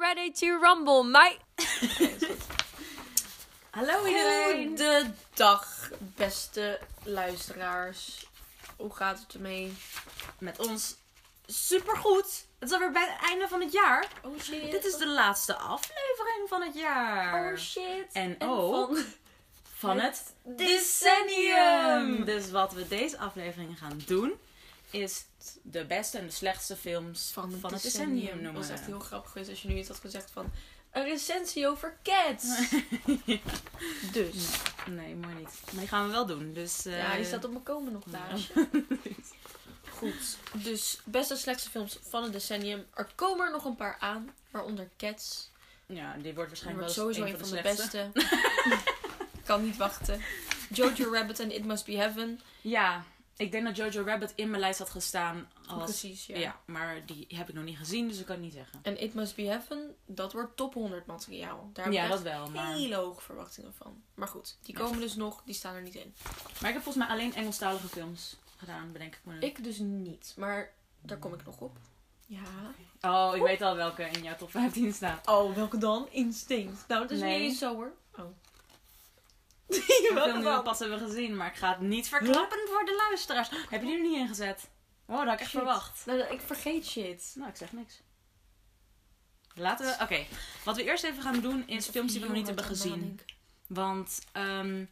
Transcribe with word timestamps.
ready 0.00 0.30
to 0.30 0.58
rumble, 0.58 1.02
mate. 1.02 1.38
Hallo 3.70 4.06
iedereen! 4.06 4.68
Goedendag, 4.68 5.90
beste 5.98 6.78
luisteraars. 7.02 8.26
Hoe 8.76 8.94
gaat 8.94 9.18
het 9.18 9.34
ermee? 9.34 9.72
Met 10.38 10.68
ons 10.68 10.96
supergoed. 11.46 12.46
Het 12.58 12.68
is 12.68 12.72
alweer 12.72 12.90
bij 12.92 13.08
het 13.10 13.28
einde 13.28 13.48
van 13.48 13.60
het 13.60 13.72
jaar. 13.72 14.08
Oh 14.22 14.40
shit. 14.40 14.70
Dit 14.70 14.84
is 14.84 14.96
de 14.96 15.08
laatste 15.08 15.56
aflevering 15.56 16.48
van 16.48 16.62
het 16.62 16.74
jaar. 16.74 17.52
Oh 17.52 17.58
shit. 17.58 18.12
En 18.12 18.36
ook 18.38 18.96
van... 18.96 19.04
van 19.62 19.98
het 19.98 20.34
decennium. 20.42 20.56
decennium. 20.56 22.24
Dus 22.24 22.50
wat 22.50 22.72
we 22.72 22.88
deze 22.88 23.18
aflevering 23.18 23.78
gaan 23.78 24.02
doen, 24.06 24.38
is 24.90 25.24
de 25.62 25.84
beste 25.84 26.18
en 26.18 26.26
de 26.26 26.32
slechtste 26.32 26.76
films 26.76 27.30
Van 27.32 27.50
het, 27.50 27.60
van 27.60 27.72
het 27.72 27.82
decennium. 27.82 28.14
decennium 28.14 28.34
Dat 28.34 28.42
noemen. 28.44 28.60
was 28.68 28.70
echt 28.78 28.86
heel 28.86 29.00
grappig 29.00 29.30
geweest 29.30 29.50
als 29.50 29.62
je 29.62 29.68
nu 29.68 29.78
iets 29.78 29.88
had 29.88 29.98
gezegd 29.98 30.30
van... 30.30 30.50
Een 30.90 31.04
recensie 31.04 31.68
over 31.68 31.96
cats. 32.02 32.44
Dus. 34.12 34.34
Nee, 34.86 35.14
mooi 35.14 35.34
niet. 35.34 35.60
Maar 35.70 35.78
die 35.80 35.88
gaan 35.88 36.06
we 36.06 36.12
wel 36.12 36.26
doen. 36.26 36.52
Dus, 36.52 36.86
eh, 36.86 36.98
Ja, 36.98 37.16
die 37.16 37.24
staat 37.24 37.44
op 37.44 37.50
mijn 37.50 37.62
komen 37.62 37.92
nog 37.92 38.02
ja. 38.10 38.10
taasje. 38.28 38.52
Goed. 39.98 40.36
Dus 40.52 41.00
beste 41.04 41.34
en 41.34 41.40
slechtste 41.40 41.70
films 41.70 41.98
van 42.02 42.22
het 42.22 42.32
decennium. 42.32 42.86
Er 42.94 43.08
komen 43.14 43.46
er 43.46 43.52
nog 43.52 43.64
een 43.64 43.76
paar 43.76 43.96
aan. 44.00 44.30
Waaronder 44.50 44.88
Cats. 44.96 45.50
Ja, 45.86 46.16
die 46.22 46.34
wordt 46.34 46.48
waarschijnlijk 46.50 46.86
wordt 46.86 46.96
wel 46.96 47.12
sowieso 47.12 47.32
een 47.32 47.38
van 47.46 47.50
de 47.50 47.60
slechtste. 47.62 48.10
beste. 48.12 48.82
kan 49.44 49.64
niet 49.64 49.76
wachten. 49.76 50.20
Jojo 50.72 51.12
Rabbit 51.12 51.38
en 51.40 51.54
It 51.54 51.64
Must 51.64 51.84
Be 51.84 51.96
Heaven. 51.96 52.40
Ja, 52.60 53.04
ik 53.40 53.52
denk 53.52 53.64
dat 53.64 53.76
Jojo 53.76 54.02
Rabbit 54.04 54.32
in 54.36 54.48
mijn 54.50 54.60
lijst 54.60 54.78
had 54.78 54.90
gestaan 54.90 55.48
als... 55.66 55.84
Precies, 55.84 56.26
ja. 56.26 56.36
Ja. 56.38 56.60
maar 56.64 57.06
die 57.06 57.26
heb 57.28 57.48
ik 57.48 57.54
nog 57.54 57.64
niet 57.64 57.78
gezien, 57.78 58.08
dus 58.08 58.18
ik 58.18 58.24
kan 58.26 58.34
het 58.34 58.44
niet 58.44 58.52
zeggen. 58.52 58.78
En 58.82 59.02
It 59.02 59.14
Must 59.14 59.34
Be 59.36 59.42
Heaven, 59.42 59.94
dat 60.06 60.32
wordt 60.32 60.56
top 60.56 60.74
100 60.74 61.06
materiaal. 61.06 61.70
Daar 61.72 61.84
heb 61.84 61.94
ja, 61.94 62.04
ik 62.04 62.10
dat 62.10 62.22
wel. 62.22 62.50
Maar... 62.50 62.72
hele 62.74 62.94
hoge 62.94 63.20
verwachtingen 63.20 63.74
van. 63.74 64.02
Maar 64.14 64.28
goed, 64.28 64.56
die 64.62 64.76
Ja. 64.78 64.84
komen 64.84 65.00
dus 65.00 65.14
nog. 65.14 65.42
Die 65.44 65.54
staan 65.54 65.74
er 65.74 65.82
niet 65.82 65.94
in. 65.94 66.14
maar 66.60 66.68
ik 66.68 66.74
heb 66.74 66.82
volgens 66.82 66.96
mij 67.06 67.14
alleen 67.16 67.34
Engelstalige 67.34 67.88
films 67.88 68.36
gedaan, 68.56 68.92
bedenk 68.92 69.14
ik 69.14 69.20
me. 69.24 69.32
nu. 69.32 69.40
Ik 69.40 69.64
dus 69.64 69.78
niet. 69.78 70.34
Maar 70.36 70.72
daar 71.00 71.18
kom 71.18 71.34
ik 71.34 71.44
nog 71.44 71.58
op. 71.60 71.76
Ja. 72.26 72.40
Oh, 73.00 73.36
ik 73.36 73.42
weet 73.42 73.62
al 73.62 73.76
welke 73.76 74.02
in 74.02 74.22
jouw 74.22 74.36
top 74.36 74.50
15 74.50 74.92
staat. 74.92 75.26
Oh, 75.28 75.54
welke 75.54 75.78
dan? 75.78 76.08
Instinct. 76.10 76.84
Nou, 76.88 77.00
dat 77.02 77.10
is 77.10 77.20
Nee. 77.20 77.40
niet 77.40 77.56
zo 77.58 77.74
hoor. 77.74 77.92
Oh. 78.18 78.24
Die 79.70 80.10
we 80.14 80.40
dan? 80.42 80.62
pas 80.62 80.78
hebben 80.78 80.98
gezien, 80.98 81.36
maar 81.36 81.46
ik 81.46 81.56
ga 81.56 81.68
het 81.68 81.80
niet 81.80 82.08
verklappen 82.08 82.58
voor 82.68 82.84
de 82.84 83.04
luisteraars. 83.08 83.50
Heb 83.50 83.80
je 83.80 83.86
die 83.86 83.96
er 83.96 84.02
niet 84.02 84.16
in 84.16 84.28
gezet? 84.28 84.68
Oh, 85.06 85.16
dat 85.16 85.24
had 85.24 85.34
ik 85.34 85.40
echt 85.40 85.50
Shit. 85.50 85.58
verwacht. 85.60 86.06
Nou, 86.06 86.20
ik 86.20 86.40
vergeet 86.40 86.86
shit. 86.86 87.32
Nou, 87.34 87.50
ik 87.50 87.56
zeg 87.56 87.72
niks. 87.72 88.00
Laten 89.54 89.86
we... 89.86 90.02
Oké, 90.02 90.26
wat 90.64 90.76
we 90.76 90.84
eerst 90.84 91.04
even 91.04 91.22
gaan 91.22 91.40
doen 91.40 91.66
is 91.68 91.88
films 91.88 92.12
die 92.12 92.20
we 92.20 92.26
nog 92.26 92.36
niet 92.36 92.46
hebben 92.46 92.64
gezien. 92.64 93.20
Want 93.66 94.20
ehm, 94.32 94.84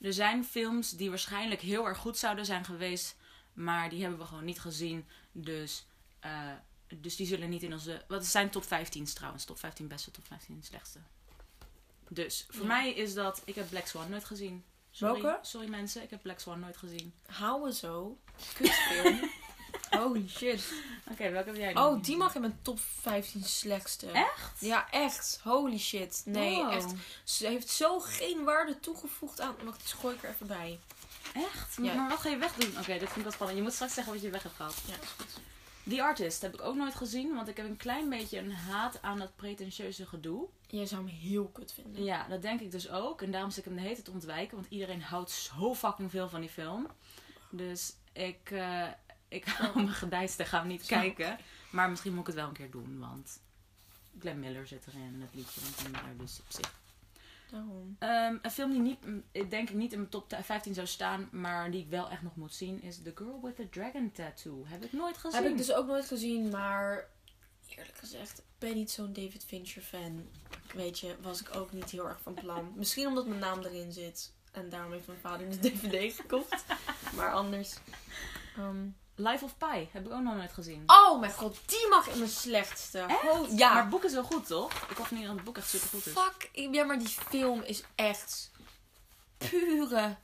er 0.00 0.12
zijn 0.12 0.44
films 0.44 0.90
die 0.90 1.08
waarschijnlijk 1.08 1.60
heel 1.60 1.86
erg 1.86 1.98
goed 1.98 2.18
zouden 2.18 2.44
zijn 2.44 2.64
geweest, 2.64 3.16
maar 3.52 3.88
die 3.88 4.00
hebben 4.00 4.18
we 4.18 4.24
gewoon 4.24 4.44
niet 4.44 4.60
gezien. 4.60 5.06
Dus, 5.32 5.86
eh, 6.20 6.50
dus 6.94 7.16
die 7.16 7.26
zullen 7.26 7.48
niet 7.48 7.62
in 7.62 7.72
onze. 7.72 8.04
Wat 8.08 8.26
zijn 8.26 8.50
top 8.50 8.64
15's 8.64 9.12
trouwens? 9.12 9.44
Top 9.44 9.58
15 9.58 9.88
beste, 9.88 10.10
top 10.10 10.26
15 10.26 10.62
slechtste. 10.62 10.98
Dus 12.14 12.46
voor 12.48 12.60
Ja. 12.62 12.66
mij 12.66 12.92
is 12.92 13.14
dat. 13.14 13.42
Ik 13.44 13.54
heb 13.54 13.68
Black 13.68 13.86
Swan 13.86 14.10
nooit 14.10 14.24
gezien. 14.24 14.64
Sorry, 14.90 15.22
Welke? 15.22 15.38
Sorry 15.46 15.68
mensen, 15.68 16.02
ik 16.02 16.10
heb 16.10 16.22
Black 16.22 16.40
Swan 16.40 16.60
nooit 16.60 16.76
gezien. 16.76 17.14
Houden 17.26 17.72
zo. 17.74 18.18
Kutfilm. 18.54 19.20
Holy 19.90 20.28
shit. 20.28 20.72
Oké, 21.10 21.30
welke 21.30 21.48
heb 21.48 21.56
jij? 21.56 21.76
Oh, 21.76 22.02
die 22.02 22.16
mag 22.16 22.34
in 22.34 22.40
mijn 22.40 22.58
top 22.62 22.78
15 23.00 23.44
slechtste. 23.44 24.06
Echt? 24.10 24.60
Ja, 24.60 24.90
echt. 24.90 25.40
Holy 25.42 25.78
shit. 25.78 26.22
Nee, 26.24 26.68
echt. 26.70 26.92
Ze 27.24 27.46
heeft 27.46 27.68
zo 27.68 28.00
geen 28.00 28.44
waarde 28.44 28.80
toegevoegd 28.80 29.40
aan. 29.40 29.54
Wacht, 29.64 29.82
dus 29.82 29.92
gooi 29.92 30.14
ik 30.14 30.22
er 30.22 30.30
even 30.30 30.46
bij. 30.46 30.78
Echt? 31.34 31.76
Ja. 31.82 31.94
Maar 31.94 32.08
wat 32.08 32.18
ga 32.18 32.28
je 32.28 32.36
wegdoen? 32.36 32.70
Oké, 32.78 32.92
dit 32.92 32.98
vind 32.98 33.16
ik 33.16 33.22
wel 33.22 33.32
spannend. 33.32 33.58
Je 33.58 33.64
moet 33.64 33.72
straks 33.74 33.94
zeggen 33.94 34.12
wat 34.12 34.22
je 34.22 34.30
weg 34.30 34.42
hebt 34.42 34.54
gehaald. 34.56 34.76
Ja, 34.86 34.94
is 35.02 35.08
goed. 35.18 35.40
The 35.88 36.02
Artist 36.02 36.42
heb 36.42 36.54
ik 36.54 36.60
ook 36.62 36.76
nooit 36.76 36.94
gezien, 36.94 37.34
want 37.34 37.48
ik 37.48 37.56
heb 37.56 37.66
een 37.66 37.76
klein 37.76 38.08
beetje 38.08 38.38
een 38.38 38.52
haat 38.52 39.02
aan 39.02 39.18
dat 39.18 39.36
pretentieuze 39.36 40.06
gedoe. 40.06 40.48
Jij 40.66 40.86
zou 40.86 41.04
hem 41.06 41.14
heel 41.14 41.48
kut 41.48 41.72
vinden. 41.72 42.04
Ja, 42.04 42.28
dat 42.28 42.42
denk 42.42 42.60
ik 42.60 42.70
dus 42.70 42.90
ook. 42.90 43.22
En 43.22 43.30
daarom 43.30 43.50
zit 43.50 43.58
ik 43.58 43.64
hem 43.64 43.74
de 43.74 43.80
hele 43.80 43.92
tijd 43.94 44.04
te 44.04 44.10
ontwijken. 44.12 44.56
Want 44.56 44.68
iedereen 44.70 45.02
houdt 45.02 45.30
zo 45.30 45.74
fucking 45.74 46.10
veel 46.10 46.28
van 46.28 46.40
die 46.40 46.50
film. 46.50 46.86
Dus 47.50 47.94
ik, 48.12 48.50
eh 48.50 48.88
ik 49.28 49.44
hou 49.58 49.74
mijn 49.74 49.88
gedijste 49.88 50.44
gaan 50.44 50.66
niet 50.66 50.86
Zo. 50.86 50.96
kijken. 50.96 51.38
Maar 51.70 51.90
misschien 51.90 52.10
moet 52.12 52.20
ik 52.20 52.26
het 52.26 52.36
wel 52.36 52.46
een 52.48 52.52
keer 52.52 52.70
doen. 52.70 52.98
Want 52.98 53.40
Glenn 54.18 54.40
Miller 54.40 54.66
zit 54.66 54.86
erin. 54.86 55.18
Het 55.20 55.34
liedje 55.34 55.60
van 55.60 55.72
Glenn 55.72 55.90
Miller. 55.90 56.18
Dus 56.18 56.40
op 56.40 56.46
zich. 56.52 56.80
Daarom. 57.52 57.96
Ehm, 57.98 58.36
een 58.42 58.50
film 58.50 58.70
die 58.70 58.80
niet, 58.80 59.06
mm, 59.06 59.22
ik 59.32 59.50
denk 59.50 59.68
ik 59.70 59.74
niet 59.74 59.92
in 59.92 59.98
mijn 59.98 60.10
top 60.10 60.36
15 60.42 60.74
zou 60.74 60.86
staan. 60.86 61.28
Maar 61.32 61.70
die 61.70 61.80
ik 61.80 61.88
wel 61.88 62.10
echt 62.10 62.22
nog 62.22 62.36
moet 62.36 62.54
zien. 62.54 62.82
Is 62.82 63.02
The 63.02 63.12
Girl 63.14 63.40
with 63.42 63.56
the 63.56 63.68
Dragon 63.68 64.12
Tattoo. 64.12 64.62
Heb 64.66 64.84
ik 64.84 64.92
nooit 64.92 65.16
gezien. 65.18 65.42
Heb 65.42 65.50
ik 65.50 65.56
dus 65.56 65.72
ook 65.72 65.86
nooit 65.86 66.06
gezien, 66.06 66.48
maar 66.48 67.08
eerlijk 67.68 67.96
gezegd, 67.96 68.38
ik 68.38 68.44
ben 68.58 68.74
niet 68.74 68.90
zo'n 68.90 69.12
David 69.12 69.44
Fincher 69.44 69.82
fan. 69.82 70.28
Weet 70.74 70.98
je, 70.98 71.16
was 71.20 71.40
ik 71.40 71.54
ook 71.54 71.72
niet 71.72 71.90
heel 71.90 72.08
erg 72.08 72.20
van 72.22 72.34
plan. 72.34 72.72
Misschien 72.76 73.06
omdat 73.06 73.26
mijn 73.26 73.40
naam 73.40 73.62
erin 73.62 73.92
zit. 73.92 74.32
En 74.52 74.68
daarom 74.68 74.92
heeft 74.92 75.06
mijn 75.06 75.18
vader 75.18 75.50
de 75.50 75.58
DVD 75.58 76.14
gekocht. 76.14 76.64
Maar 77.16 77.32
anders. 77.32 77.76
ehm, 78.56 78.86
Life 79.22 79.44
of 79.44 79.56
Pi. 79.58 79.88
Heb 79.92 80.06
ik 80.06 80.12
ook 80.12 80.22
nog 80.22 80.36
nooit 80.36 80.52
gezien. 80.52 80.82
Oh 80.86 81.20
mijn 81.20 81.32
god, 81.32 81.58
die 81.66 81.88
mag 81.88 82.08
in 82.08 82.18
mijn 82.18 82.30
slechtste. 82.30 82.98
Echt? 82.98 83.58
Ja. 83.58 83.72
Maar 83.72 83.82
het 83.82 83.90
boek 83.90 84.04
is 84.04 84.12
wel 84.12 84.24
goed, 84.24 84.46
toch? 84.46 84.72
Ik 84.90 84.96
hoop 84.96 85.10
niet 85.10 85.26
dat 85.26 85.34
het 85.34 85.44
boek 85.44 85.56
echt 85.56 85.68
super 85.68 85.88
goed 85.88 86.06
is. 86.06 86.12
Fuck. 86.12 86.48
Ja, 86.52 86.84
maar 86.84 86.98
die 86.98 87.08
film 87.08 87.62
is 87.62 87.82
echt 87.94 88.50
pure. 89.36 90.16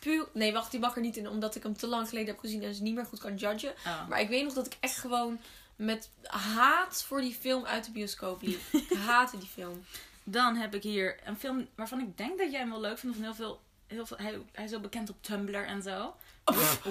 Puur. 0.00 0.28
Nee, 0.32 0.52
wacht, 0.52 0.70
die 0.70 0.80
mag 0.80 0.94
er 0.94 1.00
niet 1.00 1.16
in, 1.16 1.28
omdat 1.28 1.54
ik 1.54 1.62
hem 1.62 1.76
te 1.76 1.86
lang 1.86 2.08
geleden 2.08 2.28
heb 2.28 2.38
gezien 2.38 2.62
en 2.62 2.74
ze 2.74 2.82
niet 2.82 2.94
meer 2.94 3.06
goed 3.06 3.20
kan 3.20 3.36
judgen. 3.36 3.74
Oh. 3.86 4.08
Maar 4.08 4.20
ik 4.20 4.28
weet 4.28 4.44
nog 4.44 4.52
dat 4.52 4.66
ik 4.66 4.76
echt 4.80 4.96
gewoon 4.96 5.38
met 5.76 6.10
haat 6.22 7.02
voor 7.02 7.20
die 7.20 7.34
film 7.34 7.64
uit 7.64 7.84
de 7.84 7.90
bioscoop 7.90 8.42
liep. 8.42 8.60
ik 8.90 8.96
haatte 9.06 9.38
die 9.38 9.48
film. 9.48 9.84
Dan 10.24 10.56
heb 10.56 10.74
ik 10.74 10.82
hier 10.82 11.16
een 11.24 11.36
film 11.36 11.68
waarvan 11.74 12.00
ik 12.00 12.16
denk 12.16 12.38
dat 12.38 12.50
jij 12.50 12.60
hem 12.60 12.70
wel 12.70 12.80
leuk 12.80 12.98
vindt. 12.98 13.16
Van 13.16 13.24
heel 13.24 13.34
veel, 13.34 13.60
heel 13.86 14.06
veel, 14.06 14.16
hij, 14.16 14.40
hij 14.52 14.64
is 14.64 14.70
heel 14.70 14.80
bekend 14.80 15.10
op 15.10 15.16
Tumblr 15.20 15.66
en 15.66 15.82
zo. 15.82 16.14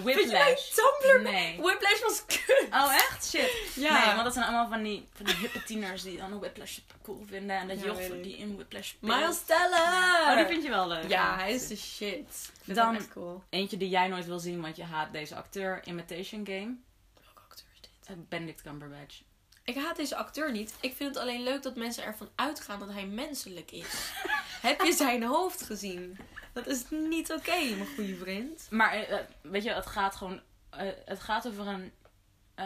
Whiplash. 0.04 0.70
Tumblr? 0.74 1.22
Nee. 1.22 1.58
Whiplash 1.62 2.02
was 2.02 2.26
kut. 2.26 2.68
Oh, 2.72 2.94
echt? 2.94 3.30
Shit. 3.30 3.52
Ja. 3.76 4.06
Nee, 4.06 4.12
want 4.14 4.24
dat 4.24 4.34
zijn 4.34 4.46
allemaal 4.46 4.68
van 4.70 4.84
die, 4.84 5.08
van 5.14 5.26
die 5.26 5.36
hippe 5.36 5.64
tieners 5.64 6.04
die 6.04 6.18
dan 6.18 6.40
Whiplash 6.40 6.78
cool 7.04 7.24
vinden. 7.28 7.56
En 7.58 7.68
dat 7.68 7.80
Ja, 7.80 7.86
joch 7.86 7.98
die 8.22 8.38
in 8.38 8.56
Whiplash 8.56 8.88
speelt. 8.88 9.12
Miles 9.16 9.44
Teller. 9.46 10.28
Oh, 10.30 10.36
die 10.36 10.46
vind 10.46 10.64
je 10.64 10.70
wel 10.70 10.88
leuk. 10.88 11.10
Ja, 11.10 11.36
hij 11.38 11.54
is 11.54 11.68
de 11.68 11.78
shit. 11.78 12.50
Vind 12.64 12.78
Dan- 12.78 12.96
echt 12.96 13.10
cool. 13.10 13.44
Eentje 13.50 13.78
die 13.78 13.90
jij 13.90 14.08
nooit 14.08 14.26
wil 14.26 14.40
zien, 14.40 14.62
want 14.62 14.76
je 14.76 14.84
haat 14.84 15.12
deze 15.14 15.36
acteur. 15.36 15.82
Imitation 15.86 16.46
Game. 16.46 16.76
Welke 17.24 17.42
acteur 17.50 17.68
is 17.74 17.82
dit? 17.82 17.90
Eh, 18.08 18.16
Benedict 18.30 18.62
Cumberbatch. 18.62 19.22
Ik 19.64 19.76
haat 19.76 19.96
deze 19.96 20.16
acteur 20.16 20.52
niet. 20.52 20.74
Ik 20.80 20.96
vind 20.96 21.10
het 21.16 21.24
alleen 21.24 21.44
leuk 21.44 21.64
dat 21.64 21.76
mensen 21.76 22.04
ervan 22.04 22.30
uitgaan 22.36 22.80
dat 22.80 22.90
hij 22.92 23.06
menselijk 23.06 23.72
is. 23.72 24.12
Heb 24.62 24.82
je 24.82 24.94
zijn 24.94 25.24
hoofd 25.24 25.62
gezien? 25.64 26.18
Dat 26.54 26.68
is 26.68 26.84
niet 26.90 27.32
oké, 27.32 27.56
mijn 27.76 27.88
goede 27.96 28.16
vriend. 28.16 28.68
Maar 28.70 28.94
eh, 28.94 29.12
eh, 29.20 29.26
weet 29.42 29.64
je, 29.64 29.72
het 29.74 29.86
gaat 29.86 30.16
gewoon. 30.16 30.42
eh, 30.70 30.88
het 31.06 31.20
gaat 31.20 31.48
over 31.48 31.68
een 31.68 31.92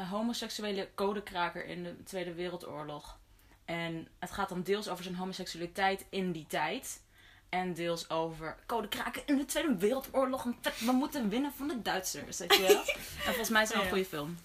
homoseksuele 0.09 0.89
codekraker 0.95 1.65
in 1.65 1.83
de 1.83 2.03
Tweede 2.03 2.33
Wereldoorlog. 2.33 3.17
En 3.65 4.07
het 4.19 4.31
gaat 4.31 4.49
dan 4.49 4.61
deels 4.63 4.87
over 4.89 5.03
zijn 5.03 5.15
homoseksualiteit 5.15 6.05
in 6.09 6.31
die 6.31 6.45
tijd. 6.47 7.03
En 7.49 7.73
deels 7.73 8.09
over 8.09 8.57
codekraker 8.67 9.23
in 9.25 9.37
de 9.37 9.45
Tweede 9.45 9.75
Wereldoorlog. 9.77 10.43
We 10.79 10.91
moeten 10.91 11.29
winnen 11.29 11.53
van 11.53 11.67
de 11.67 11.81
Duitsers. 11.81 12.37
Weet 12.37 12.53
je 12.55 12.61
wel? 12.61 12.83
en 13.25 13.25
volgens 13.25 13.49
mij 13.49 13.61
is 13.61 13.67
het 13.67 13.77
wel 13.77 13.85
een 13.85 13.91
goede 13.91 14.05
film. 14.05 14.37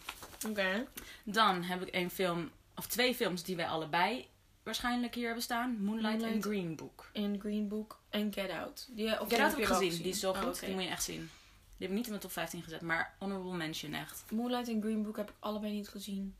Oké. 0.48 0.86
Dan 1.24 1.62
heb 1.62 1.82
ik 1.82 1.94
een 1.94 2.10
film, 2.10 2.50
of 2.76 2.86
twee 2.86 3.14
films 3.14 3.42
die 3.42 3.56
wij 3.56 3.66
allebei 3.68 4.28
waarschijnlijk 4.70 5.14
hier 5.14 5.24
hebben 5.24 5.42
staan: 5.42 5.82
Moonlight, 5.82 6.22
en. 6.22 6.42
Green 6.42 6.76
Book. 6.76 7.10
In 7.12 7.40
Green 7.40 7.68
Book 7.68 8.00
en 8.08 8.32
Get 8.32 8.50
Out. 8.50 8.88
Die, 8.90 9.20
of 9.20 9.28
Get 9.28 9.38
Out 9.38 9.48
heb 9.50 9.56
je 9.56 9.62
ik 9.62 9.68
gezien, 9.68 10.02
die 10.02 10.12
is 10.12 10.20
zo 10.20 10.30
Oh, 10.30 10.38
goed. 10.38 10.56
oké. 10.56 10.66
Die 10.66 10.74
moet 10.74 10.84
je 10.84 10.88
echt 10.88 11.02
zien. 11.04 11.16
Die 11.20 11.88
heb 11.88 11.88
ik 11.88 11.94
niet 11.94 12.04
in 12.04 12.10
mijn 12.10 12.20
top 12.22 12.32
15 12.32 12.62
gezet, 12.62 12.80
maar 12.80 13.14
honorable 13.18 13.56
mention 13.56 13.94
echt. 13.94 14.24
Moonlight 14.30 14.68
en 14.68 14.80
Green 14.82 15.02
Book 15.02 15.16
heb 15.16 15.28
ik 15.30 15.36
allebei 15.38 15.72
niet 15.72 15.88
gezien. 15.88 16.36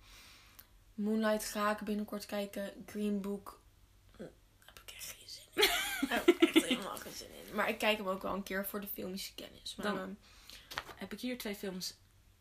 Moonlight 0.95 1.45
ga 1.45 1.71
ik 1.71 1.81
binnenkort 1.81 2.27
kijken. 2.27 2.73
Green 2.87 3.21
Book 3.21 3.61
hm, 4.17 4.23
heb 4.65 4.81
ik 4.87 4.93
echt 4.97 5.15
geen 5.19 5.29
zin 5.29 5.43
in. 5.63 5.69
heb 6.15 6.27
ik 6.29 6.41
echt 6.55 6.65
helemaal 6.67 6.97
geen 6.97 7.13
zin 7.13 7.29
in. 7.47 7.55
Maar 7.55 7.69
ik 7.69 7.79
kijk 7.79 7.97
hem 7.99 8.09
ook 8.09 8.23
wel 8.23 8.35
een 8.35 8.43
keer 8.43 8.67
voor 8.67 8.81
de 8.81 8.87
filmische 8.87 9.35
kennis. 9.35 9.75
Maar 9.77 9.87
Dan- 9.87 9.99
ehm, 9.99 10.11
Heb 10.97 11.13
ik 11.13 11.21
hier 11.21 11.39
twee 11.39 11.55
films 11.55 11.95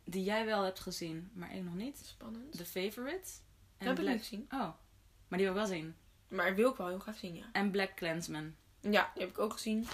die 0.03 0.23
jij 0.23 0.45
wel 0.45 0.63
hebt 0.63 0.79
gezien, 0.79 1.29
maar 1.33 1.55
ik 1.55 1.63
nog 1.63 1.73
niet. 1.75 2.01
spannend. 2.05 2.57
The 2.57 2.65
Favorite. 2.65 3.29
En 3.77 3.87
heb 3.87 3.97
ik 3.97 4.01
Black... 4.03 4.13
niet 4.15 4.21
gezien. 4.23 4.47
Oh, 4.51 4.69
maar 5.29 5.39
die 5.39 5.47
wil 5.47 5.55
ik 5.61 5.67
wel 5.67 5.77
zien. 5.77 5.95
Maar 6.27 6.55
wil 6.55 6.71
ik 6.71 6.77
wel 6.77 6.87
heel 6.87 6.99
graag 6.99 7.17
zien, 7.17 7.35
ja. 7.35 7.45
En 7.51 7.71
Black 7.71 7.95
Clansman. 7.95 8.55
Ja, 8.81 9.11
die 9.13 9.21
heb 9.23 9.29
ik 9.31 9.39
ook 9.39 9.53
gezien. 9.53 9.87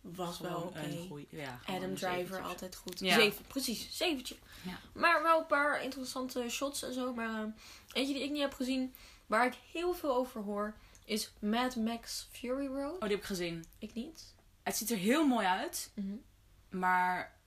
was 0.00 0.38
wel 0.38 0.60
oké. 0.60 0.78
een 0.80 1.06
goeie- 1.08 1.26
ja, 1.30 1.60
Adam 1.66 1.94
Driver, 1.94 2.40
altijd 2.42 2.76
goed. 2.76 2.98
Ja. 3.00 3.14
Zeven, 3.14 3.44
precies. 3.46 3.96
Zeventje. 3.96 4.36
Ja. 4.62 4.78
Maar 4.92 5.22
wel 5.22 5.38
een 5.40 5.46
paar 5.46 5.82
interessante 5.82 6.48
shots 6.48 6.82
en 6.82 6.92
zo. 6.94 7.14
Maar 7.14 7.42
eh, 7.42 7.48
eentje 7.92 8.14
die 8.14 8.22
ik 8.22 8.30
niet 8.30 8.40
heb 8.40 8.54
gezien, 8.54 8.94
waar 9.26 9.46
ik 9.46 9.54
heel 9.72 9.94
veel 9.94 10.14
over 10.14 10.42
hoor, 10.42 10.74
is 11.04 11.32
Mad 11.40 11.76
Max 11.76 12.28
Fury 12.32 12.66
Road. 12.66 12.94
Oh, 12.94 13.00
die 13.00 13.08
heb 13.10 13.18
ik 13.18 13.24
gezien. 13.24 13.64
Ik 13.78 13.94
niet. 13.94 14.34
Het 14.62 14.76
ziet 14.76 14.90
er 14.90 14.96
heel 14.96 15.26
mooi 15.26 15.46
uit, 15.46 15.90
Mhm. 15.94 16.14
maar 16.68 17.38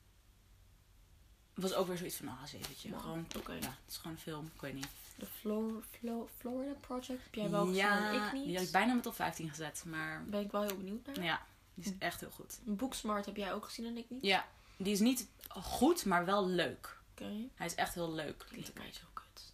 was 1.54 1.74
ook 1.74 1.88
weer 1.88 1.98
zoiets 1.98 2.16
van, 2.16 2.28
ah, 2.28 2.44
zeventje. 2.46 2.98
Gewoon, 3.00 3.28
Oké. 3.38 3.52
ja, 3.52 3.58
het 3.60 3.78
is 3.88 3.98
gewoon 3.98 4.14
een 4.14 4.20
film, 4.22 4.52
ik 4.56 4.62
weet 4.62 4.74
niet. 4.74 4.88
De 5.16 5.26
Flor 5.26 5.84
Flo 5.92 6.30
Florida 6.38 6.74
Project 6.80 7.24
heb 7.24 7.36
jij 7.36 7.50
wel 7.50 7.62
gezien 7.66 7.76
ja, 7.76 8.26
ik 8.28 8.34
niet. 8.34 8.46
die 8.46 8.56
had 8.58 8.66
ik 8.66 8.72
bijna 8.72 8.88
mijn 8.88 9.02
top 9.02 9.16
15 9.16 9.50
gezet, 9.50 9.84
maar 9.86 10.26
Ben 10.26 10.42
ik 10.42 10.52
wel 10.52 10.62
heel 10.62 10.78
benieuwd 10.78 11.06
naar. 11.06 11.24
ja, 11.24 11.46
die 11.74 11.86
is 11.86 11.92
echt 12.00 12.20
heel 12.20 12.30
goed. 12.32 12.60
Booksmart 12.64 13.26
heb 13.26 13.36
jij 13.36 13.54
ook 13.54 13.66
gezien 13.66 13.86
en 13.86 13.98
ik 13.98 14.10
niet. 14.10 14.22
Ja, 14.24 14.48
die 14.78 14.94
is 14.94 15.00
niet 15.00 15.28
goed, 15.50 16.06
maar 16.06 16.26
wel 16.26 16.48
leuk. 16.48 16.98
Oké. 17.12 17.32
Hij 17.56 17.66
is 17.66 17.76
echt 17.76 17.94
heel 17.94 18.14
leuk. 18.14 18.46
Klinkt 18.48 18.74
mij 18.78 18.92
zo 18.94 19.06
kut. 19.14 19.54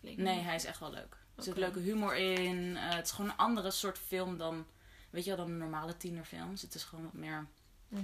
Leek 0.00 0.16
Nee, 0.16 0.38
hij 0.40 0.54
is 0.54 0.64
echt 0.64 0.78
wel 0.80 0.90
leuk. 0.90 1.16
Er 1.34 1.42
zit 1.42 1.56
leuke 1.56 1.78
humor 1.80 2.16
in. 2.16 2.76
eh, 2.76 2.94
het 2.94 3.04
is 3.06 3.12
gewoon 3.12 3.30
een 3.30 3.36
andere 3.36 3.70
soort 3.70 3.98
film 3.98 4.36
dan, 4.38 4.66
weet 5.10 5.24
je 5.24 5.36
wel, 5.36 5.46
dan 5.46 5.56
normale 5.58 5.96
tienerfilms. 5.96 6.62
Het 6.62 6.74
is 6.74 6.84
gewoon 6.84 7.04
wat 7.04 7.12
meer 7.12 7.46
Mhm. 7.88 8.02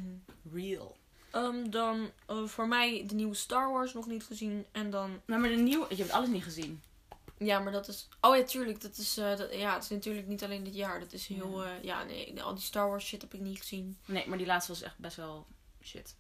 real. 0.53 0.97
Ehm, 1.31 1.71
dan 1.71 2.11
eh, 2.27 2.45
voor 2.45 2.69
mij 2.69 3.05
de 3.07 3.15
nieuwe 3.15 3.35
Star 3.35 3.73
Wars 3.73 3.93
nog 3.95 4.07
niet 4.07 4.25
gezien. 4.25 4.67
En 4.73 4.91
dan... 4.91 5.21
Nou, 5.25 5.41
maar 5.41 5.51
de 5.51 5.57
nieuwe, 5.57 5.87
je 5.89 5.97
hebt 5.97 6.11
alles 6.11 6.29
niet 6.29 6.43
gezien. 6.43 6.83
Ja, 7.39 7.59
maar 7.61 7.73
dat 7.73 7.89
is... 7.89 8.09
Oh 8.21 8.37
ja, 8.37 8.43
tuurlijk. 8.45 8.81
Dat 8.81 8.97
is, 8.97 9.17
eh, 9.17 9.37
dat, 9.37 9.55
ja, 9.55 9.75
het 9.75 9.83
is 9.83 9.89
natuurlijk 9.89 10.27
niet 10.27 10.45
alleen 10.45 10.65
dit 10.65 10.75
jaar. 10.75 11.01
Dat 11.01 11.13
is 11.13 11.27
heel... 11.27 11.65
Ja. 11.65 11.77
eh, 11.77 11.83
ja, 11.85 12.05
nee. 12.05 12.43
Al 12.43 12.55
die 12.55 12.63
Star 12.63 12.89
Wars 12.89 13.05
shit 13.07 13.23
heb 13.23 13.35
ik 13.35 13.41
niet 13.41 13.59
gezien. 13.59 13.99
Nee, 14.05 14.29
maar 14.29 14.39
die 14.39 14.47
laatste 14.47 14.73
was 14.73 14.83
echt 14.83 14.99
best 14.99 15.17
wel 15.17 15.47
shit. 15.83 16.17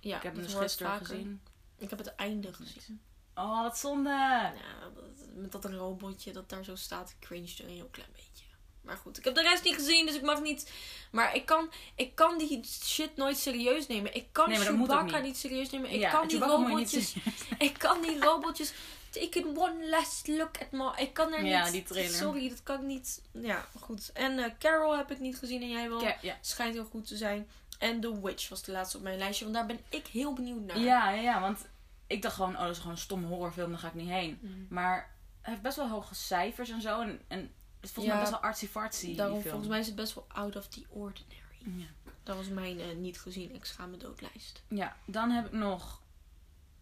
Ja, 0.00 0.16
ik 0.16 0.22
heb 0.22 0.34
hem 0.34 0.42
dus 0.42 0.54
gisteren 0.54 0.98
gezien. 1.06 1.40
Ik 1.78 1.90
heb 1.90 1.98
het 1.98 2.14
einde 2.14 2.52
gezien. 2.52 3.00
Oh, 3.34 3.62
wat 3.62 3.78
zonde. 3.78 4.10
Ja, 4.10 4.52
dat- 4.94 5.04
met 5.34 5.52
dat 5.52 5.64
robotje 5.64 6.32
dat 6.32 6.48
daar 6.48 6.64
zo 6.64 6.74
staat. 6.76 7.10
Ik 7.10 7.16
cringe 7.26 7.54
er 7.58 7.64
een 7.64 7.70
heel 7.74 7.88
klein 7.90 8.08
beetje. 8.12 8.44
Maar 8.82 8.96
goed, 8.96 9.18
ik 9.18 9.24
heb 9.24 9.34
de 9.34 9.42
rest 9.42 9.64
niet 9.64 9.74
gezien, 9.74 10.06
dus 10.06 10.14
ik 10.14 10.22
mag 10.22 10.40
niet... 10.42 10.70
Maar 11.10 11.34
ik 11.34 11.46
kan, 11.46 11.70
ik 11.94 12.14
kan 12.14 12.38
die 12.38 12.60
shit 12.64 13.16
nooit 13.16 13.38
serieus 13.38 13.86
nemen. 13.86 14.14
Ik 14.14 14.26
kan 14.32 14.48
Nee, 14.48 14.58
Chewbacca 14.58 15.16
niet. 15.16 15.22
niet 15.24 15.36
serieus 15.36 15.70
nemen. 15.70 15.90
Ik 15.90 16.00
ja, 16.00 16.10
kan 16.10 16.28
die 16.28 16.38
robotjes... 16.38 17.14
Ik 17.58 17.78
kan 17.78 18.02
die 18.02 18.20
robotjes. 18.20 18.72
Take 19.10 19.52
one 19.56 19.88
last 19.88 20.28
look 20.28 20.56
at 20.60 20.70
my. 20.70 20.90
Ik 20.96 21.12
kan 21.12 21.32
er 21.32 21.44
Ja, 21.44 21.64
niet. 21.64 21.72
die 21.72 21.82
trailer. 21.82 22.14
Sorry, 22.14 22.48
dat 22.48 22.62
kan 22.62 22.76
ik 22.80 22.86
niet. 22.86 23.22
Ja, 23.32 23.66
goed. 23.78 24.12
En 24.12 24.38
eh, 24.38 24.50
Carol 24.58 24.96
heb 24.96 25.10
ik 25.10 25.18
niet 25.18 25.36
gezien 25.36 25.62
en 25.62 25.68
jij 25.68 25.88
wel. 25.88 26.02
Ja, 26.02 26.16
ja. 26.22 26.36
Schijnt 26.40 26.74
heel 26.74 26.84
goed 26.84 27.06
te 27.06 27.16
zijn. 27.16 27.48
En 27.78 28.00
The 28.00 28.20
Witch 28.20 28.48
was 28.48 28.62
de 28.62 28.72
laatste 28.72 28.96
op 28.96 29.02
mijn 29.02 29.18
lijstje, 29.18 29.44
want 29.44 29.56
daar 29.56 29.66
ben 29.66 29.80
ik 29.88 30.06
heel 30.06 30.32
benieuwd 30.32 30.60
naar. 30.66 30.78
Ja, 30.78 31.10
ja, 31.10 31.20
ja, 31.20 31.40
want 31.40 31.66
ik 32.06 32.22
dacht 32.22 32.34
gewoon, 32.34 32.56
oh, 32.56 32.60
dat 32.62 32.70
is 32.70 32.76
gewoon 32.76 32.92
een 32.92 32.98
stomme 32.98 33.26
horrorfilm, 33.26 33.70
daar 33.70 33.78
ga 33.78 33.86
ik 33.88 33.94
niet 33.94 34.08
heen. 34.08 34.38
Mhm. 34.42 34.54
Maar 34.68 35.14
hij 35.40 35.50
heeft 35.50 35.62
best 35.62 35.76
wel 35.76 35.88
hoge 35.88 36.14
cijfers 36.14 36.70
en 36.70 36.80
zo. 36.80 37.00
En, 37.28 37.54
is 37.80 37.90
volgens 37.90 38.04
Ja, 38.14 38.20
mij 38.20 38.20
best 38.30 38.30
wel 38.40 38.50
artsy-fartsy, 38.50 39.14
Daarom, 39.16 39.42
volgens 39.42 39.68
mij 39.68 39.78
is 39.78 39.86
het 39.86 39.94
best 39.96 40.14
wel 40.14 40.24
out 40.28 40.56
of 40.56 40.66
the 40.66 40.84
ordinary. 40.88 41.38
Ja. 41.76 41.86
Dat 42.22 42.36
was 42.36 42.48
mijn 42.48 42.80
eh, 42.80 42.96
niet 42.96 43.20
gezien. 43.20 43.54
Ik 43.54 43.64
schaam 43.64 43.90
me 43.90 43.96
doodlijst. 43.96 44.62
ja, 44.68 44.96
dan 45.04 45.30
heb 45.30 45.46
ik 45.46 45.52
nog 45.52 46.02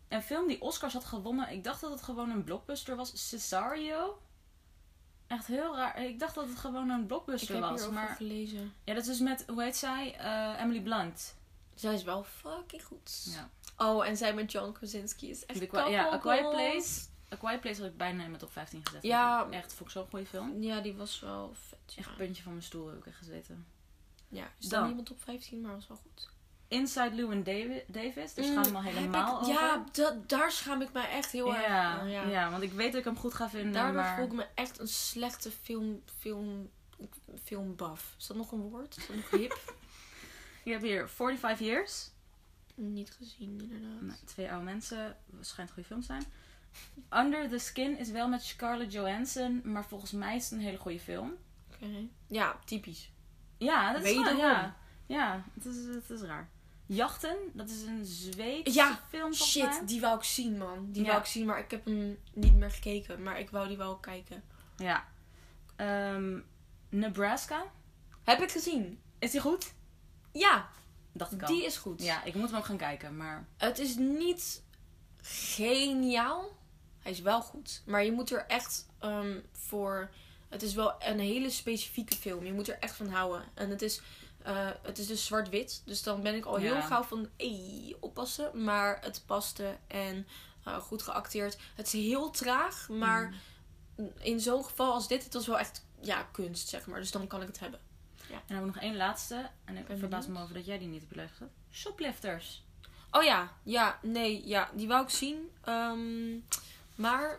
een 0.09 0.23
film 0.23 0.47
die 0.49 0.61
Oscars 0.63 0.93
had 0.93 1.05
gewonnen. 1.05 1.51
Ik 1.51 1.65
dacht 1.65 1.81
dat 1.81 1.91
het 1.91 2.03
gewoon 2.03 2.31
een 2.31 2.45
blockbuster 2.45 2.97
was. 2.97 3.29
Cesario. 3.29 4.19
Echt 5.27 5.47
heel 5.47 5.77
raar. 5.77 6.03
Ik 6.05 6.19
dacht 6.19 6.35
dat 6.35 6.49
het 6.49 6.59
gewoon 6.59 6.89
een 6.91 7.01
Ik 7.01 7.07
blockbuster 7.07 7.55
heb 7.55 7.65
was. 7.65 7.89
Maar 7.89 8.09
gelezen. 8.09 8.73
ja, 8.85 8.95
dat 8.95 9.07
is 9.07 9.19
met, 9.21 9.45
hoe 9.47 9.63
heet 9.63 9.77
zij? 9.77 10.17
Eh, 10.17 10.61
Emily 10.61 10.81
Blunt. 10.81 11.35
Zij 11.75 11.95
is 11.95 12.03
wel 12.03 12.25
fucking 12.25 12.85
goed. 12.85 13.27
Ja. 13.31 13.51
Oh, 13.77 14.07
en 14.07 14.17
zij 14.17 14.35
met 14.35 14.53
John 14.53 14.73
Krasinski 14.73 15.31
is 15.31 15.47
echt 15.47 15.73
ja, 15.73 16.13
A 16.13 16.19
Quiet. 16.19 16.51
Place. 16.51 17.01
A 17.33 17.37
Quiet 17.37 17.61
Place 17.61 17.81
had 17.83 17.91
ik 17.91 17.97
bijna 17.97 18.23
in 18.23 18.29
mijn 18.29 18.41
top 18.43 18.53
15 18.53 18.87
gezet. 18.87 19.03
Ja. 19.03 19.47
Echt, 19.51 19.73
vond 19.73 19.89
ik 19.89 19.95
zo'n 19.97 20.07
goede 20.11 20.27
film. 20.27 20.63
Ja, 20.63 20.81
die 20.81 20.95
was 20.95 21.21
wel 21.21 21.55
vet. 21.55 21.79
Ja, 21.87 21.97
Echt 21.99 22.17
puntje 22.17 22.43
van 22.43 22.53
mijn 22.53 22.65
stoel 22.65 22.89
heb 22.89 22.99
ik 22.99 23.07
echt 23.07 23.17
gezeten. 23.17 23.67
ja 24.29 24.51
is 24.59 24.69
Dan. 24.69 24.87
niemand 24.87 25.11
op 25.11 25.23
15, 25.23 25.61
maar 25.61 25.75
was 25.75 25.89
wel 25.89 25.97
goed. 25.97 26.29
Inside 26.69 27.15
Llewyn 27.15 27.43
Davi- 27.43 27.85
Davis. 27.87 28.35
Daar 28.35 28.45
Mm, 28.45 28.51
schaam 28.53 28.65
ik 28.67 28.73
me 28.73 28.91
helemaal 28.91 29.41
over. 29.41 29.53
Ja, 29.53 29.85
da- 29.93 30.17
daar 30.27 30.53
schaam 30.53 30.81
ik 30.83 30.93
mij 30.93 31.09
echt 31.11 31.31
heel 31.33 31.55
erg 31.55 31.67
ja, 31.67 32.05
ja. 32.07 32.51
want 32.51 32.63
ik 32.63 32.73
weet 32.73 32.91
dat 32.91 32.99
ik 33.01 33.05
hem 33.05 33.17
goed 33.17 33.35
ga 33.35 33.49
vinden. 33.51 33.73
Daardoor 33.73 34.03
maar... 34.03 34.17
voel 34.17 34.25
ik 34.27 34.33
me 34.33 34.47
echt 34.55 34.79
een 34.79 34.89
slechte 34.89 35.51
film, 35.51 36.03
film, 36.19 36.71
filmbaf. 37.43 38.15
Is 38.19 38.27
dat 38.27 38.37
nog 38.37 38.53
een 38.53 38.61
woord? 38.61 38.97
Is 38.97 39.07
dat 39.07 39.17
nog 39.17 39.31
hip? 39.31 39.61
Je 40.65 40.71
hebt 40.71 40.83
hier 40.83 41.09
45 41.09 41.67
Years. 41.67 42.11
Niet 42.75 43.11
gezien, 43.11 43.61
inderdaad. 43.61 44.01
Nou, 44.01 44.19
twee 44.25 44.51
oude 44.51 44.65
mensen. 44.65 45.17
Schijnt 45.41 45.69
een 45.69 45.75
goede 45.75 45.89
film 45.89 46.01
te 46.01 46.07
zijn. 46.07 46.25
Under 47.11 47.49
the 47.49 47.59
Skin 47.59 47.99
is 47.99 48.11
wel 48.11 48.29
met 48.29 48.43
Scarlett 48.43 48.93
Johansson. 48.93 49.61
Maar 49.65 49.85
volgens 49.85 50.11
mij 50.13 50.37
is 50.37 50.43
het 50.45 50.53
een 50.53 50.65
hele 50.65 50.77
goede 50.79 51.01
film. 51.01 51.33
Oké. 51.75 51.87
Ja, 52.27 52.59
typisch. 52.65 53.11
Ja, 53.59 53.93
dat 53.93 54.05
is 54.05 54.13
gewoon, 54.17 54.37
ja. 54.37 54.77
Ja, 55.07 55.45
het 55.55 55.65
is, 55.65 55.77
het 55.95 56.11
is 56.11 56.21
raar. 56.21 56.49
Jachten, 56.87 57.37
dat 57.53 57.71
is 57.71 57.83
een 57.83 58.05
Zweedse 58.07 58.73
Ja, 58.75 59.01
film 59.09 59.35
volgens 59.35 59.55
mij. 59.57 59.73
Shit, 59.73 59.89
die 59.89 60.01
wou 60.01 60.17
ik 60.17 60.25
zien, 60.25 60.59
man. 60.59 60.93
Die 60.93 61.03
Ja. 61.03 61.09
wou 61.09 61.21
ik 61.21 61.27
zien, 61.27 61.47
maar 61.47 61.59
ik 61.59 61.71
heb 61.71 61.85
hem 61.85 62.19
niet 62.33 62.55
meer 62.55 62.71
gekeken. 62.71 63.23
Maar 63.23 63.39
ik 63.41 63.51
wou 63.51 63.69
die 63.69 63.77
wel 63.77 63.97
kijken. 63.97 64.43
Ja. 64.77 65.05
Ehm, 65.77 66.39
Nebraska. 66.89 67.65
Heb 68.25 68.41
ik 68.43 68.51
gezien? 68.51 69.01
Is 69.19 69.31
die 69.31 69.41
goed? 69.41 69.73
Ja, 70.33 70.69
Dacht 71.13 71.33
ik 71.33 71.43
al. 71.43 71.49
die 71.49 71.65
is 71.65 71.77
goed. 71.77 72.03
Ja, 72.03 72.25
ik 72.25 72.35
moet 72.35 72.49
hem 72.51 72.59
ook 72.59 72.65
gaan 72.65 72.77
kijken, 72.77 73.17
maar... 73.17 73.47
Het 73.57 73.79
is 73.79 73.97
niet 73.97 74.63
geniaal. 75.23 76.57
Hij 77.09 77.17
is 77.17 77.23
wel 77.23 77.43
goed. 77.43 77.83
Maar 77.87 78.05
je 78.05 78.13
moet 78.13 78.31
er 78.31 78.45
echt 78.47 78.87
ehm, 78.99 79.39
voor. 79.53 80.11
Het 80.49 80.63
is 80.63 80.75
wel 80.75 80.95
een 80.99 81.19
hele 81.19 81.51
specifieke 81.51 82.17
film. 82.17 82.45
Je 82.45 82.53
moet 82.53 82.69
er 82.69 82.79
echt 82.79 82.97
van 82.97 83.09
houden. 83.09 83.45
En 83.55 83.71
het 83.71 83.83
is, 83.83 84.01
eh, 84.43 84.69
het 84.83 84.99
is 84.99 85.07
dus 85.07 85.27
zwart-wit. 85.27 85.83
Dus 85.85 86.03
dan 86.03 86.23
ben 86.23 86.35
ik 86.35 86.45
al 86.45 86.57
heel 86.57 86.75
Ja. 86.75 86.81
gauw 86.81 87.03
van. 87.03 87.29
Ey, 87.37 87.97
oppassen. 88.01 88.65
Maar 88.65 88.99
het 89.01 89.23
paste 89.27 89.77
en 89.87 90.27
eh, 90.65 90.77
goed 90.77 91.03
geacteerd. 91.03 91.59
Het 91.75 91.87
is 91.87 91.93
heel 91.93 92.31
traag. 92.31 92.89
Maar 92.89 93.35
Mm. 93.97 94.13
in 94.19 94.41
zo'n 94.41 94.65
geval 94.65 94.93
als 94.93 95.09
dit, 95.09 95.25
het 95.25 95.35
was 95.35 95.47
wel 95.47 95.59
echt 95.59 95.85
ja, 96.01 96.23
kunst, 96.33 96.69
zeg 96.69 96.87
maar. 96.87 97.01
Dus 97.01 97.11
dan 97.11 97.27
kan 97.27 97.41
ik 97.41 97.47
het 97.47 97.59
hebben. 97.61 97.81
En 98.31 98.41
dan 98.47 98.61
we 98.61 98.67
nog 98.67 98.77
één 98.79 98.97
laatste. 98.97 99.51
En 99.65 99.77
ik 99.77 99.85
verbaas 99.99 100.27
me 100.27 100.43
over 100.43 100.55
dat 100.55 100.67
jij 100.67 100.79
die 100.79 100.89
niet 100.89 100.99
hebt 101.01 101.11
beluisterd. 101.13 101.51
Shoplifters. 101.73 102.65
Oh 103.11 103.23
ja, 103.23 103.53
ja, 103.63 103.99
nee, 104.03 104.47
ja, 104.47 104.71
die 104.75 104.89
wou 104.89 105.03
ik 105.03 105.09
zien. 105.11 105.51
Ehm, 105.65 106.37
maar 106.99 107.39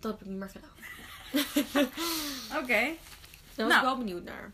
dat 0.00 0.12
heb 0.12 0.20
ik 0.20 0.26
niet 0.26 0.38
meer 0.38 0.48
gedaan. 0.50 1.88
Oké. 2.62 2.80
Daar 3.54 3.66
was 3.66 3.68
Nou. 3.68 3.74
ik 3.74 3.80
wel 3.82 3.96
benieuwd 3.98 4.24
naar. 4.24 4.50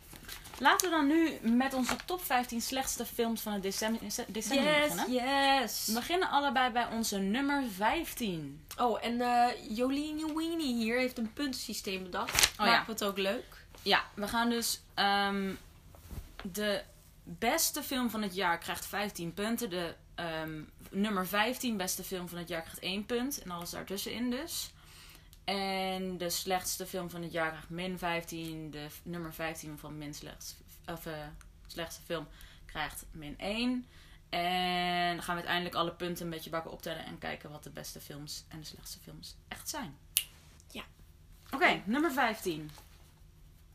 Laten 0.59 0.91
we 0.91 0.97
dan 0.97 1.07
nu 1.07 1.51
met 1.57 1.75
onze 1.75 1.97
top 2.05 2.25
15 2.25 2.61
slechtste 2.63 3.07
films 3.07 3.41
van 3.41 3.53
het 3.53 3.63
december, 3.63 4.01
decennium 4.29 4.65
beginnen. 4.89 5.13
yes. 5.13 5.87
We 5.87 5.93
beginnen 5.93 6.29
allebei 6.31 6.71
bij 6.73 6.87
onze 6.87 7.19
nummer 7.19 7.63
15. 7.77 8.65
Oh, 8.79 9.05
en 9.05 9.21
eh 9.21 9.77
Jolene 9.77 10.35
Weenie 10.37 10.75
hier 10.75 10.99
heeft 10.99 11.19
een 11.19 11.33
puntensysteem 11.33 12.03
bedacht. 12.03 12.51
Oh, 12.53 12.59
Maken 12.59 12.73
ja. 12.73 12.85
het 12.87 13.05
ook 13.05 13.19
leuk? 13.19 13.65
Ja, 13.83 14.05
we 14.15 14.29
gaan 14.29 14.51
dus... 14.51 14.81
ehm, 14.95 15.55
de 16.43 16.83
beste 17.23 17.83
film 17.83 18.11
van 18.11 18.23
het 18.23 18.35
jaar 18.35 18.59
krijgt 18.59 18.87
15 18.87 19.35
punten. 19.35 19.71
De 19.71 19.95
ehm, 20.15 20.61
nummer 20.91 21.27
15 21.27 21.77
beste 21.77 22.05
film 22.05 22.29
van 22.29 22.39
het 22.39 22.49
jaar 22.49 22.63
krijgt 22.63 22.79
1 22.79 23.07
punt. 23.07 23.43
En 23.43 23.51
alles 23.51 23.71
daartussenin 23.71 24.31
dus. 24.31 24.71
En 25.45 26.19
de 26.19 26.31
slechtste 26.31 26.87
film 26.87 27.11
van 27.11 27.23
het 27.23 27.33
jaar 27.33 27.49
krijgt 27.49 27.71
min 27.71 27.99
15. 27.99 28.71
De 28.71 28.87
nummer 29.03 29.35
15 29.35 29.79
van 29.79 29.99
min 29.99 30.15
slechtste, 30.15 30.55
of, 30.87 31.07
eh, 31.07 31.13
slechtste 31.67 32.03
film 32.03 32.27
krijgt 32.65 33.05
min 33.11 33.35
1. 33.39 33.87
En 34.29 35.15
dan 35.15 35.23
gaan 35.23 35.35
we 35.35 35.41
uiteindelijk 35.41 35.75
alle 35.75 35.93
punten 35.93 36.25
een 36.25 36.31
beetje 36.31 36.51
bakken 36.51 36.71
optellen. 36.73 37.05
En 37.05 37.19
kijken 37.19 37.51
wat 37.51 37.63
de 37.63 37.71
beste 37.71 38.01
films 38.01 38.45
en 38.49 38.61
de 38.61 38.67
slechtste 38.67 38.99
films 38.99 39.37
echt 39.49 39.69
zijn. 39.69 39.97
Ja. 40.71 40.83
Oké, 41.51 41.83
nummer 41.85 42.13
15. 42.13 42.71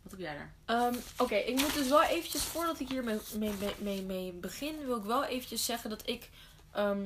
Wat 0.01 0.11
heb 0.11 0.19
jij 0.19 0.33
daar? 0.35 0.53
Ehm, 0.65 0.95
Oké, 1.17 1.35
ik 1.35 1.59
moet 1.59 1.73
dus 1.73 1.87
wel 1.87 2.03
eventjes, 2.03 2.43
voordat 2.43 2.79
ik 2.79 2.89
hier 2.89 3.03
mee, 3.03 3.19
mee, 3.37 3.53
mee, 3.77 4.01
mee 4.01 4.31
begin, 4.31 4.85
wil 4.85 4.97
ik 4.97 5.03
wel 5.03 5.23
eventjes 5.23 5.65
zeggen 5.65 5.89
dat 5.89 6.07
ik 6.07 6.29
ehm, 6.71 7.05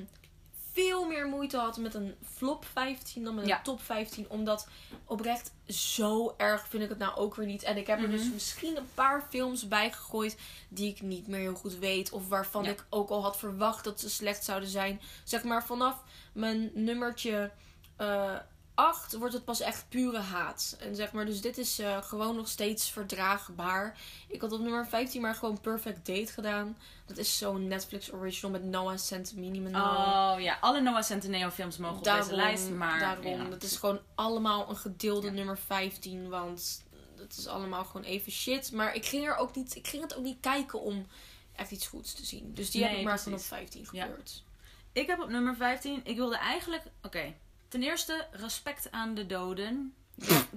veel 0.72 1.06
meer 1.08 1.28
moeite 1.28 1.58
had 1.58 1.78
met 1.78 1.94
een 1.94 2.16
flop 2.36 2.66
15 2.66 3.24
dan 3.24 3.36
met 3.36 3.46
Ja. 3.48 3.58
een 3.58 3.64
top 3.64 3.82
15. 3.82 4.30
Omdat 4.30 4.68
oprecht 5.06 5.54
zo 5.68 6.34
erg 6.38 6.68
vind 6.68 6.84
ik 6.84 6.90
het 6.90 6.98
nou 6.98 7.16
ook 7.16 7.36
weer 7.36 7.46
niet. 7.46 7.64
En 7.64 7.78
ik 7.78 7.88
heb 7.88 8.02
er 8.02 8.10
dus 8.10 8.24
Mhm. 8.24 8.34
misschien 8.34 8.78
een 8.78 8.90
paar 8.94 9.26
films 9.30 9.68
bij 9.68 9.92
gegooid 9.92 10.38
die 10.70 10.90
ik 10.90 11.02
niet 11.02 11.28
meer 11.28 11.40
heel 11.40 11.56
goed 11.56 11.78
weet. 11.78 12.12
Of 12.12 12.28
waarvan 12.28 12.64
Ja. 12.64 12.70
ik 12.70 12.86
ook 12.90 13.10
al 13.10 13.24
had 13.24 13.38
verwacht 13.38 13.84
dat 13.84 14.00
ze 14.00 14.10
slecht 14.10 14.44
zouden 14.44 14.70
zijn. 14.70 15.02
Zeg 15.24 15.44
maar 15.44 15.66
vanaf 15.66 16.04
mijn 16.34 16.72
nummertje... 16.74 17.52
eh 17.96 18.36
8 18.76 19.14
wordt 19.14 19.34
het 19.34 19.46
pas 19.46 19.60
echt 19.60 19.86
pure 19.90 20.20
haat. 20.20 20.78
En 20.80 20.96
zeg 20.96 21.12
maar, 21.12 21.26
dus 21.26 21.42
dit 21.42 21.58
is 21.58 21.80
eh, 21.80 22.02
gewoon 22.02 22.36
nog 22.36 22.48
steeds 22.48 22.90
verdraagbaar. 22.90 23.98
Ik 24.28 24.42
had 24.42 24.52
op 24.52 24.60
nummer 24.60 24.88
15 24.88 25.22
maar 25.22 25.36
gewoon 25.36 25.62
Perfect 25.62 26.06
Date 26.06 26.32
gedaan. 26.32 26.78
Dat 27.06 27.18
is 27.18 27.38
zo'n 27.38 27.68
Netflix 27.68 28.14
original 28.14 28.52
met 28.52 28.64
Noah 28.64 28.98
Centineo. 28.98 29.80
Oh 29.80 30.36
ja, 30.38 30.58
alle 30.62 30.82
Noah 30.82 31.04
Centineo 31.04 31.50
films 31.50 31.78
mogen 31.78 31.98
op 31.98 32.04
deze 32.04 32.36
lijst. 32.36 32.70
Maar 32.70 33.00
daarom, 33.00 33.26
ja. 33.26 33.50
dat 33.50 33.64
is 33.64 33.76
gewoon 33.78 34.00
allemaal 34.16 34.70
een 34.70 34.78
gedeelde 34.78 35.32
nummer 35.32 35.58
15. 35.58 36.30
Want 36.30 36.84
het 37.18 37.38
is 37.38 37.48
allemaal 37.48 37.86
gewoon 37.86 38.06
even 38.06 38.32
shit. 38.32 38.72
Maar 38.72 38.96
ik 38.96 39.06
ging, 39.06 39.28
er 39.28 39.36
ook 39.36 39.56
niet, 39.56 39.76
ik 39.76 39.88
ging 39.88 40.02
het 40.04 40.16
ook 40.16 40.24
niet 40.24 40.40
kijken 40.40 40.82
om 40.82 41.08
echt 41.56 41.72
iets 41.72 41.88
goeds 41.88 42.14
te 42.14 42.26
zien. 42.26 42.54
Dus 42.54 42.72
die 42.72 42.84
heb 42.84 42.98
ik 42.98 43.04
maar 43.04 43.22
precies. 43.24 43.48
15 43.48 43.88
Ja. 43.92 44.06
gekleurd. 44.06 44.44
Ik 44.92 45.08
heb 45.08 45.20
op 45.20 45.30
nummer 45.30 45.56
15. 45.56 46.02
Ik 46.04 46.16
wilde 46.16 46.38
eigenlijk. 46.38 46.84
Oké. 47.02 47.34
Ten 47.68 47.84
eerste, 47.84 48.28
respect 48.32 48.92
aan 48.92 49.14
de 49.16 49.26
doden. 49.26 49.94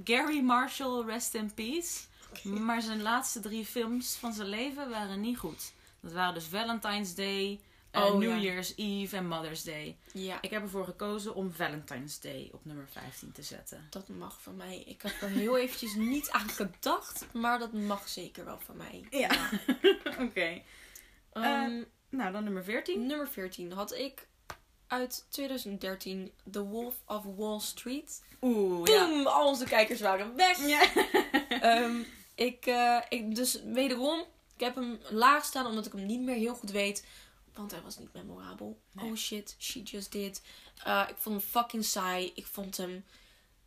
Gary 0.05 0.41
Marshall, 0.41 1.05
rest 1.05 1.35
in 1.35 1.55
peace. 1.55 1.99
Maar 2.43 2.83
zijn 2.83 3.03
laatste 3.03 3.41
drie 3.41 3.65
films 3.65 4.17
van 4.17 4.33
zijn 4.33 4.49
leven 4.49 4.91
waren 4.91 5.21
niet 5.21 5.39
goed. 5.39 5.73
Dat 6.01 6.13
waren 6.13 6.35
dus 6.35 6.45
Valentine's 6.45 7.15
Day, 7.15 7.61
eh, 7.91 8.05
Oh, 8.05 8.19
New 8.19 8.31
ja. 8.31 8.37
Year's 8.39 8.73
Eve 8.77 9.17
en 9.17 9.27
Mother's 9.27 9.63
Day. 9.63 9.97
Ja, 10.13 10.39
Ik 10.43 10.51
heb 10.51 10.63
ervoor 10.63 10.85
gekozen 10.85 11.35
om 11.35 11.53
Valentine's 11.53 12.21
Day 12.21 12.49
op 12.53 12.65
nummer 12.65 12.89
15 12.93 13.33
te 13.33 13.43
zetten. 13.43 13.87
dat 13.91 14.09
mag 14.09 14.43
van 14.43 14.57
mij. 14.57 14.83
Ik 14.87 15.03
heb 15.03 15.23
er 15.23 15.29
heel 15.29 15.59
eventjes 15.59 15.95
niet 15.95 16.31
aan 16.31 16.49
gedacht. 16.49 17.27
Maar 17.33 17.59
dat 17.59 17.73
mag 17.73 18.09
zeker 18.09 18.45
wel 18.45 18.59
van 18.65 18.77
mij. 18.77 19.07
Ja. 19.11 19.51
Oké. 20.27 20.63
Ehm, 21.33 21.83
Nou, 22.11 22.33
dan 22.33 22.45
nummer 22.45 22.65
14. 22.65 23.07
nummer 23.07 23.29
14 23.29 23.73
had 23.73 23.95
ik 23.95 24.28
uit 24.89 25.27
2013 25.29 26.33
The 26.51 26.65
Wolf 26.65 26.95
of 27.07 27.25
Wall 27.37 27.61
Street. 27.61 28.23
Oeh, 28.41 28.89
ja. 28.89 29.23
Al 29.23 29.47
onze 29.47 29.65
kijkers 29.65 30.01
waren 30.01 30.37
weg. 30.37 30.67
ja. 30.67 30.83
Ehm, 31.61 31.97
ik, 32.35 32.67
eh, 32.67 33.01
ik, 33.09 33.35
dus 33.35 33.63
wederom, 33.63 34.25
ik 34.55 34.61
heb 34.61 34.75
hem 34.75 34.99
laag 35.11 35.45
staan 35.45 35.67
omdat 35.67 35.87
ik 35.87 35.93
hem 35.93 36.07
niet 36.07 36.21
meer 36.21 36.35
heel 36.35 36.55
goed 36.55 36.71
weet. 36.71 37.05
Want 37.55 37.71
hij 37.71 37.83
was 37.83 37.99
niet 37.99 38.13
memorabel. 38.13 38.79
Nee. 38.93 39.11
Oh 39.11 39.17
shit, 39.17 39.55
she 39.59 39.83
just 39.83 40.13
did. 40.13 40.43
Eh, 40.85 41.05
ik 41.09 41.17
vond 41.17 41.41
hem 41.41 41.51
fucking 41.51 41.85
saai. 41.85 42.33
Ik 42.35 42.47
vond 42.47 42.77
hem... 42.77 43.05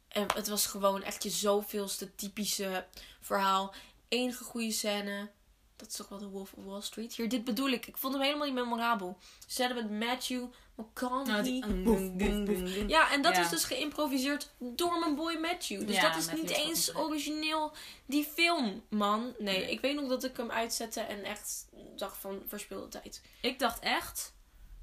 En 0.08 0.26
het 0.34 0.48
was 0.48 0.66
gewoon 0.66 1.04
echt 1.04 1.24
je 1.24 1.30
zoveelste 1.30 2.16
typische 2.16 2.86
verhaal. 3.22 3.74
Enige 4.08 4.44
goede 4.44 4.72
scène. 4.72 5.30
Dat 5.76 5.88
is 5.88 5.96
toch 5.96 6.10
wel 6.10 6.20
de 6.20 6.28
Wolf 6.28 6.54
of 6.54 6.64
Wall 6.64 6.82
Street. 6.82 7.14
Hier, 7.14 7.30
dit 7.30 7.44
bedoel 7.44 7.70
ik. 7.70 7.88
Ik 7.88 7.98
vond 7.98 8.14
hem 8.14 8.24
helemaal 8.24 8.46
niet 8.46 8.56
memorabel. 8.56 9.18
Scène 9.48 9.74
met 9.74 9.92
Matthew 9.92 10.44
McConaughey. 10.90 11.32
Nou, 11.32 11.44
die- 11.44 11.66
Boef, 11.84 12.00
boef, 12.00 12.12
boef. 12.18 12.28
boem, 12.28 12.46
boem. 12.46 12.88
Ja, 12.90 13.12
en 13.12 13.22
dat 13.22 13.36
Ja. 13.36 13.42
is 13.42 13.50
dus 13.50 13.64
geïmproviseerd 13.64 14.52
door 14.58 15.00
mijn 15.00 15.16
boy 15.16 15.38
Matthew. 15.38 15.88
Dus 15.88 15.96
Ja, 15.96 16.02
dat 16.02 16.16
is 16.18 16.26
Matthew 16.26 16.42
niet 16.48 16.52
is 16.58 16.58
eens 16.64 16.96
origineel 16.96 17.74
die 18.06 18.24
film, 18.24 18.84
man. 18.90 19.34
Nee, 19.40 19.58
Nee. 19.60 19.72
ik 19.72 19.80
weet 19.82 19.96
nog 19.96 20.10
dat 20.10 20.24
ik 20.24 20.38
hem 20.38 20.52
uitzette 20.52 21.00
en 21.00 21.24
echt 21.24 21.68
dacht 21.96 22.18
van 22.18 22.42
verspilde 22.48 22.88
tijd. 22.88 23.22
Ik 23.42 23.60
dacht 23.60 23.80
echt, 23.80 24.34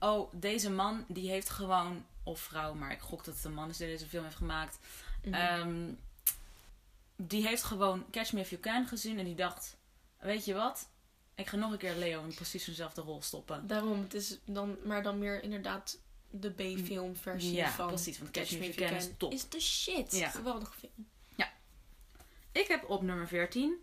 oh, 0.00 0.32
deze 0.34 0.70
man 0.70 1.04
die 1.08 1.30
heeft 1.30 1.50
gewoon, 1.50 2.04
of 2.24 2.40
vrouw, 2.40 2.74
maar 2.74 2.92
ik 2.92 3.00
gok 3.00 3.24
dat 3.24 3.34
het 3.34 3.44
een 3.44 3.54
man 3.54 3.68
is 3.68 3.76
die 3.76 3.86
deze 3.86 4.06
film 4.06 4.24
heeft 4.24 4.36
gemaakt. 4.36 4.78
Mhm. 5.24 5.34
Ehm, 5.34 5.92
die 7.16 7.46
heeft 7.46 7.62
gewoon 7.62 8.04
Catch 8.10 8.32
Me 8.32 8.40
If 8.40 8.50
You 8.50 8.60
Can 8.62 8.86
gezien 8.86 9.18
en 9.18 9.24
die 9.24 9.34
dacht, 9.34 9.76
weet 10.20 10.44
je 10.44 10.54
wat? 10.54 10.88
Ik 11.38 11.46
ga 11.46 11.56
nog 11.56 11.72
een 11.72 11.78
keer 11.78 11.94
Leo 11.94 12.22
in 12.24 12.34
precies 12.34 12.64
dezelfde 12.64 13.00
rol 13.00 13.22
stoppen. 13.22 13.66
Daarom, 13.66 14.00
het 14.02 14.14
is 14.14 14.38
dan, 14.44 14.76
maar 14.84 15.02
dan 15.02 15.18
meer 15.18 15.42
inderdaad 15.42 15.98
de 16.30 16.50
B-film 16.50 17.16
versie 17.16 17.52
Ja, 17.52 17.70
van 17.70 17.86
precies, 17.86 18.18
want 18.18 18.30
Catch 18.30 18.50
Me 18.58 18.66
If 18.68 18.76
You 18.76 18.88
Can 18.88 18.98
is 18.98 19.08
top. 19.16 19.32
is 19.32 19.48
de 19.48 19.60
shit. 19.60 20.12
Ja. 20.12 20.28
Geweldige 20.28 20.72
film. 20.72 21.06
Ik 22.52 22.68
heb 22.68 22.90
op 22.90 23.02
nummer 23.02 23.28
14, 23.28 23.76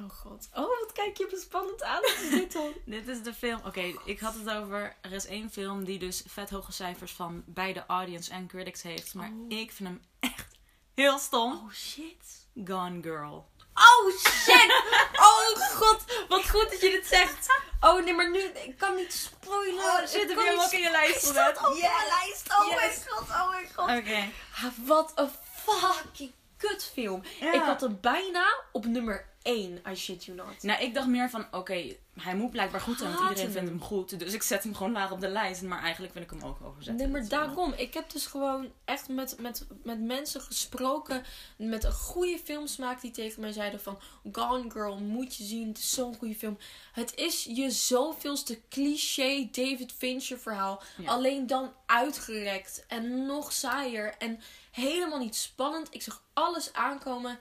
Oh 0.00 0.10
god. 0.10 0.48
Oh, 0.54 0.80
wat 0.80 0.92
kijk 0.92 1.16
je 1.16 1.26
bespannend 1.30 1.82
aan. 1.82 2.00
Wat 2.00 2.18
is 2.22 2.30
dit 2.30 2.52
dan? 2.58 2.72
dit 2.86 3.08
is 3.08 3.22
de 3.22 3.34
film, 3.34 3.60
oké, 3.66 3.92
ik 4.04 4.20
had 4.20 4.34
het 4.34 4.50
over, 4.50 4.96
er 5.00 5.12
is 5.12 5.26
één 5.26 5.50
film 5.50 5.84
die 5.84 5.98
dus 5.98 6.22
vet 6.26 6.50
hoge 6.50 6.72
cijfers 6.72 7.12
van 7.12 7.42
beide 7.46 7.86
audience 7.86 8.30
en 8.30 8.46
critics 8.46 8.82
heeft, 8.82 9.14
maar 9.14 9.30
Oh. 9.30 9.44
ik 9.58 9.72
vind 9.72 9.88
hem 9.88 10.00
echt 10.20 10.46
heel 10.94 11.18
stom. 11.18 11.52
Oh 11.52 11.70
shit. 11.72 12.46
Gone 12.64 13.02
Girl. 13.02 13.48
Oh 13.74 14.12
shit! 14.18 14.72
Oh 15.16 15.56
god, 15.74 16.04
wat 16.28 16.48
goed 16.48 16.70
dat 16.70 16.80
je 16.80 16.90
dit 16.90 17.06
zegt. 17.06 17.46
Oh 17.80 18.04
nee, 18.04 18.14
maar 18.14 18.30
nu, 18.30 18.38
ik 18.40 18.78
kan 18.78 18.94
niet 18.94 19.12
spoilen. 19.12 19.84
Oh, 19.84 20.10
je 20.12 20.18
hem 20.18 20.28
niet 20.28 20.64
ook 20.64 20.72
in 20.72 20.80
je 20.80 20.90
lijst 20.90 21.22
Hij 21.22 21.32
staat 21.32 21.56
op 21.56 21.78
mijn 21.78 21.92
lijst. 22.20 22.54
Oh 22.58 22.66
Yes. 22.66 22.76
mijn 22.76 22.92
god, 23.08 23.28
oh 23.28 23.50
mijn 23.50 23.68
god. 23.74 23.98
Oké. 23.98 24.30
Ah, 24.54 24.86
wat 24.86 25.12
een 25.14 25.30
fucking 25.64 26.32
kutfilm. 26.56 27.22
Ja. 27.40 27.52
Ik 27.52 27.60
had 27.62 27.80
hem 27.80 27.98
bijna 28.00 28.54
op 28.72 28.84
nummer 28.86 29.31
1, 29.42 29.80
I 29.88 29.94
shit 29.94 30.24
you 30.24 30.36
not. 30.36 30.62
Nou, 30.62 30.82
ik 30.82 30.94
dacht 30.94 31.08
meer 31.08 31.30
van, 31.30 31.46
oké, 31.50 31.96
hij 32.20 32.36
moet 32.36 32.50
blijkbaar 32.50 32.80
goed 32.80 32.98
zijn, 32.98 33.12
want 33.12 33.28
iedereen 33.28 33.52
vindt 33.52 33.68
hem 33.68 33.80
goed. 33.80 34.18
Dus 34.18 34.32
ik 34.32 34.42
zet 34.42 34.62
hem 34.62 34.74
gewoon 34.74 34.92
laag 34.92 35.10
op 35.10 35.20
de 35.20 35.28
lijst. 35.28 35.62
Maar 35.62 35.82
eigenlijk 35.82 36.14
wil 36.14 36.22
ik 36.22 36.30
hem 36.30 36.42
ook 36.42 36.62
overzetten. 36.62 37.10
Nee, 37.10 37.20
maar 37.20 37.28
daarom. 37.28 37.72
Ik 37.76 37.94
heb 37.94 38.10
dus 38.10 38.26
gewoon 38.26 38.72
echt 38.84 39.08
met, 39.08 39.36
met, 39.40 39.66
met 39.82 40.00
mensen 40.00 40.40
gesproken. 40.40 41.24
Met 41.56 41.84
een 41.84 41.92
goede 41.92 42.38
filmsmaak. 42.44 43.00
Die 43.00 43.10
tegen 43.10 43.40
mij 43.40 43.52
zeiden 43.52 43.80
van... 43.80 43.98
Gone 44.32 44.70
Girl, 44.70 44.98
moet 44.98 45.36
je 45.36 45.44
zien. 45.44 45.68
Het 45.68 45.78
is 45.78 45.90
zo'n 45.90 46.16
goede 46.16 46.34
film. 46.34 46.58
Het 46.92 47.14
is 47.14 47.44
je 47.44 47.70
zoveelste 47.70 48.60
cliché 48.68 49.48
David 49.52 49.92
Fincher 49.92 50.38
verhaal. 50.38 50.82
Ja. 50.96 51.10
Alleen 51.10 51.46
dan 51.46 51.72
uitgerekt. 51.86 52.84
En 52.88 53.26
nog 53.26 53.52
saaier. 53.52 54.14
En 54.18 54.40
helemaal 54.70 55.18
niet 55.18 55.36
spannend. 55.36 55.94
Ik 55.94 56.02
zag 56.02 56.22
alles 56.32 56.72
aankomen. 56.72 57.38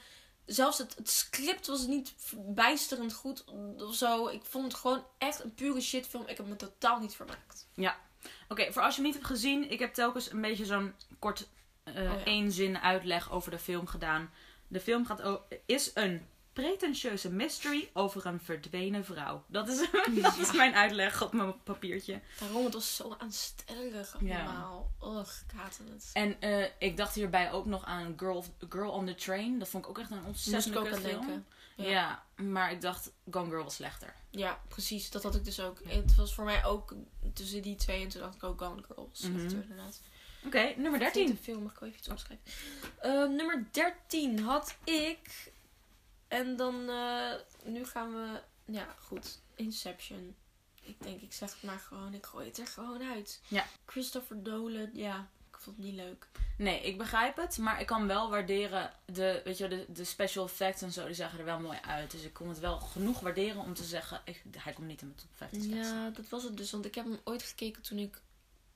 Zelfs 0.54 0.78
het, 0.78 0.96
het 0.96 1.10
script 1.10 1.68
was 1.68 1.88
niet 1.88 2.14
bijsterend 2.36 3.14
goed 3.14 3.44
of 3.78 3.96
zo. 3.96 4.28
Ik 4.28 4.42
vond 4.44 4.64
het 4.64 4.74
gewoon 4.74 5.06
echt 5.18 5.44
een 5.44 5.54
pure 5.54 5.82
shitfilm. 5.82 6.28
Ik 6.28 6.38
heb 6.38 6.48
me 6.48 6.56
totaal 6.56 7.00
niet 7.00 7.16
vermaakt. 7.16 7.68
Oké, 8.50 8.72
voor 8.72 8.82
als 8.82 8.96
je 8.96 9.02
hem 9.02 9.12
niet 9.12 9.20
hebt 9.20 9.32
gezien, 9.32 9.72
ik 9.72 9.80
heb 9.80 9.94
telkens 9.94 10.32
een 10.32 10.42
beetje 10.42 10.66
zo'n 10.66 10.94
kort 11.20 11.48
Oh 11.86 11.94
ja. 11.94 12.24
één 12.24 12.52
zin 12.52 12.78
uitleg 12.78 13.32
over 13.32 13.52
de 13.52 13.60
film 13.60 13.88
gedaan. 13.88 14.32
De 14.68 14.80
film 14.80 15.06
gaat 15.06 15.42
is 15.66 15.92
een 15.94 16.28
pretentieuze 16.54 17.32
mystery 17.32 17.90
over 17.94 18.26
een 18.26 18.40
verdwenen 18.40 19.06
vrouw. 19.06 19.44
Dat 19.48 19.68
is, 19.68 19.78
dat 20.22 20.38
is 20.38 20.52
mijn 20.52 20.76
uitleg 20.76 21.22
op 21.24 21.34
mijn 21.34 21.64
papiertje. 21.64 22.22
Waarom? 22.40 22.64
Het 22.64 22.74
was 22.74 22.96
zo 22.96 23.16
aanstellerig 23.18 24.16
Ja. 24.20 24.44
allemaal. 24.44 24.92
Ugh, 25.04 25.34
ik 25.48 25.52
haatte 25.56 25.84
het. 25.94 26.10
En 26.14 26.42
eh, 26.42 26.66
ik 26.80 26.98
dacht 26.98 27.16
hierbij 27.16 27.52
ook 27.52 27.66
nog 27.66 27.86
aan 27.86 28.14
Girl, 28.18 28.46
Girl 28.70 28.92
on 28.92 29.06
the 29.06 29.16
Train. 29.16 29.60
Dat 29.60 29.68
vond 29.68 29.84
ik 29.84 29.90
ook 29.90 30.00
echt 30.00 30.12
een 30.12 30.18
ik 30.20 30.26
ontzettend 30.26 30.74
film. 30.88 31.02
denken. 31.02 31.46
Ja. 31.76 31.90
Ja. 31.90 32.24
maar 32.44 32.72
ik 32.72 32.82
dacht 32.82 33.12
Gone 33.32 33.50
Girl 33.50 33.64
was 33.64 33.76
slechter. 33.76 34.16
Ja, 34.30 34.60
precies. 34.68 35.10
Dat 35.12 35.24
had 35.24 35.36
ik 35.36 35.46
dus 35.46 35.60
ook. 35.60 35.82
Het 35.88 36.16
was 36.16 36.34
voor 36.34 36.44
mij 36.46 36.66
ook 36.66 36.96
tussen 37.34 37.62
die 37.62 37.76
twee. 37.76 38.02
En 38.04 38.08
toen 38.10 38.22
dacht 38.22 38.36
ik 38.36 38.44
ook 38.44 38.62
Gone 38.62 38.84
Girl. 38.88 39.10
was 39.10 39.22
Mhm. 39.22 39.32
slechter, 39.40 39.62
inderdaad. 39.62 40.02
Oké, 40.46 40.74
nummer 40.78 41.00
13. 41.00 41.28
De 41.28 41.36
film 41.36 41.64
mag 41.64 41.72
ik 41.74 41.80
wel 41.80 41.90
even 41.90 42.00
iets 42.02 42.10
opschrijven. 42.10 42.46
Eh, 43.00 43.12
nummer 43.12 43.64
13 43.72 44.40
had 44.40 44.78
ik. 44.84 45.51
En 46.32 46.56
dan, 46.56 46.90
eh, 46.90 47.34
nu 47.64 47.86
gaan 47.86 48.12
we. 48.12 48.42
Ja, 48.66 48.96
goed. 49.00 49.42
Inception. 49.56 50.36
Ik 50.82 51.04
denk, 51.04 51.22
ik 51.22 51.34
zeg 51.34 51.54
het 51.54 51.64
maar 51.64 51.80
gewoon. 51.80 52.14
Ik 52.14 52.26
gooi 52.26 52.48
het 52.48 52.58
er 52.58 52.68
gewoon 52.68 53.04
uit. 53.04 53.42
Ja. 53.48 53.66
Christopher 53.86 54.44
Dolan, 54.44 54.90
ja. 54.94 55.30
Ik 55.50 55.58
vond 55.58 55.78
het 55.78 55.86
niet 55.86 55.96
leuk. 55.96 56.28
Nee, 56.58 56.82
ik 56.82 56.98
begrijp 56.98 57.36
het, 57.36 57.58
maar 57.58 57.80
ik 57.80 57.86
kan 57.86 58.08
wel 58.08 58.30
waarderen 58.30 58.94
de, 59.06 59.42
weet 59.44 59.58
je, 59.58 59.68
de, 59.68 59.86
de 59.90 60.04
special 60.04 60.46
effects 60.46 60.82
en 60.82 60.92
zo, 60.92 61.06
die 61.06 61.16
zagen 61.16 61.40
er 61.40 61.46
wel 61.46 61.60
mooi 61.60 61.80
uit. 61.86 62.12
Dus 62.12 62.24
ik 62.24 62.34
kon 62.34 62.50
het 62.50 62.60
wel 62.60 62.80
genoeg 62.80 63.20
waarderen 63.20 63.62
om 63.62 63.74
te 63.74 63.84
zeggen, 63.84 64.22
ik, 64.26 64.44
hij 64.58 64.74
komt 64.74 64.88
niet 64.88 65.02
in 65.02 65.08
mijn 65.08 65.20
top 65.20 65.30
15 65.36 65.62
schetsen. 65.62 65.96
Ja, 65.96 66.10
dat 66.10 66.30
was 66.30 66.44
het 66.44 66.58
dus. 66.58 66.72
Want 66.72 66.86
ik 66.86 66.96
heb 66.96 67.06
hem 67.06 67.20
ooit 67.24 67.44
gekeken 67.44 67.82
toen 67.82 67.98
ik 67.98 68.22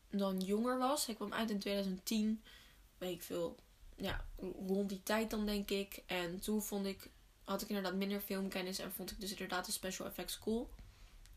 dan 0.09 0.39
jonger 0.39 0.77
was. 0.77 1.05
Hij 1.05 1.15
kwam 1.15 1.33
uit 1.33 1.49
in 1.49 1.59
2010. 1.59 2.43
Weet 2.97 3.15
ik 3.15 3.23
veel. 3.23 3.55
Ja, 3.95 4.25
rond 4.67 4.89
die 4.89 5.03
tijd 5.03 5.29
dan 5.29 5.45
denk 5.45 5.69
ik. 5.69 6.03
En 6.05 6.39
toen 6.39 6.61
vond 6.63 6.85
ik, 6.85 7.09
had 7.45 7.61
ik 7.61 7.67
inderdaad 7.67 7.95
minder 7.95 8.19
filmkennis. 8.19 8.79
En 8.79 8.91
vond 8.91 9.11
ik 9.11 9.19
dus 9.19 9.31
inderdaad 9.31 9.65
de 9.65 9.71
special 9.71 10.07
effects 10.07 10.39
cool. 10.39 10.69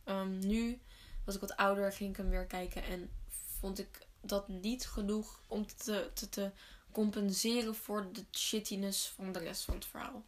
Ehm, 0.04 0.38
nu 0.38 0.80
was 1.24 1.34
ik 1.34 1.40
wat 1.40 1.56
ouder, 1.56 1.92
ging 1.92 2.10
ik 2.10 2.16
hem 2.16 2.28
weer 2.28 2.46
kijken. 2.46 2.84
En 2.84 3.10
vond 3.58 3.78
ik 3.78 4.06
dat 4.20 4.48
niet 4.48 4.86
genoeg 4.86 5.40
om 5.46 5.66
te, 5.66 6.10
te, 6.14 6.28
te 6.28 6.50
compenseren 6.92 7.74
voor 7.74 8.12
de 8.12 8.24
shittiness 8.32 9.08
van 9.08 9.32
de 9.32 9.38
rest 9.38 9.64
van 9.64 9.74
het 9.74 9.86
verhaal. 9.86 10.24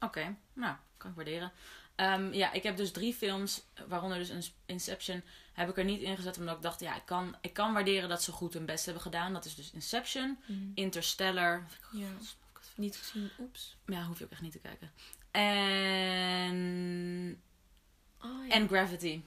Oké, 0.00 0.36
nou, 0.52 0.76
kan 0.96 1.10
ik 1.10 1.16
waarderen. 1.16 1.52
Ehm, 1.94 2.32
ja, 2.32 2.52
ik 2.52 2.62
heb 2.62 2.76
dus 2.76 2.92
drie 2.92 3.14
films, 3.14 3.62
waaronder 3.88 4.18
dus 4.18 4.52
Inception, 4.66 5.22
heb 5.52 5.68
ik 5.68 5.78
er 5.78 5.84
niet 5.84 6.00
in 6.00 6.16
gezet 6.16 6.38
omdat 6.38 6.56
ik 6.56 6.62
dacht, 6.62 6.80
ja, 6.80 6.96
ik 6.96 7.04
kan, 7.04 7.36
ik 7.40 7.52
kan 7.52 7.72
waarderen 7.72 8.08
dat 8.08 8.22
ze 8.22 8.32
goed 8.32 8.54
hun 8.54 8.66
best 8.66 8.84
hebben 8.84 9.02
gedaan. 9.02 9.32
Dat 9.32 9.44
is 9.44 9.54
dus 9.54 9.70
Inception, 9.70 10.38
Interstellar, 10.74 11.66
Ja, 11.92 12.08
niet 12.80 12.96
gezien. 12.96 13.30
Oeps. 13.38 13.76
ja, 13.86 14.04
hoef 14.04 14.18
je 14.18 14.24
ook 14.24 14.30
echt 14.30 14.40
niet 14.40 14.52
te 14.52 14.58
kijken. 14.58 14.90
En, 15.30 17.42
Oh, 18.24 18.46
ja. 18.46 18.52
en 18.54 18.68
Gravity. 18.68 19.20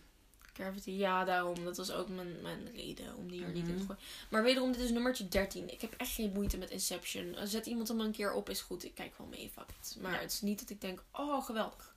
Gravity, 0.54 0.92
ja, 0.92 1.24
daarom. 1.24 1.64
Dat 1.64 1.78
was 1.78 1.92
ook 1.92 2.10
mijn, 2.10 2.42
mijn 2.42 2.72
reden 2.76 3.16
om 3.16 3.32
die 3.32 3.44
er 3.44 3.52
niet 3.52 3.68
in 3.68 3.78
te 3.78 3.84
Mhm. 3.84 3.86
gooien. 3.86 4.02
Maar 4.30 4.44
wederom, 4.44 4.72
dit 4.72 4.82
is 4.82 4.90
nummertje 4.92 5.28
13. 5.28 5.72
Ik 5.72 5.82
heb 5.82 5.94
echt 5.98 6.12
geen 6.12 6.32
moeite 6.34 6.58
met 6.58 6.70
Inception. 6.70 7.36
Zet 7.44 7.66
iemand 7.66 7.88
hem 7.88 8.00
een 8.00 8.12
keer 8.12 8.34
op, 8.34 8.50
is 8.50 8.62
goed. 8.62 8.84
Ik 8.84 8.96
kijk 8.96 9.18
wel 9.18 9.28
mee, 9.28 9.50
fuck 9.54 9.66
it. 9.82 9.98
Maar 10.02 10.14
Ja. 10.14 10.20
het 10.20 10.32
is 10.32 10.42
niet 10.42 10.60
dat 10.60 10.70
ik 10.70 10.82
denk, 10.82 11.04
oh, 11.12 11.46
geweldig. 11.46 11.92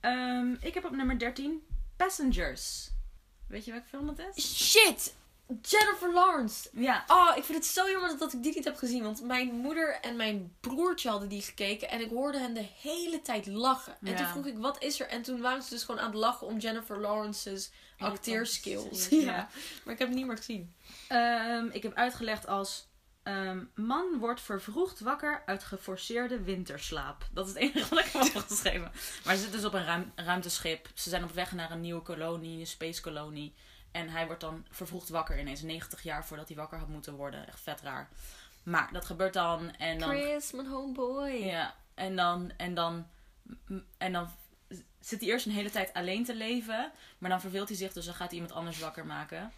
Ehm, 0.00 0.52
ik 0.60 0.74
heb 0.74 0.84
op 0.84 0.90
nummer 0.90 1.18
13 1.18 1.66
Passengers. 1.96 2.90
Weet 3.46 3.64
je 3.64 3.70
welke 3.70 3.86
film 3.88 4.06
dat 4.06 4.18
is? 4.34 4.68
Shit! 4.70 5.14
Jennifer 5.62 6.12
Lawrence. 6.12 6.68
Ja. 6.72 7.04
Oh, 7.06 7.32
ik 7.36 7.44
vind 7.44 7.58
het 7.58 7.66
zo 7.66 7.90
jammer 7.90 8.18
dat, 8.18 8.32
ik 8.32 8.42
die 8.42 8.54
niet 8.54 8.64
heb 8.64 8.76
gezien. 8.76 9.02
Want 9.02 9.22
mijn 9.22 9.48
moeder 9.54 9.98
en 10.00 10.16
mijn 10.16 10.56
broertje 10.60 11.08
hadden 11.10 11.28
die 11.28 11.42
gekeken. 11.42 11.88
En 11.90 12.00
ik 12.00 12.10
hoorde 12.10 12.38
hen 12.38 12.54
de 12.54 12.66
hele 12.80 13.22
tijd 13.22 13.46
lachen. 13.46 13.96
En 14.02 14.10
Ja. 14.10 14.16
toen 14.16 14.26
vroeg 14.26 14.46
ik, 14.46 14.58
wat 14.58 14.82
is 14.82 15.00
er? 15.00 15.08
En 15.08 15.22
toen 15.22 15.40
waren 15.40 15.62
ze 15.62 15.70
dus 15.70 15.84
gewoon 15.84 16.00
aan 16.00 16.10
het 16.10 16.18
lachen 16.18 16.46
om 16.46 16.58
Jennifer 16.58 17.00
Lawrence's 17.00 17.70
acteerskills. 17.98 19.08
Ja. 19.08 19.20
Ja. 19.32 19.48
Maar 19.84 19.92
ik 19.94 19.98
heb 19.98 20.08
het 20.08 20.16
niet 20.16 20.26
meer 20.26 20.36
gezien. 20.36 20.74
Ehm, 21.08 21.66
ik 21.72 21.82
heb 21.82 21.94
uitgelegd 21.94 22.46
als... 22.46 22.88
ehm, 23.22 23.64
man 23.74 24.18
wordt 24.18 24.40
vervroegd 24.40 25.00
wakker 25.00 25.42
uit 25.46 25.64
geforceerde 25.64 26.42
winterslaap. 26.42 27.26
Dat 27.32 27.46
is 27.46 27.52
het 27.52 27.62
enige 27.62 27.94
wat 27.94 28.04
ik 28.04 28.12
heb 28.12 28.36
opgeschreven. 28.36 28.92
Maar 29.24 29.34
ze 29.34 29.40
zitten 29.40 29.60
dus 29.60 29.68
op 29.68 29.74
een 29.74 29.84
ruim- 29.84 30.12
ruimteschip. 30.16 30.88
Ze 30.94 31.08
zijn 31.08 31.24
op 31.24 31.32
weg 31.32 31.52
naar 31.52 31.70
een 31.70 31.80
nieuwe 31.80 32.02
kolonie, 32.02 32.60
een 32.60 32.66
space 32.66 33.00
kolonie. 33.00 33.54
En 33.92 34.08
hij 34.08 34.26
wordt 34.26 34.40
dan 34.40 34.66
vervroegd 34.70 35.08
wakker 35.08 35.38
ineens. 35.38 35.62
90 35.62 36.02
jaar 36.02 36.24
voordat 36.26 36.48
hij 36.48 36.56
wakker 36.56 36.78
had 36.78 36.88
moeten 36.88 37.14
worden. 37.14 37.46
Echt 37.46 37.60
vet 37.60 37.80
raar. 37.80 38.08
Maar 38.62 38.92
dat 38.92 39.04
gebeurt 39.04 39.34
dan. 39.34 39.76
En 39.76 39.98
dan 39.98 40.08
Chris, 40.08 40.52
mijn 40.52 40.66
homeboy. 40.66 41.30
Ja, 41.30 41.74
en 41.94 42.16
dan, 42.16 42.52
en 42.56 42.74
dan, 42.74 43.06
en 43.98 44.12
dan 44.12 44.28
zit 45.00 45.20
hij 45.20 45.28
eerst 45.28 45.46
een 45.46 45.52
hele 45.52 45.70
tijd 45.70 45.92
alleen 45.92 46.24
te 46.24 46.34
leven. 46.34 46.92
Maar 47.18 47.30
dan 47.30 47.40
verveelt 47.40 47.68
hij 47.68 47.76
zich, 47.76 47.92
dus 47.92 48.04
dan 48.04 48.14
gaat 48.14 48.30
hij 48.30 48.38
iemand 48.38 48.54
anders 48.54 48.78
wakker 48.78 49.06
maken. 49.06 49.52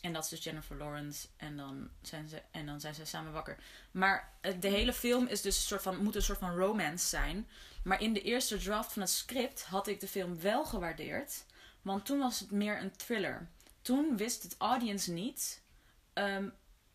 En 0.00 0.12
dat 0.12 0.24
is 0.24 0.30
dus 0.30 0.44
Jennifer 0.44 0.76
Lawrence. 0.76 1.28
En 1.36 1.56
dan 1.56 1.88
zijn 2.02 2.28
ze, 2.28 2.42
en 2.50 2.66
dan 2.66 2.80
zijn 2.80 2.94
ze 2.94 3.04
samen 3.04 3.32
wakker. 3.32 3.58
Maar 3.90 4.32
eh, 4.40 4.52
de 4.60 4.68
hele 4.68 4.92
film 4.92 5.26
is 5.26 5.42
dus 5.42 5.56
een 5.56 5.62
soort 5.62 5.82
van, 5.82 6.02
moet 6.02 6.14
een 6.14 6.22
soort 6.22 6.38
van 6.38 6.56
romance 6.56 7.06
zijn. 7.06 7.48
Maar 7.84 8.00
in 8.00 8.12
de 8.12 8.22
eerste 8.22 8.58
draft 8.58 8.92
van 8.92 9.02
het 9.02 9.10
script 9.10 9.64
had 9.64 9.86
ik 9.86 10.00
de 10.00 10.08
film 10.08 10.40
wel 10.40 10.64
gewaardeerd. 10.64 11.44
Want 11.82 12.06
toen 12.06 12.18
was 12.18 12.40
het 12.40 12.50
meer 12.50 12.80
een 12.80 12.96
thriller. 12.96 13.48
Toen 13.86 14.16
wist 14.16 14.42
het 14.42 14.54
audience 14.58 15.12
niet 15.12 15.62
ehm, 16.12 16.48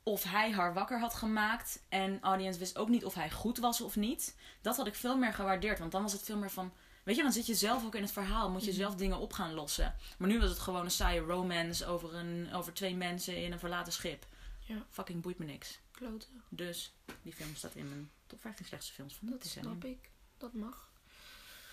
of 0.03 0.23
hij 0.23 0.51
haar 0.51 0.73
wakker 0.73 0.99
had 0.99 1.13
gemaakt. 1.13 1.83
En 1.89 2.21
audience 2.21 2.59
wist 2.59 2.77
ook 2.77 2.89
niet 2.89 3.05
of 3.05 3.13
hij 3.13 3.31
goed 3.31 3.57
was 3.57 3.81
of 3.81 3.95
niet. 3.95 4.35
Dat 4.61 4.77
had 4.77 4.87
ik 4.87 4.95
veel 4.95 5.17
meer 5.17 5.33
gewaardeerd. 5.33 5.79
Want 5.79 5.91
dan 5.91 6.01
was 6.01 6.11
het 6.11 6.23
veel 6.23 6.37
meer 6.37 6.49
van. 6.51 6.73
Weet 7.03 7.15
je, 7.15 7.21
dan 7.21 7.31
zit 7.31 7.45
je 7.45 7.55
zelf 7.55 7.85
ook 7.85 7.95
in 7.95 8.01
het 8.01 8.11
verhaal. 8.11 8.49
Moet 8.49 8.65
je 8.65 8.73
zelf 8.73 8.95
dingen 8.95 9.17
op 9.17 9.33
gaan 9.33 9.53
lossen. 9.53 9.95
Maar 10.17 10.27
nu 10.27 10.39
was 10.39 10.49
het 10.49 10.59
gewoon 10.59 10.85
een 10.85 10.91
saaie 10.91 11.19
romance 11.19 11.85
over, 11.85 12.15
een, 12.15 12.53
over 12.53 12.73
twee 12.73 12.95
mensen 12.95 13.43
in 13.43 13.51
een 13.51 13.59
verlaten 13.59 13.93
schip. 13.93 14.25
Ja. 14.59 14.85
Fucking 14.89 15.21
boeit 15.21 15.37
me 15.37 15.45
niks. 15.45 15.79
Klote. 15.91 16.25
Dus 16.49 16.93
die 17.21 17.33
film 17.33 17.55
staat 17.55 17.75
in 17.75 17.89
mijn 17.89 18.11
top 18.27 18.41
15 18.41 18.65
slechtste 18.65 18.93
films 18.93 19.13
van 19.13 19.27
dit 19.27 19.35
Dat 19.35 19.43
decennium. 19.43 19.79
snap 19.79 19.91
ik. 19.91 20.09
Dat 20.37 20.53
mag. 20.53 20.89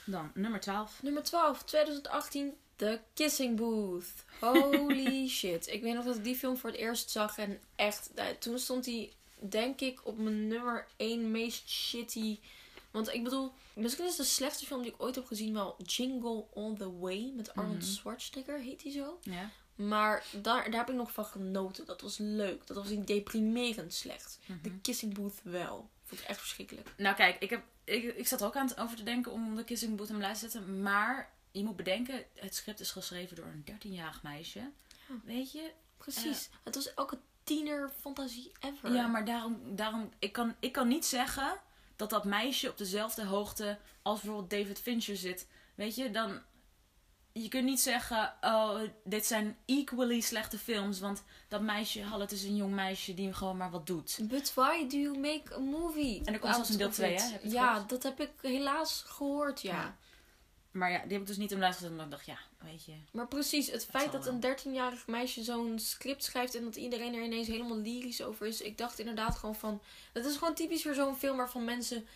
Dan 0.05 0.31
nummer 0.35 0.61
12. 0.61 1.03
Nummer 1.03 1.23
12, 1.23 1.65
2018. 1.65 2.55
The 2.79 3.01
Kissing 3.15 3.57
Booth. 3.57 4.07
Holy 4.41 5.29
shit. 5.39 5.67
Ik 5.67 5.83
weet 5.83 5.95
nog 5.95 6.05
dat 6.05 6.17
ik 6.17 6.25
die 6.25 6.37
film 6.37 6.57
voor 6.57 6.71
het 6.71 6.79
eerst 6.79 7.11
zag. 7.11 7.39
En 7.39 7.61
echt, 7.77 8.11
toen 8.39 8.59
stond 8.59 8.87
hij, 8.87 9.13
denk 9.39 9.81
ik, 9.81 10.01
op 10.07 10.19
mijn 10.19 10.49
nummer 10.49 10.87
1 10.97 11.31
meest 11.31 11.69
shitty. 11.69 12.39
Want 12.91 13.15
ik 13.15 13.23
bedoel, 13.25 13.53
misschien 13.75 14.07
is 14.07 14.17
de 14.17 14.25
slechtste 14.25 14.67
film 14.67 14.83
die 14.83 14.93
ik 14.93 15.03
ooit 15.03 15.15
heb 15.15 15.27
gezien 15.27 15.53
wel 15.53 15.77
Jingle 15.85 16.45
All 16.55 16.75
the 16.77 16.99
Way. 16.99 17.33
Met 17.37 17.55
Arnold 17.55 17.77
Mhm. 17.79 17.87
Schwarzenegger, 17.87 18.59
heet 18.61 18.83
hij 18.83 18.93
zo? 18.93 19.19
Ja. 19.23 19.51
Maar 19.75 20.25
daar, 20.43 20.71
daar 20.71 20.81
heb 20.81 20.89
ik 20.89 20.95
nog 20.95 21.13
van 21.13 21.25
genoten. 21.25 21.87
Dat 21.87 22.01
was 22.01 22.17
leuk. 22.19 22.67
Dat 22.67 22.77
was 22.77 22.89
niet 22.89 23.07
deprimerend 23.07 23.95
slecht. 23.95 24.39
Mhm. 24.47 24.61
The 24.63 24.71
Kissing 24.83 25.15
Booth 25.15 25.41
wel. 25.43 25.89
Vond 26.05 26.21
ik 26.21 26.27
echt 26.27 26.39
verschrikkelijk. 26.41 26.89
Nou 26.97 27.17
kijk, 27.17 27.43
ik, 27.43 27.51
heb, 27.51 27.63
ik, 27.85 28.17
ik 28.17 28.27
zat 28.27 28.43
ook 28.45 28.57
aan 28.57 28.67
het 28.69 28.79
over 28.79 28.97
te 28.97 29.03
denken 29.03 29.33
om 29.33 29.57
de 29.57 29.65
Kissing 29.65 29.97
Booth 29.97 30.09
in 30.09 30.17
mijn 30.17 30.27
lijst 30.27 30.43
te 30.43 30.49
zetten. 30.51 30.83
Maar 30.83 31.31
je 31.59 31.65
moet 31.65 31.77
bedenken, 31.77 32.25
het 32.35 32.55
script 32.55 32.81
is 32.81 32.91
geschreven 32.91 33.37
door 33.37 33.47
een 33.47 33.65
13-jarig 33.73 34.23
meisje. 34.23 34.59
Ja. 34.59 35.15
Weet 35.25 35.53
je? 35.53 35.73
Precies. 35.97 36.49
Het 36.65 36.75
was 36.75 36.95
elke 36.95 37.19
tiener 37.49 37.91
fantasie 38.01 38.53
ever. 38.61 38.93
Ja, 38.93 39.07
maar 39.07 39.25
daarom, 39.25 39.77
daarom 39.77 40.13
ik, 40.19 40.33
kan, 40.33 40.55
ik 40.61 40.73
kan 40.73 40.89
niet 40.89 41.07
zeggen 41.07 41.61
dat 41.97 42.11
dat 42.11 42.25
meisje 42.25 42.71
op 42.71 42.79
dezelfde 42.79 43.25
hoogte 43.25 43.79
als 44.03 44.21
bijvoorbeeld 44.21 44.51
David 44.51 44.81
Fincher 44.81 45.17
zit. 45.17 45.47
Weet 45.75 45.95
je, 45.95 46.11
dan. 46.11 46.41
Je 47.33 47.49
kunt 47.49 47.65
niet 47.65 47.81
zeggen, 47.81 48.35
oh, 48.41 48.81
dit 49.05 49.27
zijn 49.27 49.57
equally 49.67 50.21
slechte 50.21 50.59
films. 50.59 51.01
Want 51.01 51.23
dat 51.49 51.61
meisje, 51.61 52.03
hallo, 52.03 52.23
het 52.23 52.33
is 52.33 52.43
een 52.43 52.57
jong 52.57 52.75
meisje 52.75 53.15
die 53.15 53.33
gewoon 53.33 53.57
maar 53.57 53.71
wat 53.71 53.87
doet. 53.87 54.19
But 54.23 54.55
why 54.55 54.89
do 54.89 54.97
you 54.97 55.19
make 55.19 55.55
a 55.55 55.59
movie? 55.59 56.23
En 56.25 56.33
er 56.33 56.39
komt 56.39 56.55
zelfs 56.55 56.71
een 56.71 56.77
deel 56.77 56.87
out 56.87 56.99
of 56.99 57.05
twee, 57.05 57.15
it? 57.15 57.21
hè? 57.21 57.49
Ja, 57.49 57.73
gehoord? 57.73 57.89
dat 57.89 58.03
heb 58.03 58.21
ik 58.21 58.31
helaas 58.41 59.03
gehoord, 59.07 59.63
ja. 59.63 59.75
Ja. 59.75 59.99
Maar 60.71 60.91
ja, 60.91 61.03
die 61.03 61.13
heb 61.13 61.21
ik 61.21 61.27
dus 61.27 61.37
niet 61.37 61.53
in 61.53 61.63
gezet. 61.63 61.91
Omdat 61.91 62.05
ik 62.05 62.11
dacht, 62.11 62.27
ja, 62.27 62.39
weet 62.59 62.85
je. 62.85 62.93
Maar 63.11 63.29
precies, 63.29 63.71
het 63.71 63.87
feit 63.87 64.13
dat 64.13 64.27
een 64.27 64.41
13-jarig 64.41 65.07
meisje 65.07 65.43
zo'n 65.43 65.79
script 65.79 66.25
schrijft 66.25 66.55
en 66.55 66.65
dat 66.65 66.77
iedereen 66.77 67.15
er 67.15 67.23
ineens 67.23 67.47
helemaal 67.47 67.79
lyrisch 67.79 68.23
over 68.23 68.47
is. 68.47 68.61
Ik 68.61 68.79
dacht 68.79 68.99
inderdaad 68.99 69.37
gewoon 69.37 69.57
van. 69.57 69.83
Het 70.13 70.25
is 70.25 70.37
gewoon 70.37 70.55
typisch 70.55 70.83
voor 70.83 70.95
zo'n 70.95 71.17
film 71.17 71.37
waarvan 71.37 71.65
mensen 71.65 72.07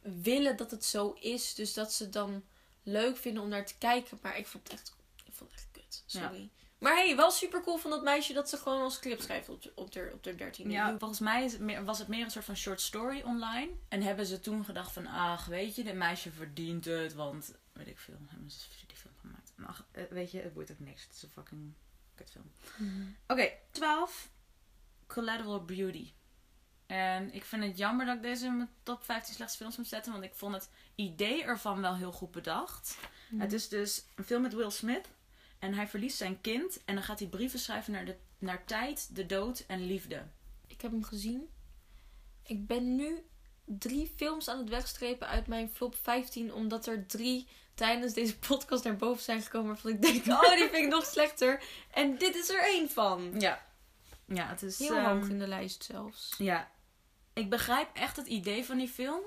willen 0.00 0.56
dat 0.56 0.70
het 0.70 0.84
zo 0.84 1.16
is. 1.20 1.54
Dus 1.54 1.74
dat 1.74 1.92
ze 1.92 2.02
het 2.02 2.12
dan 2.12 2.44
leuk 2.82 3.16
vinden 3.16 3.42
om 3.42 3.48
naar 3.48 3.66
te 3.66 3.78
kijken. 3.78 4.18
Maar 4.22 4.38
ik 4.38 4.46
vond 4.46 4.64
het 4.64 4.72
echt, 4.72 4.96
ik 5.24 5.32
vond 5.32 5.50
het 5.50 5.60
echt 5.60 5.68
kut. 5.72 6.02
Sorry. 6.06 6.50
Maar 6.80 6.94
hey, 6.94 7.16
wel 7.16 7.30
super 7.30 7.62
cool 7.62 7.76
van 7.76 7.90
dat 7.90 8.02
meisje 8.02 8.32
dat 8.32 8.48
ze 8.48 8.56
gewoon 8.56 8.82
een 8.82 8.90
script 8.90 9.22
schrijft 9.22 9.48
op, 9.48 9.72
op, 9.74 9.92
de, 9.92 10.10
op 10.14 10.22
de 10.22 10.34
13 10.34 10.70
Ja, 10.70 10.98
volgens 10.98 11.20
mij 11.20 11.44
is 11.44 11.52
het 11.52 11.60
meer, 11.60 11.84
was 11.84 11.98
het 11.98 12.08
meer 12.08 12.24
een 12.24 12.30
soort 12.30 12.44
van 12.44 12.56
short 12.56 12.80
story 12.80 13.22
online. 13.24 13.70
En 13.88 14.02
hebben 14.02 14.26
ze 14.26 14.40
toen 14.40 14.64
gedacht 14.64 14.92
van, 14.92 15.06
ach, 15.06 15.46
weet 15.46 15.74
je, 15.74 15.84
dit 15.84 15.94
meisje 15.94 16.30
verdient 16.30 16.84
het. 16.84 17.14
Want, 17.14 17.54
weet 17.84 17.94
ik 17.94 17.98
veel, 17.98 18.18
hebben 18.26 18.50
ze 18.50 18.86
die 18.86 18.96
film 18.96 19.14
gemaakt. 19.20 19.52
Ach, 19.66 19.86
eh, 19.90 20.04
weet 20.10 20.30
je, 20.30 20.40
het 20.40 20.52
boeit 20.52 20.70
ook 20.70 20.78
niks. 20.78 21.02
Het 21.02 21.14
is 21.14 21.22
een 21.22 21.30
fucking 21.30 21.72
kutfilm. 22.14 22.52
Oké, 23.26 23.52
12. 23.70 24.30
Collateral 25.06 25.64
Beauty. 25.64 26.12
En 26.86 27.32
ik 27.34 27.44
vind 27.44 27.64
het 27.64 27.78
jammer 27.78 28.06
dat 28.06 28.16
ik 28.16 28.22
deze 28.22 28.46
in 28.46 28.56
mijn 28.56 28.70
top 28.82 29.04
15 29.04 29.34
slechtste 29.34 29.58
films 29.58 29.76
moet 29.76 29.86
zetten. 29.86 30.12
Want 30.12 30.24
ik 30.24 30.34
vond 30.34 30.54
het 30.54 30.70
idee 30.94 31.44
ervan 31.44 31.80
wel 31.80 31.96
heel 31.96 32.12
goed 32.12 32.30
bedacht. 32.30 32.98
Het 33.36 33.52
is 33.52 33.68
dus 33.68 34.04
een 34.14 34.24
film 34.24 34.42
met 34.42 34.54
Will 34.54 34.70
Smith. 34.70 35.08
En 35.58 35.74
hij 35.74 35.88
verliest 35.88 36.16
zijn 36.16 36.40
kind. 36.40 36.84
En 36.84 36.94
dan 36.94 37.04
gaat 37.04 37.18
hij 37.18 37.28
brieven 37.28 37.58
schrijven 37.58 37.92
naar, 37.92 38.04
de, 38.04 38.16
naar 38.38 38.64
tijd, 38.64 39.14
de 39.14 39.26
dood 39.26 39.64
en 39.66 39.86
liefde. 39.86 40.26
Ik 40.66 40.80
heb 40.80 40.90
hem 40.90 41.04
gezien. 41.04 41.48
Ik 42.42 42.66
ben 42.66 42.96
nu 42.96 43.24
drie 43.78 44.12
films 44.16 44.48
aan 44.48 44.58
het 44.58 44.68
wegstrepen 44.68 45.26
uit 45.26 45.46
mijn 45.46 45.70
flop 45.70 45.96
15. 46.02 46.54
Omdat 46.54 46.86
er 46.86 47.06
drie 47.06 47.48
tijdens 47.74 48.12
deze 48.12 48.38
podcast 48.38 48.84
naar 48.84 48.96
boven 48.96 49.22
zijn 49.22 49.42
gekomen. 49.42 49.68
Waarvan 49.68 49.90
ik 49.90 50.02
denk, 50.02 50.26
oh, 50.42 50.54
die 50.54 50.68
vind 50.68 50.84
ik 50.84 50.88
nog 50.88 51.04
slechter. 51.04 51.62
En 51.90 52.18
dit 52.18 52.34
is 52.34 52.48
er 52.48 52.62
één 52.62 52.90
van. 52.90 53.40
Ja. 53.40 53.66
Ja, 54.24 54.46
het 54.46 54.62
is... 54.62 54.78
Heel 54.78 54.96
ehm, 54.96 55.04
hoog 55.04 55.28
in 55.28 55.38
de 55.38 55.46
lijst 55.46 55.84
zelfs. 55.84 56.34
Ja. 56.38 56.70
Ik 57.32 57.50
begrijp 57.50 57.96
echt 57.96 58.16
het 58.16 58.26
idee 58.26 58.64
van 58.64 58.78
die 58.78 58.88
film. 58.88 59.20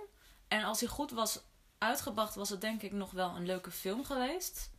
En 0.48 0.64
als 0.64 0.80
hij 0.80 0.90
goed 0.90 1.12
was 1.12 1.42
uitgebracht, 1.78 2.36
was 2.36 2.50
het 2.50 2.62
denk 2.62 2.82
ik 2.82 2.92
nog 2.92 3.12
wel 3.12 3.36
een 3.36 3.46
leuke 3.46 3.72
film 3.72 4.06
geweest. 4.06 4.72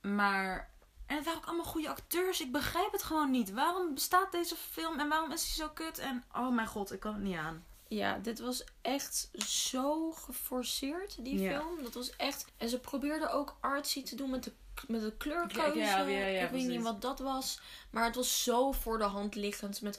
Maar... 0.00 0.74
En 1.06 1.16
het 1.16 1.24
waren 1.24 1.40
ook 1.40 1.46
allemaal 1.46 1.64
goede 1.64 1.88
acteurs. 1.88 2.40
Ik 2.40 2.52
begrijp 2.52 2.92
het 2.92 3.02
gewoon 3.02 3.30
niet. 3.30 3.50
Waarom 3.50 3.94
bestaat 3.94 4.32
deze 4.32 4.56
film 4.56 4.98
en 4.98 5.08
waarom 5.08 5.32
is 5.32 5.42
hij 5.42 5.66
zo 5.66 5.72
kut? 5.72 5.98
En 5.98 6.24
oh 6.32 6.54
mijn 6.54 6.66
god, 6.66 6.92
ik 6.92 7.00
kan 7.00 7.12
het 7.14 7.22
niet 7.22 7.36
aan. 7.36 7.64
Ja, 7.88 8.18
dit 8.18 8.38
was 8.38 8.64
echt 8.82 9.30
zo 9.46 10.10
geforceerd, 10.12 11.16
die 11.24 11.38
Ja. 11.40 11.60
film. 11.60 11.82
Dat 11.82 11.94
was 11.94 12.16
echt... 12.16 12.44
En 12.56 12.68
ze 12.68 12.78
probeerden 12.80 13.32
ook 13.32 13.56
artsy 13.60 14.02
te 14.02 14.16
doen 14.16 14.30
met 14.30 14.44
de, 14.44 14.52
met 14.88 15.00
de 15.00 15.16
kleurkeuze. 15.16 15.78
Ja, 15.78 16.04
ik 16.06 16.50
weet 16.50 16.66
niet 16.66 16.82
wat 16.82 17.02
dat 17.02 17.18
was. 17.18 17.60
Maar 17.90 18.04
het 18.04 18.14
was 18.14 18.42
zo 18.42 18.72
voor 18.72 18.98
de 18.98 19.04
hand 19.04 19.34
liggend 19.34 19.82
met... 19.82 19.96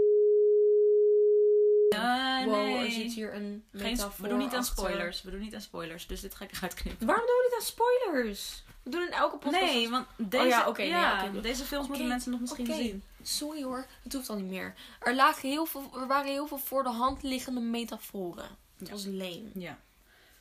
Ah, 1.95 2.45
wow, 2.45 2.53
nee. 2.55 2.85
er 2.85 2.91
zit 2.91 3.13
hier 3.13 3.33
een 3.33 3.65
Geen, 3.71 3.97
we 4.17 4.27
doen 4.27 4.37
niet 4.37 4.53
aan 4.53 4.59
achter. 4.59 4.75
spoilers. 4.77 5.21
We 5.21 5.31
doen 5.31 5.39
niet 5.39 5.53
aan 5.55 5.61
spoilers. 5.61 6.07
Dus 6.07 6.21
dit 6.21 6.35
ga 6.35 6.43
ik 6.45 6.51
eruit 6.51 6.73
knippen. 6.73 7.07
Waarom 7.07 7.25
doen 7.25 7.35
we 7.35 7.43
niet 7.49 7.59
aan 7.59 7.65
spoilers? 7.65 8.63
We 8.87 8.93
doen 8.93 9.01
in 9.05 9.11
elke 9.11 9.37
podcast... 9.37 9.63
Nee, 9.73 9.89
want 9.89 10.07
deze, 10.17 10.47
ja, 10.47 10.67
oké, 10.67 10.81
ja, 10.81 11.21
nee, 11.21 11.29
oké. 11.29 11.41
deze 11.41 11.63
films 11.63 11.87
moeten 11.87 12.07
mensen 12.07 12.31
nog 12.31 12.39
misschien 12.39 12.65
zien. 12.73 13.03
Sorry 13.23 13.63
hoor, 13.63 13.85
het 14.03 14.13
hoeft 14.13 14.29
al 14.29 14.35
niet 14.35 14.49
meer. 14.49 14.73
Er, 14.99 15.15
lagen 15.15 15.49
heel 15.49 15.65
veel, 15.65 15.89
er 15.99 16.07
waren 16.07 16.31
heel 16.31 16.47
veel 16.47 16.57
voor 16.57 16.83
de 16.83 16.89
hand 16.89 17.23
liggende 17.23 17.59
metaforen. 17.59 18.47
Het 18.77 18.87
Ja. 18.87 18.93
was 18.93 19.05
lame. 19.05 19.49
Ja. 19.53 19.77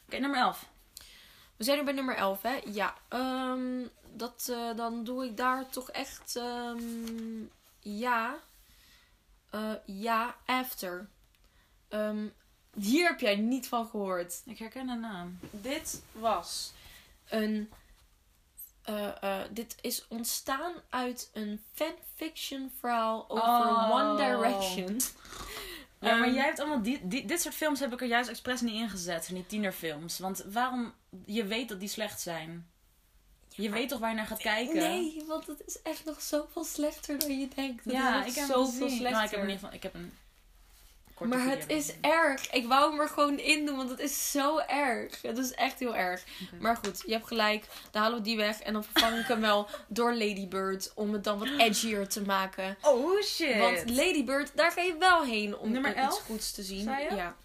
Oké, 0.06 0.16
nummer 0.18 0.38
11. 0.40 0.66
We 1.56 1.64
zijn 1.64 1.78
nu 1.78 1.84
bij 1.84 1.92
nummer 1.94 2.14
11, 2.16 2.42
hè? 2.42 2.60
Ja. 2.64 2.94
ehm, 3.08 3.86
dat, 4.12 4.48
eh, 4.50 4.76
dan 4.76 5.04
doe 5.04 5.24
ik 5.24 5.36
daar 5.36 5.68
toch 5.68 5.90
echt... 5.90 6.36
ehm, 6.36 6.80
ja. 7.80 8.36
Eh, 9.50 9.72
ja, 9.86 10.36
After. 10.46 11.08
Ehm, 11.88 12.26
hier 12.78 13.08
heb 13.08 13.20
jij 13.20 13.36
niet 13.36 13.68
van 13.68 13.86
gehoord. 13.86 14.42
Ik 14.44 14.58
herken 14.58 14.86
de 14.86 14.94
naam. 14.94 15.38
Dit 15.50 16.02
was 16.12 16.72
een 17.28 17.70
eh, 18.86 19.22
eh, 19.22 19.48
dit 19.50 19.76
is 19.80 20.06
ontstaan 20.08 20.72
uit 20.90 21.30
een 21.32 21.62
fanfiction 21.72 22.72
verhaal 22.80 23.24
over 23.28 23.44
Oh. 23.44 23.90
One 23.90 24.16
Direction. 24.16 24.96
Ja, 26.00 26.14
maar 26.14 26.26
Ehm, 26.26 26.34
jij 26.34 26.44
hebt 26.44 26.60
allemaal 26.60 26.82
die, 26.82 27.08
die, 27.08 27.24
dit 27.24 27.40
soort 27.40 27.54
films 27.54 27.80
heb 27.80 27.92
ik 27.92 28.00
er 28.00 28.06
juist 28.06 28.28
expres 28.28 28.60
niet 28.60 28.74
ingezet, 28.74 29.26
van 29.26 29.34
die 29.34 29.46
tienerfilms. 29.46 30.18
Want 30.18 30.44
waarom? 30.52 30.94
Je 31.26 31.44
weet 31.44 31.68
dat 31.68 31.80
die 31.80 31.88
slecht 31.88 32.20
zijn. 32.20 32.70
Je 33.48 33.70
weet 33.70 33.88
toch 33.88 33.98
waar 33.98 34.10
je 34.10 34.16
naar 34.16 34.26
gaat 34.26 34.38
kijken? 34.38 34.76
Nee, 34.76 35.22
want 35.26 35.46
het 35.46 35.62
is 35.66 35.82
echt 35.82 36.04
nog 36.04 36.22
zoveel 36.22 36.64
slechter 36.64 37.18
dan 37.18 37.40
je 37.40 37.48
denkt. 37.54 37.84
Het 37.84 37.92
ja, 37.92 38.24
is 38.24 38.30
ik 38.30 38.38
heb 38.38 38.48
zoveel 38.48 38.88
slechter. 38.88 39.10
Nou, 39.10 39.24
ik 39.24 39.30
heb 39.30 39.40
in 39.40 39.48
ieder 39.48 39.58
geval, 39.60 39.74
ik 39.74 39.82
heb 39.82 39.94
een 39.94 40.12
korte 41.16 41.36
maar 41.36 41.46
het 41.46 41.64
is 41.66 41.92
erg. 42.00 42.52
Ik 42.52 42.66
wou 42.66 42.90
hem 42.90 43.00
er 43.00 43.08
gewoon 43.08 43.38
in 43.38 43.66
doen, 43.66 43.76
want 43.76 43.90
het 43.90 43.98
is 43.98 44.30
zo 44.30 44.58
erg. 44.58 45.22
Het 45.22 45.38
is 45.38 45.52
echt 45.52 45.78
heel 45.78 45.96
erg. 45.96 46.24
Maar 46.60 46.76
goed, 46.76 47.02
je 47.06 47.12
hebt 47.12 47.26
gelijk. 47.26 47.66
Dan 47.90 48.02
halen 48.02 48.18
we 48.18 48.24
die 48.24 48.36
weg. 48.36 48.60
En 48.60 48.72
dan 48.72 48.84
vervang 48.84 49.18
ik 49.18 49.26
hem 49.26 49.40
wel 49.40 49.68
door 49.88 50.14
Ladybird. 50.14 50.92
Om 50.94 51.12
het 51.12 51.24
dan 51.24 51.38
wat 51.38 51.48
edgier 51.58 52.08
te 52.08 52.22
maken. 52.22 52.76
Oh 52.82 53.22
shit! 53.22 53.58
Want 53.58 53.90
Ladybird, 53.90 54.50
daar 54.54 54.72
ga 54.72 54.80
je 54.80 54.96
wel 54.98 55.22
heen 55.22 55.58
om 55.58 55.72
Nummer 55.72 55.90
iets 55.90 56.00
11, 56.00 56.20
goeds 56.20 56.52
te 56.52 56.62
zien. 56.62 56.84
Ja. 57.10 57.36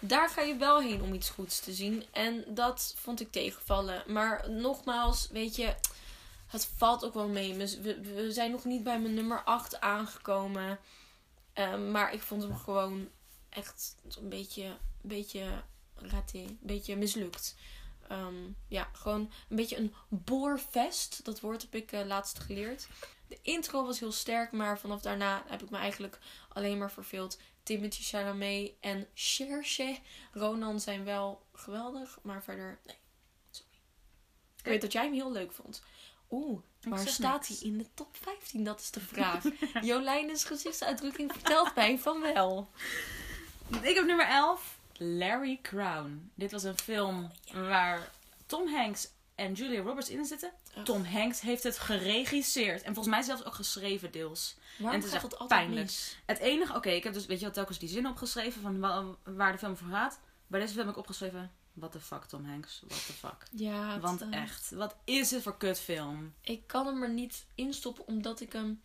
Daar 0.00 0.28
ga 0.28 0.40
je 0.40 0.56
wel 0.56 0.80
heen 0.80 1.02
om 1.02 1.14
iets 1.14 1.30
goeds 1.30 1.60
te 1.60 1.72
zien. 1.72 2.04
En 2.12 2.44
dat 2.46 2.94
vond 2.96 3.20
ik 3.20 3.32
tegenvallen. 3.32 4.02
Maar 4.06 4.50
nogmaals, 4.50 5.28
weet 5.32 5.56
je, 5.56 5.74
het 6.46 6.68
valt 6.76 7.04
ook 7.04 7.14
wel 7.14 7.28
mee. 7.28 7.54
We, 7.54 8.00
we 8.00 8.32
zijn 8.32 8.50
nog 8.50 8.64
niet 8.64 8.82
bij 8.82 9.00
mijn 9.00 9.14
nummer 9.14 9.42
8 9.44 9.80
aangekomen. 9.80 10.78
Ehm, 11.52 11.90
maar 11.90 12.12
ik 12.12 12.20
vond 12.22 12.42
hem 12.42 12.56
gewoon 12.56 13.08
echt 13.48 13.96
een 14.18 14.28
beetje, 14.28 14.64
een 14.64 14.78
beetje 15.00 15.62
raté. 15.94 16.38
Een 16.38 16.58
beetje 16.60 16.96
mislukt. 16.96 17.56
Ehm, 18.08 18.50
ja, 18.68 18.88
gewoon 18.92 19.20
een 19.48 19.56
beetje 19.56 19.76
een 19.76 19.94
boorvest. 20.08 21.24
Dat 21.24 21.40
woord 21.40 21.62
heb 21.62 21.74
ik 21.74 21.92
eh, 21.92 22.06
laatst 22.06 22.38
geleerd. 22.38 22.88
De 23.28 23.38
intro 23.42 23.84
was 23.84 24.00
heel 24.00 24.12
sterk, 24.12 24.52
maar 24.52 24.78
vanaf 24.78 25.00
daarna 25.00 25.44
heb 25.46 25.62
ik 25.62 25.70
me 25.70 25.78
eigenlijk 25.78 26.18
alleen 26.48 26.78
maar 26.78 26.92
verveeld. 26.92 27.38
Timothy 27.62 28.02
Chalamet 28.02 28.72
en 28.80 29.06
Cherche 29.14 29.98
Ronan 30.32 30.80
zijn 30.80 31.04
wel 31.04 31.42
geweldig, 31.52 32.18
maar 32.22 32.42
verder 32.42 32.78
nee. 32.86 32.96
Sorry. 33.50 33.72
Ik 34.56 34.64
weet 34.64 34.80
dat 34.80 34.92
jij 34.92 35.04
hem 35.04 35.12
heel 35.12 35.32
leuk 35.32 35.52
vond. 35.52 35.82
Oeh, 36.30 36.60
waar 36.88 36.98
zeg 36.98 37.08
staat 37.12 37.46
hij 37.46 37.56
in 37.60 37.78
de 37.78 37.86
top 37.94 38.16
15? 38.22 38.64
Dat 38.64 38.80
is 38.80 38.90
de 38.90 39.00
vraag. 39.00 39.44
Jolijn's 39.82 40.44
gezichtsuitdrukking 40.44 41.32
vertelt 41.32 41.74
mij 41.74 41.98
van 41.98 42.20
wel. 42.20 42.70
Ik 43.82 43.94
heb 43.94 44.04
nummer 44.04 44.26
11. 44.26 44.78
Larry 44.96 45.58
Crown. 45.62 46.30
Dit 46.34 46.52
was 46.52 46.62
een 46.62 46.78
film 46.78 47.30
waar 47.52 48.10
Tom 48.46 48.68
Hanks 48.68 49.08
en 49.34 49.52
Julia 49.52 49.80
Roberts 49.80 50.08
in 50.08 50.24
zitten. 50.24 50.52
Oh. 50.76 50.82
Tom 50.82 51.04
Hanks 51.04 51.40
heeft 51.40 51.62
het 51.62 51.78
geregisseerd. 51.78 52.82
En 52.82 52.94
volgens 52.94 53.14
mij 53.14 53.24
zelfs 53.24 53.44
ook 53.44 53.54
geschreven 53.54 54.10
deels. 54.12 54.56
Waarom 54.78 54.94
En 54.94 55.00
het 55.00 55.08
is 55.08 55.14
echt 55.14 55.38
altijd 55.38 55.48
pijnlijk. 55.48 55.90
Het 56.26 56.38
enige... 56.38 56.74
Oké, 56.74 56.90
ik 56.90 57.04
heb 57.04 57.12
dus 57.12 57.26
weet 57.26 57.38
je, 57.38 57.44
wel, 57.44 57.54
telkens 57.54 57.78
die 57.78 57.88
zin 57.88 58.06
opgeschreven 58.06 58.62
van 58.62 58.80
wa- 58.80 59.04
waar 59.24 59.52
de 59.52 59.58
film 59.58 59.76
voor 59.76 59.88
gaat. 59.88 60.18
Bij 60.46 60.60
deze 60.60 60.72
film 60.72 60.86
heb 60.86 60.94
ik 60.94 61.00
opgeschreven... 61.00 61.52
What 61.80 61.92
the 61.92 62.00
fuck, 62.00 62.24
Tom 62.24 62.44
Hanks? 62.44 62.82
What 62.86 63.06
the 63.06 63.12
fuck? 63.12 63.46
Ja, 63.50 64.00
Want 64.00 64.20
eh, 64.20 64.42
echt, 64.42 64.70
wat 64.70 64.96
is 65.04 65.30
het 65.30 65.42
voor 65.42 65.56
kutfilm? 65.56 66.34
Ik 66.40 66.66
kan 66.66 66.86
hem 66.86 67.02
er 67.02 67.10
niet 67.10 67.46
instoppen 67.54 68.06
omdat 68.06 68.40
ik 68.40 68.52
hem 68.52 68.82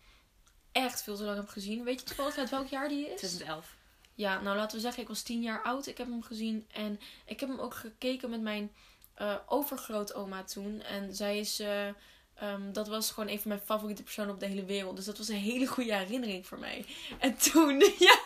echt 0.72 1.02
veel 1.02 1.16
te 1.16 1.22
lang 1.22 1.36
heb 1.36 1.48
gezien. 1.48 1.84
Weet 1.84 2.00
je 2.00 2.06
toevallig 2.06 2.36
uit 2.36 2.50
welk 2.50 2.66
jaar 2.68 2.88
die 2.88 3.06
is? 3.10 3.18
2011. 3.18 3.76
Ja, 4.14 4.40
nou 4.40 4.56
laten 4.56 4.76
we 4.76 4.82
zeggen, 4.82 5.02
ik 5.02 5.08
was 5.08 5.22
tien 5.22 5.42
jaar 5.42 5.62
oud. 5.62 5.86
Ik 5.86 5.98
heb 5.98 6.06
hem 6.06 6.22
gezien 6.22 6.66
en 6.72 7.00
ik 7.26 7.40
heb 7.40 7.48
hem 7.48 7.58
ook 7.58 7.74
gekeken 7.74 8.30
met 8.30 8.40
mijn 8.40 8.72
eh 9.14 9.34
overgrootoma 9.46 10.44
toen. 10.44 10.82
En 10.82 11.14
zij 11.14 11.38
is, 11.38 11.60
eh, 11.60 11.86
ehm, 12.34 12.72
dat 12.72 12.88
was 12.88 13.10
gewoon 13.10 13.28
een 13.28 13.40
van 13.40 13.48
mijn 13.48 13.60
favoriete 13.60 14.02
personen 14.02 14.34
op 14.34 14.40
de 14.40 14.46
hele 14.46 14.64
wereld. 14.64 14.96
Dus 14.96 15.04
dat 15.04 15.18
was 15.18 15.28
een 15.28 15.34
hele 15.36 15.66
goede 15.66 15.94
herinnering 15.94 16.46
voor 16.46 16.58
mij. 16.58 16.84
En 17.18 17.36
toen, 17.36 17.78
ja, 18.08 18.18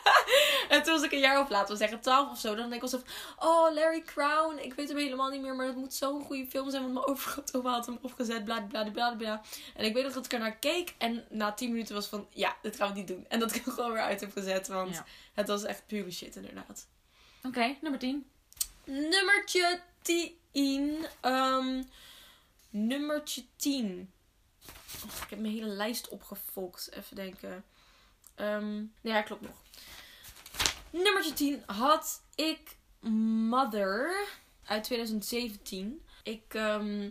en 0.70 0.82
toen 0.82 0.92
was 0.92 1.02
ik 1.02 1.12
een 1.12 1.18
jaar 1.18 1.40
of 1.40 1.48
laten 1.48 1.72
we 1.72 1.78
zeggen 1.78 2.00
twaalf 2.00 2.30
of 2.30 2.38
zo. 2.38 2.54
Dan 2.54 2.70
denk 2.70 2.82
ik 2.82 2.88
van, 2.88 3.02
oh 3.38 3.74
Larry 3.74 4.02
Crown, 4.02 4.58
ik 4.58 4.74
weet 4.74 4.88
hem 4.88 4.96
helemaal 4.96 5.30
niet 5.30 5.40
meer. 5.40 5.54
Maar 5.54 5.66
dat 5.66 5.76
moet 5.76 5.94
zo'n 5.94 6.24
goede 6.24 6.46
film 6.46 6.70
zijn, 6.70 6.82
want 6.82 6.94
mijn 6.94 7.06
overgrootoma 7.10 7.72
had 7.72 7.86
hem 7.86 7.98
opgezet, 8.02 8.44
bla 8.44 8.60
bla 8.60 8.90
bla 8.90 9.14
bla. 9.14 9.42
En 9.74 9.84
ik 9.84 9.94
weet 9.94 10.04
nog 10.04 10.12
dat 10.12 10.24
ik 10.24 10.32
er 10.32 10.38
naar 10.38 10.56
keek 10.56 10.94
en 10.98 11.24
na 11.28 11.52
tien 11.52 11.70
minuten 11.70 11.94
was 11.94 12.06
van, 12.06 12.26
ja, 12.30 12.56
dit 12.62 12.76
gaan 12.76 12.88
we 12.88 12.98
niet 12.98 13.08
doen. 13.08 13.24
En 13.28 13.38
dat 13.38 13.54
ik 13.54 13.64
hem 13.64 13.74
gewoon 13.74 13.92
weer 13.92 14.02
uit 14.02 14.20
heb 14.20 14.32
gezet, 14.32 14.68
want... 14.68 14.94
Ja. 14.94 15.04
Het 15.34 15.48
was 15.48 15.64
echt 15.64 15.86
pure 15.86 16.10
shit, 16.10 16.36
inderdaad. 16.36 16.86
Oké, 17.42 17.76
nummer 17.80 18.00
10. 18.00 18.26
Nummertje 18.84 19.80
10. 20.02 21.06
Ehm 21.20 21.82
nummertje 22.70 23.44
10. 23.56 24.12
Oh, 25.04 25.22
ik 25.22 25.30
heb 25.30 25.38
mijn 25.38 25.54
hele 25.54 25.66
lijst 25.66 26.08
opgefokt. 26.08 26.90
Even 26.92 27.16
denken. 27.16 27.64
Ehm 28.34 28.82
ja, 29.00 29.22
klopt 29.22 29.42
nog. 29.42 29.62
Nummertje 30.90 31.32
10 31.32 31.62
had 31.66 32.22
ik 32.34 32.76
Mother 33.00 34.28
uit 34.64 34.84
2017. 34.84 36.02
Ik, 36.22 36.54
ehm, 36.54 37.10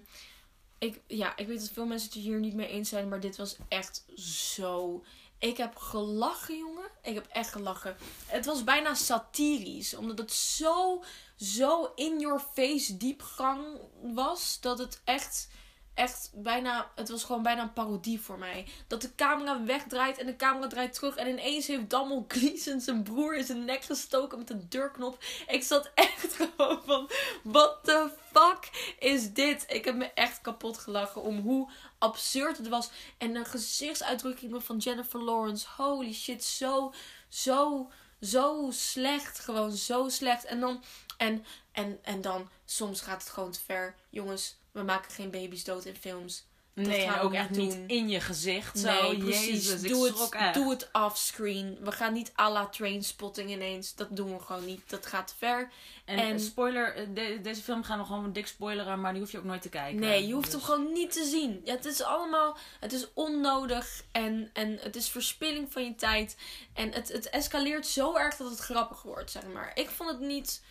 ik, 0.77 1.01
ja, 1.07 1.37
ik 1.37 1.47
weet 1.47 1.59
dat 1.59 1.69
veel 1.69 1.85
mensen 1.85 2.07
het 2.07 2.17
er 2.17 2.23
hier 2.23 2.39
niet 2.39 2.53
mee 2.53 2.67
eens 2.67 2.89
zijn, 2.89 3.09
maar 3.09 3.19
dit 3.19 3.37
was 3.37 3.55
echt 3.67 4.05
zo. 4.15 5.03
Ik 5.39 5.57
heb 5.57 5.75
gelachen, 5.75 6.57
jongen. 6.57 6.89
Ik 7.01 7.13
heb 7.13 7.27
echt 7.27 7.51
gelachen. 7.51 7.97
Het 8.25 8.45
was 8.45 8.63
bijna 8.63 8.93
satirisch, 8.93 9.93
omdat 9.93 10.17
het 10.17 10.31
zo, 10.31 11.03
zo 11.35 11.91
in 11.95 12.19
your 12.19 12.39
face 12.39 12.97
diepgang 12.97 13.79
was, 14.01 14.57
dat 14.61 14.77
het 14.77 15.01
echt, 15.03 15.49
echt 15.99 16.31
bijna, 16.33 16.91
het 16.95 17.09
was 17.09 17.23
gewoon 17.23 17.43
bijna 17.43 17.61
een 17.61 17.73
parodie 17.73 18.21
voor 18.21 18.37
mij. 18.37 18.67
Dat 18.87 19.01
de 19.01 19.15
camera 19.15 19.63
wegdraait 19.63 20.17
en 20.17 20.25
de 20.25 20.35
camera 20.35 20.67
draait 20.67 20.93
terug 20.93 21.15
en 21.15 21.27
ineens 21.27 21.67
heeft 21.67 21.89
Dammel 21.89 22.25
Gleeson 22.27 22.79
zijn 22.79 23.03
broer 23.03 23.37
in 23.37 23.43
zijn 23.43 23.65
nek 23.65 23.83
gestoken 23.83 24.37
met 24.37 24.49
een 24.49 24.65
deurknop. 24.69 25.23
Ik 25.47 25.63
zat 25.63 25.91
echt 25.93 26.33
gewoon 26.39 26.81
van, 26.85 27.09
what 27.43 27.79
the 27.83 28.11
fuck 28.31 28.93
is 28.99 29.33
dit? 29.33 29.65
Ik 29.67 29.85
heb 29.85 29.95
me 29.95 30.05
echt 30.13 30.41
kapot 30.41 30.77
gelachen 30.77 31.21
om 31.21 31.39
hoe 31.39 31.69
absurd 31.97 32.57
het 32.57 32.67
was. 32.67 32.89
En 33.17 33.33
de 33.33 33.45
gezichtsuitdrukkingen 33.45 34.61
van 34.61 34.77
Jennifer 34.77 35.23
Lawrence, 35.23 35.67
holy 35.77 36.13
shit, 36.13 36.43
zo, 36.43 36.93
zo, 37.29 37.91
zo 38.21 38.67
slecht. 38.71 39.39
Gewoon 39.39 39.71
zo 39.71 40.09
slecht. 40.09 40.45
En 40.45 40.59
dan, 40.59 40.83
en, 41.17 41.45
en, 41.71 41.99
en 42.01 42.21
dan, 42.21 42.49
soms 42.65 43.01
gaat 43.01 43.21
het 43.21 43.31
gewoon 43.31 43.51
te 43.51 43.59
ver. 43.65 43.95
Jongens, 44.09 44.57
we 44.79 44.85
maken 44.85 45.11
geen 45.11 45.31
baby's 45.31 45.63
dood 45.63 45.85
in 45.85 45.95
films. 45.95 46.47
Nee, 46.73 47.07
gaan 47.07 47.19
we 47.19 47.25
ook 47.25 47.33
echt 47.33 47.49
niet 47.49 47.77
in 47.87 48.09
je 48.09 48.19
gezicht. 48.19 48.79
Zo, 48.79 49.01
nee, 49.11 49.17
precies. 49.17 49.45
Jezus, 49.69 49.81
doe, 49.81 50.05
het, 50.07 50.29
echt. 50.29 50.53
doe 50.53 50.69
het 50.69 50.89
offscreen. 50.91 51.77
We 51.81 51.91
gaan 51.91 52.13
niet 52.13 52.31
à 52.39 52.51
la 52.51 52.65
trainspotting 52.67 53.49
ineens. 53.49 53.95
Dat 53.95 54.07
doen 54.15 54.33
we 54.33 54.39
gewoon 54.43 54.65
niet. 54.65 54.89
Dat 54.89 55.05
gaat 55.05 55.27
te 55.27 55.33
ver. 55.37 55.69
En, 56.05 56.17
En- 56.17 56.39
spoiler, 56.39 56.95
eh, 56.95 57.07
de- 57.13 57.39
deze 57.41 57.61
film 57.61 57.83
gaan 57.83 57.99
we 57.99 58.05
gewoon 58.05 58.31
dik 58.33 58.47
spoileren, 58.47 59.01
maar 59.01 59.11
die 59.13 59.21
hoef 59.21 59.31
je 59.31 59.37
ook 59.37 59.43
nooit 59.43 59.61
te 59.61 59.69
kijken. 59.69 59.99
Nee, 59.99 60.27
je 60.27 60.33
hoeft 60.33 60.51
Dus- 60.51 60.53
hem 60.53 60.61
gewoon 60.61 60.93
niet 60.93 61.11
te 61.11 61.23
zien. 61.25 61.61
Ja, 61.63 61.75
het 61.75 61.85
is 61.85 62.01
allemaal, 62.01 62.57
het 62.79 62.93
is 62.93 63.07
onnodig 63.13 64.03
en, 64.11 64.49
en 64.53 64.77
het 64.81 64.95
is 64.95 65.09
verspilling 65.09 65.71
van 65.71 65.83
je 65.83 65.95
tijd. 65.95 66.37
En 66.73 66.91
het, 66.93 67.07
het 67.11 67.29
escaleert 67.29 67.87
zo 67.87 68.15
erg 68.15 68.35
dat 68.35 68.49
het 68.49 68.59
grappig 68.59 69.01
wordt, 69.01 69.31
zeg 69.31 69.43
maar. 69.53 69.71
Ik 69.75 69.89
vond 69.89 70.09
het 70.09 70.19
niet, 70.19 70.63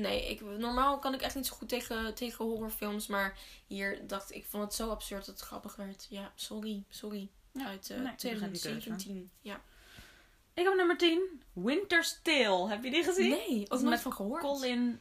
nee, 0.00 0.30
ik, 0.30 0.40
normaal 0.40 0.98
kan 0.98 1.14
ik 1.14 1.20
echt 1.20 1.34
niet 1.34 1.46
zo 1.46 1.54
goed 1.56 1.68
tegen, 1.68 2.14
tegen 2.14 2.44
horrorfilms. 2.44 3.06
Maar 3.06 3.38
hier 3.66 4.06
dacht 4.06 4.30
ik, 4.30 4.36
ik 4.36 4.46
vond 4.46 4.62
het 4.64 4.74
zo 4.74 4.90
absurd 4.90 5.26
dat 5.26 5.34
het 5.34 5.44
grappig 5.44 5.76
werd. 5.76 6.06
Ja, 6.10 6.32
sorry, 6.34 6.82
sorry. 6.88 7.28
Ja, 7.52 7.66
Uit 7.66 7.90
eh, 7.90 7.96
nee, 7.96 8.14
keuze, 8.16 8.38
hoor. 8.38 8.52
2017. 8.52 9.30
Ja. 9.40 9.60
Ik 10.54 10.64
heb 10.64 10.74
nummer 10.74 10.96
10, 10.98 11.42
Winter's 11.52 12.18
Tale. 12.22 12.68
Heb 12.68 12.84
je 12.84 12.90
die 12.90 13.04
gezien? 13.04 13.30
Nee, 13.30 13.66
ook 13.68 13.80
nooit 13.80 14.00
van 14.00 14.12
gehoord. 14.12 14.42
Colin 14.42 15.00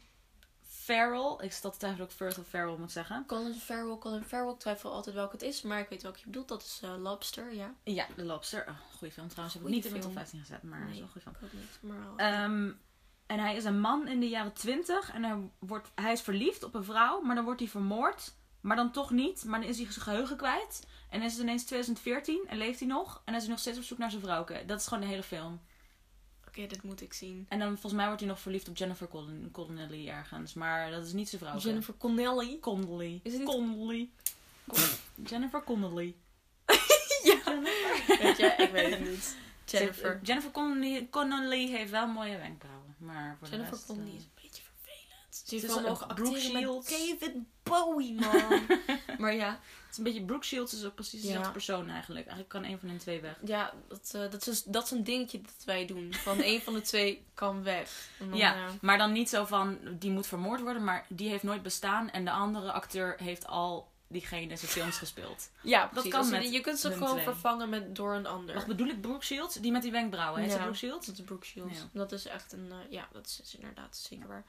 Farrell. 0.68 1.36
Ik 1.40 1.52
zat 1.52 1.72
te 1.72 1.78
twijfelen 1.78 2.08
of 2.08 2.48
Farrell 2.48 2.78
moet 2.78 2.92
zeggen. 2.92 3.24
Colin 3.28 3.54
Farrell, 3.54 3.98
Colin 3.98 4.24
Farrell. 4.24 4.52
Ik 4.54 4.60
twijfel 4.60 4.92
altijd 4.92 5.16
welke 5.16 5.32
het 5.34 5.42
is, 5.42 5.62
maar 5.62 5.80
ik 5.80 5.90
weet 5.90 6.02
welke 6.02 6.20
je 6.20 6.26
bedoelt. 6.26 6.48
Dat 6.48 6.62
is 6.62 6.80
eh, 6.84 6.96
Lobster, 6.98 7.54
ja. 7.54 7.74
Ja, 7.84 8.08
The 8.16 8.24
Lobster. 8.24 8.66
Oh, 8.68 8.76
goeie 8.98 9.14
film 9.14 9.28
trouwens. 9.28 9.54
Heb 9.54 9.64
ik 9.64 9.70
Goeie 9.70 9.76
niet 9.76 9.86
in 9.86 9.92
mijn 9.92 10.04
top 10.04 10.12
film. 10.12 10.26
15 10.26 10.40
gezet, 10.40 10.64
maar 10.64 10.80
het 10.80 10.90
is 10.90 10.96
Nee. 10.96 11.04
wel 11.04 11.10
een 11.16 11.22
goede 11.22 11.40
film. 11.40 11.52
Ik 11.52 11.58
ook 11.58 11.62
niet, 11.62 11.78
maar 11.82 12.00
wel. 12.00 12.18
Ehm, 12.18 12.72
en 13.30 13.40
hij 13.40 13.56
is 13.56 13.64
een 13.64 13.80
man 13.80 14.08
in 14.08 14.20
de 14.20 14.30
jaren 14.30 14.54
20 14.54 15.12
en 15.14 15.24
hij, 15.24 15.38
wordt, 15.60 15.92
hij 15.96 16.12
is 16.12 16.22
verliefd 16.22 16.64
op 16.64 16.74
een 16.76 16.84
vrouw, 16.84 17.22
maar 17.22 17.36
dan 17.36 17.44
wordt 17.44 17.60
hij 17.60 17.70
vermoord. 17.70 18.34
Maar 18.62 18.76
dan 18.76 18.92
toch 18.92 19.12
niet, 19.12 19.44
maar 19.46 19.60
dan 19.60 19.70
is 19.70 19.78
hij 19.78 19.92
zijn 19.92 20.04
geheugen 20.04 20.38
kwijt. 20.38 20.86
En 21.10 21.18
dan 21.20 21.28
is 21.28 21.34
het 21.34 21.42
ineens 21.42 21.64
2014 21.66 22.46
en 22.48 22.58
leeft 22.58 22.80
hij 22.80 22.88
nog. 22.88 23.16
En 23.16 23.22
dan 23.26 23.36
is 23.36 23.42
hij 23.42 23.50
nog 23.52 23.60
steeds 23.60 23.78
op 23.78 23.84
zoek 23.84 23.98
naar 23.98 24.10
zijn 24.10 24.22
vrouwke. 24.22 24.64
Dat 24.66 24.80
is 24.80 24.88
gewoon 24.88 25.04
de 25.04 25.10
hele 25.10 25.24
film. 25.24 25.62
Oké, 26.48 26.68
dit 26.68 26.84
moet 26.84 27.02
ik 27.02 27.14
zien. 27.14 27.46
En 27.50 27.60
dan 27.60 27.68
volgens 27.68 27.94
mij 27.94 28.06
wordt 28.06 28.20
hij 28.22 28.30
nog 28.30 28.40
verliefd 28.40 28.70
op 28.70 28.78
Jennifer 28.78 29.08
Con- 29.08 29.50
Connelly 29.52 30.08
ergens. 30.10 30.54
Maar 30.54 30.92
dat 30.92 31.06
is 31.06 31.14
niet 31.14 31.30
zijn 31.30 31.42
vrouwke. 31.42 31.64
Jennifer 31.64 31.98
Connelly. 31.98 32.58
Connelly. 32.62 33.20
Is 33.24 33.32
het 33.34 33.42
niet- 33.42 33.50
Connelly. 33.52 34.10
Con- 34.68 35.26
Jennifer 35.26 35.64
Connelly. 35.64 36.16
ja. 37.24 37.60
Weet 38.20 38.38
je, 38.38 38.54
ik 38.58 38.70
weet 38.72 38.90
het 38.90 39.10
niet. 39.10 39.36
Jennifer. 39.72 40.12
Ze- 40.20 40.26
Jennifer 40.26 40.52
Connelly, 40.52 41.08
Connelly 41.12 41.68
heeft 41.68 41.92
wel 41.92 42.08
mooie 42.08 42.38
wenkbrauwen. 42.38 42.96
Maar 42.98 43.36
voor 43.40 43.48
de 43.48 43.54
Jennifer 43.56 43.76
rest, 43.76 43.88
Connelly 43.88 44.10
eh, 44.10 44.16
is 44.16 44.24
een 44.24 44.32
beetje 44.42 44.62
vervelend. 44.62 45.44
Is 45.46 45.52
heeft 45.62 45.74
wel 45.74 45.82
Brooke 45.84 46.06
acteren. 46.06 46.64
David 47.20 47.36
Bowie, 47.64 48.14
man. 48.20 48.62
maar 49.20 49.34
ja, 49.34 49.50
Het 49.50 49.92
is 49.92 49.98
een 49.98 50.04
beetje 50.04 50.26
Brooke 50.26 50.46
Shields 50.46 50.74
is 50.74 50.86
ook 50.86 50.96
precies 50.96 51.22
Ja. 51.22 51.28
dezelfde 51.28 51.52
persoon 51.52 51.90
eigenlijk. 51.90 52.26
Eigenlijk 52.28 52.50
kan 52.50 52.64
een 52.64 52.80
van 52.80 52.90
hen 52.90 52.98
twee 52.98 53.22
weg. 53.22 53.36
ja 53.46 53.74
dat, 53.88 54.12
eh, 54.16 54.32
dat, 54.32 54.48
is, 54.48 54.64
dat 54.64 54.84
is 54.84 54.92
een 54.92 55.04
dingetje 55.04 55.42
dat 55.42 55.64
wij 55.66 55.86
doen. 55.86 56.14
Van 56.14 56.44
een 56.44 56.62
van 56.62 56.74
de 56.74 56.82
twee 56.82 57.26
kan 57.34 57.64
weg. 57.64 58.10
Dan, 58.20 58.38
Ja, 58.38 58.56
eh, 58.56 58.70
maar 58.82 58.98
dan 58.98 59.12
niet 59.12 59.30
zo 59.30 59.46
van 59.46 59.78
die 59.92 60.12
moet 60.12 60.28
vermoord 60.28 60.62
worden, 60.62 60.84
maar 60.84 61.06
die 61.10 61.30
heeft 61.30 61.44
nooit 61.44 61.64
bestaan 61.64 62.10
en 62.10 62.26
de 62.26 62.32
andere 62.32 62.72
acteur 62.72 63.16
heeft 63.18 63.48
al 63.48 63.92
diegene 64.10 64.56
zijn 64.58 64.72
films 64.72 64.98
gespeeld. 64.98 65.50
ja 65.62 65.88
precies. 65.88 66.10
kan 66.12 66.20
Als 66.20 66.30
je- 66.30 66.36
met 66.36 66.52
je 66.52 66.62
kunt 66.62 66.80
ze 66.80 66.92
gewoon 66.92 67.12
twee. 67.12 67.24
vervangen 67.24 67.70
met, 67.70 67.96
door 67.96 68.14
een 68.14 68.26
ander. 68.26 68.56
Wat 68.56 68.66
bedoel 68.66 68.88
ik, 68.88 69.02
Brooke 69.02 69.26
Shields? 69.26 69.56
Die 69.56 69.72
met 69.72 69.82
die 69.82 69.92
wenkbrauwen, 69.92 70.44
ze 70.44 70.50
Ja. 70.50 70.58
Brooke 70.62 70.78
Shields? 70.78 71.06
Dat 71.06 71.18
is 71.18 71.24
Brooke 71.24 71.46
Shields. 71.46 71.78
Ja. 71.78 71.84
Dat 71.94 72.12
is 72.12 72.26
echt 72.26 72.52
een... 72.54 72.72
eh, 72.72 72.92
ja, 72.92 73.08
dat 73.12 73.26
is, 73.26 73.42
is 73.44 73.56
inderdaad 73.56 73.98
zeker 73.98 74.28
waar. 74.28 74.44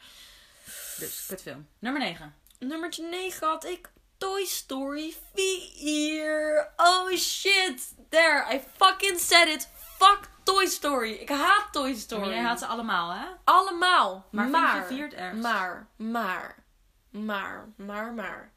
Dus, 0.98 1.24
kutfilm. 1.28 1.68
Nummer 1.78 2.00
9. 2.02 2.34
Nummertje 2.58 3.02
9 3.08 3.46
had 3.46 3.64
ik 3.64 3.90
Toy 4.18 4.44
Story 4.44 5.14
4. 5.34 6.72
Oh 6.76 7.10
shit. 7.16 7.94
There, 8.08 8.54
I 8.54 8.60
fucking 8.76 9.18
said 9.20 9.48
it. 9.48 9.68
Fuck 9.98 10.28
Toy 10.42 10.66
Story. 10.66 11.12
Ik 11.12 11.28
haat 11.28 11.72
Toy 11.72 11.94
Story. 11.94 12.20
Maar 12.20 12.30
jij 12.30 12.42
haat 12.42 12.58
ze 12.58 12.66
allemaal, 12.66 13.10
hè? 13.12 13.24
Allemaal. 13.44 14.26
Maar, 14.30 14.48
Maar, 14.48 14.86
vind 14.86 15.12
je 15.12 15.30
maar, 15.34 15.88
maar, 15.96 16.56
maar, 17.10 17.68
maar, 17.76 18.12
maar. 18.14 18.52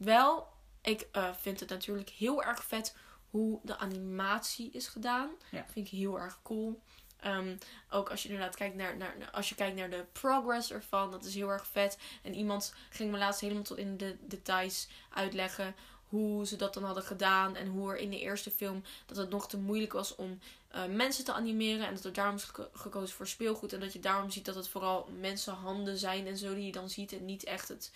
Wel, 0.00 0.46
ik 0.82 1.08
eh, 1.12 1.34
vind 1.34 1.60
het 1.60 1.68
natuurlijk 1.68 2.08
heel 2.08 2.42
erg 2.42 2.64
vet 2.64 2.96
hoe 3.30 3.60
de 3.62 3.78
animatie 3.78 4.70
is 4.72 4.86
gedaan. 4.86 5.30
Ja. 5.50 5.66
Vind 5.72 5.86
ik 5.86 5.92
heel 5.92 6.18
erg 6.18 6.38
cool. 6.42 6.80
Ehm, 7.16 7.56
ook 7.90 8.10
als 8.10 8.22
je 8.22 8.28
inderdaad 8.28 8.56
kijkt 8.56 8.76
naar, 8.76 8.96
naar, 8.96 9.30
als 9.32 9.48
je 9.48 9.54
kijkt 9.54 9.76
naar 9.76 9.90
de 9.90 10.04
progress 10.12 10.72
ervan, 10.72 11.10
dat 11.10 11.24
is 11.24 11.34
heel 11.34 11.48
erg 11.48 11.66
vet. 11.66 11.98
En 12.22 12.34
iemand 12.34 12.74
ging 12.90 13.10
me 13.10 13.18
laatst 13.18 13.40
helemaal 13.40 13.62
tot 13.62 13.76
in 13.76 13.96
de 13.96 14.16
details 14.20 14.88
uitleggen 15.10 15.74
hoe 16.08 16.46
ze 16.46 16.56
dat 16.56 16.74
dan 16.74 16.84
hadden 16.84 17.02
gedaan. 17.02 17.56
En 17.56 17.66
hoe 17.66 17.90
er 17.90 17.98
in 17.98 18.10
de 18.10 18.20
eerste 18.20 18.50
film 18.50 18.82
dat 19.06 19.16
het 19.16 19.30
nog 19.30 19.48
te 19.48 19.58
moeilijk 19.58 19.92
was 19.92 20.14
om 20.14 20.38
eh, 20.68 20.84
mensen 20.86 21.24
te 21.24 21.32
animeren. 21.32 21.86
En 21.86 21.94
dat 21.94 22.04
er 22.04 22.12
daarom 22.12 22.34
is 22.34 22.44
geko- 22.44 22.70
gekozen 22.72 23.16
voor 23.16 23.26
speelgoed. 23.26 23.72
En 23.72 23.80
dat 23.80 23.92
je 23.92 24.00
daarom 24.00 24.30
ziet 24.30 24.44
dat 24.44 24.54
het 24.54 24.68
vooral 24.68 25.08
mensenhanden 25.18 25.98
zijn 25.98 26.26
en 26.26 26.36
zo 26.36 26.54
die 26.54 26.66
je 26.66 26.72
dan 26.72 26.90
ziet. 26.90 27.12
En 27.12 27.24
niet 27.24 27.44
echt 27.44 27.68
het, 27.68 27.92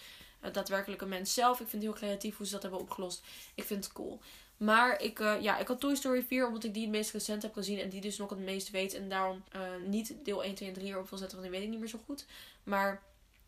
daadwerkelijke 0.53 1.07
mens 1.07 1.35
zelf. 1.35 1.61
Ik 1.61 1.69
vind 1.69 1.83
het 1.83 1.93
heel 1.93 2.01
creatief 2.01 2.37
hoe 2.37 2.47
ze 2.47 2.53
dat 2.53 2.63
hebben 2.63 2.81
opgelost. 2.81 3.23
Ik 3.55 3.65
vind 3.65 3.85
het 3.85 3.93
cool. 3.93 4.21
Maar 4.57 5.01
ik, 5.01 5.21
eh, 5.21 5.41
ja, 5.41 5.59
ik 5.59 5.69
had 5.69 5.81
Toy 5.81 5.95
Story 5.95 6.23
4 6.23 6.47
omdat 6.47 6.65
ik 6.65 6.75
die 6.75 6.83
het 6.83 6.91
meest 6.91 7.13
recent 7.13 7.43
heb 7.43 7.53
gezien. 7.53 7.79
En 7.79 7.89
die 7.89 8.01
dus 8.01 8.17
nog 8.17 8.31
het 8.31 8.39
meest 8.39 8.71
weet. 8.71 8.95
En 8.95 9.09
daarom 9.09 9.45
eh, 9.49 9.61
niet 9.87 10.15
deel 10.23 10.45
1, 10.45 10.55
2 10.55 10.69
en 10.69 10.75
3 10.75 10.89
erop 10.89 11.09
wil 11.09 11.19
zetten. 11.19 11.39
Want 11.39 11.51
die 11.51 11.59
weet 11.59 11.67
ik 11.67 11.73
niet 11.73 11.83
meer 11.83 11.95
zo 11.95 12.01
goed. 12.05 12.27
Maar 12.63 13.03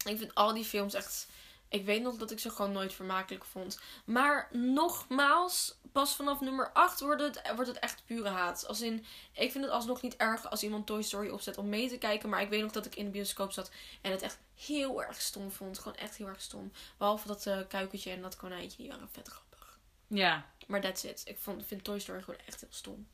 ik 0.05 0.19
vind 0.19 0.35
al 0.35 0.55
die 0.55 0.65
films 0.65 0.95
echt... 0.95 1.29
Ik 1.69 1.85
weet 1.85 2.03
nog 2.03 2.17
dat 2.17 2.31
ik 2.31 2.39
ze 2.39 2.51
gewoon 2.51 2.73
nooit 2.73 2.93
vermakelijk 2.93 3.45
vond. 3.45 3.81
Maar 4.05 4.49
nogmaals, 4.53 5.79
pas 5.93 6.17
vanaf 6.17 6.41
nummer 6.41 6.71
8 6.73 7.01
wordt 7.01 7.23
het, 7.23 7.41
wordt 7.55 7.71
het 7.71 7.79
echt 7.79 8.03
pure 8.07 8.29
haat. 8.29 8.67
Als 8.67 8.81
in, 8.81 9.05
ik 9.33 9.53
vind 9.53 9.65
het 9.65 9.73
alsnog 9.73 10.03
niet 10.03 10.17
erg 10.17 10.51
als 10.51 10.63
iemand 10.63 10.87
Toy 10.87 11.03
Story 11.03 11.29
opzet 11.29 11.59
om 11.59 11.69
mee 11.69 11.89
te 11.89 11.99
kijken. 11.99 12.29
Maar 12.29 12.43
ik 12.43 12.49
weet 12.49 12.63
nog 12.63 12.73
dat 12.73 12.87
ik 12.87 12.95
in 12.95 13.05
de 13.05 13.11
bioscoop 13.11 13.53
zat 13.53 13.71
en 14.01 14.11
het 14.11 14.23
echt 14.23 14.39
heel 14.57 15.03
erg 15.03 15.21
stom 15.21 15.51
vond. 15.51 15.79
Gewoon 15.79 15.99
echt 15.99 16.16
heel 16.16 16.27
erg 16.29 16.40
stom. 16.40 16.73
Behalve 16.99 17.27
dat 17.27 17.47
eh 17.47 17.61
kuikentje 17.69 18.11
en 18.11 18.23
dat 18.23 18.37
konijntje, 18.37 18.77
die 18.77 18.88
waren 18.88 19.09
vet 19.09 19.29
grappig. 19.29 19.81
Ja. 20.07 20.47
Maar 20.66 20.81
that's 20.81 21.05
it. 21.05 21.23
Ik 21.25 21.38
vond, 21.38 21.66
vind 21.66 21.85
Toy 21.85 21.99
Story 21.99 22.23
gewoon 22.23 22.40
echt 22.47 22.61
heel 22.61 22.73
stom. 22.73 23.09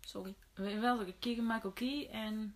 Sorry. 0.00 0.34
Weet 0.54 0.72
je 0.72 0.78
Wel, 0.78 1.04
Keegan 1.18 1.46
Michael 1.46 1.72
Key 1.72 2.08
en... 2.10 2.54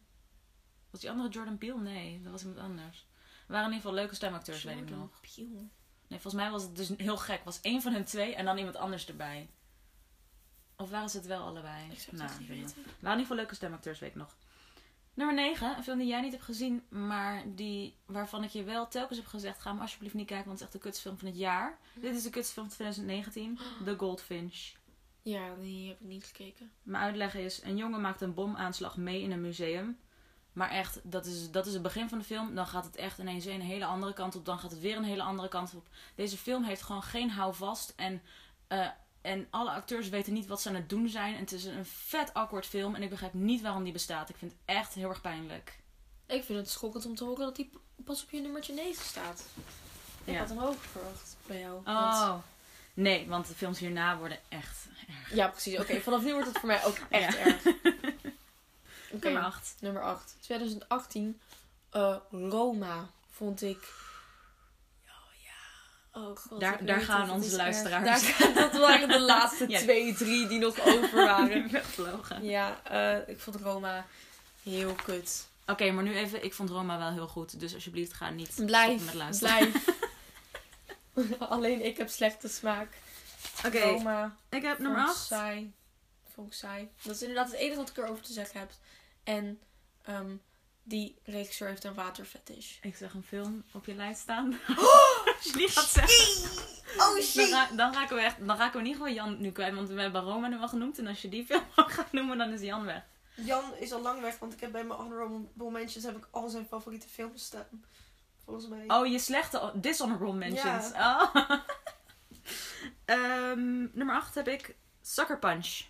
Was 0.90 1.00
die 1.00 1.10
andere 1.10 1.28
Jordan 1.28 1.58
Peele? 1.58 1.80
Nee, 1.80 2.20
dat 2.22 2.32
was 2.32 2.42
iemand 2.42 2.60
anders. 2.60 3.06
Er 3.46 3.52
waren 3.52 3.66
in 3.66 3.72
ieder 3.72 3.82
geval 3.82 3.92
leuke 3.92 4.14
stemacteurs, 4.14 4.62
weet 4.62 4.74
ik 4.74 4.88
Jordan 4.88 4.98
nog. 4.98 5.20
Peele. 5.20 5.68
Nee, 6.06 6.20
volgens 6.20 6.42
mij 6.42 6.50
was 6.50 6.62
het 6.62 6.76
dus 6.76 6.90
heel 6.96 7.16
gek. 7.16 7.44
Was 7.44 7.60
één 7.60 7.82
van 7.82 7.92
hun 7.92 8.04
twee 8.04 8.34
en 8.34 8.44
dan 8.44 8.58
iemand 8.58 8.76
anders 8.76 9.06
erbij. 9.06 9.50
Of 10.76 10.90
waren 10.90 11.08
ze 11.08 11.16
het 11.16 11.26
wel 11.26 11.42
allebei? 11.46 11.90
Ik 11.90 11.98
zou 11.98 12.16
het 12.16 12.26
Nou, 12.26 12.38
weten. 12.38 12.54
niet. 12.54 12.74
waren 12.74 12.86
in 12.86 13.00
ieder 13.00 13.20
geval 13.20 13.36
leuke 13.36 13.54
stemacteurs, 13.54 13.98
weet 13.98 14.10
ik 14.10 14.16
nog. 14.16 14.36
Nummer 15.14 15.34
9, 15.34 15.76
een 15.76 15.82
film 15.82 15.98
die 15.98 16.06
jij 16.06 16.20
niet 16.20 16.32
hebt 16.32 16.44
gezien, 16.44 16.82
maar 16.88 17.42
die, 17.46 17.96
waarvan 18.06 18.44
ik 18.44 18.50
je 18.50 18.62
wel 18.64 18.88
telkens 18.88 19.18
heb 19.18 19.26
gezegd: 19.26 19.60
ga 19.60 19.70
hem 19.70 19.80
alsjeblieft 19.80 20.14
niet 20.14 20.26
kijken, 20.26 20.46
want 20.46 20.58
het 20.58 20.68
is 20.68 20.74
echt 20.74 20.82
de 20.82 20.88
kutste 20.88 21.08
film 21.08 21.18
van 21.18 21.28
het 21.28 21.38
jaar. 21.38 21.78
Dit 21.94 22.14
is 22.14 22.22
de 22.22 22.30
kutste 22.30 22.52
film 22.52 22.66
van 22.66 22.74
2019, 22.74 23.58
The 23.84 23.94
Goldfinch. 23.98 24.72
Ja, 25.22 25.54
die 25.60 25.88
heb 25.88 26.00
ik 26.00 26.06
niet 26.06 26.24
gekeken. 26.24 26.70
Mijn 26.82 27.02
uitleg 27.02 27.34
is: 27.34 27.62
een 27.62 27.76
jongen 27.76 28.00
maakt 28.00 28.20
een 28.20 28.34
bomaanslag 28.34 28.96
mee 28.96 29.22
in 29.22 29.30
een 29.30 29.40
museum. 29.40 29.98
Maar 30.52 30.70
echt, 30.70 31.00
dat 31.02 31.26
is, 31.26 31.50
dat 31.50 31.66
is 31.66 31.72
het 31.72 31.82
begin 31.82 32.08
van 32.08 32.18
de 32.18 32.24
film. 32.24 32.54
Dan 32.54 32.66
gaat 32.66 32.84
het 32.84 32.96
echt 32.96 33.18
ineens 33.18 33.44
een 33.44 33.60
hele 33.60 33.84
andere 33.84 34.12
kant 34.12 34.34
op. 34.34 34.44
Dan 34.44 34.58
gaat 34.58 34.70
het 34.70 34.80
weer 34.80 34.96
een 34.96 35.04
hele 35.04 35.22
andere 35.22 35.48
kant 35.48 35.74
op. 35.74 35.88
Deze 36.14 36.36
film 36.36 36.62
heeft 36.62 36.82
gewoon 36.82 37.02
geen 37.02 37.30
houvast. 37.30 37.92
En, 37.96 38.22
eh, 38.66 38.88
en 39.24 39.46
alle 39.50 39.70
acteurs 39.70 40.08
weten 40.08 40.32
niet 40.32 40.46
wat 40.46 40.60
ze 40.60 40.68
aan 40.68 40.74
het 40.74 40.88
doen 40.88 41.08
zijn. 41.08 41.34
En 41.34 41.40
het 41.40 41.52
is 41.52 41.64
een 41.64 41.86
vet 41.86 42.34
awkward 42.34 42.66
film. 42.66 42.94
En 42.94 43.02
ik 43.02 43.10
begrijp 43.10 43.34
niet 43.34 43.62
waarom 43.62 43.84
die 43.84 43.92
bestaat. 43.92 44.28
Ik 44.28 44.36
vind 44.36 44.52
het 44.52 44.60
echt 44.64 44.94
heel 44.94 45.08
erg 45.08 45.20
pijnlijk. 45.20 45.78
Ik 46.26 46.44
vind 46.44 46.58
het 46.58 46.70
schokkend 46.70 47.06
om 47.06 47.14
te 47.14 47.24
horen 47.24 47.44
dat 47.44 47.56
die 47.56 47.70
pas 48.04 48.22
op 48.22 48.30
je 48.30 48.40
nummertje 48.40 48.74
9 48.74 49.04
staat. 49.04 49.44
Ik 50.24 50.32
Ja. 50.34 50.38
had 50.38 50.48
hem 50.48 50.58
hoger 50.58 50.88
verwacht 50.90 51.36
bij 51.46 51.60
jou. 51.60 51.72
Want- 51.72 51.86
Oh. 52.16 52.34
Nee, 52.94 53.28
want 53.28 53.46
de 53.46 53.54
films 53.54 53.78
hierna 53.78 54.16
worden 54.18 54.38
echt 54.48 54.86
erg. 55.08 55.34
Ja, 55.34 55.48
precies. 55.48 55.78
Oké, 55.78 56.00
vanaf 56.00 56.22
nu 56.22 56.32
wordt 56.32 56.48
het 56.48 56.58
voor 56.58 56.68
mij 56.68 56.84
ook 56.84 56.96
echt 57.10 57.34
Ja. 57.34 57.44
erg. 57.44 57.62
Nummer 59.22 59.42
8. 59.42 59.74
nummer 59.80 60.02
8. 60.02 60.36
2018. 60.40 61.40
eh, 61.90 62.16
Roma 62.30 63.10
vond 63.30 63.62
ik... 63.62 63.88
Oh 66.16 66.36
god. 66.36 66.60
Daar- 66.60 66.84
daar 66.84 67.00
gaan 67.00 67.30
onze 67.30 67.46
is 67.48 67.52
luisteraars. 67.54 68.38
Daar 68.38 68.54
dat 68.54 68.76
waren 68.76 69.08
de 69.08 69.20
laatste 69.20 69.64
Ja. 69.70 69.78
twee, 69.78 70.14
drie 70.14 70.46
die 70.46 70.58
nog 70.58 70.80
over 70.86 71.24
waren. 71.24 71.62
Weggevlogen. 71.72 72.44
ja, 72.44 72.80
eh, 72.84 73.28
ik 73.28 73.40
vond 73.40 73.56
Roma 73.56 74.06
heel 74.62 74.94
kut. 75.04 75.46
Oké, 75.66 75.90
maar 75.90 76.04
nu 76.04 76.16
even. 76.16 76.44
Ik 76.44 76.54
vond 76.54 76.70
Roma 76.70 76.98
wel 76.98 77.10
heel 77.12 77.26
goed. 77.28 77.60
Dus 77.60 77.74
alsjeblieft 77.74 78.12
ga 78.12 78.30
niet 78.30 78.62
Blijf, 78.66 79.04
met 79.04 79.14
luisteren. 79.14 79.70
blijf. 79.70 81.38
Alleen 81.38 81.84
ik 81.84 81.96
heb 81.96 82.08
slechte 82.08 82.48
smaak. 82.48 82.88
Oké, 83.66 83.78
Roma. 83.80 84.36
ik 84.48 84.62
heb 84.62 84.78
nummer 84.78 85.00
ik 85.02 85.06
8. 85.08 85.26
saai. 85.26 85.72
Vond 86.34 86.46
ik 86.48 86.54
saai. 86.54 86.88
Dat 87.02 87.14
is 87.14 87.20
inderdaad 87.20 87.46
het 87.50 87.60
enige 87.60 87.76
wat 87.76 87.88
ik 87.88 87.96
erover 87.96 88.24
te 88.24 88.32
zeggen 88.32 88.60
heb. 88.60 88.70
En 89.24 89.60
ehm, 90.02 90.30
die 90.82 91.18
regisseur 91.24 91.68
heeft 91.68 91.84
een 91.84 91.94
waterfetish. 91.94 92.76
Ik 92.82 92.96
zag 92.96 93.14
een 93.14 93.22
film 93.28 93.64
op 93.72 93.86
je 93.86 93.94
lijst 93.94 94.20
staan. 94.20 94.58
Als 95.44 95.52
je 95.52 95.58
die 95.58 95.68
gaat 95.68 95.88
zeggen. 95.88 96.50
Oh 96.96 97.34
Dan, 97.34 97.50
ra- 97.50 97.68
dan, 97.76 97.92
raken 97.92 98.16
we 98.16 98.22
echt, 98.22 98.46
dan 98.46 98.56
raken 98.56 98.72
we 98.72 98.78
in 98.78 98.92
ieder 98.92 99.06
geval 99.06 99.14
Jan 99.14 99.40
nu 99.40 99.50
kwijt. 99.52 99.74
Want 99.74 99.88
we 99.88 100.00
hebben 100.00 100.22
Roma 100.22 100.48
nu 100.48 100.58
al 100.58 100.68
genoemd. 100.68 100.98
En 100.98 101.06
als 101.06 101.22
je 101.22 101.28
die 101.28 101.46
film 101.48 101.62
gaat 101.74 102.12
noemen, 102.12 102.38
dan 102.38 102.52
is 102.52 102.60
Jan 102.60 102.84
weg. 102.84 103.02
Jan 103.34 103.64
is 103.78 103.92
al 103.92 104.00
lang 104.00 104.20
weg, 104.20 104.38
want 104.38 104.52
ik 104.52 104.60
heb 104.60 104.72
bij 104.72 104.84
mijn 104.84 105.00
honorable 105.00 105.70
mentions 105.70 106.04
heb 106.04 106.16
ik 106.16 106.28
al 106.30 106.48
zijn 106.48 106.66
favoriete 106.66 107.08
films 107.08 107.44
staan. 107.44 107.84
Volgens 108.44 108.68
mij. 108.68 108.84
Oh, 108.86 109.06
je 109.06 109.18
slechte 109.18 109.72
dishonorable 109.74 110.32
mentions. 110.32 110.92
Oh. 110.92 111.34
Ehm, 113.04 113.86
nummer 113.92 114.14
8 114.14 114.34
heb 114.34 114.48
ik 114.48 114.74
Sucker 115.02 115.38
Punch. 115.38 115.82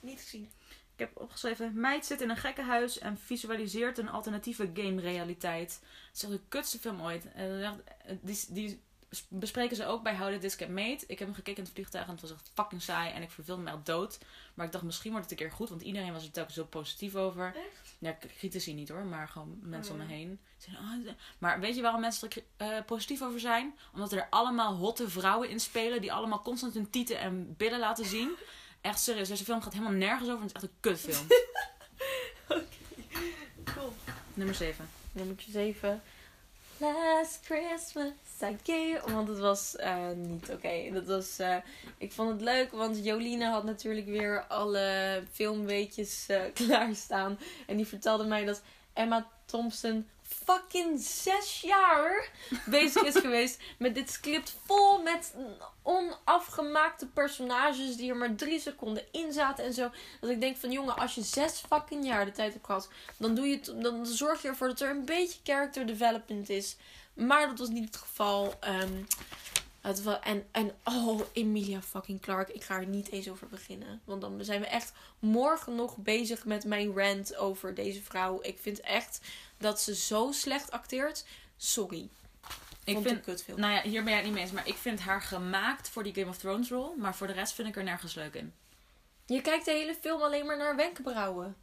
Niet 0.00 0.20
gezien. 0.20 0.50
Ik 0.68 0.98
heb 0.98 1.10
opgeschreven: 1.20 1.80
Meid 1.80 2.06
zit 2.06 2.20
in 2.20 2.30
een 2.30 2.36
gekkenhuis 2.36 2.98
en 2.98 3.18
visualiseert 3.18 3.98
een 3.98 4.08
alternatieve 4.10 4.70
game-realiteit. 4.74 5.80
Het 6.06 6.16
is 6.16 6.22
echt 6.22 6.32
de 6.32 6.40
kutste 6.48 6.78
film 6.78 7.02
ooit. 7.02 7.32
Eh, 7.32 7.70
die, 8.20 8.44
die 8.48 8.82
bespreken 9.28 9.76
ze 9.76 9.86
ook 9.86 10.02
bij 10.02 10.16
How 10.16 10.28
Did 10.28 10.40
This 10.40 10.54
Get 10.54 10.68
Made. 10.68 10.98
Ik 11.06 11.18
heb 11.18 11.28
hem 11.28 11.34
gekeken 11.34 11.56
in 11.58 11.62
het 11.64 11.72
vliegtuig 11.72 12.04
en 12.06 12.12
het 12.12 12.20
was 12.20 12.32
echt 12.32 12.50
fucking 12.54 12.82
saai. 12.82 13.12
En 13.12 13.22
ik 13.22 13.30
verveelde 13.30 13.62
me 13.62 13.70
echt 13.70 13.86
dood. 13.86 14.18
Maar 14.54 14.66
ik 14.66 14.72
dacht, 14.72 14.84
misschien 14.84 15.10
wordt 15.12 15.30
het 15.30 15.40
een 15.40 15.46
keer 15.46 15.56
goed. 15.56 15.68
Want 15.68 15.82
iedereen 15.82 16.12
was 16.12 16.24
er 16.24 16.30
telkens 16.30 16.54
zo 16.56 16.64
positief 16.64 17.14
over. 17.14 17.46
Echt? 17.56 17.96
Ja, 17.98 18.16
critici 18.36 18.74
niet 18.74 18.88
hoor, 18.88 19.04
maar 19.04 19.28
gewoon 19.28 19.58
mensen 19.62 19.94
Oh, 19.94 20.00
om 20.00 20.06
me 20.06 20.12
ja. 20.12 20.18
heen. 20.18 20.38
Zeiden, 20.56 20.84
"Oh, 20.84 21.04
de-" 21.04 21.14
maar 21.38 21.60
weet 21.60 21.74
je 21.76 21.82
waarom 21.82 22.00
mensen 22.00 22.28
er 22.28 22.42
eh, 22.56 22.84
positief 22.86 23.22
over 23.22 23.40
zijn? 23.40 23.74
Omdat 23.94 24.12
er 24.12 24.26
allemaal 24.30 24.74
hotte 24.74 25.08
vrouwen 25.10 25.48
in 25.48 25.60
spelen. 25.60 26.00
Die 26.00 26.12
allemaal 26.12 26.42
constant 26.42 26.74
hun 26.74 26.90
tieten 26.90 27.18
en 27.18 27.54
billen 27.56 27.78
laten 27.78 28.04
zien. 28.04 28.30
Echt 28.80 29.00
serieus, 29.00 29.28
deze 29.28 29.44
film 29.44 29.62
gaat 29.62 29.72
helemaal 29.72 29.92
nergens 29.92 30.28
over. 30.28 30.40
En 30.42 30.46
het 30.46 30.56
is 30.56 30.62
echt 30.62 30.72
een 30.72 30.80
kutfilm. 30.80 31.26
Cool. 33.64 33.92
Nummer 34.34 34.54
7. 34.54 34.88
Nummertje 35.12 35.50
7. 35.50 36.02
Last 36.80 37.44
Christmas 37.44 38.12
I 38.42 38.56
gave... 38.62 39.12
Want 39.12 39.28
het 39.28 39.38
was 39.38 39.76
eh, 39.76 40.10
niet 40.16 40.50
oké. 40.50 40.90
Dat 40.92 41.06
was... 41.06 41.38
eh, 41.38 41.56
ik 41.98 42.12
vond 42.12 42.30
het 42.30 42.40
leuk, 42.40 42.70
want 42.72 43.04
Jolien 43.04 43.42
had 43.42 43.64
natuurlijk 43.64 44.06
weer 44.06 44.44
alle 44.48 45.22
filmweetjes 45.32 46.26
eh, 46.28 46.40
klaarstaan. 46.66 47.38
En 47.66 47.76
die 47.76 47.86
vertelde 47.86 48.24
mij 48.24 48.44
dat 48.44 48.62
Emma 48.92 49.26
Thompson 49.44 50.06
fucking 50.28 51.00
zes 51.00 51.60
jaar 51.60 52.30
bezig 52.66 53.02
is 53.02 53.16
geweest 53.16 53.60
met 53.78 53.94
dit 53.94 54.10
script 54.10 54.56
vol 54.64 55.02
met 55.02 55.34
onafgemaakte 55.82 57.06
personages 57.06 57.96
die 57.96 58.10
er 58.10 58.16
maar 58.16 58.34
drie 58.34 58.60
seconden 58.60 59.04
in 59.12 59.32
zaten 59.32 59.64
en 59.64 59.72
zo. 59.72 59.90
Dat 60.20 60.30
ik 60.30 60.40
denk 60.40 60.56
van 60.56 60.72
jongen, 60.72 60.96
als 60.96 61.14
je 61.14 61.22
zes 61.22 61.62
fucking 61.68 62.06
jaar 62.06 62.24
de 62.24 62.32
tijd 62.32 62.52
hebt 62.52 62.66
gehad, 62.66 62.88
dan, 63.16 63.34
doe 63.34 63.46
je 63.46 63.60
dan 63.74 64.06
zorg 64.06 64.42
je 64.42 64.48
ervoor 64.48 64.68
dat 64.68 64.80
er 64.80 64.90
een 64.90 65.04
beetje 65.04 65.38
character 65.42 65.86
development 65.86 66.48
is. 66.48 66.76
Maar 67.14 67.48
dat 67.48 67.58
was 67.58 67.68
niet 67.68 67.84
het 67.84 67.96
geval. 67.96 68.54
Ehm, 68.60 69.02
het 69.80 70.02
was, 70.02 70.18
en, 70.20 70.46
en 70.50 70.72
oh, 70.84 71.20
Emilia 71.32 71.82
fucking 71.82 72.20
Clark. 72.20 72.48
Ik 72.48 72.62
ga 72.62 72.76
er 72.76 72.86
niet 72.86 73.10
eens 73.10 73.28
over 73.28 73.46
beginnen. 73.46 74.00
Want 74.04 74.20
dan 74.20 74.44
zijn 74.44 74.60
we 74.60 74.66
echt 74.66 74.92
morgen 75.18 75.74
nog 75.74 75.96
bezig 75.96 76.44
met 76.44 76.64
mijn 76.64 76.94
rant 76.94 77.36
over 77.36 77.74
deze 77.74 78.02
vrouw. 78.02 78.38
Ik 78.42 78.58
vind 78.58 78.80
echt 78.80 79.20
dat 79.58 79.80
ze 79.80 79.94
zo 79.94 80.32
slecht 80.32 80.70
acteert. 80.70 81.24
Sorry. 81.56 82.08
Ik 82.84 82.94
Vond 82.94 83.06
vind, 83.06 83.18
een 83.18 83.24
kutfilm. 83.24 83.60
nou 83.60 83.72
ja, 83.72 83.82
hier 83.82 84.02
ben 84.02 84.12
jij 84.12 84.14
het 84.14 84.24
niet 84.24 84.34
mee 84.34 84.42
eens, 84.42 84.52
maar 84.52 84.68
ik 84.68 84.76
vind 84.76 85.00
haar 85.00 85.22
gemaakt 85.22 85.88
voor 85.88 86.02
die 86.02 86.14
Game 86.14 86.28
of 86.28 86.38
Thrones 86.38 86.70
rol. 86.70 86.94
Maar 86.96 87.14
voor 87.14 87.26
de 87.26 87.32
rest 87.32 87.52
vind 87.52 87.68
ik 87.68 87.76
er 87.76 87.82
nergens 87.82 88.14
leuk 88.14 88.34
in. 88.34 88.52
Je 89.26 89.40
kijkt 89.40 89.64
de 89.64 89.70
hele 89.70 89.94
film 89.94 90.22
alleen 90.22 90.46
maar 90.46 90.56
naar 90.56 90.76
wenkbrauwen. 90.76 91.56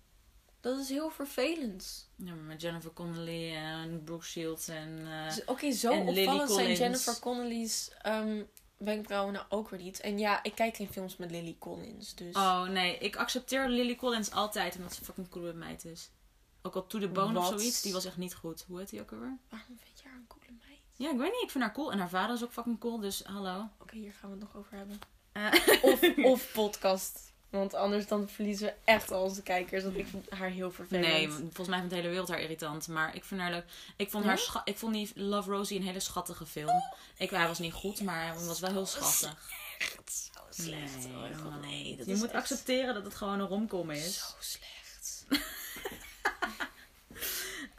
Dat 0.65 0.79
is 0.79 0.89
heel 0.89 1.09
vervelend. 1.09 2.09
Ja, 2.15 2.33
maar 2.33 2.43
met 2.43 2.61
Jennifer 2.61 2.93
Connelly 2.93 3.55
en 3.55 4.03
Brooke 4.03 4.25
Shields 4.25 4.67
en... 4.67 4.99
eh, 5.07 5.37
Oké, 5.45 5.71
zo 5.71 5.91
en 5.91 6.05
Lily 6.05 6.21
opvallend 6.27 6.51
zijn. 6.51 6.75
Jennifer 6.75 7.19
Connelly's 7.19 7.91
ehm, 8.01 8.43
wenkbrauwen 8.77 9.33
nou 9.33 9.45
ook 9.49 9.69
weer 9.69 9.79
niet. 9.81 9.99
En 9.99 10.19
ja, 10.19 10.43
ik 10.43 10.55
kijk 10.55 10.75
geen 10.75 10.87
films 10.91 11.17
met 11.17 11.31
Lily 11.31 11.55
Collins. 11.59 12.15
Dus 12.15 12.35
Oh 12.35 12.63
nee, 12.63 12.97
ik 12.97 13.15
accepteer 13.15 13.67
Lily 13.69 13.95
Collins 13.95 14.31
altijd 14.31 14.75
omdat 14.75 14.93
ze 14.93 15.03
fucking 15.03 15.29
coole 15.29 15.53
meid 15.53 15.85
is. 15.85 16.09
Ook 16.61 16.75
al 16.75 16.87
To 16.87 16.99
The 16.99 17.07
Bone 17.07 17.39
of 17.39 17.47
zoiets, 17.47 17.81
die 17.81 17.93
was 17.93 18.05
echt 18.05 18.17
niet 18.17 18.35
goed. 18.35 18.63
Hoe 18.67 18.79
heet 18.79 18.89
die 18.89 19.01
ook 19.01 19.11
alweer? 19.11 19.37
waarom 19.49 19.77
vind 19.83 19.99
je 20.01 20.07
haar 20.07 20.17
een 20.17 20.27
coole 20.27 20.57
meid? 20.67 20.79
Ja, 20.95 21.11
ik 21.11 21.17
weet 21.17 21.31
niet, 21.31 21.43
ik 21.43 21.51
vind 21.51 21.63
haar 21.63 21.73
cool. 21.73 21.91
En 21.91 21.99
haar 21.99 22.09
vader 22.09 22.35
is 22.35 22.43
ook 22.43 22.51
fucking 22.51 22.79
cool, 22.79 22.99
dus 22.99 23.23
hallo. 23.23 23.69
Oké, 23.79 23.95
hier 23.97 24.13
gaan 24.13 24.29
we 24.31 24.35
het 24.35 24.45
nog 24.45 24.55
over 24.57 24.77
hebben. 24.77 24.99
Eh, 25.31 25.51
Of, 25.81 26.01
of 26.31 26.51
podcast. 26.53 27.33
Want 27.49 27.73
anders 27.73 28.07
dan 28.07 28.29
verliezen 28.29 28.67
we 28.67 28.73
echt 28.83 29.11
al 29.11 29.23
onze 29.23 29.41
kijkers. 29.41 29.83
Want 29.83 29.97
ik 29.97 30.07
vind 30.07 30.29
haar 30.29 30.49
heel 30.49 30.71
vervelend. 30.71 31.07
nee, 31.07 31.29
volgens 31.29 31.67
mij 31.67 31.77
vindt 31.77 31.89
de 31.89 31.95
hele 31.95 32.09
wereld 32.09 32.29
haar 32.29 32.41
irritant. 32.41 32.87
Maar 32.87 33.15
ik 33.15 33.23
vind 33.23 33.41
haar 33.41 33.51
leuk. 33.51 33.65
Ik 33.95 34.09
vond, 34.11 34.25
haar 34.25 34.37
scha- 34.37 34.61
ik 34.65 34.77
vond 34.77 34.93
die 34.93 35.11
Love 35.15 35.49
Rosie 35.51 35.77
een 35.79 35.85
hele 35.85 35.99
schattige 35.99 36.45
film. 36.45 36.81
Ik, 37.17 37.29
hij 37.29 37.47
was 37.47 37.59
niet 37.59 37.73
goed, 37.73 38.01
maar 38.01 38.25
hij 38.25 38.33
was 38.45 38.59
wel 38.59 38.71
heel 38.71 38.85
schattig. 38.85 39.49
Echt 39.77 40.29
zo 40.33 40.39
slecht. 40.63 41.07
Nee, 41.07 41.13
oh 41.33 41.41
god, 41.41 41.61
nee. 41.61 41.95
Dat 41.97 42.05
je 42.05 42.11
is 42.11 42.17
moet 42.19 42.27
echt 42.31 42.35
accepteren 42.37 42.93
dat 42.93 43.03
het 43.03 43.15
gewoon 43.15 43.39
een 43.39 43.47
romcom 43.47 43.91
is. 43.91 44.17
Zo 44.19 44.25
slecht. 44.39 45.25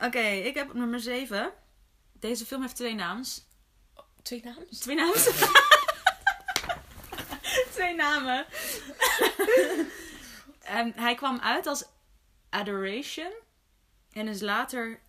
Oké, 0.07 0.19
ik 0.29 0.55
heb 0.55 0.69
op 0.69 0.75
nummer 0.75 1.01
7. 1.01 1.53
Deze 2.13 2.47
film 2.47 2.63
heeft 2.63 2.77
twee 2.77 2.95
naams. 2.95 3.45
Twee 4.23 4.43
naams? 4.45 4.79
Twee 4.79 4.97
namen? 4.97 5.15
Twee 7.75 7.95
namen. 7.95 8.47
En 10.67 10.93
hij 10.97 11.15
kwam 11.15 11.39
uit 11.39 11.67
als 11.67 11.85
Adoration. 12.51 13.33
En 14.13 14.29
is 14.29 14.41
later... 14.41 15.01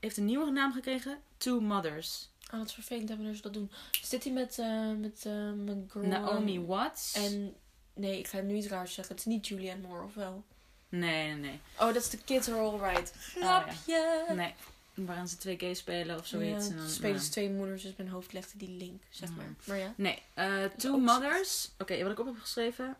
Heeft 0.00 0.16
een 0.16 0.24
nieuwe 0.24 0.50
naam 0.50 0.72
gekregen. 0.72 1.18
Two 1.36 1.60
Mothers. 1.60 2.30
Oh, 2.52 2.58
wat 2.58 2.72
vervelend 2.72 3.08
hebben 3.08 3.34
ze 3.36 3.42
dat 3.42 3.52
doen. 3.52 3.70
Zit 4.02 4.24
hij 4.24 4.32
met, 4.32 4.58
eh 4.58 4.90
met 4.98 5.24
uh, 5.26 5.52
McGraw? 5.52 6.04
Naomi 6.04 6.60
Watts. 6.60 7.12
En... 7.12 7.54
Nee, 7.94 8.18
ik 8.18 8.26
ga 8.26 8.40
nu 8.40 8.54
iets 8.54 8.66
raars 8.66 8.94
zeggen. 8.94 9.14
Het 9.14 9.26
is 9.26 9.32
niet 9.32 9.48
Julianne 9.48 9.86
Moore, 9.86 10.04
of 10.04 10.14
wel? 10.14 10.44
Nee, 10.88 11.26
nee, 11.26 11.34
nee. 11.34 11.60
Oh, 11.78 11.86
dat 11.86 11.96
is 11.96 12.10
de 12.10 12.18
Kids 12.24 12.48
Are 12.48 12.58
Alright. 12.58 13.12
Grapje. 13.16 14.24
Nee. 14.34 14.54
Waarin 14.94 15.28
ze 15.28 15.36
twee 15.36 15.58
gay 15.58 15.74
spelen 15.74 16.18
of 16.18 16.26
zoiets. 16.26 16.66
Ja, 16.66 16.70
en 16.70 16.76
dan, 16.76 16.88
spelen 16.88 17.20
ze 17.20 17.30
twee 17.30 17.50
moeders, 17.50 17.82
dus 17.82 17.96
mijn 17.96 18.08
hoofd 18.08 18.32
legde 18.32 18.58
die 18.58 18.76
link, 18.76 19.02
zeg 19.10 19.30
maar. 19.36 19.54
Maar 19.64 19.76
ja. 19.76 19.94
Nee, 19.96 20.22
eh, 20.34 20.64
Two 20.64 20.98
Mothers. 20.98 21.70
Oké, 21.78 22.02
wat 22.02 22.12
ik 22.12 22.18
op 22.18 22.26
heb 22.26 22.38
geschreven. 22.38 22.96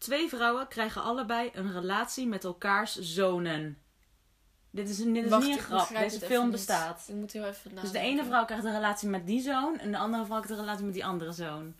Twee 0.00 0.28
vrouwen 0.28 0.68
krijgen 0.68 1.02
allebei 1.02 1.50
een 1.52 1.72
relatie 1.72 2.26
met 2.26 2.44
elkaars 2.44 2.98
zonen. 2.98 3.78
Dit 4.70 4.88
is, 4.88 4.96
dit 4.96 5.24
is 5.24 5.30
Wacht, 5.30 5.46
niet 5.46 5.56
een 5.56 5.62
grap. 5.62 5.88
Deze 5.88 6.20
film 6.20 6.50
bestaat. 6.50 7.04
Ik 7.08 7.14
moet 7.14 7.32
heel 7.32 7.44
even 7.44 7.74
Dus 7.74 7.92
de 7.92 7.98
ene 7.98 8.24
vrouw 8.24 8.44
krijgt 8.44 8.64
een 8.64 8.72
relatie 8.72 9.08
met 9.08 9.26
die 9.26 9.42
zoon. 9.42 9.78
En 9.78 9.90
de 9.90 9.98
andere 9.98 10.24
vrouw 10.24 10.40
krijgt 10.40 10.58
een 10.58 10.64
relatie 10.64 10.84
met 10.84 10.94
die 10.94 11.04
andere 11.04 11.32
zoon. 11.32 11.74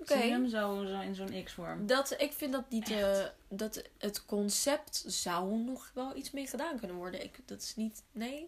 Oké. 0.00 0.12
Zie 0.12 0.24
je 0.24 0.30
hem 0.30 0.48
zo, 0.48 0.84
zo 0.86 1.00
in 1.00 1.14
zo'n 1.14 1.44
X-vorm? 1.44 1.86
Dat, 1.86 2.14
ik 2.18 2.32
vind 2.32 2.52
dat 2.52 2.70
niet... 2.70 2.90
eh, 2.90 3.24
dat 3.48 3.82
het 3.98 4.24
concept 4.26 5.04
zou 5.06 5.56
nog 5.56 5.90
wel 5.94 6.16
iets 6.16 6.30
mee 6.30 6.46
gedaan 6.46 6.78
kunnen 6.78 6.96
worden. 6.96 7.22
Ik, 7.24 7.38
dat 7.44 7.62
is 7.62 7.76
niet... 7.76 8.02
Nee, 8.12 8.46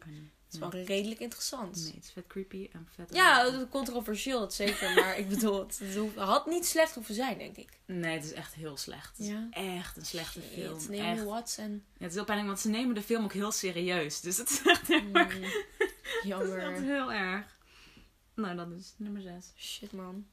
is 0.55 0.59
wel 0.59 0.71
redelijk 0.71 1.21
interessant. 1.21 1.77
Nee, 1.77 1.93
het 1.95 2.05
is 2.05 2.11
vet 2.11 2.27
creepy 2.27 2.69
en 2.73 2.89
vet... 2.95 3.15
Ja, 3.15 3.45
het 3.45 3.55
is 3.55 3.69
controversieel, 3.71 4.41
dat 4.41 4.55
zeker. 4.55 4.95
Maar 4.95 5.19
ik 5.19 5.29
bedoel, 5.29 5.59
het, 5.67 5.79
het 5.83 6.15
had 6.17 6.47
niet 6.47 6.67
slecht 6.67 6.95
hoeven 6.95 7.15
zijn, 7.15 7.39
denk 7.39 7.57
ik. 7.57 7.79
Nee, 7.87 8.15
het 8.15 8.25
is 8.25 8.33
echt 8.33 8.55
heel 8.55 8.77
slecht. 8.77 9.17
Het 9.17 9.27
is 9.27 9.33
Ja. 9.33 9.49
echt 9.51 9.97
een 9.97 10.05
slechte 10.07 10.41
Shit, 10.41 10.51
film. 10.53 10.79
Naomi 10.79 10.99
Echt. 11.19 11.25
Watts 11.25 11.57
en... 11.57 11.73
Ja, 11.73 11.81
het 11.99 12.09
is 12.09 12.15
heel 12.15 12.25
pijnlijk, 12.25 12.49
want 12.49 12.61
ze 12.61 12.69
nemen 12.69 12.95
de 12.95 13.03
film 13.03 13.25
ook 13.25 13.33
heel 13.33 13.53
serieus. 13.53 14.21
Dus 14.21 14.37
het 14.37 14.51
is 14.51 14.63
echt 14.65 14.87
heel 14.89 15.13
erg. 15.13 15.37
Mm, 15.39 15.43
Het 15.45 15.53
is 15.81 15.91
echt 16.13 16.25
jammer. 16.25 16.73
heel 16.83 17.13
erg. 17.13 17.57
Nou, 18.35 18.57
dat 18.57 18.69
is 18.71 18.95
nummer 18.97 19.23
6. 19.23 19.53
Shit, 19.57 19.93
man. 19.93 20.27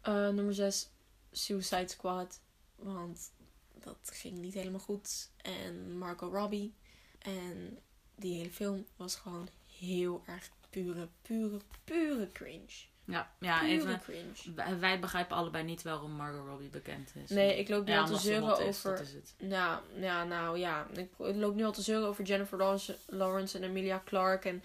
Eh, 0.00 0.12
nummer 0.28 0.54
6, 0.54 0.90
Suicide 1.32 1.88
Squad. 1.88 2.40
Want 2.76 3.32
dat 3.80 4.10
ging 4.12 4.38
niet 4.38 4.54
helemaal 4.54 4.80
goed. 4.80 5.30
En 5.36 5.98
Margot 5.98 6.32
Robbie. 6.32 6.74
En 7.18 7.78
die 8.16 8.36
hele 8.36 8.50
film 8.50 8.86
was 8.96 9.16
gewoon 9.16 9.48
heel 9.78 10.22
erg 10.26 10.50
pure, 10.70 11.08
pure, 11.22 11.60
pure 11.84 12.32
cringe. 12.32 12.92
Ja, 13.06 13.30
ja 13.40 13.58
Pure 13.58 13.72
even. 13.72 14.00
cringe. 14.00 14.76
Wij, 14.78 15.00
begrijpen 15.00 15.36
allebei 15.36 15.64
niet 15.64 15.82
waarom 15.82 16.10
Margot 16.10 16.46
Robbie 16.46 16.68
bekend 16.68 17.10
is. 17.14 17.30
Nee, 17.30 17.58
ik 17.58 17.68
loop 17.68 17.84
nu 17.86 17.92
ja, 17.92 18.00
al 18.00 18.06
te 18.06 18.16
zeuren 18.16 18.66
is, 18.66 18.76
over... 18.76 18.96
dat 18.96 19.06
is 19.06 19.12
het. 19.12 19.34
Nou, 19.38 19.80
ja, 20.00 20.24
nou 20.24 20.58
ja. 20.58 20.86
Ik 20.92 21.08
loop 21.18 21.54
nu 21.54 21.64
al 21.64 21.72
te 21.72 21.82
zeuren 21.82 22.08
over 22.08 22.24
Jennifer 22.24 22.58
Lawrence- 22.58 22.98
Lawrence 23.06 23.58
en 23.58 23.64
Emilia 23.64 24.02
Clarke. 24.04 24.48
En 24.48 24.62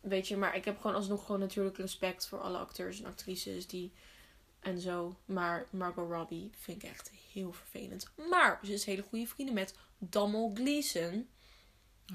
weet 0.00 0.28
je, 0.28 0.36
maar 0.36 0.56
ik 0.56 0.64
heb 0.64 0.80
gewoon 0.80 0.96
alsnog 0.96 1.24
gewoon 1.26 1.40
natuurlijk 1.40 1.76
respect 1.76 2.26
voor 2.26 2.40
alle 2.40 2.58
acteurs 2.58 3.00
en 3.00 3.06
actrices 3.06 3.66
die 3.66 3.92
en 4.60 4.80
zo. 4.80 5.16
Maar 5.24 5.66
Margot 5.70 6.10
Robbie 6.10 6.50
vind 6.58 6.82
ik 6.82 6.90
echt 6.90 7.10
heel 7.32 7.52
vervelend. 7.52 8.10
Maar 8.30 8.58
ze 8.64 8.72
is 8.72 8.84
hele 8.84 9.04
goede 9.08 9.26
vrienden 9.26 9.54
met 9.54 9.74
Damel 9.98 10.50
Gleeson. 10.54 11.28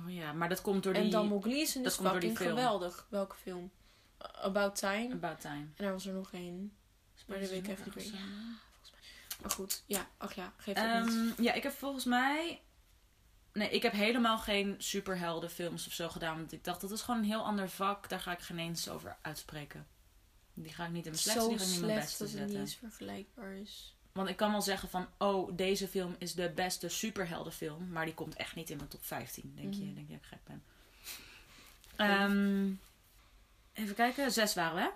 Oh 0.03 0.13
ja, 0.13 0.33
maar 0.33 0.49
dat 0.49 0.61
komt 0.61 0.83
door 0.83 0.93
die... 0.93 1.01
En 1.01 1.09
Damel 1.09 1.39
Gleeson 1.41 1.83
dat 1.83 1.91
is 1.91 1.97
komt 1.97 2.09
door 2.09 2.21
fucking 2.21 2.37
geweldig. 2.37 3.07
Welke 3.09 3.35
film? 3.35 3.71
About 4.17 4.75
Time. 4.75 5.13
About 5.13 5.41
Time. 5.41 5.67
En 5.75 5.85
er 5.85 5.91
was 5.91 6.05
er 6.05 6.13
nog 6.13 6.31
één. 6.31 6.77
Maar 7.27 7.39
dat 7.39 7.49
weet 7.49 7.63
ik 7.63 7.67
even 7.67 7.91
niet 7.95 8.11
meer. 8.11 8.21
Maar 9.41 9.51
goed, 9.51 9.83
ja. 9.85 10.09
Ach 10.17 10.33
ja, 10.33 10.53
geef 10.57 10.75
het 10.77 11.05
niet. 11.05 11.13
Ehm, 11.13 11.43
ja, 11.43 11.53
ik 11.53 11.63
heb 11.63 11.71
volgens 11.73 12.05
mij... 12.05 12.61
Nee, 13.53 13.69
ik 13.69 13.81
heb 13.83 13.91
helemaal 13.91 14.37
geen 14.37 14.75
superheldenfilms 14.77 15.87
of 15.87 15.93
zo 15.93 16.09
gedaan. 16.09 16.37
Want 16.37 16.51
ik 16.51 16.63
dacht, 16.63 16.81
dat 16.81 16.91
is 16.91 17.01
gewoon 17.01 17.19
een 17.19 17.25
heel 17.25 17.43
ander 17.43 17.69
vak. 17.69 18.09
Daar 18.09 18.19
ga 18.19 18.31
ik 18.31 18.39
geen 18.39 18.59
eens 18.59 18.89
over 18.89 19.17
uitspreken. 19.21 19.87
Die 20.53 20.73
ga 20.73 20.85
ik 20.85 20.91
niet 20.91 21.05
in 21.05 21.11
mijn 21.11 21.23
slechtste, 21.23 21.43
Zo 21.43 21.49
die 21.49 21.57
ga 21.57 21.63
ik 21.63 21.69
niet 21.71 21.79
in 21.79 21.85
mijn 21.85 22.07
slecht 22.07 22.19
beste 22.19 22.23
dat 22.23 22.31
het 22.31 22.41
niet 22.41 22.49
zetten. 22.49 22.59
eens 22.59 22.75
vergelijkbaar 22.75 23.53
is. 23.53 23.94
Want 24.15 24.29
ik 24.29 24.35
kan 24.35 24.51
wel 24.51 24.61
zeggen 24.61 24.89
van, 24.89 25.07
oh, 25.17 25.51
deze 25.55 25.87
film 25.87 26.15
is 26.17 26.33
de 26.33 26.49
beste 26.49 26.89
superheldenfilm. 26.89 27.89
Maar 27.89 28.05
die 28.05 28.13
komt 28.13 28.35
echt 28.35 28.55
niet 28.55 28.69
in 28.69 28.77
mijn 28.77 28.89
top 28.89 29.03
15. 29.05 29.53
Denk 29.55 29.73
je, 29.73 29.83
Mhm. 29.83 29.93
denk 29.95 30.07
je 30.07 30.13
dat 30.13 30.21
ik 30.23 30.27
gek 30.27 30.43
ben. 30.43 30.63
Ehm, 31.95 32.73
even 33.73 33.95
kijken, 33.95 34.31
zes 34.31 34.53
waren 34.53 34.75
we, 34.75 34.81
hè? 34.81 34.89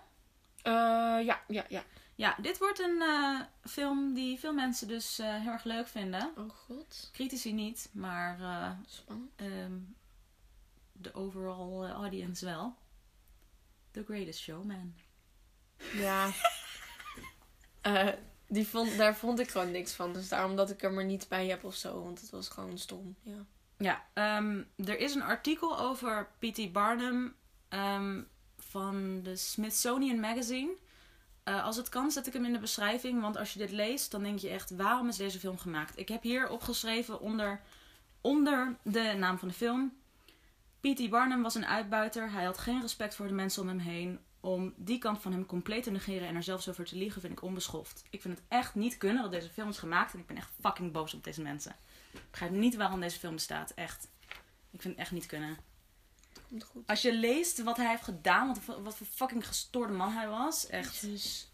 Eh, 0.62 1.26
ja, 1.26 1.42
ja, 1.48 1.66
ja. 1.70 1.84
Ja, 2.16 2.36
dit 2.42 2.58
wordt 2.58 2.80
een 2.80 3.02
eh, 3.02 3.40
film 3.72 4.14
die 4.14 4.40
veel 4.40 4.54
mensen 4.54 4.88
dus 4.88 5.20
eh, 5.20 5.36
heel 5.36 5.52
erg 5.52 5.64
leuk 5.64 5.88
vinden. 5.88 6.32
Oh 6.38 6.50
god, 6.50 7.10
Critici 7.14 7.54
niet, 7.54 7.90
maar 7.92 8.38
spannend. 8.88 9.32
ehm, 9.36 9.74
de 10.92 11.14
overall 11.14 11.90
audience 11.92 12.46
wel. 12.46 12.76
The 13.92 14.04
Greatest 14.04 14.40
Showman. 14.40 14.94
Ja. 15.94 16.30
Die 18.52 18.68
vond, 18.68 18.98
daar 18.98 19.16
vond 19.16 19.40
ik 19.40 19.50
gewoon 19.50 19.72
niks 19.72 19.94
van. 19.94 20.14
Dus 20.14 20.30
daarom 20.30 20.56
dat 20.56 20.70
ik 20.70 20.84
er 20.84 20.92
maar 20.92 21.06
niet 21.06 21.28
bij 21.28 21.48
heb 21.48 21.64
of 21.64 21.76
zo. 21.76 22.04
Want 22.04 22.22
het 22.22 22.30
was 22.30 22.50
gewoon 22.50 22.78
stom. 22.78 23.16
Ja. 23.22 23.46
Ja, 23.78 24.04
ehm, 24.14 24.62
er 24.76 25.00
is 25.00 25.16
een 25.16 25.22
artikel 25.22 25.80
over 25.80 26.28
P.T. 26.40 26.72
Barnum 26.72 27.36
ehm, 27.70 28.22
van 28.58 29.22
de 29.24 29.36
Smithsonian 29.36 30.20
Magazine. 30.20 30.72
Eh, 31.44 31.64
als 31.64 31.76
het 31.76 31.90
kan, 31.90 32.12
zet 32.12 32.28
ik 32.28 32.34
hem 32.34 32.46
in 32.46 32.54
de 32.54 32.60
beschrijving. 32.60 33.22
Want 33.22 33.38
als 33.38 33.54
je 33.54 33.60
dit 33.60 33.72
leest, 33.72 34.12
dan 34.12 34.24
denk 34.24 34.40
je 34.40 34.50
echt: 34.50 34.70
waarom 34.70 35.08
is 35.08 35.18
deze 35.18 35.40
film 35.40 35.58
gemaakt? 35.58 35.98
Ik 35.98 36.10
heb 36.10 36.24
hier 36.24 36.50
opgeschreven 36.50 37.20
onder, 37.20 37.62
onder 38.22 38.76
de 38.84 39.16
naam 39.18 39.38
van 39.38 39.48
de 39.48 39.54
film. 39.54 39.94
P.T. 40.80 41.10
Barnum 41.10 41.42
was 41.42 41.56
een 41.56 41.66
uitbuiter. 41.66 42.32
Hij 42.32 42.44
had 42.44 42.58
geen 42.58 42.82
respect 42.82 43.16
voor 43.16 43.28
de 43.28 43.34
mensen 43.34 43.62
om 43.62 43.68
hem 43.68 43.80
heen. 43.80 44.20
Om 44.40 44.74
die 44.78 44.98
kant 44.98 45.22
van 45.22 45.32
hem 45.32 45.46
compleet 45.46 45.84
te 45.84 45.92
negeren 45.92 46.28
en 46.28 46.36
er 46.36 46.44
zelfs 46.44 46.70
over 46.70 46.86
te 46.86 46.96
liegen, 46.96 47.22
vind 47.22 47.34
ik 47.34 47.42
onbeschoft. 47.42 48.04
Ik 48.10 48.22
vind 48.22 48.38
het 48.38 48.46
echt 48.48 48.76
niet 48.76 48.98
kunnen 48.98 49.22
dat 49.22 49.32
deze 49.32 49.50
film 49.50 49.70
is 49.70 49.78
gemaakt. 49.78 50.14
En 50.14 50.20
ik 50.20 50.28
ben 50.28 50.38
echt 50.38 50.50
fucking 50.62 50.92
boos 50.92 51.14
op 51.14 51.24
deze 51.24 51.42
mensen. 51.42 51.76
Ik 52.14 52.22
begrijp 52.32 52.52
niet 52.52 52.76
waarom 52.76 53.00
deze 53.00 53.20
film 53.20 53.34
bestaat. 53.34 53.72
Echt. 53.76 54.08
Ik 54.72 54.82
vind 54.82 54.94
het 54.94 54.98
echt 55.04 55.12
niet 55.12 55.26
kunnen. 55.26 55.58
Komt 56.50 56.64
goed. 56.64 56.88
Als 56.88 57.02
je 57.02 57.14
leest 57.14 57.64
wat 57.64 57.78
hij 57.78 57.90
heeft 57.90 58.04
gedaan, 58.04 58.48
wat, 58.48 58.60
voor- 58.60 58.84
wat 58.84 58.96
voor 58.98 59.08
fucking 59.08 59.48
gestoorde 59.48 59.94
man 59.94 60.12
hij 60.12 60.28
was. 60.28 60.68
Echt. 60.68 61.02
Jezus. 61.02 61.50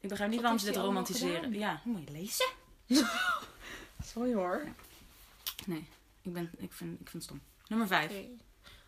Ik 0.00 0.08
begrijp 0.08 0.30
niet 0.30 0.40
Wat 0.40 0.50
waarom 0.50 0.66
ze 0.66 0.72
dit 0.72 0.82
romantiseren. 0.82 1.52
Ja, 1.52 1.80
moet 1.84 2.02
je 2.04 2.12
lezen? 2.12 2.46
Sorry 4.12 4.34
hoor. 4.34 4.64
Nee, 5.66 5.86
ik, 6.22 6.32
ben, 6.32 6.50
ik, 6.56 6.72
vind, 6.72 7.00
ik 7.00 7.08
vind 7.08 7.12
het 7.12 7.22
stom. 7.22 7.40
Nummer 7.68 7.86
5. 7.86 8.12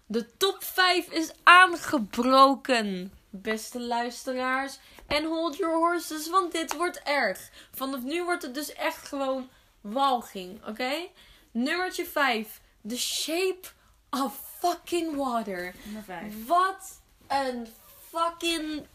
De 0.09 0.37
top 0.37 0.65
5 0.65 1.11
is 1.11 1.31
aangebroken, 1.43 3.13
beste 3.31 3.81
luisteraars. 3.81 4.79
En 5.07 5.25
hold 5.25 5.57
your 5.57 5.77
horses, 5.77 6.31
want 6.31 6.53
dit 6.53 6.77
wordt 6.77 7.01
erg. 7.03 7.51
Vanaf 7.75 8.03
nu 8.03 8.25
wordt 8.25 8.43
het 8.43 8.55
dus 8.55 8.73
echt 8.73 9.09
gewoon 9.09 9.49
walging, 9.81 10.67
oké? 10.67 11.09
Nummertje 11.51 12.07
5. 12.07 12.61
The 12.89 12.99
Shape 12.99 13.69
of 14.11 14.41
Fucking 14.59 15.17
Water. 15.17 15.75
Nummer 15.85 16.03
5. 16.03 16.47
Wat 16.47 17.01
een 17.27 17.67
fucking 18.11 18.87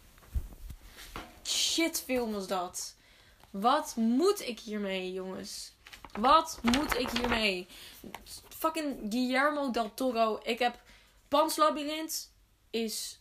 shitfilm 1.43 2.32
was 2.32 2.47
dat. 2.47 2.95
Wat 3.49 3.93
moet 3.95 4.47
ik 4.47 4.59
hiermee, 4.59 5.14
jongens? 5.14 5.74
Wat 6.20 6.59
moet 6.62 6.97
ik 6.97 7.09
hiermee? 7.09 7.68
Fucking 8.49 8.97
Guillermo 9.09 9.72
del 9.72 9.93
Toro. 9.93 10.39
Ik 10.43 10.59
heb 10.59 10.80
Pan's 11.32 11.55
Labyrinth 11.57 12.32
is 12.69 13.19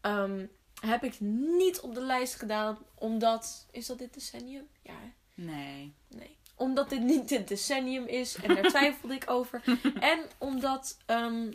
ehm, 0.00 0.46
heb 0.80 1.04
ik 1.04 1.20
niet 1.20 1.80
op 1.80 1.94
de 1.94 2.00
lijst 2.00 2.34
gedaan 2.34 2.78
omdat 2.94 3.66
is 3.70 3.86
dat 3.86 3.98
dit 3.98 4.14
decennium? 4.14 4.68
Ja, 4.82 4.92
hè? 4.92 5.12
Nee. 5.34 5.94
Nee. 6.08 6.36
Omdat 6.54 6.90
dit 6.90 7.00
niet 7.00 7.28
dit 7.28 7.48
decennium 7.48 8.06
is. 8.06 8.34
En 8.34 8.54
daar 8.54 8.68
twijfelde 8.74 9.14
ik 9.14 9.30
over. 9.30 9.62
En 10.00 10.20
omdat 10.38 10.98
ehm, 11.06 11.52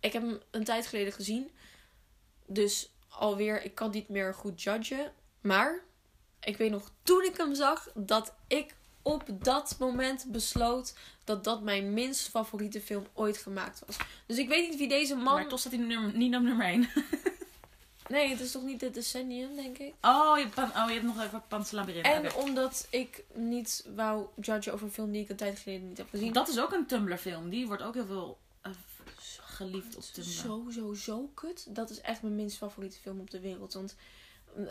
ik 0.00 0.12
heb 0.12 0.22
hem 0.22 0.40
een 0.50 0.64
tijd 0.64 0.86
geleden 0.86 1.12
gezien. 1.12 1.50
Dus 2.46 2.90
alweer, 3.08 3.62
ik 3.62 3.74
kan 3.74 3.90
niet 3.90 4.08
meer 4.08 4.34
goed 4.34 4.62
judgen. 4.62 5.12
Maar 5.40 5.84
ik 6.40 6.56
weet 6.56 6.70
nog, 6.70 6.90
toen 7.02 7.24
ik 7.24 7.36
hem 7.36 7.54
zag, 7.54 7.90
dat 7.94 8.34
ik 8.46 8.75
op 9.06 9.44
dat 9.44 9.76
moment 9.78 10.24
besloot 10.28 10.94
dat 11.24 11.44
dat 11.44 11.62
mijn 11.62 11.94
minst 11.94 12.28
favoriete 12.28 12.80
film 12.80 13.06
ooit 13.12 13.36
gemaakt 13.36 13.82
was. 13.86 13.96
Dus 14.26 14.38
ik 14.38 14.48
weet 14.48 14.68
niet 14.68 14.78
wie 14.78 14.88
deze 14.88 15.14
man... 15.14 15.34
Maar 15.34 15.48
toch 15.48 15.58
staat 15.58 15.72
hij 15.72 15.80
nummer, 15.80 16.16
niet 16.16 16.34
op 16.34 16.42
nummer 16.42 16.66
1. 16.66 16.88
Nee, 18.08 18.28
het 18.28 18.40
is 18.40 18.52
toch 18.52 18.62
niet 18.62 18.80
dit 18.80 18.94
decennium, 18.94 19.56
denk 19.56 19.78
ik? 19.78 19.94
Oh, 20.00 20.36
je, 20.36 20.42
hebt 20.42 20.54
pan, 20.54 20.68
oh, 20.68 20.86
je 20.86 20.92
hebt 20.92 21.04
nog 21.04 21.22
even 21.22 21.42
Pan's 21.48 21.70
Labyrinth. 21.70 22.06
En 22.06 22.34
omdat 22.34 22.86
ik 22.90 23.24
niet 23.34 23.86
wou 23.94 24.26
judgen 24.40 24.72
over 24.72 24.86
een 24.86 24.92
film 24.92 25.12
die 25.12 25.22
ik 25.22 25.28
een 25.28 25.36
tijd 25.36 25.58
geleden 25.58 25.88
niet 25.88 25.98
heb 25.98 26.08
gezien. 26.10 26.32
Dat 26.32 26.48
is 26.48 26.60
ook 26.60 26.72
een 26.72 26.86
Tumblr 26.86 27.16
film. 27.16 27.48
Die 27.48 27.66
wordt 27.66 27.82
ook 27.82 27.94
heel 27.94 28.06
veel 28.06 28.38
eh, 28.60 28.72
geliefd 29.40 29.96
op 29.96 30.02
Tumblr. 30.02 30.32
Zo, 30.32 30.66
zo, 30.70 30.94
zo 30.94 31.30
kut. 31.34 31.74
Dat 31.74 31.90
is 31.90 32.00
echt 32.00 32.22
mijn 32.22 32.36
minst 32.36 32.56
favoriete 32.56 32.98
film 32.98 33.20
op 33.20 33.30
de 33.30 33.40
wereld. 33.40 33.72
Want, 33.72 33.96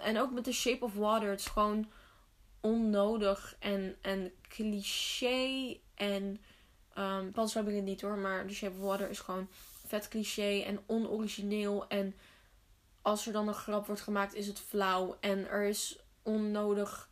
en 0.03 0.19
ook 0.19 0.31
met 0.31 0.43
The 0.43 0.51
Shape 0.51 0.85
of 0.85 0.93
Water. 0.93 1.29
Het 1.29 1.39
is 1.39 1.45
gewoon 1.45 1.87
onnodig 2.65 3.55
en, 3.59 3.95
en 4.01 4.31
cliché. 4.47 5.77
En 5.95 6.41
um, 6.97 7.31
Pan's 7.31 7.53
Labyrinth 7.53 7.85
niet 7.85 8.01
hoor. 8.01 8.17
Maar 8.17 8.45
The 8.45 8.53
Shape 8.53 8.73
of 8.73 8.79
Water 8.79 9.09
is 9.09 9.19
gewoon 9.19 9.47
vet 9.87 10.07
cliché 10.07 10.61
en 10.61 10.79
onorigineel. 10.85 11.87
En 11.87 12.15
als 13.01 13.27
er 13.27 13.33
dan 13.33 13.47
een 13.47 13.53
grap 13.53 13.85
wordt 13.85 14.01
gemaakt 14.01 14.33
is 14.33 14.47
het 14.47 14.59
flauw. 14.59 15.17
En 15.19 15.49
er 15.49 15.63
is 15.63 15.99
onnodig 16.23 17.09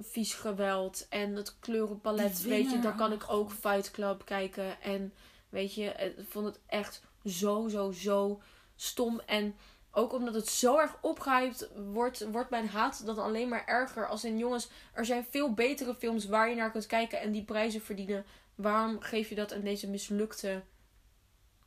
vies 0.00 0.34
geweld. 0.34 1.06
En 1.08 1.36
het 1.36 1.58
kleurenpalet, 1.58 2.42
weet 2.42 2.70
je, 2.70 2.78
daar 2.78 2.96
kan 2.96 3.12
ik 3.12 3.24
ook 3.28 3.52
Fight 3.52 3.90
Club 3.90 4.24
kijken. 4.24 4.80
En 4.80 5.14
weet 5.48 5.74
je, 5.74 6.14
ik 6.18 6.26
vond 6.28 6.46
het 6.46 6.60
echt 6.66 7.02
zo, 7.24 7.68
zo, 7.68 7.92
zo 7.92 8.40
stom. 8.76 9.20
En 9.20 9.54
ook 9.92 10.12
omdat 10.12 10.34
het 10.34 10.48
zo 10.48 10.78
erg 10.78 10.96
opgehyped 11.00 11.70
wordt, 11.92 12.30
wordt 12.30 12.50
mijn 12.50 12.68
haat 12.68 13.06
dan 13.06 13.18
alleen 13.18 13.48
maar 13.48 13.66
erger. 13.66 14.08
Als 14.08 14.24
in 14.24 14.38
jongens, 14.38 14.68
er 14.92 15.04
zijn 15.04 15.26
veel 15.30 15.54
betere 15.54 15.94
films 15.94 16.26
waar 16.26 16.48
je 16.48 16.54
naar 16.54 16.70
kunt 16.70 16.86
kijken 16.86 17.20
en 17.20 17.32
die 17.32 17.44
prijzen 17.44 17.82
verdienen. 17.82 18.24
Waarom 18.54 19.00
geef 19.00 19.28
je 19.28 19.34
dat 19.34 19.52
aan 19.54 19.60
deze 19.60 19.88
mislukte 19.88 20.62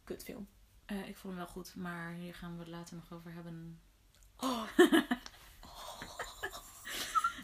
kutfilm? 0.04 0.48
Eh, 0.86 1.08
ik 1.08 1.18
vond 1.18 1.34
hem 1.34 1.44
wel 1.44 1.54
goed, 1.54 1.76
maar 1.76 2.14
hier 2.14 2.36
gaan 2.36 2.54
we 2.54 2.60
het 2.60 2.68
later 2.68 2.96
nog 2.96 3.20
over 3.20 3.34
hebben. 3.34 3.80
Oh. 4.38 4.64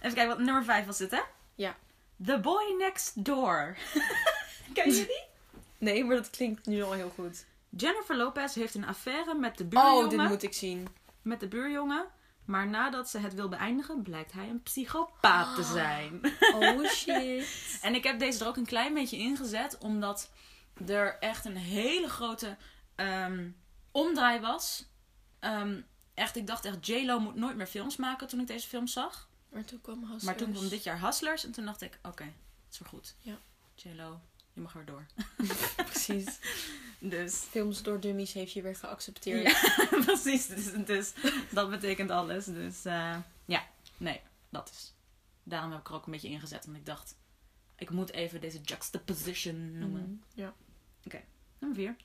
Even 0.01 0.13
kijken, 0.13 0.27
wat 0.27 0.39
nummer 0.39 0.63
5 0.63 0.86
was 0.86 0.97
dit, 0.97 1.11
hè? 1.11 1.21
Ja. 1.55 1.75
The 2.25 2.39
Boy 2.39 2.75
Next 2.77 3.25
Door. 3.25 3.77
Ken 4.73 4.93
je 4.93 5.05
die? 5.05 5.27
Nee, 5.77 6.03
maar 6.03 6.15
dat 6.15 6.30
klinkt 6.30 6.65
nu 6.65 6.84
al 6.84 6.91
heel 6.91 7.09
goed. 7.09 7.45
Jennifer 7.70 8.17
Lopez 8.17 8.55
heeft 8.55 8.76
een 8.76 8.86
affaire 8.86 9.36
met 9.36 9.57
de 9.57 9.65
buurjongen. 9.65 10.03
Oh, 10.03 10.09
dit 10.09 10.30
moet 10.30 10.43
ik 10.43 10.53
zien. 10.53 10.88
Met 11.22 11.39
de 11.39 11.47
buurjongen. 11.47 12.05
Maar 12.45 12.67
nadat 12.67 13.09
ze 13.09 13.17
het 13.17 13.34
wil 13.34 13.49
beëindigen, 13.49 14.01
blijkt 14.01 14.32
hij 14.32 14.49
een 14.49 14.63
psychopaat 14.63 15.55
te 15.55 15.63
zijn. 15.63 16.22
Oh 16.53 16.86
shit. 16.99 17.80
En 17.82 17.95
ik 17.95 18.03
heb 18.03 18.20
deze 18.20 18.39
er 18.43 18.47
ook 18.47 18.57
een 18.57 18.65
klein 18.65 18.93
beetje 18.93 19.17
ingezet, 19.17 19.78
omdat 19.78 20.32
er 20.88 21.17
echt 21.20 21.45
een 21.45 21.57
hele 21.57 22.09
grote 22.09 22.57
ehm, 22.95 23.49
omdraai 23.91 24.39
was. 24.39 24.86
Ehm, 25.39 25.82
echt, 26.13 26.36
ik 26.36 26.47
dacht 26.47 26.65
echt, 26.65 26.88
J-Lo 26.88 27.20
moet 27.20 27.36
nooit 27.36 27.55
meer 27.55 27.67
films 27.67 27.95
maken 27.95 28.28
toen 28.28 28.39
ik 28.39 28.47
deze 28.47 28.67
film 28.67 28.88
zag. 28.88 29.30
Maar 29.49 29.65
toen 29.65 29.82
kwam 29.82 29.99
Hustlers. 29.99 30.24
Maar 30.24 30.36
toen 30.36 30.51
kwam 30.51 30.70
dit 30.70 30.84
jaar 30.84 31.01
Hustlers 31.01 31.45
en 31.45 31.51
toen 31.51 31.65
dacht 31.65 31.82
ik, 31.82 31.99
oké, 32.03 32.24
het 32.24 32.74
is 32.74 32.80
weer 32.80 32.89
goed. 32.89 33.15
Ja. 33.22 33.38
J-Lo, 33.76 34.20
je 34.53 34.61
mag 34.61 34.74
weer 34.74 34.86
door. 34.86 35.05
Precies. 35.89 36.39
Dus, 36.99 37.35
Films 37.35 37.81
door 37.83 37.99
dummies 37.99 38.33
heeft 38.33 38.51
je 38.51 38.61
weer 38.61 38.75
geaccepteerd. 38.75 39.43
ja, 39.43 39.87
precies. 40.05 40.47
Dus, 40.47 40.71
dus 40.85 41.13
dat 41.49 41.69
betekent 41.69 42.09
alles. 42.11 42.45
Dus 42.45 42.85
eh, 42.85 43.15
ja, 43.45 43.63
nee, 43.97 44.21
dat 44.49 44.69
is. 44.73 44.93
Daarom 45.43 45.71
heb 45.71 45.79
ik 45.79 45.87
er 45.87 45.93
ook 45.93 46.05
een 46.05 46.11
beetje 46.11 46.27
ingezet, 46.29 46.65
want 46.65 46.77
ik 46.77 46.85
dacht, 46.85 47.15
ik 47.75 47.89
moet 47.89 48.11
even 48.11 48.41
deze 48.41 48.61
juxtaposition 48.61 49.79
noemen. 49.79 50.01
Mhm, 50.01 50.41
Ja. 50.41 50.53
Nummer 51.59 51.77
4. 51.77 51.95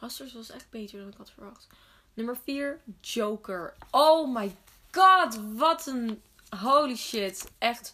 Hustlers 0.00 0.32
was 0.32 0.50
echt 0.50 0.70
beter 0.70 0.98
dan 0.98 1.08
ik 1.08 1.16
had 1.16 1.30
verwacht. 1.30 1.66
Nummer 2.14 2.36
4, 2.44 2.80
Joker. 3.00 3.74
Oh 3.90 4.34
my 4.34 4.56
god, 4.90 5.40
wat 5.54 5.86
een 5.86 6.22
holy 6.60 6.96
shit. 6.96 7.50
Echt. 7.58 7.92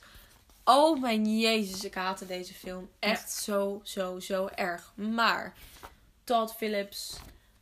Oh 0.64 1.00
mijn 1.00 1.38
jezus, 1.38 1.84
ik 1.84 1.94
haatte 1.94 2.26
deze 2.26 2.54
film. 2.54 2.88
Echt 2.98 3.30
zo, 3.32 3.80
zo, 3.84 4.20
zo 4.20 4.46
erg. 4.46 4.92
Maar 4.94 5.54
Todd 6.30 6.54
Phillips 6.56 7.16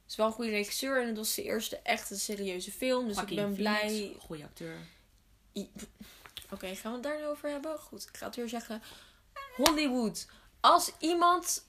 is 0.09 0.17
wel 0.17 0.27
een 0.27 0.33
goede 0.33 0.51
regisseur 0.51 1.01
en 1.01 1.07
het 1.07 1.17
was 1.17 1.35
zijn 1.35 1.47
eerste 1.47 1.79
echte 1.83 2.19
serieuze 2.19 2.73
film. 2.73 3.09
Dus 3.09 3.17
ik 3.21 3.35
ben 3.35 3.55
blij. 3.55 4.17
Goeie 4.19 4.45
acteur. 4.45 4.77
I- 5.55 5.71
Oké, 6.51 6.75
gaan 6.75 6.91
we 6.91 6.97
het 6.99 7.03
daar 7.07 7.17
nu 7.19 7.27
over 7.27 7.51
hebben? 7.51 7.79
Goed, 7.79 8.03
ik 8.13 8.17
ga 8.17 8.27
het 8.27 8.37
weer 8.37 8.49
zeggen. 8.49 8.83
Hollywood. 9.57 10.27
Als 10.61 10.93
iemand 10.99 11.67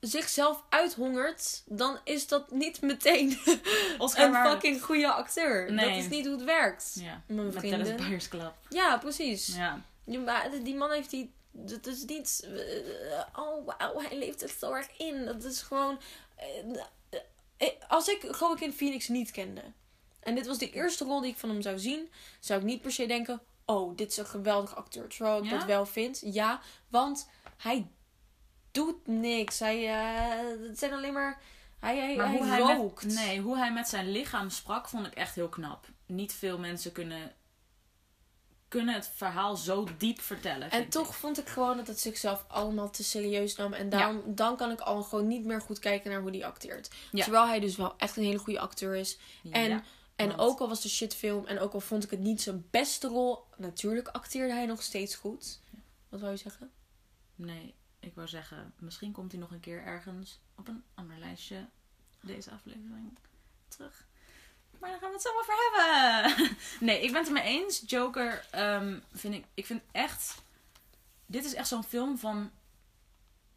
zichzelf 0.00 0.62
uithongert, 0.68 1.62
dan 1.66 1.98
is 2.04 2.28
dat 2.28 2.50
niet 2.50 2.80
meteen 2.80 3.38
Oscar 3.98 4.34
een 4.34 4.50
fucking 4.50 4.82
goede 4.82 5.12
acteur. 5.12 5.72
Nee. 5.72 5.88
Dat 5.88 5.96
is 5.98 6.08
niet 6.08 6.24
hoe 6.26 6.34
het 6.34 6.44
werkt. 6.44 6.90
Ja, 6.94 7.22
Mijn 7.26 7.44
met 7.46 7.56
vrienden. 7.56 7.84
Dallas 7.84 8.02
Buyers 8.02 8.28
Club. 8.28 8.52
Ja, 8.68 8.98
precies. 8.98 9.46
Ja. 9.46 9.80
Die, 10.62 10.74
man 10.74 10.90
heeft 10.90 11.10
die. 11.10 11.32
Dat 11.50 11.86
is 11.86 12.04
niet. 12.04 12.40
eh, 12.44 13.42
oh, 13.42 13.66
wauw, 13.66 14.00
hij 14.00 14.18
leeft 14.18 14.42
er 14.42 14.48
zo 14.60 14.72
erg 14.72 14.96
in. 14.98 15.24
Dat 15.24 15.44
is 15.44 15.62
gewoon. 15.62 15.98
Eh, 17.10 17.18
eh, 17.56 17.68
als 17.88 18.08
ik 18.08 18.26
gewoon 18.30 18.58
in 18.60 18.72
Phoenix 18.72 19.08
niet 19.08 19.30
kende. 19.30 19.62
En 20.20 20.34
dit 20.34 20.46
was 20.46 20.58
de 20.58 20.70
eerste 20.70 21.04
rol 21.04 21.20
die 21.20 21.30
ik 21.30 21.36
van 21.38 21.48
hem 21.48 21.62
zou 21.62 21.78
zien. 21.78 22.10
Zou 22.40 22.60
ik 22.60 22.66
niet 22.66 22.82
per 22.82 22.92
se 22.92 23.06
denken. 23.06 23.40
Oh, 23.64 23.96
dit 23.96 24.10
is 24.10 24.16
een 24.16 24.26
geweldige 24.26 24.74
acteur. 24.74 25.08
Terwijl 25.08 25.38
ik 25.38 25.44
Ja? 25.44 25.50
dat 25.50 25.64
wel 25.64 25.86
vind. 25.86 26.20
Ja, 26.24 26.60
want 26.88 27.28
hij 27.56 27.86
doet 28.70 29.06
niks. 29.06 29.58
Hij. 29.58 29.88
eh, 29.88 30.68
het 30.68 30.78
zijn 30.78 30.92
alleen 30.92 31.12
maar. 31.12 31.40
Hij, 31.78 31.96
hij, 31.98 32.16
Maar 32.16 32.28
hij 32.28 32.36
hoe 32.38 32.46
hij, 32.46 32.60
rookt. 32.60 33.04
met, 33.04 33.14
nee, 33.14 33.40
hoe 33.40 33.56
hij 33.56 33.72
met 33.72 33.88
zijn 33.88 34.10
lichaam 34.10 34.50
sprak, 34.50 34.88
vond 34.88 35.06
ik 35.06 35.14
echt 35.14 35.34
heel 35.34 35.48
knap. 35.48 35.86
Niet 36.06 36.32
veel 36.32 36.58
mensen 36.58 36.92
kunnen, 36.92 37.32
kunnen 38.72 38.94
het 38.94 39.10
verhaal 39.14 39.56
zo 39.56 39.86
diep 39.98 40.20
vertellen. 40.20 40.70
En 40.70 40.88
toch 40.88 41.08
ik. 41.08 41.14
vond 41.14 41.38
ik 41.38 41.48
gewoon 41.48 41.76
dat 41.76 41.86
het 41.86 42.00
zichzelf 42.00 42.44
allemaal 42.48 42.90
te 42.90 43.04
serieus 43.04 43.56
nam. 43.56 43.72
En 43.72 43.88
daarom, 43.88 44.22
dan 44.34 44.56
kan 44.56 44.70
ik 44.70 44.80
al 44.80 45.02
gewoon 45.02 45.26
niet 45.26 45.44
meer 45.44 45.60
goed 45.60 45.78
kijken 45.78 46.10
naar 46.10 46.20
hoe 46.20 46.30
die 46.30 46.46
acteert. 46.46 46.90
Ja. 47.10 47.22
Terwijl 47.22 47.46
hij 47.46 47.60
dus 47.60 47.76
wel 47.76 47.94
echt 47.98 48.16
een 48.16 48.22
hele 48.24 48.38
goede 48.38 48.60
acteur 48.60 48.94
is. 48.94 49.18
En, 49.50 49.68
Ja, 49.68 49.82
en 50.16 50.26
want- 50.28 50.40
ook 50.40 50.58
al 50.60 50.68
was 50.68 50.82
de 50.82 50.88
shitfilm 50.88 51.46
en 51.46 51.58
ook 51.58 51.72
al 51.72 51.80
vond 51.80 52.04
ik 52.04 52.10
het 52.10 52.20
niet 52.20 52.42
zijn 52.42 52.66
beste 52.70 53.08
rol. 53.08 53.44
Natuurlijk 53.56 54.08
acteerde 54.08 54.52
hij 54.52 54.66
nog 54.66 54.82
steeds 54.82 55.14
goed. 55.14 55.60
Wat 56.08 56.20
wou 56.20 56.32
je 56.32 56.38
zeggen? 56.38 56.70
Nee, 57.34 57.74
ik 58.00 58.14
wou 58.14 58.28
zeggen, 58.28 58.72
misschien 58.78 59.12
komt 59.12 59.32
hij 59.32 59.40
nog 59.40 59.50
een 59.50 59.60
keer 59.60 59.82
ergens 59.82 60.40
op 60.56 60.68
een 60.68 60.84
ander 60.94 61.18
lijstje 61.18 61.68
deze 62.20 62.50
aflevering 62.50 63.18
terug. 63.68 64.06
Maar 64.82 64.90
daar 64.90 65.00
gaan 65.00 65.08
we 65.08 65.14
het 65.14 65.22
zo 65.22 65.38
over 65.38 65.54
hebben. 65.70 66.56
Nee, 66.88 67.02
ik 67.02 67.08
ben 67.12 67.18
het 67.18 67.26
ermee 67.26 67.42
eens. 67.42 67.82
Joker 67.86 68.44
ehm, 68.50 68.98
vind 69.12 69.34
ik, 69.34 69.44
ik 69.54 69.66
vind 69.66 69.82
echt, 69.92 70.42
dit 71.26 71.44
is 71.44 71.54
echt 71.54 71.68
zo'n 71.68 71.84
film 71.84 72.18
van, 72.18 72.50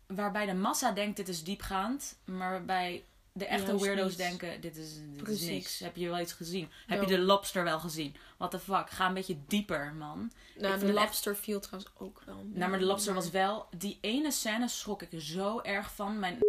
waarbij 0.08 0.46
de 0.46 0.54
massa 0.54 0.92
denkt 0.92 1.18
dit 1.18 1.28
is 1.28 1.44
diepgaand, 1.44 2.18
maar 2.26 2.52
waarbij 2.52 3.04
de 3.32 3.46
echte 3.46 3.66
Juist 3.68 3.84
weirdo's 3.84 4.16
denken, 4.16 4.62
dit 4.62 4.78
is, 4.78 4.94
dit 4.94 5.16
is 5.16 5.22
Precies. 5.24 5.50
niks. 5.50 5.80
Heb 5.80 5.96
je 5.96 6.10
wel 6.10 6.20
iets 6.20 6.34
gezien? 6.34 6.72
Heb 6.88 7.02
je 7.02 7.08
de 7.08 7.20
lobster 7.20 7.64
wel 7.64 7.80
gezien? 7.80 8.16
What 8.38 8.52
the 8.52 8.60
fuck? 8.60 8.90
Ga 8.90 9.08
een 9.08 9.14
beetje 9.14 9.38
dieper, 9.48 9.94
man. 9.94 10.32
Nou, 10.56 10.80
de 10.80 10.86
echt- 10.86 10.94
lobster 10.96 11.36
viel 11.36 11.60
trouwens 11.60 11.92
ook 11.98 12.22
wel. 12.26 12.44
Nou, 12.54 12.70
maar 12.70 12.80
de 12.80 12.86
lobster 12.86 13.14
was 13.14 13.30
wel... 13.30 13.68
Die 13.78 13.98
ene 14.02 14.32
scène 14.32 14.68
schrok 14.68 15.02
ik 15.02 15.12
er 15.14 15.22
zo 15.22 15.60
erg 15.62 15.92
van. 15.94 16.20
Mijn... 16.20 16.40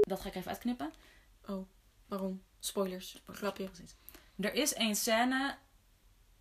Dat 0.00 0.20
ga 0.20 0.28
ik 0.28 0.34
even 0.34 0.50
uitknippen. 0.50 0.92
Waarom? 2.06 2.42
Spoilers. 2.64 3.22
Grapje. 3.26 3.64
Precies. 3.64 3.94
Er 4.36 4.54
is 4.54 4.74
één 4.74 4.96
scène... 4.96 5.58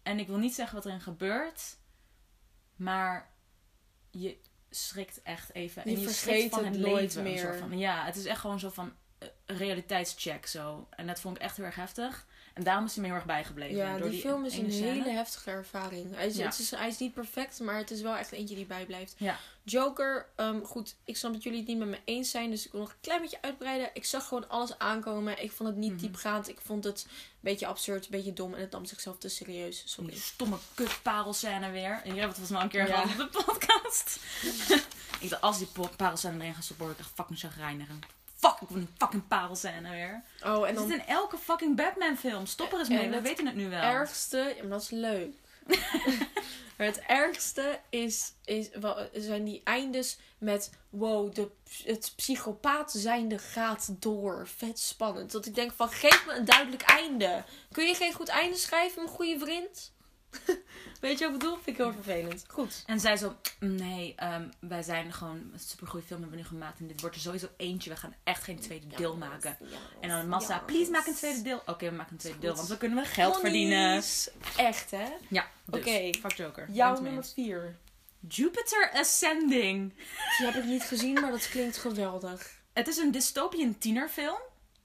En 0.03 0.19
ik 0.19 0.28
wil 0.28 0.38
niet 0.38 0.53
zeggen 0.55 0.76
wat 0.76 0.86
erin 0.86 1.01
gebeurt. 1.01 1.78
Maar 2.76 3.34
je 4.11 4.38
schrikt 4.69 5.21
echt 5.21 5.53
even. 5.53 5.82
Je 5.86 5.95
en 5.95 6.01
je 6.01 6.09
vergeet 6.09 6.49
van 6.49 6.65
het 6.65 6.76
het 6.76 6.86
nooit 6.86 7.15
leven. 7.15 7.24
meer. 7.24 7.57
Van, 7.57 7.78
ja, 7.78 8.05
het 8.05 8.15
is 8.15 8.26
echt 8.26 8.39
gewoon 8.39 8.59
zo 8.59 8.69
van... 8.69 8.93
eh, 9.17 9.28
realiteitscheck 9.45 10.45
zo. 10.45 10.88
En 10.89 11.07
dat 11.07 11.19
vond 11.19 11.36
ik 11.36 11.41
echt 11.41 11.57
heel 11.57 11.65
erg 11.65 11.76
heftig. 11.76 12.28
En 12.54 12.64
daarom 12.64 12.86
is 12.86 12.91
hij 12.93 13.01
me 13.01 13.08
heel 13.08 13.16
erg 13.18 13.26
bijgebleven. 13.26 13.76
Ja, 13.78 13.97
door 13.97 14.10
die 14.10 14.20
film 14.20 14.45
is 14.45 14.58
een 14.58 14.72
scène. 14.72 14.86
hele 14.91 15.10
heftige 15.10 15.49
ervaring. 15.51 16.16
Hij 16.16 16.28
is, 16.28 16.36
Ja. 16.36 16.45
het 16.45 16.60
is, 16.60 16.72
hij 16.72 16.88
is 16.88 16.97
niet 16.97 17.14
perfect, 17.14 17.60
maar 17.60 17.78
het 17.78 17.91
is 17.91 18.01
wel 18.01 18.16
echt 18.16 18.32
eentje 18.32 18.56
die 18.56 18.66
bijblijft. 18.66 19.16
Ja. 19.18 19.38
Joker, 19.64 20.26
ehm, 20.36 20.62
goed, 20.64 20.95
ik 21.06 21.18
snap 21.18 21.34
dat 21.34 21.43
jullie 21.43 21.60
het 21.60 21.68
niet 21.68 21.78
met 21.78 21.88
me 21.88 21.99
eens 22.06 22.32
zijn, 22.32 22.49
dus 22.49 22.66
ik 22.66 22.72
wil 22.72 22.82
nog 22.82 22.89
een 22.89 22.95
klein 23.01 23.22
beetje 23.22 23.38
uitbreiden. 23.41 23.89
Ik 23.93 24.06
zag 24.06 24.28
gewoon 24.28 24.49
alles 24.49 24.78
aankomen. 24.80 25.43
Ik 25.43 25.51
vond 25.51 25.70
het 25.70 25.78
niet 25.78 25.91
Mhm. 25.91 26.01
diepgaand. 26.01 26.47
Ik 26.49 26.60
vond 26.66 26.84
het 26.84 27.04
een 27.10 27.12
beetje 27.39 27.68
absurd, 27.68 28.06
een 28.06 28.12
beetje 28.12 28.34
dom 28.34 28.54
en 28.54 28.62
het 28.62 28.72
nam 28.72 28.86
zichzelf 28.86 29.18
te 29.18 29.30
serieus. 29.30 29.80
Die 29.82 29.89
Sorry. 29.89 30.16
stomme 30.18 30.58
kutparelscène 30.74 31.72
weer. 31.72 32.01
En 32.04 32.14
jij 32.16 32.24
hebt 32.24 32.38
het 32.38 32.47
volgens 32.47 32.49
mij 32.49 32.58
al 32.58 32.64
een 32.64 32.70
keer 32.70 32.88
Ja. 32.88 33.01
gehad 33.01 33.20
op 33.28 33.32
de 33.34 33.43
podcast. 33.45 34.20
ik 35.24 35.30
dacht, 35.30 35.41
als 35.41 35.58
die 35.58 35.68
parelscène 35.97 36.39
erin 36.39 36.54
gaat 36.54 36.64
stoppen, 36.64 36.86
word 36.86 36.97
ik 36.99 37.06
echt 37.06 37.14
fucking 37.16 37.39
chagrijnig. 37.39 37.88
Fuck, 38.44 38.62
ik 38.62 38.68
wil 38.70 38.78
die 38.78 38.89
fucking 38.98 39.28
parelscène 39.28 39.89
weer. 39.89 40.24
Oh, 40.46 40.68
en 40.68 40.76
dan 40.76 40.88
zit 40.89 41.00
in 41.00 41.06
elke 41.06 41.38
fucking 41.38 41.76
Batman 41.76 42.18
film. 42.18 42.46
Stop 42.46 42.74
er 42.74 42.80
eens 42.80 42.89
En 42.89 42.96
mee, 42.96 43.10
we 43.10 43.16
het 43.16 43.24
weten 43.24 43.46
het 43.46 43.56
nu 43.56 43.70
wel. 43.70 43.82
ergste, 43.82 44.38
ja, 44.38 44.62
maar 44.62 44.72
dat 44.72 44.82
is 44.82 44.89
leuk. 44.89 45.36
maar 46.78 46.88
het 46.91 47.00
ergste 47.00 47.80
is, 47.89 48.34
is, 48.44 48.70
zijn 49.14 49.44
die 49.44 49.62
eindes 49.64 50.18
met 50.38 50.72
wow, 50.89 51.36
de, 51.36 51.50
het 51.84 52.14
psychopaat 52.16 52.91
zijnde 52.91 53.39
gaat 53.39 53.89
door. 54.00 54.48
Vet 54.48 54.80
spannend. 54.80 55.32
Dat 55.32 55.46
ik 55.46 55.56
denk 55.56 55.72
van 55.72 55.89
geef 55.89 56.26
me 56.26 56.34
een 56.34 56.46
duidelijk 56.46 56.82
einde. 56.82 57.44
Kun 57.72 57.86
je 57.86 57.96
geen 57.96 58.14
goed 58.14 58.30
einde 58.30 58.58
schrijven, 58.58 59.04
mijn 59.04 59.16
goede 59.16 59.39
vriend? 59.39 59.93
Weet 61.02 61.20
je 61.20 61.26
wat 61.26 61.34
ik 61.34 61.40
bedoel? 61.40 61.56
Vind 61.56 61.68
ik 61.68 61.78
heel 61.78 61.94
vervelend. 61.94 62.44
Goed. 62.48 62.84
En 62.86 63.00
zij 63.00 63.18
zo, 63.18 63.36
nee, 63.60 64.14
ehm, 64.16 64.50
wij 64.60 64.82
zijn 64.84 65.14
gewoon 65.14 65.50
een 65.54 65.60
supergoeie 65.60 66.06
film 66.06 66.20
hebben 66.22 66.38
we 66.38 66.44
nu 66.44 66.50
gemaakt. 66.50 66.80
En 66.80 66.88
dit 66.88 67.02
wordt 67.02 67.16
er 67.16 67.22
sowieso 67.22 67.48
eentje. 67.58 67.90
We 67.90 67.96
gaan 67.96 68.16
echt 68.24 68.44
geen 68.44 68.60
tweede 68.60 68.88
deel 68.88 69.18
maken. 69.18 69.58
En 70.02 70.10
dan 70.10 70.28
massa, 70.28 70.60
please 70.60 70.92
maak 70.92 71.06
een 71.06 71.16
tweede 71.16 71.42
deel. 71.42 71.62
Oké, 71.66 71.90
we 71.90 71.96
maken 71.96 72.12
een 72.12 72.18
tweede 72.18 72.40
deel, 72.40 72.56
want 72.56 72.68
dan 72.68 72.78
kunnen 72.78 72.98
we 72.98 73.06
geld 73.06 73.40
verdienen. 73.40 74.04
Echt 74.58 74.92
hè? 74.92 75.06
Ja, 75.30 75.48
dus, 75.66 75.80
Oké. 75.80 76.10
fuck 76.20 76.32
Joker. 76.32 76.72
Jouw 76.72 76.94
nummer 76.94 77.14
eens. 77.14 77.34
4. 77.34 77.76
Jupiter 78.28 78.92
Ascending. 78.94 79.94
Die 80.38 80.46
heb 80.46 80.56
ik 80.56 80.64
niet 80.64 80.84
gezien, 80.84 81.14
maar 81.14 81.32
dat 81.32 81.50
klinkt 81.50 81.78
geweldig. 81.78 82.62
Het 82.74 82.88
is 82.88 82.98
een 82.98 83.12
dystopian 83.12 83.78
tienerfilm. 83.78 84.40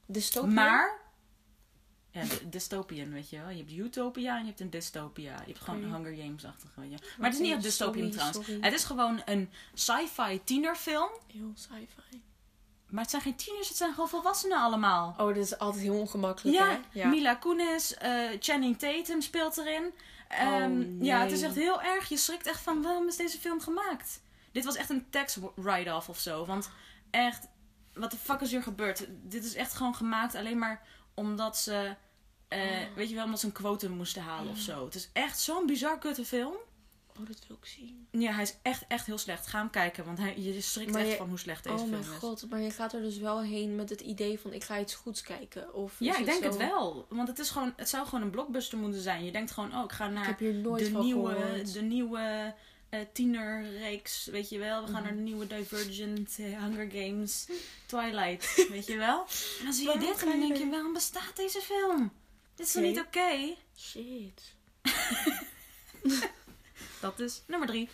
Dystopia? 0.06 0.52
Maar. 0.52 1.06
Ja, 2.10 2.22
dy- 2.24 2.48
dystopian, 2.48 3.12
weet 3.12 3.30
je 3.30 3.38
wel. 3.38 3.48
Je 3.48 3.56
hebt 3.56 3.72
utopia 3.72 4.34
en 4.36 4.40
je 4.40 4.46
hebt 4.46 4.60
een 4.60 4.70
dystopia. 4.70 5.32
Je 5.46 5.52
hebt 5.52 5.60
gewoon. 5.64 5.94
Hunger 5.94 6.14
Games-achtige, 6.16 6.80
weet 6.80 6.90
je. 6.90 6.96
Maar 7.18 7.30
het 7.30 7.38
is 7.38 7.44
niet 7.44 7.52
echt 7.54 7.62
dystopian 7.62 7.94
Sorry, 8.04 8.10
trouwens. 8.18 8.46
sorry. 8.46 8.60
Het 8.62 8.72
is 8.74 8.84
gewoon 8.84 9.22
een 9.24 9.50
sci-fi 9.74 10.40
tienerfilm. 10.44 11.10
Heel 11.32 11.52
sci-fi. 11.54 12.22
Maar 12.90 13.00
het 13.02 13.10
zijn 13.10 13.22
geen 13.22 13.36
tieners, 13.36 13.68
het 13.68 13.76
zijn 13.76 13.90
gewoon 13.94 14.08
volwassenen 14.08 14.58
allemaal. 14.58 15.14
Oh, 15.18 15.26
dit 15.34 15.44
is 15.44 15.58
altijd 15.58 15.82
heel 15.82 15.98
ongemakkelijk, 16.00 16.56
Ja, 16.56 16.80
hè? 16.92 17.08
Mila 17.08 17.34
Kunis, 17.34 17.94
eh, 17.94 18.28
Channing 18.40 18.78
Tatum 18.78 19.20
speelt 19.20 19.58
erin. 19.58 19.92
Ehm, 20.28 20.80
Oh, 20.80 21.04
Ja, 21.04 21.20
het 21.20 21.32
is 21.32 21.42
echt 21.42 21.54
heel 21.54 21.82
erg. 21.82 22.08
Je 22.08 22.16
schrikt 22.16 22.46
echt 22.46 22.60
van, 22.60 22.82
waarom 22.82 23.08
is 23.08 23.16
deze 23.16 23.38
film 23.38 23.60
gemaakt? 23.60 24.20
Dit 24.52 24.64
was 24.64 24.76
echt 24.76 24.90
een 24.90 25.06
tax 25.10 25.38
write-off 25.54 26.08
of 26.08 26.18
zo. 26.18 26.46
Want 26.46 26.70
echt, 27.10 27.46
wat 27.94 28.10
de 28.10 28.16
fuck 28.16 28.40
is 28.40 28.50
hier 28.50 28.62
gebeurd? 28.62 29.06
Dit 29.08 29.44
is 29.44 29.54
echt 29.54 29.74
gewoon 29.74 29.94
gemaakt 29.94 30.34
alleen 30.34 30.58
maar 30.58 30.82
omdat 31.18 31.56
ze, 31.56 31.94
eh, 32.48 32.60
Oh. 32.60 32.94
weet 32.94 33.08
je 33.08 33.14
wel, 33.14 33.24
omdat 33.24 33.40
ze 33.40 33.46
een 33.46 33.52
quotum 33.52 33.90
moesten 33.90 34.22
halen 34.22 34.50
of 34.52 34.58
zo. 34.58 34.84
Het 34.84 34.94
is 34.94 35.08
echt 35.12 35.40
zo'n 35.40 35.66
bizar 35.66 35.98
kutte 35.98 36.24
film. 36.24 36.54
Oh, 37.20 37.26
dat 37.26 37.38
wil 37.48 37.56
ik 37.60 37.66
zien. 37.66 38.06
Ja, 38.10 38.32
hij 38.32 38.42
is 38.42 38.54
echt, 38.62 38.84
echt 38.88 39.06
heel 39.06 39.18
slecht. 39.18 39.46
Ga 39.46 39.58
hem 39.58 39.70
kijken, 39.70 40.04
want 40.04 40.18
hij, 40.18 40.38
je 40.40 40.60
schrikt 40.60 40.90
Maar 40.90 41.00
echt 41.00 41.10
je- 41.10 41.16
van 41.16 41.28
hoe 41.28 41.38
slecht 41.38 41.62
deze 41.62 41.74
oh 41.76 41.80
film 41.80 41.90
mijn 42.00 42.02
is. 42.12 42.18
god, 42.18 42.50
maar 42.50 42.60
je 42.60 42.70
gaat 42.70 42.92
er 42.92 43.00
dus 43.02 43.18
wel 43.18 43.40
heen 43.42 43.76
met 43.76 43.90
het 43.90 44.00
idee 44.00 44.38
van 44.40 44.52
ik 44.52 44.64
ga 44.64 44.78
iets 44.80 44.94
goeds 44.94 45.22
kijken. 45.22 45.74
Of 45.74 45.94
Ja, 45.98 46.16
ik 46.18 46.24
denk 46.24 46.42
zo- 46.42 46.48
het 46.48 46.56
wel. 46.56 47.06
Want 47.08 47.28
het, 47.28 47.38
is 47.38 47.50
gewoon, 47.50 47.72
het 47.76 47.88
zou 47.88 48.04
gewoon 48.06 48.22
een 48.24 48.30
blockbuster 48.30 48.78
moeten 48.78 49.00
zijn. 49.00 49.24
Je 49.24 49.32
denkt 49.32 49.50
gewoon, 49.50 49.74
oh, 49.76 49.84
ik 49.84 49.92
ga 49.92 50.08
naar 50.08 50.36
de 50.38 50.44
nieuwe, 50.44 51.62
de 51.72 51.82
nieuwe 51.82 52.54
eh, 52.88 53.00
tienerreeks, 53.12 54.26
weet 54.26 54.48
je 54.48 54.58
wel. 54.58 54.80
We 54.86 54.92
gaan 54.92 54.94
Mhm. 54.94 55.02
naar 55.04 55.14
de 55.16 55.20
nieuwe 55.22 55.46
Divergent, 55.46 56.36
eh, 56.38 56.62
Hunger 56.64 56.90
Games, 56.90 57.46
Twilight, 57.86 58.54
weet 58.70 58.86
je 58.86 58.96
wel. 58.96 59.26
En 59.58 59.64
dan 59.64 59.72
zie 59.72 59.92
je 59.92 59.98
dit 59.98 60.22
en 60.22 60.28
dan 60.28 60.40
denk 60.40 60.56
je, 60.56 60.68
waarom 60.70 60.92
bestaat 60.92 61.36
deze 61.36 61.60
film? 61.60 62.12
Dit 62.54 62.66
is 62.66 62.72
toch 62.72 62.82
niet 62.82 62.98
oké? 62.98 63.54
Shit. 63.78 64.54
Dat 67.00 67.20
is 67.20 67.42
nummer 67.46 67.68
drie. 67.68 67.88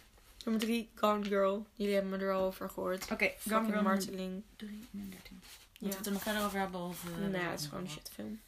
Nummer 0.44 0.62
3, 0.62 0.88
Gone 0.94 1.24
Girl. 1.24 1.66
Jullie 1.74 1.94
hebben 1.94 2.10
me 2.10 2.18
er 2.24 2.32
al 2.32 2.42
over 2.44 2.70
gehoord. 2.70 3.10
Oké, 3.10 3.32
Fucking 3.38 3.80
marteling. 3.82 4.42
drie, 4.56 4.88
nummer 4.90 5.10
dertien. 5.12 5.42
Ja. 5.42 5.48
Moeten 5.78 5.88
we 5.90 5.96
het 5.96 6.06
er 6.06 6.12
nog 6.12 6.22
verder 6.22 6.44
over 6.44 6.58
hebben? 6.58 6.80
Of, 6.80 7.04
nou, 7.20 7.36
het 7.36 7.60
is 7.60 7.66
gewoon 7.66 7.84
een 7.84 7.90
shitfilm. 7.90 8.40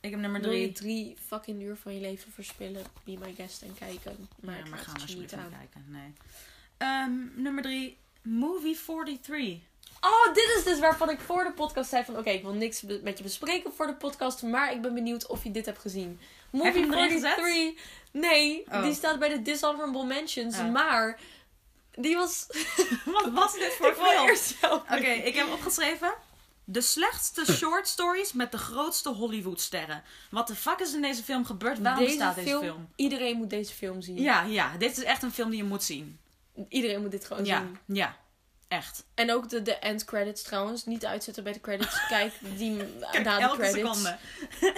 Ik 0.00 0.10
heb 0.10 0.20
nummer 0.20 0.40
drie. 0.40 0.72
drie 0.72 1.16
fucking 1.26 1.62
uur 1.62 1.76
van 1.76 1.94
je 1.94 2.00
leven 2.00 2.32
verspillen? 2.32 2.84
Be 3.04 3.16
my 3.20 3.34
guest 3.36 3.62
en 3.62 3.74
kijken. 3.78 4.28
Maar, 4.40 4.56
ja, 4.58 4.60
maar 4.60 4.70
raad 4.70 4.78
ga 4.80 4.92
het 4.92 4.96
je 4.96 5.02
alsjeblieft 5.02 5.36
niet 5.36 5.40
aan. 5.44 5.50
kijken. 5.58 5.84
Nee. 5.88 6.12
Ehm, 6.78 7.42
nummer 7.42 7.62
drie. 7.62 7.96
Movie 8.22 8.78
43. 8.86 9.58
Oh, 10.00 10.34
dit 10.34 10.52
is 10.56 10.64
dus 10.64 10.78
waarvan 10.78 11.10
ik 11.10 11.20
voor 11.20 11.44
de 11.44 11.52
podcast 11.52 11.90
zei 11.90 12.04
van... 12.04 12.16
Oké, 12.18 12.30
ik 12.30 12.42
wil 12.42 12.52
niks 12.54 12.82
met 13.02 13.16
je 13.18 13.22
bespreken 13.24 13.72
voor 13.72 13.86
de 13.86 13.94
podcast. 13.94 14.42
Maar 14.42 14.72
ik 14.72 14.82
ben 14.82 14.94
benieuwd 14.94 15.26
of 15.26 15.44
je 15.44 15.50
dit 15.50 15.66
hebt 15.66 15.78
gezien. 15.78 16.20
Movie 16.50 16.80
hem 16.80 16.92
erin 16.92 17.10
gezet? 17.10 17.36
43. 17.36 17.84
Nee, 18.12 18.64
Oh. 18.72 18.82
die 18.82 18.94
staat 18.94 19.18
bij 19.18 19.28
de 19.28 19.42
Dishonorable 19.42 20.04
Mentions. 20.04 20.58
Oh. 20.58 20.72
Maar 20.72 21.20
die 21.94 22.16
was... 22.16 22.46
Wat 23.04 23.30
was 23.32 23.52
dit 23.54 23.72
voor 23.72 23.94
film? 24.02 24.72
Oké, 24.72 25.10
ik 25.10 25.34
heb 25.34 25.52
opgeschreven. 25.52 26.14
De 26.70 26.80
slechtste 26.80 27.52
short 27.52 27.86
stories 27.88 28.32
met 28.32 28.52
de 28.52 28.58
grootste 28.58 29.08
Hollywoodsterren. 29.08 30.02
Wat 30.30 30.46
de 30.46 30.54
fuck 30.54 30.78
is 30.78 30.94
in 30.94 31.02
deze 31.02 31.22
film 31.22 31.44
gebeurd? 31.44 31.78
Waarom 31.78 32.04
Deze 32.04 32.16
bestaat 32.16 32.34
deze 32.34 32.48
film- 32.48 32.62
film? 32.62 32.88
Iedereen 32.96 33.36
moet 33.36 33.50
deze 33.50 33.74
film 33.74 34.00
zien. 34.02 34.20
Ja, 34.20 34.42
ja, 34.42 34.76
dit 34.76 34.98
is 34.98 35.04
echt 35.04 35.22
een 35.22 35.32
film 35.32 35.50
die 35.50 35.58
je 35.58 35.64
moet 35.68 35.82
zien. 35.82 36.18
Iedereen 36.68 37.00
moet 37.00 37.10
dit 37.10 37.24
gewoon 37.24 37.44
Ja, 37.44 37.58
zien. 37.86 37.96
ja, 37.96 38.16
echt. 38.68 39.06
En 39.14 39.32
ook 39.32 39.48
de, 39.48 39.62
de 39.62 39.74
end 39.76 40.04
credits 40.04 40.42
trouwens. 40.42 40.84
Niet 40.86 41.06
uitzetten 41.06 41.44
bij 41.44 41.52
de 41.52 41.60
credits. 41.60 42.06
Kijk, 42.08 42.32
die 42.56 42.76
Kijk, 43.10 43.24
na 43.24 43.36
de 43.36 43.42
elke 43.42 43.56
credits. 43.56 43.78
seconde. 43.78 44.18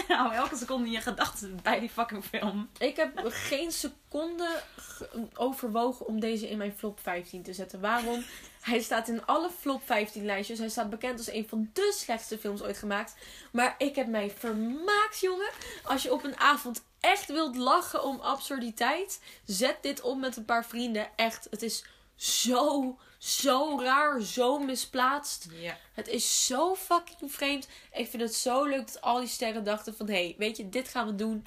Hou 0.16 0.34
elke 0.34 0.56
seconde 0.56 0.86
in 0.86 0.92
je 0.92 1.00
gedachten 1.00 1.58
bij 1.62 1.80
die 1.80 1.90
fucking 1.90 2.24
film. 2.24 2.70
Ik 2.78 2.96
heb 2.96 3.20
geen 3.24 3.72
seconde 3.72 4.62
ge- 4.76 5.26
overwogen 5.34 6.06
om 6.06 6.20
deze 6.20 6.48
in 6.48 6.58
mijn 6.58 6.74
flop 6.76 7.00
15 7.02 7.42
te 7.42 7.52
zetten. 7.52 7.80
Waarom? 7.80 8.24
Hij 8.60 8.80
staat 8.80 9.08
in 9.08 9.26
alle 9.26 9.50
flop 9.60 9.82
15 9.84 10.24
lijstjes. 10.24 10.58
Hij 10.58 10.68
staat 10.68 10.90
bekend 10.90 11.18
als 11.18 11.30
een 11.30 11.48
van 11.48 11.70
de 11.72 11.94
slechtste 11.96 12.38
films 12.38 12.62
ooit 12.62 12.78
gemaakt. 12.78 13.14
Maar 13.52 13.74
ik 13.78 13.94
heb 13.96 14.06
mij 14.06 14.30
vermaakt, 14.38 15.20
jongen. 15.20 15.50
Als 15.82 16.02
je 16.02 16.12
op 16.12 16.24
een 16.24 16.38
avond 16.38 16.82
echt 17.00 17.26
wilt 17.26 17.56
lachen 17.56 18.04
om 18.04 18.20
absurditeit, 18.20 19.20
zet 19.44 19.76
dit 19.80 20.00
op 20.00 20.18
met 20.18 20.36
een 20.36 20.44
paar 20.44 20.64
vrienden. 20.64 21.08
Echt, 21.16 21.46
het 21.50 21.62
is 21.62 21.84
zo, 22.16 22.98
zo 23.20 23.78
raar, 23.80 24.20
zo 24.22 24.58
misplaatst. 24.58 25.46
Ja. 25.52 25.76
Het 25.92 26.08
is 26.08 26.46
zo 26.46 26.74
fucking 26.74 27.32
vreemd. 27.32 27.68
Ik 27.92 28.08
vind 28.08 28.22
het 28.22 28.34
zo 28.34 28.64
leuk 28.64 28.86
dat 28.86 29.00
al 29.00 29.18
die 29.18 29.28
sterren 29.28 29.64
dachten 29.64 29.94
van... 29.96 30.06
Hé, 30.06 30.12
hey, 30.24 30.34
weet 30.38 30.56
je, 30.56 30.68
dit 30.68 30.88
gaan 30.88 31.06
we 31.06 31.14
doen. 31.14 31.44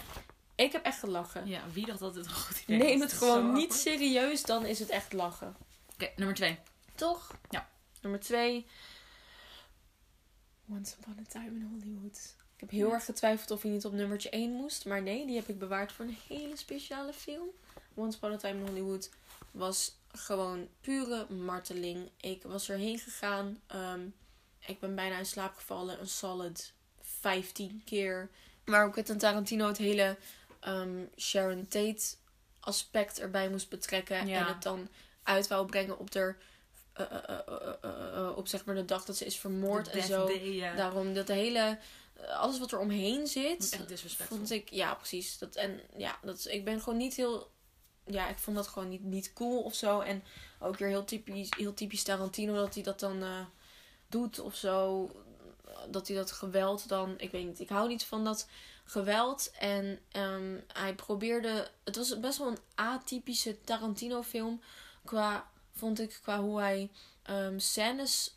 Ik 0.56 0.72
heb 0.72 0.86
echt 0.86 1.00
gelachen. 1.00 1.48
Ja, 1.48 1.62
wie 1.72 1.86
dacht 1.86 2.00
dat 2.00 2.14
dit 2.14 2.26
een 2.26 2.32
goed 2.32 2.62
idee 2.62 2.78
Neem 2.78 3.00
was? 3.00 3.00
het 3.00 3.02
Dat 3.02 3.12
is 3.12 3.18
gewoon 3.18 3.54
niet 3.54 3.72
awkward. 3.72 3.82
serieus, 3.82 4.44
dan 4.44 4.66
is 4.66 4.80
het 4.80 4.90
echt 4.90 5.14
lachen. 5.14 5.56
Oké, 5.94 6.10
nummer 6.16 6.36
twee. 6.36 6.60
Toch? 6.96 7.32
Ja. 7.50 7.70
Nummer 8.02 8.20
twee. 8.20 8.66
Once 10.70 10.96
Upon 11.00 11.18
a 11.20 11.30
Time 11.30 11.48
in 11.48 11.70
Hollywood. 11.72 12.36
Ik 12.56 12.60
heb 12.60 12.70
heel 12.70 12.94
erg 12.94 13.06
getwijfeld 13.06 13.52
of 13.52 13.62
hij 13.62 13.72
niet 13.72 13.86
op 13.86 13.94
nummertje 13.94 14.30
1 14.30 14.52
moest. 14.52 14.86
Maar 14.86 15.02
nee, 15.02 15.26
die 15.26 15.36
heb 15.36 15.48
ik 15.48 15.60
bewaard 15.60 15.92
voor 15.92 16.06
een 16.06 16.18
hele 16.28 16.56
speciale 16.56 17.14
film. 17.14 17.48
Once 17.94 18.18
Upon 18.18 18.32
a 18.32 18.38
Time 18.38 18.60
in 18.60 18.68
Hollywood 18.68 19.10
was 19.52 19.96
gewoon 20.14 20.68
pure 20.82 21.26
marteling. 21.30 22.10
Ik 22.18 22.44
was 22.44 22.70
erheen 22.70 23.00
gegaan. 23.00 23.62
ehm, 23.68 24.02
ik 24.60 24.80
ben 24.80 24.96
bijna 24.96 25.18
in 25.18 25.26
slaap 25.26 25.56
gevallen. 25.56 26.00
Een 26.00 26.08
solid 26.08 26.74
15 27.02 27.82
keer. 27.86 28.30
Maar 28.66 28.86
ook 28.86 28.96
het 28.96 29.20
Tarantino 29.20 29.68
het 29.68 29.78
hele 29.78 30.18
ehm, 30.60 31.06
Sharon 31.18 31.68
Tate 31.68 32.16
aspect 32.60 33.20
erbij 33.20 33.50
moest 33.50 33.70
betrekken. 33.70 34.28
Ja. 34.28 34.40
En 34.40 34.46
het 34.46 34.64
dan 34.64 34.88
uit 35.24 35.48
wou 35.48 35.66
brengen 35.66 36.00
op 36.00 36.12
de 36.12 36.36
eh, 36.94 37.06
eh, 37.12 37.40
eh, 37.82 38.38
op 38.38 38.48
zeg 38.48 38.66
maar 38.66 38.76
de 38.76 38.86
dag 38.86 39.06
dat 39.06 39.18
ze 39.18 39.26
is 39.26 39.38
vermoord 39.38 39.90
en 39.90 40.04
zo. 40.04 40.26
Day. 40.26 40.76
Daarom 40.76 41.14
dat 41.14 41.28
de 41.28 41.34
hele, 41.34 41.78
alles 42.30 42.60
wat 42.60 42.72
er 42.72 42.80
omheen 42.80 43.28
zit, 43.28 43.72
Echt 43.72 43.88
disrespectful. 43.88 44.38
vond 44.38 44.52
ik, 44.52 44.70
ja 44.70 44.94
precies. 44.96 45.38
Dat, 45.38 45.56
en 45.56 45.80
ja, 45.98 46.20
dat, 46.22 46.46
ik 46.50 46.66
ben 46.66 46.82
gewoon 46.82 46.98
niet 46.98 47.14
heel, 47.14 47.52
ja 48.06 48.30
ik 48.30 48.38
vond 48.38 48.58
dat 48.58 48.68
gewoon 48.68 48.90
niet, 48.90 49.04
niet 49.04 49.34
cool 49.34 49.62
of 49.62 49.76
zo. 49.76 50.00
En 50.00 50.24
ook 50.60 50.78
weer 50.78 50.88
heel 50.88 51.06
typisch, 51.06 51.50
heel 51.58 51.74
typisch 51.74 52.04
Tarantino 52.04 52.54
dat 52.54 52.74
hij 52.74 52.84
dat 52.84 53.00
dan 53.00 53.24
eh, 53.24 53.46
doet 54.08 54.40
of 54.40 54.56
zo. 54.56 55.10
Dat 55.90 56.08
hij 56.08 56.18
dat 56.18 56.32
geweld 56.32 56.88
dan, 56.88 57.14
ik 57.18 57.32
weet 57.32 57.46
niet, 57.46 57.60
ik 57.60 57.70
hou 57.70 57.88
niet 57.88 58.04
van 58.04 58.24
dat 58.24 58.48
geweld. 58.84 59.52
En 59.60 60.00
ehm, 60.12 60.60
hij 60.74 60.96
probeerde, 60.96 61.68
het 61.84 61.96
was 61.96 62.20
best 62.20 62.38
wel 62.38 62.48
een 62.48 62.60
atypische 62.76 63.62
Tarantino 63.62 64.22
film 64.22 64.62
qua, 65.06 65.50
vond 65.72 66.00
ik, 66.00 66.20
qua 66.22 66.40
hoe 66.40 66.60
hij 66.60 66.90
ehm, 67.24 67.60
scènes 67.60 68.36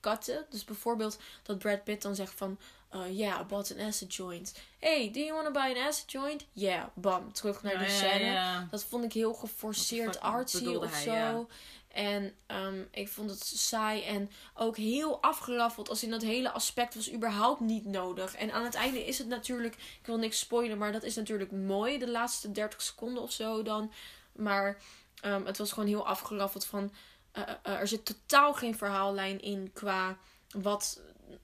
cutte. 0.00 0.46
Dus 0.50 0.64
bijvoorbeeld 0.64 1.18
dat 1.42 1.58
Brad 1.58 1.84
Pitt 1.84 2.02
dan 2.02 2.14
zegt 2.14 2.34
van, 2.34 2.58
eh 2.90 3.18
yeah, 3.18 3.40
I 3.40 3.44
bought 3.44 3.72
an 3.78 3.86
acid 3.86 4.14
joint. 4.14 4.54
Hey, 4.78 5.10
do 5.12 5.20
you 5.20 5.32
want 5.32 5.46
to 5.46 5.52
buy 5.52 5.74
an 5.80 5.86
acid 5.88 6.10
joint? 6.12 6.46
Yeah, 6.52 6.84
bam, 6.94 7.32
terug 7.32 7.62
naar 7.62 7.72
Ja, 7.72 7.78
die 7.78 7.88
ja, 7.88 7.94
scène. 7.94 8.24
ja. 8.24 8.66
Dat 8.70 8.84
vond 8.84 9.04
ik 9.04 9.12
heel 9.12 9.34
geforceerd 9.34 10.20
artsy 10.20 10.66
of 10.66 10.90
hij, 10.90 11.02
zo. 11.02 11.48
En 11.88 12.34
ehm, 12.46 12.82
ik 12.90 13.08
vond 13.08 13.30
het 13.30 13.46
saai 13.46 14.02
en 14.02 14.30
ook 14.54 14.76
heel 14.76 15.22
afgeraffeld. 15.22 15.88
Als 15.88 16.02
in 16.02 16.10
dat 16.10 16.22
hele 16.22 16.50
aspect 16.50 16.94
was 16.94 17.12
überhaupt 17.12 17.60
niet 17.60 17.84
nodig. 17.84 18.34
En 18.34 18.52
aan 18.52 18.64
het 18.64 18.74
einde 18.74 19.06
is 19.06 19.18
het 19.18 19.28
natuurlijk, 19.28 19.74
ik 19.74 20.06
wil 20.06 20.16
niks 20.18 20.38
spoilen, 20.38 20.78
maar 20.78 20.92
dat 20.92 21.02
is 21.02 21.14
natuurlijk 21.16 21.52
mooi. 21.52 21.98
De 21.98 22.10
laatste 22.10 22.52
30 22.52 22.82
seconden 22.82 23.22
of 23.22 23.32
zo 23.32 23.62
dan. 23.62 23.92
Maar 24.32 24.78
ehm, 25.20 25.44
het 25.44 25.58
was 25.58 25.72
gewoon 25.72 25.88
heel 25.88 26.06
afgeraffeld 26.06 26.64
van, 26.64 26.92
eh, 27.32 27.42
eh, 27.62 27.80
er 27.80 27.88
zit 27.88 28.04
totaal 28.04 28.54
geen 28.54 28.76
verhaallijn 28.76 29.40
in 29.40 29.70
qua 29.72 30.16
wat 30.50 31.00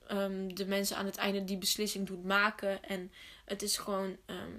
ehm, 0.07 0.47
de 0.47 0.65
mensen 0.65 0.97
aan 0.97 1.05
het 1.05 1.17
einde 1.17 1.43
die 1.43 1.57
beslissing 1.57 2.07
doet 2.07 2.23
maken. 2.23 2.83
En 2.83 3.11
het 3.45 3.61
is 3.61 3.77
gewoon. 3.77 4.17
ehm, 4.25 4.51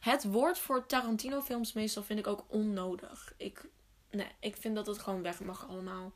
het 0.00 0.24
woord 0.24 0.58
voor 0.58 0.86
Tarantino-films 0.86 1.72
meestal 1.72 2.02
vind 2.02 2.18
ik 2.18 2.26
ook 2.26 2.44
onnodig. 2.48 3.34
Ik, 3.36 3.64
nee, 4.10 4.30
ik 4.40 4.56
vind 4.56 4.74
dat 4.74 4.86
het 4.86 4.98
gewoon 4.98 5.22
weg 5.22 5.40
mag 5.40 5.68
allemaal. 5.68 6.12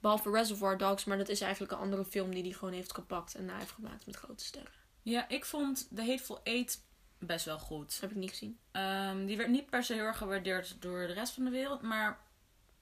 Behalve 0.00 0.30
Reservoir 0.30 0.78
Dogs, 0.78 1.04
maar 1.04 1.18
dat 1.18 1.28
is 1.28 1.40
eigenlijk 1.40 1.72
een 1.72 1.78
andere 1.78 2.04
film 2.04 2.30
die 2.34 2.42
hij 2.42 2.52
gewoon 2.52 2.74
heeft 2.74 2.94
gepakt 2.94 3.34
en 3.34 3.44
na 3.44 3.58
heeft 3.58 3.70
gemaakt 3.70 4.06
met 4.06 4.16
grote 4.16 4.44
sterren. 4.44 4.72
Ja, 5.02 5.28
ik 5.28 5.44
vond 5.44 5.88
The 5.94 6.02
Hateful 6.02 6.40
Eight 6.42 6.82
best 7.18 7.44
wel 7.44 7.58
goed. 7.58 7.90
Dat 7.90 8.00
heb 8.00 8.10
ik 8.10 8.16
niet 8.16 8.30
gezien. 8.30 8.58
Ehm, 8.70 9.26
die 9.26 9.36
werd 9.36 9.48
niet 9.48 9.70
per 9.70 9.84
se 9.84 9.94
heel 9.94 10.04
erg 10.04 10.18
gewaardeerd 10.18 10.76
door 10.82 11.06
de 11.06 11.12
rest 11.12 11.32
van 11.32 11.44
de 11.44 11.50
wereld. 11.50 11.82
Maar 11.82 12.18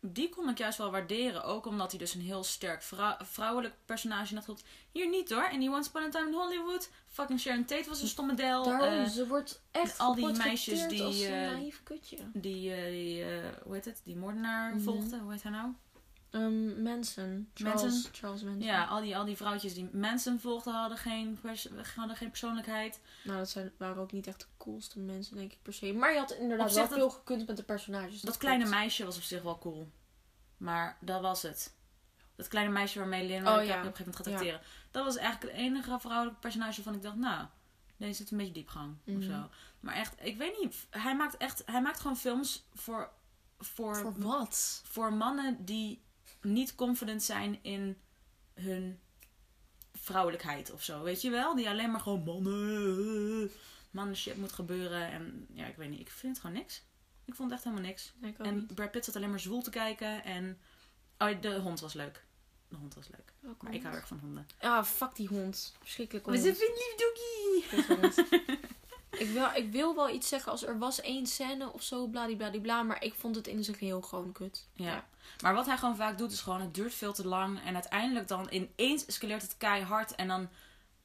die 0.05 0.29
kon 0.29 0.49
ik 0.49 0.59
juist 0.59 0.79
wel 0.79 0.91
waarderen. 0.91 1.45
Ook 1.45 1.67
omdat 1.67 1.91
hij 1.91 1.99
dus 1.99 2.15
een 2.15 2.21
heel 2.21 2.45
sterk 2.45 2.83
vrou- 2.83 3.17
vrouwelijk 3.25 3.75
personage 3.85 4.35
had. 4.35 4.45
gehad. 4.45 4.63
Hier 4.93 5.09
niet 5.09 5.31
hoor. 5.31 5.43
En 5.43 5.61
die 5.61 5.71
Once 5.71 5.89
Upon 5.89 6.03
a 6.03 6.09
Time 6.09 6.29
in 6.29 6.35
Hollywood. 6.35 6.91
Fucking 7.09 7.41
Sharon 7.41 7.65
Tate 7.65 7.89
was 7.89 8.01
een 8.03 8.09
stomme 8.09 8.35
del. 8.35 8.63
Daarom, 8.65 8.89
Eh, 8.89 9.09
ze 9.09 9.27
wordt 9.27 9.63
echt 9.71 9.99
al 9.99 10.15
die 10.15 10.33
meisjes 10.33 10.87
die, 10.89 11.03
als 11.03 11.21
een 11.21 11.33
eh, 11.33 11.51
naïef 11.51 11.81
kutje. 11.83 12.17
die, 12.33 12.91
die 12.91 13.25
eh, 13.25 13.45
hoe 13.65 13.75
heet 13.75 13.85
het? 13.85 14.01
Die 14.05 14.17
moordenaar 14.17 14.75
Mhm. 14.75 14.83
volgde. 14.85 15.19
Hoe 15.19 15.33
heet 15.33 15.43
hij 15.43 15.53
nou? 15.53 15.73
Um, 16.35 16.83
Manson. 16.83 17.51
Charles, 17.55 17.83
Manson. 18.23 18.61
Ja, 18.61 18.85
al 18.85 19.01
die, 19.01 19.17
al 19.17 19.25
die 19.25 19.37
vrouwtjes 19.37 19.75
die 19.75 19.89
mensen 19.93 20.41
volgden 20.41 20.75
hadden 20.75 20.99
geen, 20.99 21.39
pers- 21.41 21.69
hadden 21.97 22.17
geen 22.17 22.29
persoonlijkheid. 22.29 23.01
Nou, 23.25 23.39
dat 23.39 23.51
zijn, 23.51 23.73
waren 23.77 24.03
ook 24.03 24.13
niet 24.13 24.27
echt 24.27 24.41
de 24.41 24.47
coolste 24.57 24.99
mensen, 24.99 25.37
denk 25.37 25.53
ik 25.53 25.59
per 25.63 25.73
se. 25.73 25.93
Maar 25.93 26.13
je 26.13 26.19
had 26.19 26.31
inderdaad 26.33 26.73
wel 26.75 26.89
veel 26.89 27.11
gekund 27.11 27.47
met 27.47 27.57
de 27.57 27.63
personages. 27.63 28.21
Dat 28.21 28.37
kleine 28.37 28.69
meisje 28.69 29.05
was 29.05 29.17
op 29.17 29.23
zich 29.23 29.43
wel 29.43 29.59
cool. 29.59 29.91
Maar 30.57 30.97
dat 31.01 31.21
was 31.21 31.43
het. 31.43 31.75
Dat 32.37 32.49
kleine 32.49 32.73
meisje 32.73 32.99
waarmee 32.99 33.27
Lin 33.27 33.47
Oh, 33.47 33.53
op 33.53 33.59
een 33.59 33.67
gegeven 33.67 33.85
moment 33.89 34.17
gaat 34.17 34.27
acteren. 34.27 34.61
Dat 34.91 35.05
was 35.05 35.17
eigenlijk 35.17 35.53
het 35.53 35.63
enige 35.63 35.99
vrouwelijke 35.99 36.41
personage 36.41 36.75
waarvan 36.75 36.95
ik 36.95 37.03
dacht, 37.03 37.17
nou, 37.17 37.47
deze 37.97 38.13
zit 38.15 38.31
een 38.31 38.37
beetje 38.37 38.53
diepgang 38.53 38.97
Mhm. 39.05 39.17
of 39.19 39.23
zo. 39.25 39.49
Maar 39.81 39.95
echt, 39.95 40.15
ik 40.23 40.37
weet 40.37 40.59
niet. 40.63 40.87
Hij 40.91 41.17
maakt 41.17 41.37
echt, 41.37 41.63
hij 41.67 41.83
maakt 41.83 42.01
gewoon 42.01 42.17
films 42.17 42.65
voor, 42.75 43.11
voor, 43.59 43.97
Voor 43.97 44.15
wat? 44.17 44.83
voor 44.85 45.13
mannen 45.13 45.65
die 45.65 46.03
niet 46.43 46.75
confident 46.75 47.23
zijn 47.23 47.59
in 47.63 47.97
hun 48.55 49.01
vrouwelijkheid 49.95 50.73
of 50.73 50.83
zo. 50.83 51.03
Weet 51.03 51.23
je 51.23 51.31
wel? 51.31 51.55
Die 51.55 51.69
alleen 51.69 51.91
maar 51.91 52.01
gewoon 52.01 52.23
mannen, 52.25 53.51
mannen 53.91 54.17
shit 54.17 54.37
moet 54.37 54.53
gebeuren. 54.53 55.11
En 55.11 55.47
ja, 55.53 55.67
ik 55.67 55.77
weet 55.77 55.91
niet. 55.91 56.01
Ik 56.01 56.11
vind 56.11 56.33
het 56.33 56.43
gewoon 56.45 56.57
niks. 56.57 56.83
Ik 57.25 57.35
vond 57.35 57.51
het 57.51 57.59
echt 57.59 57.69
helemaal 57.69 57.89
niks. 57.91 58.13
Nee, 58.21 58.35
En 58.39 58.55
niet. 58.55 58.75
Brad 58.75 58.91
Pitt 58.91 59.05
zat 59.05 59.17
alleen 59.17 59.31
maar 59.31 59.41
zwoel 59.41 59.63
te 59.63 59.71
kijken. 59.71 60.25
En 60.25 60.59
oh, 61.19 61.41
de 61.41 61.59
hond 61.59 61.81
was 61.81 61.93
leuk. 61.95 62.25
De 62.69 62.77
hond 62.77 62.95
was 62.95 63.09
leuk. 63.09 63.57
Maar 63.61 63.75
ik 63.75 63.83
hou 63.83 63.95
erg 63.95 64.07
van 64.07 64.19
honden. 64.19 64.47
Ah, 64.61 64.85
fuck 64.85 65.15
die 65.15 65.29
hond. 65.29 65.75
Verschrikkelijk 65.81 66.27
We 66.27 66.33
hond. 66.33 66.43
zitten 66.45 66.67
een 66.67 66.75
lief 66.75 66.95
doggy. 66.97 68.57
Ik, 69.19 69.29
wil, 69.31 69.49
ik 69.55 69.73
wil 69.73 69.95
wel 69.95 70.11
iets 70.11 70.29
zeggen 70.29 70.53
als 70.53 70.67
er 70.67 70.79
was 70.79 71.01
één 71.01 71.27
scène 71.27 71.73
of 71.73 71.83
zo, 71.83 72.07
bladibladibla. 72.07 72.83
Maar 72.83 73.05
ik 73.05 73.15
vond 73.15 73.37
het 73.37 73.47
in 73.47 73.65
zijn 73.65 73.77
geheel 73.77 74.03
gewoon 74.03 74.33
kut. 74.33 74.67
Ja. 74.73 75.05
Maar 75.43 75.55
wat 75.55 75.67
hij 75.67 75.77
gewoon 75.77 75.97
vaak 75.97 76.19
doet 76.19 76.33
is 76.33 76.41
gewoon, 76.41 76.61
het 76.61 76.75
duurt 76.75 76.95
veel 76.95 77.13
te 77.13 77.27
lang. 77.29 77.65
En 77.65 77.75
uiteindelijk 77.75 78.29
dan 78.29 78.49
ineens 78.51 79.07
escaleert 79.07 79.43
het 79.43 79.57
keihard. 79.57 80.15
En 80.15 80.29
dan 80.29 80.49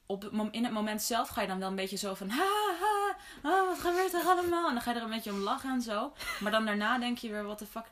op 0.06 0.22
het 0.22 0.32
in 0.50 0.64
het 0.64 0.72
moment 0.72 1.02
zelf 1.02 1.28
ga 1.28 1.40
je 1.40 1.46
dan 1.46 1.58
wel 1.58 1.68
een 1.68 1.74
beetje 1.74 1.96
zo 1.96 2.14
van... 2.14 2.28
Ha, 2.28 2.46
ha, 2.80 3.16
oh, 3.42 3.68
wat 3.68 3.78
gebeurt 3.78 4.14
er 4.14 4.24
allemaal? 4.24 4.68
En 4.68 4.72
dan 4.74 4.82
ga 4.82 4.90
je 4.90 4.96
er 4.96 5.02
een 5.02 5.10
beetje 5.10 5.32
om 5.32 5.38
lachen 5.38 5.70
en 5.70 5.82
zo. 5.82 6.12
Maar 6.40 6.52
dan 6.52 6.64
daarna 6.64 6.98
denk 6.98 7.18
je 7.18 7.30
weer, 7.30 7.44
wat 7.44 7.58
de 7.58 7.66
fuck... 7.66 7.84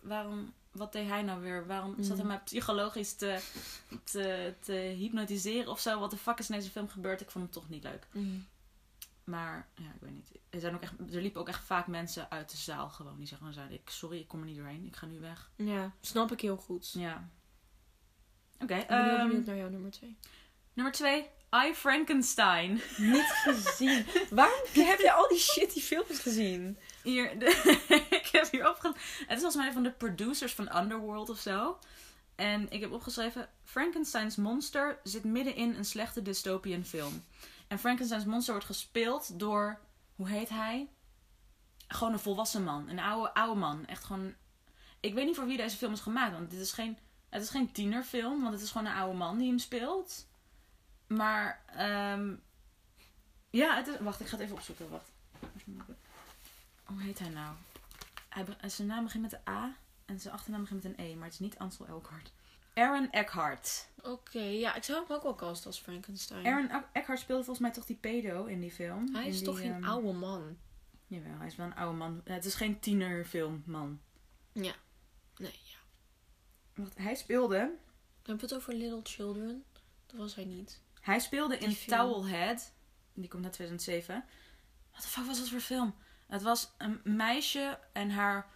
Waarom... 0.00 0.52
Wat 0.72 0.92
deed 0.92 1.08
hij 1.08 1.22
nou 1.22 1.40
weer? 1.40 1.66
Waarom 1.66 1.94
zat 1.98 2.16
hij 2.16 2.22
Mm. 2.22 2.26
mij 2.26 2.40
psychologisch 2.44 3.12
te, 3.14 3.40
te, 4.04 4.54
te 4.60 4.72
hypnotiseren 4.72 5.70
of 5.70 5.80
zo? 5.80 5.98
Wat 5.98 6.10
de 6.10 6.16
fuck 6.16 6.38
is 6.38 6.50
in 6.50 6.56
deze 6.56 6.70
film 6.70 6.88
gebeurd? 6.88 7.20
Ik 7.20 7.30
vond 7.30 7.44
hem 7.44 7.52
toch 7.52 7.68
niet 7.68 7.82
leuk. 7.82 8.06
Maar 9.24 9.68
ja, 9.74 9.84
ik 9.94 10.00
weet 10.00 10.12
niet. 10.12 10.30
Er, 10.50 10.60
zijn 10.60 10.74
ook 10.74 10.82
echt, 10.82 10.92
er 10.98 11.20
liepen 11.20 11.40
ook 11.40 11.48
echt 11.48 11.64
vaak 11.64 11.86
mensen 11.86 12.30
uit 12.30 12.50
de 12.50 12.56
zaal 12.56 12.88
gewoon. 12.88 13.16
Die 13.16 13.26
zeggen, 13.26 13.52
zeiden, 13.52 13.76
ik, 13.76 13.90
sorry, 13.90 14.18
ik 14.18 14.28
kom 14.28 14.40
er 14.40 14.46
niet 14.46 14.56
doorheen. 14.56 14.86
Ik 14.86 14.96
ga 14.96 15.06
nu 15.06 15.20
weg. 15.20 15.50
Ja, 15.56 15.92
snap 16.00 16.32
ik 16.32 16.40
heel 16.40 16.56
goed. 16.56 16.92
Ja. 16.92 17.28
Oké. 18.58 18.74
Ik 18.74 18.86
ben 18.86 19.04
heel 19.04 19.16
ehm, 19.16 19.26
benieuwd 19.26 19.46
naar 19.46 19.56
jouw 19.56 19.68
nummer 19.68 19.90
twee. 19.90 20.16
nummer 20.72 20.92
twee. 20.92 21.30
I, 21.66 21.74
Frankenstein. 21.74 22.70
Niet 22.96 23.32
gezien. 23.44 24.06
Waarom 24.30 24.60
heb 24.72 24.98
je 24.98 25.12
al 25.12 25.28
die 25.28 25.38
shitty 25.38 25.80
films 25.80 26.18
gezien? 26.18 26.78
Hier, 27.02 27.38
de, 27.38 27.46
ik 28.20 28.28
heb 28.32 28.50
hier 28.50 28.68
opgeschreven. 28.68 29.00
Het 29.18 29.36
is 29.36 29.42
volgens 29.42 29.56
mij 29.56 29.72
van 29.72 29.82
de 29.82 29.92
producers 29.92 30.52
van 30.52 30.76
Underworld 30.76 31.30
of 31.30 31.38
zo. 31.38 31.78
En 32.34 32.70
ik 32.70 32.80
heb 32.80 32.92
opgeschreven... 32.92 33.48
Frankenstein's 33.64 34.36
monster 34.36 34.98
zit 35.02 35.24
midden 35.24 35.54
in 35.54 35.74
een 35.74 35.84
slechte 35.84 36.22
dystopian 36.22 36.84
film. 36.84 37.24
En 37.74 37.80
Frankenstein's 37.80 38.24
monster 38.24 38.52
wordt 38.52 38.68
gespeeld 38.68 39.38
door... 39.38 39.80
Hoe 40.16 40.28
heet 40.28 40.48
hij? 40.48 40.88
Gewoon 41.88 42.12
een 42.12 42.18
volwassen 42.18 42.64
man. 42.64 42.88
Een 42.88 42.98
oude, 42.98 43.34
oude 43.34 43.60
man. 43.60 43.86
Echt 43.86 44.04
gewoon... 44.04 44.34
Ik 45.00 45.14
weet 45.14 45.26
niet 45.26 45.36
voor 45.36 45.46
wie 45.46 45.56
deze 45.56 45.76
film 45.76 45.92
is 45.92 46.00
gemaakt. 46.00 46.32
Want 46.32 46.50
dit 46.50 46.60
is 46.60 46.72
geen... 46.72 46.98
Het 47.28 47.42
is 47.42 47.50
geen 47.50 47.72
tienerfilm. 47.72 48.40
Want 48.40 48.52
het 48.52 48.62
is 48.62 48.70
gewoon 48.70 48.86
een 48.86 48.96
oude 48.96 49.16
man 49.18 49.38
die 49.38 49.48
hem 49.48 49.58
speelt. 49.58 50.26
Maar... 51.06 51.62
ehm, 51.66 52.34
ja, 53.50 53.76
het 53.76 53.86
is... 53.86 53.98
Wacht, 53.98 54.20
ik 54.20 54.26
ga 54.26 54.36
het 54.36 54.44
even 54.44 54.56
opzoeken. 54.56 54.90
Wacht. 54.90 55.10
Hoe 56.84 57.02
heet 57.02 57.18
hij 57.18 57.28
nou? 57.28 57.54
Hij, 58.28 58.68
zijn 58.68 58.88
naam 58.88 59.04
begint 59.04 59.22
met 59.22 59.30
de 59.30 59.50
A 59.50 59.72
en 60.04 60.20
zijn 60.20 60.34
achternaam 60.34 60.60
begint 60.60 60.82
met 60.82 60.98
een 60.98 61.04
E, 61.04 61.14
maar 61.14 61.24
het 61.24 61.32
is 61.32 61.38
niet 61.38 61.58
Ansel 61.58 61.86
Elgort. 61.86 62.32
Aaron 62.74 63.10
Eckhart. 63.10 63.88
Oké, 64.02 64.38
ja, 64.42 64.74
ik 64.74 64.82
zou 64.82 65.04
hem 65.06 65.16
ook 65.16 65.22
wel 65.22 65.34
casten 65.34 65.66
als 65.66 65.80
Frankenstein. 65.80 66.46
Aaron 66.46 66.70
Eck- 66.70 66.88
Eckhart 66.92 67.18
speelde 67.20 67.44
volgens 67.44 67.66
mij 67.66 67.74
toch 67.74 67.84
die 67.86 67.96
pedo 67.96 68.44
in 68.44 68.60
die 68.60 68.70
film. 68.72 69.14
Hij 69.14 69.28
is 69.28 69.36
die, 69.36 69.44
toch 69.46 69.58
geen 69.58 69.72
ehm, 69.72 69.84
oude 69.84 70.12
man? 70.12 70.56
Jawel, 71.06 71.38
hij 71.38 71.46
is 71.46 71.56
wel 71.56 71.66
een 71.66 71.74
oude 71.74 71.96
man. 71.98 72.20
Het 72.24 72.44
is 72.44 72.54
geen 72.54 72.80
tienerfilm, 72.80 73.62
man. 73.66 74.00
Ja. 74.52 74.74
Nee, 75.36 75.60
ja. 75.64 75.78
Wacht, 76.74 76.98
hij 76.98 77.14
speelde... 77.14 77.70
Heb 78.22 78.36
je 78.40 78.46
het 78.46 78.54
over 78.54 78.74
Little 78.74 79.00
Children? 79.02 79.64
Dat 80.06 80.16
was 80.16 80.34
hij 80.34 80.44
niet. 80.44 80.80
Hij 81.00 81.18
speelde 81.18 81.58
in 81.58 81.72
film. 81.72 81.98
Towelhead. 82.00 82.72
Die 83.12 83.28
komt 83.28 83.44
uit 83.44 83.52
2007. 83.52 84.24
Wat 84.92 85.02
de 85.02 85.08
fuck 85.08 85.24
was 85.26 85.38
dat 85.38 85.48
voor 85.48 85.60
film? 85.60 85.94
Het 86.26 86.42
was 86.42 86.70
een 86.78 87.00
meisje 87.04 87.78
en 87.92 88.10
haar 88.10 88.50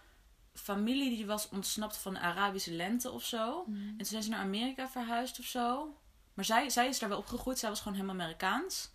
familie 0.59 1.09
die 1.09 1.25
was 1.25 1.49
ontsnapt 1.49 1.97
van 1.97 2.13
de 2.13 2.19
Arabische 2.19 2.71
lente 2.71 3.11
of 3.11 3.23
zo. 3.23 3.63
En 3.67 3.97
toen 3.97 4.05
zijn 4.05 4.23
ze 4.23 4.29
naar 4.29 4.39
Amerika 4.39 4.89
verhuisd 4.89 5.39
of 5.39 5.45
zo. 5.45 5.95
Maar 6.33 6.45
zij, 6.45 6.69
zij 6.69 6.87
is 6.87 6.99
daar 6.99 7.09
wel 7.09 7.17
opgegroeid. 7.17 7.59
Zij 7.59 7.69
was 7.69 7.79
gewoon 7.79 7.93
helemaal 7.93 8.15
Amerikaans. 8.15 8.89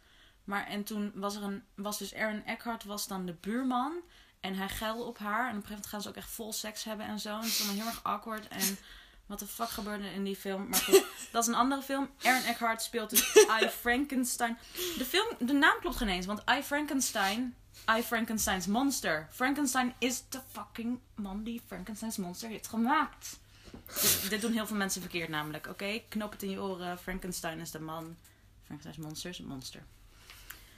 Maar 0.44 0.66
en 0.66 0.84
toen 0.84 1.12
was 1.14 1.36
er 1.36 1.42
een... 1.42 1.62
Was 1.74 1.98
dus 1.98 2.14
Aaron 2.14 2.44
Eckhart 2.44 2.84
was 2.84 3.06
dan 3.06 3.26
de 3.26 3.32
buurman. 3.32 3.92
En 4.40 4.54
hij 4.54 4.68
geilde 4.68 5.02
op 5.02 5.18
haar. 5.18 5.48
En 5.48 5.56
op 5.56 5.62
een 5.62 5.68
gegeven 5.68 5.68
moment 5.70 5.86
gaan 5.86 6.02
ze 6.02 6.08
ook 6.08 6.16
echt 6.16 6.30
vol 6.30 6.52
seks 6.52 6.84
hebben 6.84 7.06
en 7.06 7.18
zo. 7.18 7.28
En 7.28 7.36
het 7.36 7.46
is 7.46 7.58
allemaal 7.58 7.76
heel 7.76 7.86
erg 7.86 8.02
awkward. 8.02 8.48
En 8.48 8.78
wat 9.26 9.38
de 9.38 9.46
fuck 9.46 9.68
gebeurde 9.68 10.12
in 10.12 10.24
die 10.24 10.36
film. 10.36 10.68
Maar 10.68 10.78
goed, 10.78 11.04
dat 11.32 11.42
is 11.42 11.48
een 11.48 11.54
andere 11.54 11.82
film. 11.82 12.10
Aaron 12.22 12.44
Eckhart 12.44 12.82
speelt 12.82 13.10
dus 13.10 13.34
I 13.62 13.68
Frankenstein. 13.68 14.58
De 14.98 15.04
film, 15.04 15.26
de 15.38 15.52
naam 15.52 15.80
klopt 15.80 15.96
geen 15.96 16.08
eens. 16.08 16.26
Want 16.26 16.42
I 16.50 16.62
Frankenstein... 16.62 17.56
I 17.98 18.02
Frankenstein's 18.02 18.66
Monster. 18.66 19.28
Frankenstein 19.30 19.94
is 19.98 20.22
de 20.28 20.40
fucking 20.52 20.98
man 21.14 21.42
die 21.44 21.60
Frankenstein's 21.66 22.16
Monster 22.16 22.48
heeft 22.48 22.66
gemaakt. 22.66 23.38
dit, 23.86 24.26
dit 24.30 24.40
doen 24.40 24.52
heel 24.52 24.66
veel 24.66 24.76
mensen 24.76 25.00
verkeerd 25.00 25.28
namelijk. 25.28 25.66
Oké, 25.66 26.02
knop 26.08 26.32
het 26.32 26.42
in 26.42 26.50
je 26.50 26.60
oren. 26.60 26.98
Frankenstein 26.98 27.60
is 27.60 27.70
de 27.70 27.80
man. 27.80 28.16
Frankenstein's 28.64 29.06
monster 29.06 29.30
is 29.30 29.38
een 29.38 29.46
monster. 29.46 29.82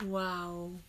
Wauw. 0.07 0.81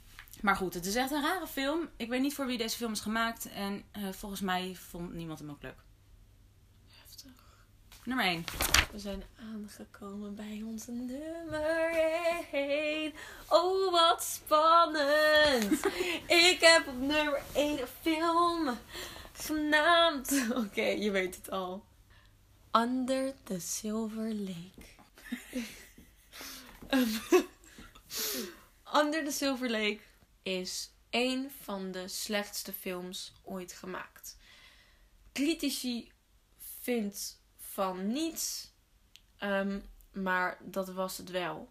Maar 0.41 0.55
goed, 0.55 0.73
het 0.73 0.85
is 0.85 0.95
echt 0.95 1.11
een 1.11 1.21
rare 1.21 1.47
film. 1.47 1.89
Ik 1.97 2.09
weet 2.09 2.21
niet 2.21 2.33
voor 2.33 2.45
wie 2.45 2.57
deze 2.57 2.77
film 2.77 2.91
is 2.91 2.99
gemaakt. 2.99 3.49
En 3.49 3.83
eh, 3.91 4.01
volgens 4.11 4.41
mij 4.41 4.75
vond 4.75 5.13
niemand 5.13 5.39
hem 5.39 5.49
ook 5.49 5.61
leuk. 5.61 5.85
Nummer 8.07 8.25
1. 8.25 8.43
We 8.91 8.99
zijn 8.99 9.23
aangekomen 9.39 10.35
bij 10.35 10.61
onze 10.65 10.91
nummer 10.91 11.91
1. 12.51 13.13
Oh, 13.47 13.91
wat 13.91 14.23
spannend. 14.23 15.85
Ik 16.49 16.57
heb 16.59 16.87
op 16.87 16.99
nummer 16.99 17.41
1 17.53 17.81
een 17.81 17.87
film 18.01 18.77
genaamd. 19.33 20.45
Oké, 20.65 20.81
je 20.81 21.11
weet 21.11 21.35
het 21.35 21.51
al. 21.51 21.85
Under 22.71 23.33
the 23.43 23.59
Silver 23.59 24.33
Lake. 24.33 24.87
Under 29.03 29.23
the 29.23 29.31
Silver 29.31 29.69
Lake 29.69 29.99
is 30.43 30.91
een 31.09 31.51
van 31.61 31.91
de 31.91 32.07
slechtste 32.07 32.73
films 32.73 33.33
ooit 33.43 33.73
gemaakt. 33.73 34.37
Critici 35.33 36.11
vindt 36.81 37.45
van 37.77 38.11
niets, 38.11 38.71
ehm, 39.37 39.79
maar 40.11 40.57
dat 40.61 40.89
was 40.89 41.17
het 41.17 41.31
wel. 41.31 41.69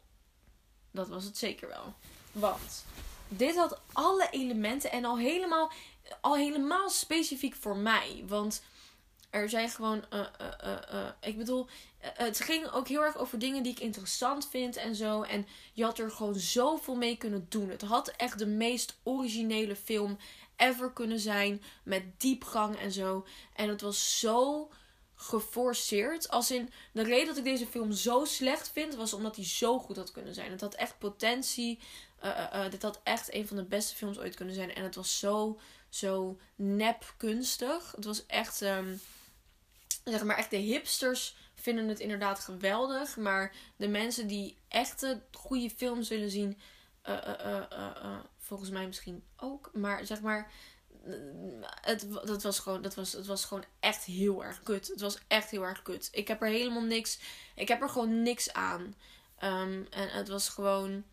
Dat 0.91 1.09
was 1.09 1.25
het 1.25 1.39
zeker 1.39 1.69
wel. 1.69 1.95
Want 2.33 2.85
dit 3.29 3.57
had 3.57 3.81
alle 3.93 4.29
elementen 4.31 4.91
en 4.91 5.05
al 5.05 5.19
helemaal, 5.19 5.71
al 6.21 6.37
helemaal 6.37 6.91
specifiek 6.91 7.55
voor 7.55 7.77
mij. 7.77 8.25
Want 8.27 8.63
er 9.31 9.49
zijn 9.49 9.69
gewoon. 9.69 10.05
eh, 10.11 10.27
eh, 10.39 10.93
eh, 10.93 11.09
ik 11.21 11.37
bedoel, 11.37 11.67
het 11.99 12.41
ging 12.41 12.71
ook 12.71 12.89
heel 12.89 13.03
erg 13.03 13.17
over 13.17 13.39
dingen 13.39 13.63
die 13.63 13.73
ik 13.73 13.81
interessant 13.81 14.49
vind 14.49 14.77
en 14.77 14.95
zo. 14.95 15.23
En 15.23 15.47
je 15.73 15.85
had 15.85 15.99
er 15.99 16.11
gewoon 16.11 16.35
zoveel 16.35 16.97
mee 16.97 17.17
kunnen 17.17 17.47
doen. 17.49 17.71
Het 17.71 17.83
had 17.83 18.09
echt 18.09 18.39
de 18.39 18.47
meest 18.47 18.97
originele 19.03 19.77
film 19.77 20.19
ever 20.57 20.93
kunnen 20.93 21.21
zijn. 21.21 21.63
Met 21.83 22.21
diepgang 22.21 22.77
en 22.77 22.93
zo. 22.93 23.27
En 23.55 23.69
het 23.69 23.81
was 23.81 24.19
zo 24.19 24.69
geforceerd. 25.17 26.29
Als 26.29 26.51
in 26.51 26.71
de 26.93 27.03
reden 27.03 27.27
dat 27.27 27.37
ik 27.37 27.45
deze 27.45 27.67
film 27.67 27.93
zo 27.93 28.25
slecht 28.25 28.71
vind, 28.71 28.95
was 28.95 29.13
omdat 29.13 29.37
hij 29.37 29.45
zo 29.45 29.79
goed 29.79 29.97
had 29.97 30.11
kunnen 30.11 30.35
zijn. 30.35 30.51
Het 30.51 30.61
had 30.61 30.75
echt 30.75 30.99
potentie. 30.99 31.79
Eh, 32.19 32.65
eh, 32.65 32.71
dit 32.71 32.83
had 32.83 33.01
echt 33.03 33.35
een 33.35 33.47
van 33.47 33.57
de 33.57 33.65
beste 33.65 33.95
films 33.95 34.19
ooit 34.19 34.35
kunnen 34.35 34.55
zijn. 34.55 34.75
En 34.75 34.83
het 34.83 34.95
was 34.95 35.19
zo, 35.19 35.61
zo 35.89 36.39
nep 36.55 37.15
kunstig. 37.17 37.93
Het 37.95 38.05
was 38.05 38.27
echt, 38.27 38.63
ehm, 38.63 38.97
zeg 40.05 40.25
maar, 40.25 40.37
echt 40.37 40.51
de 40.51 40.57
hipsters 40.57 41.37
vinden 41.55 41.89
het 41.89 42.01
inderdaad 42.01 42.39
geweldig. 42.41 43.17
Maar 43.17 43.55
de 43.77 43.89
mensen 43.89 44.27
die 44.27 44.57
echte 44.69 45.23
goede 45.33 45.71
films 45.71 46.09
willen 46.09 46.31
zien, 46.31 46.59
eh, 47.03 48.19
volgens 48.39 48.71
mij 48.71 48.87
misschien 48.87 49.25
ook. 49.37 49.71
Maar 49.73 50.07
zeg 50.07 50.21
maar, 50.21 50.51
het, 51.81 52.07
dat 52.25 52.43
was 52.43 52.59
gewoon, 52.59 52.83
dat 52.83 52.95
was, 52.95 53.13
het 53.13 53.27
was 53.27 53.45
gewoon 53.45 53.65
echt 53.81 54.05
heel 54.05 54.45
erg 54.45 54.63
kut. 54.63 54.89
Het 54.89 55.01
was 55.01 55.19
echt 55.27 55.51
heel 55.51 55.63
erg 55.63 55.83
kut. 55.83 56.09
Ik 56.13 56.29
heb 56.29 56.43
er 56.43 56.49
helemaal 56.49 56.83
niks, 56.83 57.19
ik 57.55 57.69
heb 57.69 57.83
er 57.83 57.89
gewoon 57.89 58.23
niks 58.23 58.53
aan. 58.53 58.95
Ehm, 59.39 59.83
en 59.91 60.09
het 60.09 60.29
was 60.29 60.49
gewoon 60.49 61.05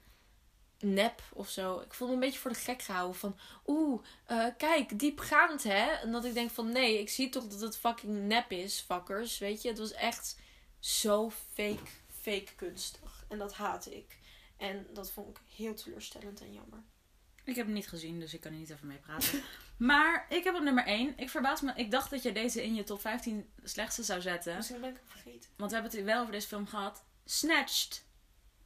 nep 0.79 1.21
of 1.33 1.49
zo. 1.49 1.79
Ik 1.79 1.93
voelde 1.93 2.13
me 2.13 2.19
een 2.19 2.25
beetje 2.25 2.41
voor 2.41 2.51
de 2.51 2.59
gek 2.59 2.81
gehouden 2.81 3.15
van, 3.15 3.37
oeh, 3.67 4.03
eh, 4.25 4.45
kijk, 4.57 4.99
diepgaand 4.99 5.63
hè. 5.63 5.91
En 5.91 6.11
dat 6.11 6.25
ik 6.25 6.33
denk 6.33 6.51
van, 6.51 6.71
nee, 6.71 6.99
ik 6.99 7.09
zie 7.09 7.29
toch 7.29 7.47
dat 7.47 7.61
het 7.61 7.77
fucking 7.77 8.27
nep 8.27 8.51
is, 8.51 8.79
fuckers. 8.79 9.37
Weet 9.37 9.61
je, 9.61 9.69
het 9.69 9.77
was 9.77 9.91
echt 9.91 10.39
zo 10.79 11.29
fake, 11.53 11.89
fake 12.21 12.55
kunstig. 12.55 13.25
En 13.27 13.37
dat 13.37 13.53
haatte 13.53 13.95
ik. 13.95 14.17
En 14.57 14.87
dat 14.93 15.11
vond 15.11 15.29
ik 15.29 15.43
heel 15.55 15.73
teleurstellend 15.73 16.41
en 16.41 16.53
jammer. 16.53 16.83
Ik 17.43 17.55
heb 17.55 17.65
hem 17.65 17.75
niet 17.75 17.89
gezien, 17.89 18.19
dus 18.19 18.33
ik 18.33 18.41
kan 18.41 18.51
er 18.51 18.57
niet 18.57 18.73
over 18.73 18.85
meepraten. 18.85 19.43
Maar 19.78 20.26
ik 20.30 20.43
heb 20.43 20.55
op 20.55 20.61
nummer 20.61 20.86
1. 20.86 21.13
Ik 21.15 21.30
verbaas 21.30 21.61
me. 21.61 21.71
Ik 21.76 21.91
dacht 21.91 22.09
dat 22.09 22.24
je 22.24 22.32
deze 22.32 22.63
in 22.63 22.76
je 22.76 22.84
top 22.84 23.01
15 23.01 23.49
slechtste 23.63 24.03
zou 24.03 24.21
zetten. 24.21 24.55
Misschien 24.55 24.82
ben 24.82 24.89
ik 24.89 24.95
hem 24.95 25.21
vergeten. 25.21 25.49
Want 25.55 25.71
we 25.71 25.78
hebben 25.78 25.97
het 25.97 26.05
wel 26.05 26.19
over 26.21 26.32
deze 26.32 26.47
film 26.47 26.67
gehad. 26.67 27.03
Snatched. 27.26 28.05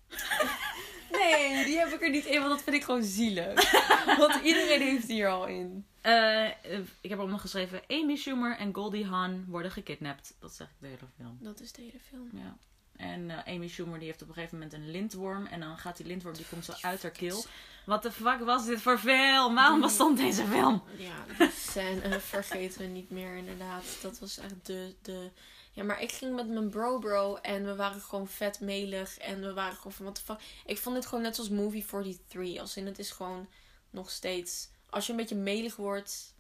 Nee, 1.12 1.66
die 1.66 1.78
heb 1.78 1.88
ik 1.88 2.02
er 2.02 2.10
niet 2.10 2.26
in, 2.26 2.40
want 2.40 2.50
dat 2.50 2.62
vind 2.62 2.76
ik 2.76 2.84
gewoon 2.84 3.04
zielig. 3.04 3.72
Want 4.18 4.44
iedereen 4.44 4.82
heeft 4.82 5.08
die 5.08 5.22
er 5.22 5.30
al 5.30 5.46
in. 5.46 5.86
Eh, 6.02 6.46
eh, 6.46 6.80
ik 7.02 7.10
heb 7.10 7.20
ook 7.20 7.30
nog 7.30 7.42
geschreven. 7.42 7.82
Amy 7.88 8.16
Schumer 8.16 8.58
en 8.58 8.74
Goldie 8.74 9.06
Hawn 9.06 9.46
worden 9.48 9.72
gekidnapt. 9.72 10.36
Dat 10.40 10.52
is 10.52 10.60
eigenlijk 10.60 10.80
de 10.80 10.88
hele 10.88 11.12
film. 11.16 11.38
Dat 11.42 11.60
is 11.60 11.72
de 11.72 11.82
hele 11.82 12.00
film. 12.00 12.30
Ja. 12.34 12.58
En 12.98 13.30
eh, 13.30 13.54
Amy 13.56 13.68
Schumer 13.68 14.00
die 14.00 14.08
heeft 14.08 14.22
op 14.22 14.28
een 14.28 14.34
gegeven 14.34 14.58
moment 14.58 14.74
een 14.74 14.92
lintworm. 14.92 15.46
En 15.46 15.60
dan 15.60 15.78
gaat 15.78 15.98
die 15.98 16.06
lintworm, 16.06 16.36
die 16.36 16.46
komt 16.50 16.66
zo 16.66 16.74
uit 16.82 17.02
haar 17.02 17.12
keel. 17.12 17.46
Wat 17.86 18.04
de 18.04 18.12
fuck 18.12 18.40
was 18.40 18.66
dit 18.66 18.82
voor 18.82 18.98
film? 18.98 19.56
Waarom 19.56 19.82
bestond 19.82 20.18
deze 20.18 20.46
film? 20.46 20.84
Ja, 20.98 21.26
die 21.38 21.52
scène 21.52 22.20
vergeten 22.20 22.82
we 22.82 22.88
niet 22.88 23.10
meer 23.10 23.36
inderdaad. 23.36 23.84
Dat 24.02 24.20
was 24.20 24.38
echt 24.38 24.66
de, 24.66 24.96
de... 25.02 25.32
Ja, 25.72 25.84
maar 25.84 26.02
ik 26.02 26.12
ging 26.12 26.36
met 26.36 26.48
mijn 26.48 26.70
bro 26.70 27.00
bro 27.00 27.36
en 27.36 27.66
we 27.66 27.76
waren 27.76 28.02
gewoon 28.02 28.28
vet 28.28 28.60
melig. 28.60 29.18
En 29.18 29.42
we 29.42 29.54
waren 29.54 29.76
gewoon 29.76 29.94
van, 29.94 30.06
what 30.06 30.16
the 30.16 30.22
fuck. 30.22 30.40
Ik 30.66 30.78
vond 30.78 30.96
dit 30.96 31.06
gewoon 31.06 31.24
net 31.24 31.40
als 31.40 31.50
Movie 31.50 31.86
43. 31.86 32.62
Als 32.62 32.78
in, 32.78 32.86
het 32.86 33.00
is 33.00 33.12
gewoon 33.12 33.48
nog 33.90 34.10
steeds... 34.10 34.70
Als 34.90 35.06
je 35.06 35.12
een 35.12 35.18
beetje 35.18 35.36
melig 35.36 35.76
wordt... 35.76 36.36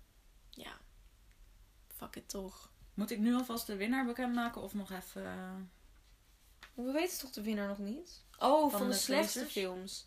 Ja, 0.49 0.77
fuck 1.97 2.15
it 2.15 2.29
toch. 2.29 2.69
Moet 2.93 3.11
ik 3.11 3.19
nu 3.19 3.35
alvast 3.35 3.67
de 3.67 3.75
winnaar 3.75 4.05
bekendmaken 4.05 4.61
of 4.61 4.73
nog 4.73 4.91
even... 4.91 5.71
We 6.85 6.91
weten 6.91 7.19
toch 7.19 7.29
de 7.31 7.41
winnaar 7.41 7.67
nog 7.67 7.77
niet? 7.77 8.21
Oh, 8.39 8.61
van, 8.61 8.71
Van 8.71 8.81
de, 8.81 8.87
de 8.93 8.99
slechtste 8.99 9.39
lezers? 9.39 9.53
films. 9.57 10.05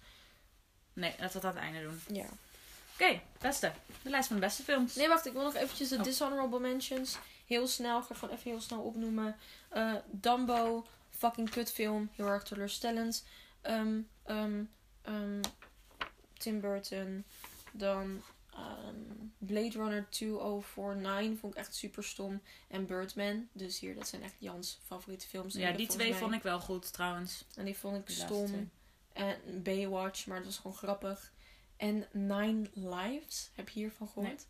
Nee, 0.93 1.15
dat 1.19 1.33
we 1.33 1.41
dat 1.41 1.57
aan 1.57 1.63
het 1.63 1.75
einde 1.75 1.83
doen. 1.83 2.01
Ja. 2.17 2.27
Oké, 2.95 3.21
beste. 3.41 3.73
De 4.03 4.11
lijst 4.11 4.27
van 4.27 4.37
de 4.37 4.43
beste 4.43 4.63
films. 4.63 4.95
Nee, 4.95 5.09
wacht. 5.09 5.27
Ik 5.27 5.33
wil 5.33 5.43
nog 5.43 5.55
eventjes 5.55 5.89
de 5.89 5.97
Oh. 5.97 6.03
dishonorable 6.03 6.61
mentions. 6.61 7.19
Heel 7.47 7.67
snel. 7.67 7.99
Ik 7.99 8.05
ga 8.05 8.15
gewoon 8.15 8.35
even 8.35 8.51
heel 8.51 8.61
snel 8.61 8.81
opnoemen. 8.81 9.37
Eh, 9.69 9.95
Dumbo. 10.07 10.87
Fucking 11.11 11.51
kutfilm. 11.51 12.11
Heel 12.15 12.27
erg 12.27 12.43
teleurstellend. 12.43 13.25
Ehm, 13.61 14.01
ehm, 14.25 14.65
ehm, 15.03 15.41
Tim 16.39 16.61
Burton. 16.61 17.25
Dan 17.73 18.23
ehm, 18.61 18.97
Blade 19.39 19.71
Runner 19.79 20.07
2049. 20.11 21.39
Vond 21.41 21.53
ik 21.55 21.59
echt 21.61 21.75
super 21.75 22.05
stom. 22.05 22.43
En 22.69 22.87
Birdman. 22.87 23.49
Dus 23.53 23.79
hier, 23.81 23.95
dat 23.95 24.09
zijn 24.09 24.23
echt 24.23 24.35
Jans 24.39 24.79
favoriete 24.85 25.27
films. 25.27 25.55
Ja, 25.55 25.73
die 25.73 25.87
twee 25.87 26.15
vond 26.15 26.33
ik 26.35 26.43
wel 26.43 26.61
goed 26.61 26.93
trouwens. 26.93 27.45
En 27.55 27.65
die 27.65 27.77
vond 27.77 27.97
ik 27.97 28.07
Die 28.07 28.17
laatste 28.19 28.35
twee. 28.37 28.49
stom. 28.49 28.71
En 29.13 29.63
Baywatch, 29.63 30.27
maar 30.27 30.37
dat 30.37 30.47
was 30.47 30.57
gewoon 30.57 30.77
grappig. 30.77 31.33
En 31.77 32.07
Nine 32.13 32.71
Lives, 32.75 33.51
heb 33.55 33.69
je 33.69 33.81
hiervan 33.81 34.09
gehoord? 34.09 34.29
Nee. 34.29 34.47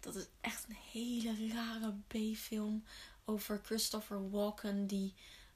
Dat 0.00 0.14
is 0.14 0.26
echt 0.40 0.66
een 0.68 0.76
hele 0.92 1.48
rare 1.52 1.94
B-film 2.06 2.84
over 3.24 3.60
Christopher 3.64 4.30
Walken. 4.30 4.86
Die, 4.86 5.14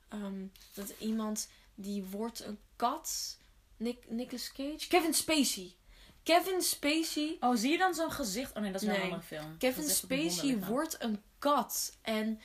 ehm, 0.09 0.47
dat 0.75 0.95
iemand, 0.99 1.49
die 1.75 2.05
wordt 2.05 2.45
een 2.45 2.59
kat. 2.77 3.39
Nick, 3.77 4.11
Nicolas 4.11 4.53
Cage? 4.53 4.89
Kevin 4.89 5.15
Spacey. 5.15 5.75
Kevin 6.35 6.63
Spacey 6.63 7.37
Oh, 7.41 7.57
zie 7.57 7.71
je 7.71 7.79
dan 7.79 7.95
zo'n 7.95 8.13
gezicht? 8.13 8.57
Oh 8.57 8.63
nee, 8.63 8.73
dat 8.73 8.81
is 8.81 8.87
wel 8.87 8.97
Nee. 8.97 9.07
een 9.07 9.13
andere 9.13 9.37
film. 9.37 9.57
Kevin 9.59 9.83
Dat 9.87 9.97
Spacey 9.97 10.59
wordt 10.59 10.97
een 11.03 11.23
kat. 11.39 11.99
En 12.03 12.41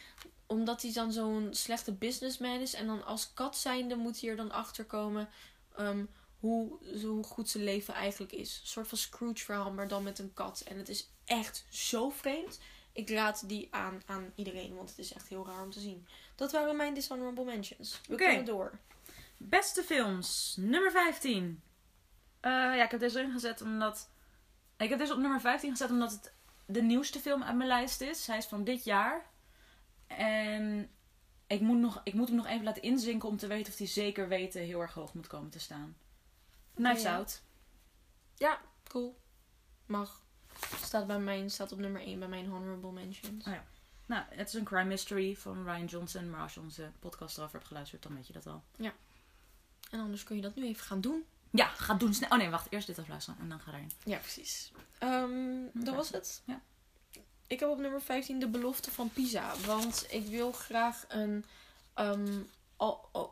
omdat 0.45 0.81
hij 0.81 0.91
dan 0.93 1.11
zo'n 1.11 1.47
slechte 1.51 1.91
businessman 1.93 2.59
is. 2.59 2.73
En 2.73 2.87
dan 2.87 3.05
als 3.05 3.33
kat 3.33 3.57
zijnde 3.57 3.95
moet 3.95 4.21
hij 4.21 4.29
er 4.29 4.35
dan 4.35 4.51
achter 4.51 4.85
komen. 4.85 5.29
ehm, 5.75 6.05
hoe, 6.39 6.77
hoe 7.01 7.23
goed 7.23 7.49
zijn 7.49 7.63
leven 7.63 7.93
eigenlijk 7.93 8.31
is. 8.31 8.59
Een 8.61 8.67
soort 8.67 8.87
van 8.87 8.97
Scrooge 8.97 9.43
verhaal, 9.45 9.71
maar 9.71 9.87
dan 9.87 10.03
met 10.03 10.19
een 10.19 10.33
kat. 10.33 10.63
En 10.67 10.77
het 10.77 10.89
is 10.89 11.09
echt 11.25 11.65
zo 11.69 12.09
vreemd. 12.09 12.59
Ik 12.91 13.09
raad 13.09 13.49
die 13.49 13.67
aan 13.71 14.01
aan 14.05 14.31
iedereen, 14.35 14.75
want 14.75 14.89
het 14.89 14.97
is 14.99 15.13
echt 15.13 15.27
heel 15.27 15.45
raar 15.47 15.63
om 15.63 15.71
te 15.71 15.79
zien. 15.79 16.07
Dat 16.35 16.51
waren 16.51 16.75
mijn 16.75 16.93
dishonorable 16.93 17.43
mentions. 17.43 18.01
We 18.07 18.13
Oké. 18.13 18.23
kunnen 18.25 18.45
door. 18.45 18.79
Beste 19.37 19.83
films. 19.83 20.55
Nummer 20.59 20.91
15. 20.91 21.61
Eh, 22.43 22.51
ja, 22.51 22.83
ik 22.83 22.91
heb 22.91 22.99
deze 22.99 23.19
erin 23.19 23.31
gezet 23.31 23.61
omdat... 23.61 24.09
Ik 24.77 24.89
heb 24.89 24.99
deze 24.99 25.13
op 25.13 25.19
nummer 25.19 25.41
15 25.41 25.69
gezet 25.69 25.89
omdat 25.89 26.11
het 26.11 26.33
de 26.65 26.81
nieuwste 26.81 27.19
film 27.19 27.43
uit 27.43 27.55
mijn 27.55 27.67
lijst 27.67 28.01
is. 28.01 28.27
Hij 28.27 28.37
is 28.37 28.45
van 28.45 28.63
dit 28.63 28.83
jaar. 28.83 29.25
En 30.07 30.89
ik 31.47 31.61
moet, 31.61 31.77
nog, 31.77 32.01
ik 32.03 32.13
moet 32.13 32.27
hem 32.27 32.37
nog 32.37 32.47
even 32.47 32.63
laten 32.63 32.81
inzinken 32.81 33.29
om 33.29 33.37
te 33.37 33.47
weten 33.47 33.71
of 33.71 33.77
hij 33.77 33.87
zeker 33.87 34.27
weten 34.27 34.61
heel 34.61 34.81
erg 34.81 34.93
hoog 34.93 35.13
moet 35.13 35.27
komen 35.27 35.49
te 35.49 35.59
staan. 35.59 35.95
Knives 36.73 37.01
ja. 37.01 37.15
Out. 37.15 37.41
Ja, 38.35 38.61
cool. 38.87 39.19
Mag. 39.85 40.23
Staat, 40.81 41.07
bij 41.07 41.19
mijn, 41.19 41.49
staat 41.49 41.71
op 41.71 41.79
nummer 41.79 42.01
1 42.01 42.19
bij 42.19 42.27
mijn 42.27 42.47
honorable 42.47 42.91
mentions. 42.91 43.45
Nou, 44.05 44.23
het 44.29 44.47
is 44.47 44.53
een 44.53 44.63
crime 44.63 44.83
mystery 44.83 45.35
van 45.35 45.63
Ryan 45.63 45.85
Johnson. 45.85 46.29
Maar 46.29 46.41
als 46.41 46.53
je 46.53 46.59
onze 46.59 46.91
podcast 46.99 47.37
erover 47.37 47.55
hebt 47.55 47.67
geluisterd, 47.67 48.03
dan 48.03 48.15
weet 48.15 48.27
je 48.27 48.33
dat 48.33 48.47
al. 48.47 48.63
En 49.91 49.99
anders 49.99 50.23
kun 50.23 50.35
je 50.35 50.41
dat 50.41 50.55
nu 50.55 50.65
even 50.65 50.85
gaan 50.85 51.01
doen. 51.01 51.25
Ja, 51.55 51.67
ga 51.67 51.93
doen 51.93 52.13
snel. 52.13 52.29
Oh 52.29 52.37
nee, 52.37 52.49
wacht. 52.49 52.67
Eerst 52.71 52.87
dit 52.87 52.99
afluisteren 52.99 53.39
en 53.39 53.49
dan 53.49 53.59
ga 53.59 53.71
erin. 53.71 53.91
Ja, 54.05 54.17
precies. 54.17 54.71
Ehm 54.97 55.63
dat 55.73 55.95
was 55.95 56.09
het. 56.09 56.41
Ja. 56.45 56.61
Ik 57.47 57.59
heb 57.59 57.69
op 57.69 57.79
nummer 57.79 58.01
15 58.01 58.39
de 58.39 58.47
belofte 58.47 58.91
van 58.91 59.09
Pisa. 59.09 59.53
Want 59.65 60.05
ik 60.09 60.25
wil 60.25 60.51
graag 60.51 61.05
een, 61.07 61.45
ehm, 61.93 62.41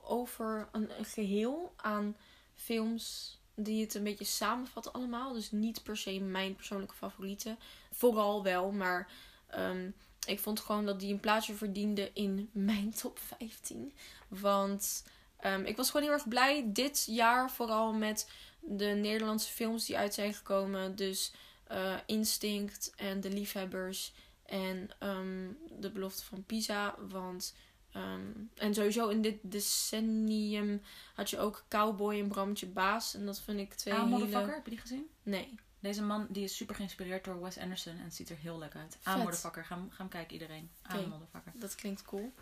over 0.03 0.67
een, 0.71 0.99
een 0.99 1.05
geheel 1.05 1.73
aan 1.75 2.15
films 2.53 3.39
die 3.55 3.81
het 3.81 3.93
een 3.93 4.03
beetje 4.03 4.25
samenvatten 4.25 4.93
allemaal. 4.93 5.33
Dus 5.33 5.51
niet 5.51 5.83
per 5.83 5.97
se 5.97 6.19
mijn 6.19 6.55
persoonlijke 6.55 6.95
favorieten. 6.95 7.57
Vooral 7.91 8.43
wel, 8.43 8.71
maar 8.71 9.11
ehm, 9.47 9.89
ik 10.25 10.39
vond 10.39 10.59
gewoon 10.59 10.85
dat 10.85 10.99
die 10.99 11.13
een 11.13 11.19
plaatsje 11.19 11.53
verdiende 11.53 12.11
in 12.13 12.49
mijn 12.51 12.93
top 12.93 13.19
15. 13.19 13.93
Want 14.27 15.03
ehm, 15.41 15.63
ik 15.65 15.77
was 15.77 15.89
gewoon 15.89 16.05
heel 16.05 16.15
erg 16.15 16.27
blij 16.27 16.63
dit 16.67 17.05
jaar 17.09 17.51
vooral 17.51 17.93
met 17.93 18.29
de 18.59 18.85
Nederlandse 18.85 19.51
films 19.51 19.85
die 19.85 19.97
uit 19.97 20.13
zijn 20.13 20.33
gekomen. 20.33 20.95
Dus 20.95 21.33
eh, 21.67 21.95
Instinct 22.05 22.93
en 22.95 23.21
De 23.21 23.29
Liefhebbers 23.29 24.13
en 24.45 24.89
ehm, 24.99 25.47
De 25.79 25.91
Belofte 25.91 26.23
van 26.25 26.43
Pisa. 26.45 26.95
Want, 27.09 27.55
ehm, 27.91 28.21
en 28.55 28.73
sowieso 28.73 29.09
in 29.09 29.21
dit 29.21 29.37
decennium 29.41 30.81
had 31.13 31.29
je 31.29 31.39
ook 31.39 31.63
Cowboy 31.69 32.19
en 32.19 32.27
Brammetje 32.27 32.67
Baas. 32.67 33.13
En 33.13 33.25
dat 33.25 33.39
vind 33.41 33.59
ik 33.59 33.73
twee 33.73 33.93
Ah, 33.93 33.99
hele... 34.03 34.11
Motherfucker, 34.17 34.53
heb 34.53 34.63
je 34.65 34.71
die 34.71 34.79
gezien? 34.79 35.09
Nee. 35.23 35.55
Deze 35.79 36.01
man 36.01 36.27
die 36.29 36.43
is 36.43 36.55
super 36.55 36.75
geïnspireerd 36.75 37.23
door 37.23 37.41
Wes 37.41 37.57
Anderson 37.57 37.93
en 37.97 38.03
het 38.03 38.15
ziet 38.15 38.29
er 38.29 38.37
heel 38.37 38.59
leuk 38.59 38.75
uit. 38.75 38.97
Ah, 39.03 39.13
Vet. 39.13 39.23
Motherfucker. 39.23 39.65
Ga, 39.65 39.75
hem- 39.75 39.89
ga 39.89 39.97
hem 39.97 40.07
kijken 40.09 40.33
iedereen. 40.33 40.69
Ah, 40.81 40.95
Oké. 40.99 41.07
Motherfucker. 41.07 41.51
Dat 41.55 41.75
klinkt 41.75 42.01
cool. 42.03 42.33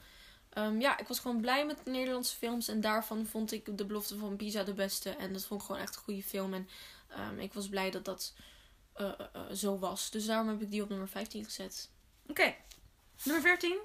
Ehm, 0.50 0.80
ja, 0.82 0.98
ik 0.98 1.08
was 1.08 1.20
gewoon 1.20 1.42
blij 1.42 1.66
met 1.66 1.80
de 1.84 1.92
Nederlandse 1.92 2.36
films. 2.36 2.68
En 2.68 2.82
daarvan 2.82 3.26
vond 3.26 3.52
ik 3.52 3.78
De 3.78 3.86
Belofte 3.86 4.18
van 4.18 4.36
Pisa 4.36 4.64
de 4.64 4.74
beste. 4.74 5.10
En 5.10 5.34
dat 5.34 5.46
vond 5.46 5.62
ik 5.62 5.66
gewoon 5.68 5.82
echt 5.82 5.96
een 5.96 6.02
goede 6.02 6.24
film. 6.24 6.54
En 6.54 6.70
ehm, 7.08 7.40
ik 7.40 7.54
was 7.54 7.70
blij 7.70 7.92
dat 7.92 8.06
dat 8.06 8.34
eh, 8.94 9.06
eh, 9.08 9.26
eh, 9.34 9.42
zo 9.54 9.78
was. 9.80 10.10
Dus 10.12 10.26
daarom 10.26 10.48
heb 10.48 10.62
ik 10.62 10.72
die 10.72 10.84
op 10.84 10.90
nummer 10.90 11.08
15 11.08 11.44
gezet. 11.46 11.90
Oké. 12.28 12.56
Nummer 13.24 13.42
14. 13.44 13.80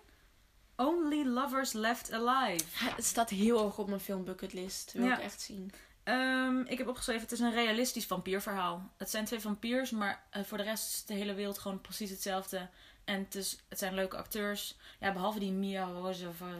Only 0.76 1.24
Lovers 1.26 1.72
Left 1.72 2.12
Alive. 2.12 2.64
Het 2.94 3.04
staat 3.04 3.30
heel 3.30 3.58
hoog 3.58 3.78
op 3.78 3.88
mijn 3.88 4.00
filmbucketlist. 4.00 4.92
Wil 4.92 5.06
Ja. 5.06 5.16
ik 5.16 5.22
echt 5.24 5.40
zien. 5.40 5.72
Ehm, 6.02 6.60
ik 6.60 6.78
heb 6.78 6.88
opgeschreven, 6.88 7.22
het 7.22 7.32
is 7.32 7.40
een 7.40 7.52
realistisch 7.52 8.06
vampierverhaal. 8.06 8.90
Het 8.96 9.10
zijn 9.10 9.24
twee 9.24 9.40
vampiers, 9.40 9.90
maar 9.90 10.22
voor 10.30 10.58
de 10.58 10.64
rest 10.64 10.92
is 10.94 11.04
de 11.04 11.14
hele 11.14 11.34
wereld 11.34 11.58
gewoon 11.58 11.80
precies 11.80 12.10
hetzelfde. 12.10 12.68
En 13.04 13.18
het, 13.18 13.34
is, 13.34 13.58
het 13.68 13.78
zijn 13.78 13.94
leuke 13.94 14.16
acteurs. 14.16 14.76
Ja, 15.00 15.12
behalve 15.12 15.38
die 15.38 15.52
Mia 15.52 15.92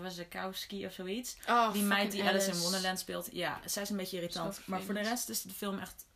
Wasikowski 0.01 0.87
of 0.87 0.93
zoiets. 0.93 1.37
Oh, 1.49 1.73
die 1.73 1.83
meid 1.83 2.11
die 2.11 2.25
Alice 2.25 2.51
in 2.51 2.59
Wonderland 2.59 2.99
speelt. 2.99 3.29
Ja, 3.33 3.61
zij 3.65 3.83
is 3.83 3.91
een 3.91 3.97
beetje 3.97 4.17
irritant. 4.17 4.61
Maar 4.67 4.83
voor 4.83 4.95
de 4.95 5.01
rest 5.03 5.29
is 5.29 5.43
de 5.43 5.53
film 5.53 5.79
echt 5.79 6.07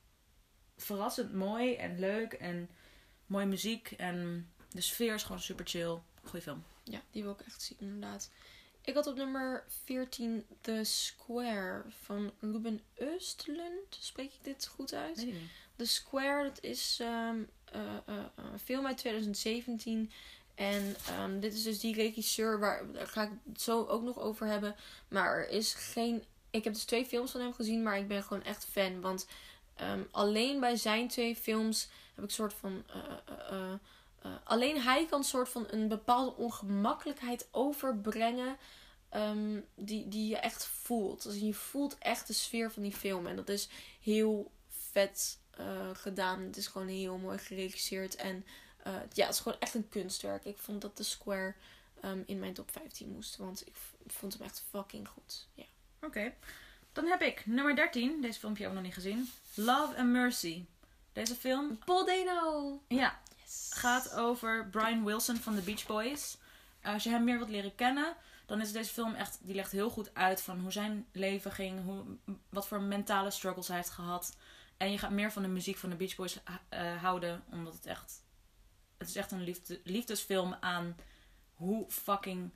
verrassend 0.77 1.33
mooi 1.33 1.75
en 1.75 1.99
leuk. 1.99 2.33
En 2.33 2.71
mooie 3.27 3.47
muziek. 3.47 3.91
En 3.91 4.51
de 4.71 4.81
sfeer 4.81 5.15
is 5.15 5.23
gewoon 5.23 5.41
super 5.41 5.67
chill. 5.67 5.99
Goeie 6.25 6.43
film. 6.43 6.65
Ja, 6.85 7.01
die 7.11 7.23
wil 7.23 7.33
ik 7.33 7.41
echt 7.41 7.63
zien, 7.63 7.79
inderdaad. 7.81 8.31
Ik 8.89 8.95
had 8.95 9.07
op 9.07 9.17
nummer 9.17 9.65
14 9.85 10.47
The 10.61 10.81
Square 10.85 11.85
van 12.03 12.33
Ruben 12.41 12.81
Östlund. 12.95 13.89
Spreek 13.89 14.33
ik 14.33 14.45
dit 14.45 14.67
goed 14.67 14.95
uit? 14.95 15.17
Niet. 15.17 15.37
The 15.77 15.85
Square, 15.85 16.43
dat 16.43 16.63
is 16.63 16.99
ehm, 17.01 17.43
eh, 17.73 17.81
eh, 18.07 18.25
eh, 18.35 18.45
film 18.65 18.87
uit 18.87 18.97
2017. 18.97 20.11
En 20.55 20.97
ehm, 21.07 21.41
dit 21.41 21.55
is 21.55 21.63
dus 21.63 21.81
die 21.81 21.95
regisseur, 21.95 22.59
waar, 22.59 22.93
daar 22.93 23.07
ga 23.07 23.23
ik 23.23 23.31
het 23.53 23.61
zo 23.61 23.85
ook 23.85 24.03
nog 24.03 24.19
over 24.19 24.47
hebben. 24.47 24.77
Maar 25.09 25.37
er 25.37 25.49
is 25.49 25.75
geen. 25.75 26.25
Ik 26.51 26.65
heb 26.65 26.73
dus 26.73 26.85
twee 26.85 27.05
films 27.05 27.31
van 27.31 27.41
hem 27.41 27.53
gezien, 27.53 27.83
maar 27.83 27.99
ik 27.99 28.09
ben 28.09 28.23
gewoon 28.23 28.43
echt 28.43 28.65
fan. 28.65 29.01
Want 29.01 29.27
ehm, 29.75 30.01
alleen 30.11 30.61
bij 30.61 30.77
zijn 30.77 31.09
twee 31.09 31.37
films 31.37 31.89
heb 32.15 32.25
ik 32.25 32.31
soort 32.31 32.55
van. 32.55 32.85
alleen 34.45 34.81
hij 34.81 35.07
kan 35.07 35.25
soort 35.25 35.49
van 35.49 35.67
een 35.71 35.89
bepaalde 35.89 36.37
ongemakkelijkheid 36.37 37.49
overbrengen. 37.51 38.57
ehm, 39.09 39.61
die, 39.75 40.09
die 40.09 40.29
je 40.29 40.37
echt 40.37 40.67
voelt. 40.67 41.23
Dus 41.23 41.41
je 41.41 41.55
voelt 41.55 41.99
echt 41.99 42.27
de 42.27 42.33
sfeer 42.33 42.71
van 42.71 42.83
die 42.83 42.93
film. 42.93 43.27
En 43.27 43.37
dat 43.37 43.49
is 43.49 43.69
heel 44.01 44.51
vet 44.69 45.39
gedaan. 45.93 46.41
Het 46.41 46.57
is 46.57 46.67
gewoon 46.67 46.89
heel 46.89 47.19
mooi 47.19 47.39
geregisseerd. 47.39 48.17
En 48.17 48.45
eh, 48.83 48.93
ja, 49.13 49.25
het 49.27 49.35
is 49.35 49.41
gewoon 49.41 49.59
echt 49.61 49.75
een 49.75 49.89
kunstwerk. 49.89 50.45
Ik 50.45 50.59
vond 50.59 50.81
dat 50.81 50.97
de 50.97 51.03
Square 51.03 51.55
ehm, 52.01 52.23
in 52.27 52.39
mijn 52.39 52.55
top 52.55 52.71
15 52.71 53.09
moest. 53.11 53.37
Want 53.37 53.67
ik 53.67 54.13
vond 54.13 54.33
hem 54.33 54.43
echt 54.43 54.65
fucking 54.71 55.09
goed. 55.09 55.47
Ja. 55.55 55.65
Oké. 56.01 56.33
Dan 56.93 57.07
heb 57.07 57.23
ik 57.23 57.47
nummer 57.47 57.77
13. 57.77 58.21
Deze 58.21 58.39
filmpje 58.39 58.63
heb 58.63 58.73
ik 58.73 58.79
nog 58.79 58.87
niet 58.87 58.97
gezien. 58.97 59.31
Love 59.55 59.97
and 59.97 60.09
Mercy. 60.09 60.65
Deze 61.13 61.35
film 61.35 61.79
Paul 61.85 62.05
Dano! 62.07 62.83
ja, 62.89 63.19
Yes. 63.45 63.71
gaat 63.71 64.15
over 64.15 64.69
Brian 64.71 65.05
Wilson 65.05 65.37
van 65.37 65.55
de 65.55 65.61
Beach 65.61 65.87
Boys. 65.87 66.37
Als 66.83 67.03
je 67.03 67.11
hem 67.11 67.25
meer 67.25 67.37
wilt 67.37 67.51
leren 67.51 67.75
kennen, 67.75 68.17
dan 68.47 68.61
is 68.61 68.73
deze 68.73 68.93
film 68.93 69.15
echt, 69.15 69.39
die 69.43 69.55
legt 69.55 69.73
heel 69.73 69.91
goed 69.91 70.15
uit 70.15 70.41
van 70.43 70.61
hoe 70.61 70.73
zijn 70.73 71.07
leven 71.13 71.53
ging, 71.53 71.85
hoe, 71.85 72.05
wat 72.49 72.69
voor 72.69 72.81
mentale 72.81 73.31
struggles 73.31 73.69
hij 73.69 73.77
heeft 73.77 73.91
gehad. 73.91 74.37
En 74.79 74.91
je 74.91 74.99
gaat 74.99 75.11
meer 75.11 75.33
van 75.33 75.43
de 75.43 75.49
muziek 75.49 75.77
van 75.77 75.91
de 75.91 75.97
Beach 75.97 76.17
Boys 76.17 76.39
eh, 76.69 76.97
houden, 77.03 77.45
omdat 77.51 77.75
het 77.75 77.87
echt, 77.87 78.23
het 78.97 79.09
is 79.09 79.17
echt 79.17 79.31
een 79.33 79.43
liefde, 79.43 79.81
liefdesfilm 79.85 80.57
aan 80.61 80.97
hoe 81.55 81.91
fucking 81.91 82.51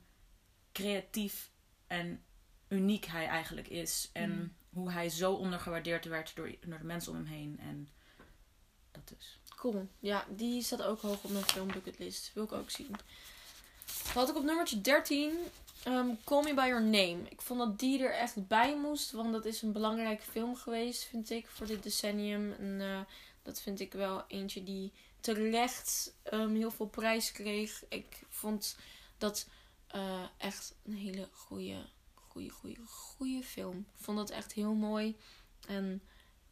creatief 0.73 1.51
en 1.87 2.25
uniek 2.69 3.05
hij 3.05 3.27
eigenlijk 3.27 3.69
is. 3.69 4.11
En 4.13 4.31
Mm. 4.31 4.55
hoe 4.71 4.91
hij 4.93 5.09
zo 5.09 5.33
ondergewaardeerd 5.33 6.05
werd 6.05 6.35
door, 6.37 6.55
door 6.67 6.79
de 6.79 6.85
mensen 6.85 7.13
om 7.13 7.19
hem 7.19 7.27
heen. 7.27 7.59
En 7.61 7.91
dat 8.91 9.09
dus. 9.09 9.39
Cool. 9.57 9.89
Ja, 9.99 10.25
die 10.29 10.63
staat 10.63 10.83
ook 10.83 11.01
hoog 11.01 11.25
op 11.25 11.31
mijn 11.31 11.45
filmbucketlist. 11.45 12.31
Wil 12.35 12.45
ik 12.45 12.53
ook 12.53 12.71
zien. 12.71 12.89
Dan 12.89 14.13
had 14.15 14.29
ik 14.29 14.37
op 14.37 14.45
nummertje 14.45 14.81
13 14.81 15.39
ehm, 15.85 16.09
Call 16.25 16.43
Me 16.43 16.55
By 16.55 16.67
Your 16.67 16.83
Name. 16.83 17.19
Ik 17.29 17.43
vond 17.43 17.59
dat 17.59 17.79
die 17.79 18.03
er 18.03 18.15
echt 18.15 18.47
bij 18.49 18.77
moest. 18.77 19.11
Want 19.11 19.33
dat 19.33 19.45
is 19.45 19.63
een 19.63 19.73
belangrijke 19.73 20.23
film 20.23 20.57
geweest, 20.57 21.05
vind 21.05 21.31
ik, 21.31 21.49
voor 21.49 21.67
dit 21.67 21.83
decennium. 21.83 22.53
En 22.53 22.81
eh, 22.81 23.01
dat 23.43 23.61
vind 23.61 23.81
ik 23.81 23.93
wel 23.93 24.25
eentje 24.29 24.63
die 24.63 24.93
terecht 25.21 26.15
ehm, 26.23 26.55
heel 26.55 26.71
veel 26.71 26.87
prijs 26.87 27.33
kreeg. 27.33 27.85
Ik 27.89 28.23
vond 28.29 28.77
dat 29.19 29.49
eh, 29.87 30.23
echt 30.37 30.75
een 30.85 30.97
hele 30.97 31.29
goede, 31.33 31.87
goede, 32.15 32.51
goede, 32.51 32.81
goede 32.87 33.43
film. 33.43 33.79
Ik 33.79 34.05
vond 34.05 34.17
dat 34.19 34.31
echt 34.31 34.53
heel 34.53 34.75
mooi. 34.75 35.17
En 35.69 36.03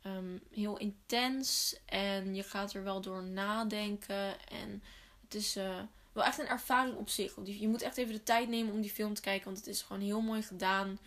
ehm, 0.03 0.39
heel 0.51 0.79
intens. 0.79 1.77
En 1.85 2.35
je 2.35 2.43
gaat 2.43 2.73
er 2.73 2.83
wel 2.83 3.01
door 3.01 3.23
nadenken. 3.23 4.49
En 4.49 4.83
het 5.21 5.35
is 5.35 5.57
eh, 5.57 5.79
wel 6.13 6.25
echt 6.25 6.39
een 6.39 6.49
ervaring 6.49 6.97
op 6.97 7.09
zich. 7.09 7.35
Je 7.45 7.69
moet 7.69 7.83
echt 7.83 7.97
even 7.97 8.15
de 8.15 8.23
tijd 8.23 8.49
nemen 8.49 8.73
om 8.73 8.81
die 8.81 8.91
film 8.91 9.15
te 9.15 9.21
kijken. 9.21 9.45
Want 9.45 9.57
het 9.57 9.67
is 9.67 9.83
gewoon 9.83 10.03
heel 10.03 10.21
mooi 10.21 10.43
gedaan. 10.43 10.99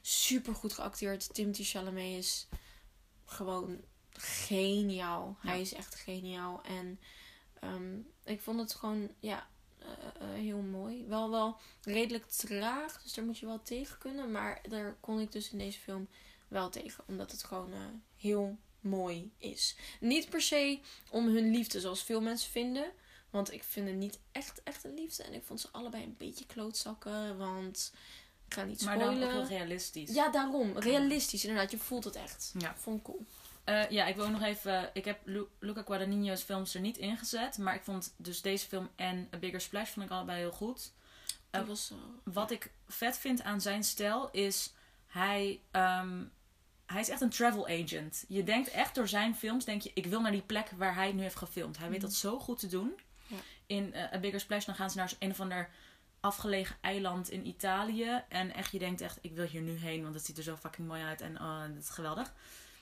Super 0.00 0.54
goed 0.54 0.72
geacteerd. 0.72 1.34
Timothy 1.34 1.64
Chalamet 1.64 2.18
is 2.18 2.46
gewoon 3.24 3.80
geniaal. 4.12 5.36
Ja. 5.42 5.48
Hij 5.48 5.60
is 5.60 5.72
echt 5.72 5.94
geniaal. 5.94 6.62
En 6.62 7.00
ehm, 7.60 7.98
ik 8.24 8.40
vond 8.40 8.60
het 8.60 8.74
gewoon, 8.74 9.10
ja, 9.20 9.48
eh, 9.78 9.88
eh, 10.28 10.34
heel 10.34 10.60
mooi. 10.60 11.04
Wel, 11.06 11.30
wel 11.30 11.56
redelijk 11.82 12.26
traag. 12.26 13.02
Dus 13.02 13.12
daar 13.12 13.24
moet 13.24 13.38
je 13.38 13.46
wel 13.46 13.62
tegen 13.62 13.98
kunnen. 13.98 14.30
Maar 14.30 14.60
daar 14.68 14.96
kon 15.00 15.20
ik 15.20 15.32
dus 15.32 15.50
in 15.50 15.58
deze 15.58 15.78
film 15.78 16.08
wel 16.48 16.70
tegen. 16.70 17.04
Omdat 17.06 17.30
het 17.30 17.44
gewoon 17.44 17.72
eh, 17.72 17.78
heel 18.16 18.58
mooi 18.80 19.32
is. 19.38 19.76
Niet 20.00 20.28
per 20.30 20.40
se 20.40 20.80
om 21.10 21.26
hun 21.26 21.50
liefde, 21.50 21.80
zoals 21.80 22.02
veel 22.02 22.20
mensen 22.20 22.50
vinden. 22.50 22.92
Want 23.32 23.52
ik 23.52 23.64
vind 23.64 23.86
het 23.88 23.96
niet 23.96 24.18
echt, 24.32 24.62
echt 24.62 24.84
een 24.84 24.94
liefde. 24.94 25.22
En 25.22 25.32
ik 25.34 25.42
vond 25.44 25.60
ze 25.60 25.68
allebei 25.72 26.02
een 26.02 26.14
beetje 26.18 26.46
klootzakken. 26.46 27.38
Want 27.38 27.92
ik 28.46 28.54
ga 28.54 28.64
niet 28.64 28.84
Maar 28.84 28.98
dan 28.98 29.08
ook 29.08 29.14
spoilen. 29.14 29.38
heel 29.38 29.58
realistisch. 29.58 30.14
ja, 30.14 30.30
daarom. 30.30 30.78
Realistisch, 30.78 31.44
inderdaad. 31.44 31.70
Je 31.70 31.78
voelt 31.78 32.04
het 32.04 32.16
echt. 32.16 32.52
Ja. 32.58 32.74
Vond 32.76 32.98
ik 32.98 33.04
cool. 33.04 33.24
Eh, 33.64 33.90
ja, 33.90 34.06
ik 34.06 34.14
wil 34.16 34.24
ook 34.24 34.30
nog 34.30 34.42
even. 34.42 34.90
Ik 34.92 35.04
heb 35.04 35.20
Lu- 35.24 35.46
Luca 35.58 35.82
Guadagnino's 35.82 36.42
films 36.42 36.74
er 36.74 36.80
niet 36.80 36.98
ingezet. 36.98 37.58
Maar 37.58 37.74
ik 37.74 37.82
vond 37.82 38.14
dus 38.16 38.42
deze 38.42 38.66
film 38.66 38.88
en 38.96 39.28
A 39.34 39.38
Bigger 39.38 39.60
Splash 39.60 39.90
vond 39.90 40.06
ik 40.06 40.12
allebei 40.12 40.38
heel 40.38 40.52
goed. 40.52 40.92
Dat 41.50 41.62
Eh, 41.62 41.68
was 41.68 41.86
zo. 41.86 41.94
Wat 42.24 42.50
ik 42.50 42.70
vet 42.88 43.18
vind 43.18 43.42
aan 43.42 43.60
zijn 43.60 43.84
stijl 43.84 44.28
is. 44.32 44.72
Hij, 45.06 45.60
ehm, 45.70 46.24
hij 46.86 47.00
is 47.00 47.08
echt 47.08 47.20
een 47.20 47.30
travel 47.30 47.68
agent. 47.68 48.24
Je 48.28 48.44
denkt 48.44 48.68
echt 48.70 48.94
door 48.94 49.08
zijn 49.08 49.36
films, 49.36 49.64
denk 49.64 49.82
je, 49.82 49.90
ik 49.94 50.06
wil 50.06 50.20
naar 50.20 50.32
die 50.32 50.42
plek 50.42 50.70
waar 50.76 50.94
hij 50.94 51.12
nu 51.12 51.22
heeft 51.22 51.36
gefilmd. 51.36 51.78
Hij 51.78 51.88
weet 51.88 51.98
Mhm. 51.98 52.06
dat 52.06 52.14
zo 52.16 52.38
goed 52.38 52.58
te 52.58 52.66
doen. 52.66 52.92
In 53.72 53.94
eh, 53.94 54.12
A 54.12 54.18
Bigger 54.18 54.40
Splash 54.40 54.64
dan 54.64 54.74
gaan 54.74 54.90
ze 54.90 54.96
naar 54.96 55.12
een 55.18 55.30
of 55.30 55.40
ander 55.40 55.70
afgelegen 56.20 56.76
eiland 56.80 57.30
in 57.30 57.46
Italië. 57.46 58.22
En 58.28 58.54
echt, 58.54 58.72
je 58.72 58.78
denkt 58.78 59.00
echt, 59.00 59.18
ik 59.20 59.34
wil 59.34 59.46
hier 59.46 59.60
nu 59.62 59.72
heen, 59.76 60.02
want 60.02 60.14
het 60.14 60.24
ziet 60.24 60.36
er 60.36 60.42
zo 60.42 60.56
fucking 60.56 60.88
mooi 60.88 61.02
uit 61.02 61.20
en 61.20 61.40
oh, 61.40 61.60
dat 61.60 61.82
is 61.82 61.88
geweldig. 61.88 62.32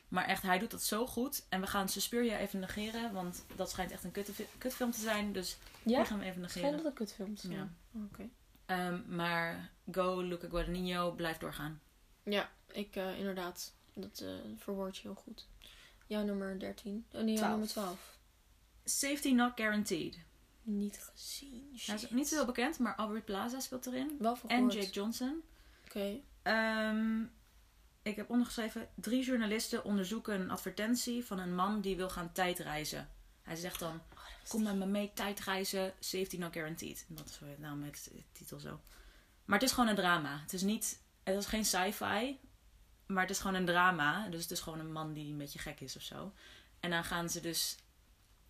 Maar 0.09 0.25
echt, 0.25 0.43
hij 0.43 0.59
doet 0.59 0.71
dat 0.71 0.83
zo 0.83 1.07
goed. 1.07 1.47
En 1.49 1.61
we 1.61 1.67
gaan 1.67 1.89
Suspiria 1.89 2.39
even 2.39 2.61
negeren, 2.61 3.13
want 3.13 3.45
dat 3.57 3.71
schijnt 3.71 3.91
echt 3.91 4.05
een 4.05 4.13
kutfilm 4.59 4.91
te 4.91 5.01
zijn. 5.01 5.33
Dus 5.33 5.59
Ja? 5.83 5.97
die 5.97 6.07
gaan 6.07 6.19
we 6.19 6.25
even 6.25 6.41
negeren. 6.41 6.63
Schijnt 6.63 6.77
dat 6.77 6.87
een 6.87 6.99
kutfilm 6.99 7.35
te 7.35 7.41
zijn. 7.47 7.53
Ja. 7.59 7.69
Oh, 7.95 8.05
Oké. 8.05 8.29
Ehm, 8.67 9.01
maar 9.17 9.71
Go, 9.91 10.21
Luca 10.21 10.49
Guadagnino, 10.49 11.13
blijf 11.13 11.39
doorgaan. 11.39 11.81
Ja, 12.23 12.51
ik 12.73 12.97
eh, 12.97 13.19
inderdaad. 13.19 13.75
Dat 13.95 14.21
eh 14.21 14.29
verwoord 14.57 14.97
je 14.97 15.03
heel 15.03 15.15
goed. 15.15 15.47
Jouw 16.07 16.25
nummer 16.25 16.59
13. 16.59 17.07
Oh 17.13 17.21
nee, 17.21 17.35
jouw 17.35 17.49
nummer 17.49 17.69
12. 17.69 18.19
Safety 18.85 19.33
Not 19.33 19.53
Guaranteed. 19.55 20.19
Niet 20.63 21.01
gezien. 21.13 21.79
Hij 21.87 21.95
is 21.95 22.11
niet 22.11 22.29
zo 22.29 22.35
heel 22.35 22.47
bekend, 22.47 22.79
maar 22.79 22.97
Aubrey 22.97 23.23
Plaza 23.23 23.61
speelt 23.61 23.87
erin. 23.87 24.17
Wel 24.19 24.37
voor 24.37 24.51
En. 24.51 24.69
Jake 24.69 24.91
Johnson. 24.91 25.43
Oké. 25.85 26.21
Ehm, 26.43 27.23
ik 28.03 28.17
heb 28.17 28.31
ondergeschreven: 28.31 28.89
drie 28.95 29.25
journalisten 29.25 29.85
onderzoeken 29.85 30.41
een 30.41 30.51
advertentie 30.51 31.25
van 31.25 31.39
een 31.39 31.55
man 31.55 31.81
die 31.81 31.97
wil 31.97 32.11
gaan 32.11 32.33
tijdreizen. 32.33 33.09
Hij 33.43 33.57
zegt 33.57 33.79
dan: 33.79 34.01
Kom 34.49 34.63
met 34.63 34.77
me 34.77 34.87
mee 34.87 35.13
tijdreizen, 35.15 35.95
safety 36.01 36.37
not 36.37 36.53
guaranteed. 36.53 37.05
Dat 37.09 37.29
is 37.29 37.41
nou 37.41 37.59
namelijk 37.59 38.05
de 38.05 38.23
titel 38.33 38.59
zo. 38.59 38.81
Maar 39.45 39.59
het 39.59 39.69
is 39.69 39.75
gewoon 39.75 39.89
een 39.89 39.97
drama. 39.97 40.41
Het 40.41 40.53
is 40.53 40.63
niet, 40.63 41.03
het 41.23 41.37
is 41.37 41.47
geen 41.47 41.65
sci-fi, 41.65 42.39
maar 43.07 43.23
het 43.23 43.31
is 43.31 43.39
gewoon 43.39 43.57
een 43.57 43.65
drama. 43.65 44.29
Dus 44.29 44.43
het 44.43 44.51
is 44.51 44.61
gewoon 44.61 44.79
een 44.79 44.93
man 44.93 45.13
die 45.13 45.33
een 45.33 45.39
beetje 45.39 45.59
gek 45.59 45.81
is 45.81 45.97
of 45.97 46.03
zo. 46.03 46.33
En 46.81 46.91
dan 46.91 47.05
gaan 47.05 47.29
ze 47.29 47.41
dus, 47.41 47.77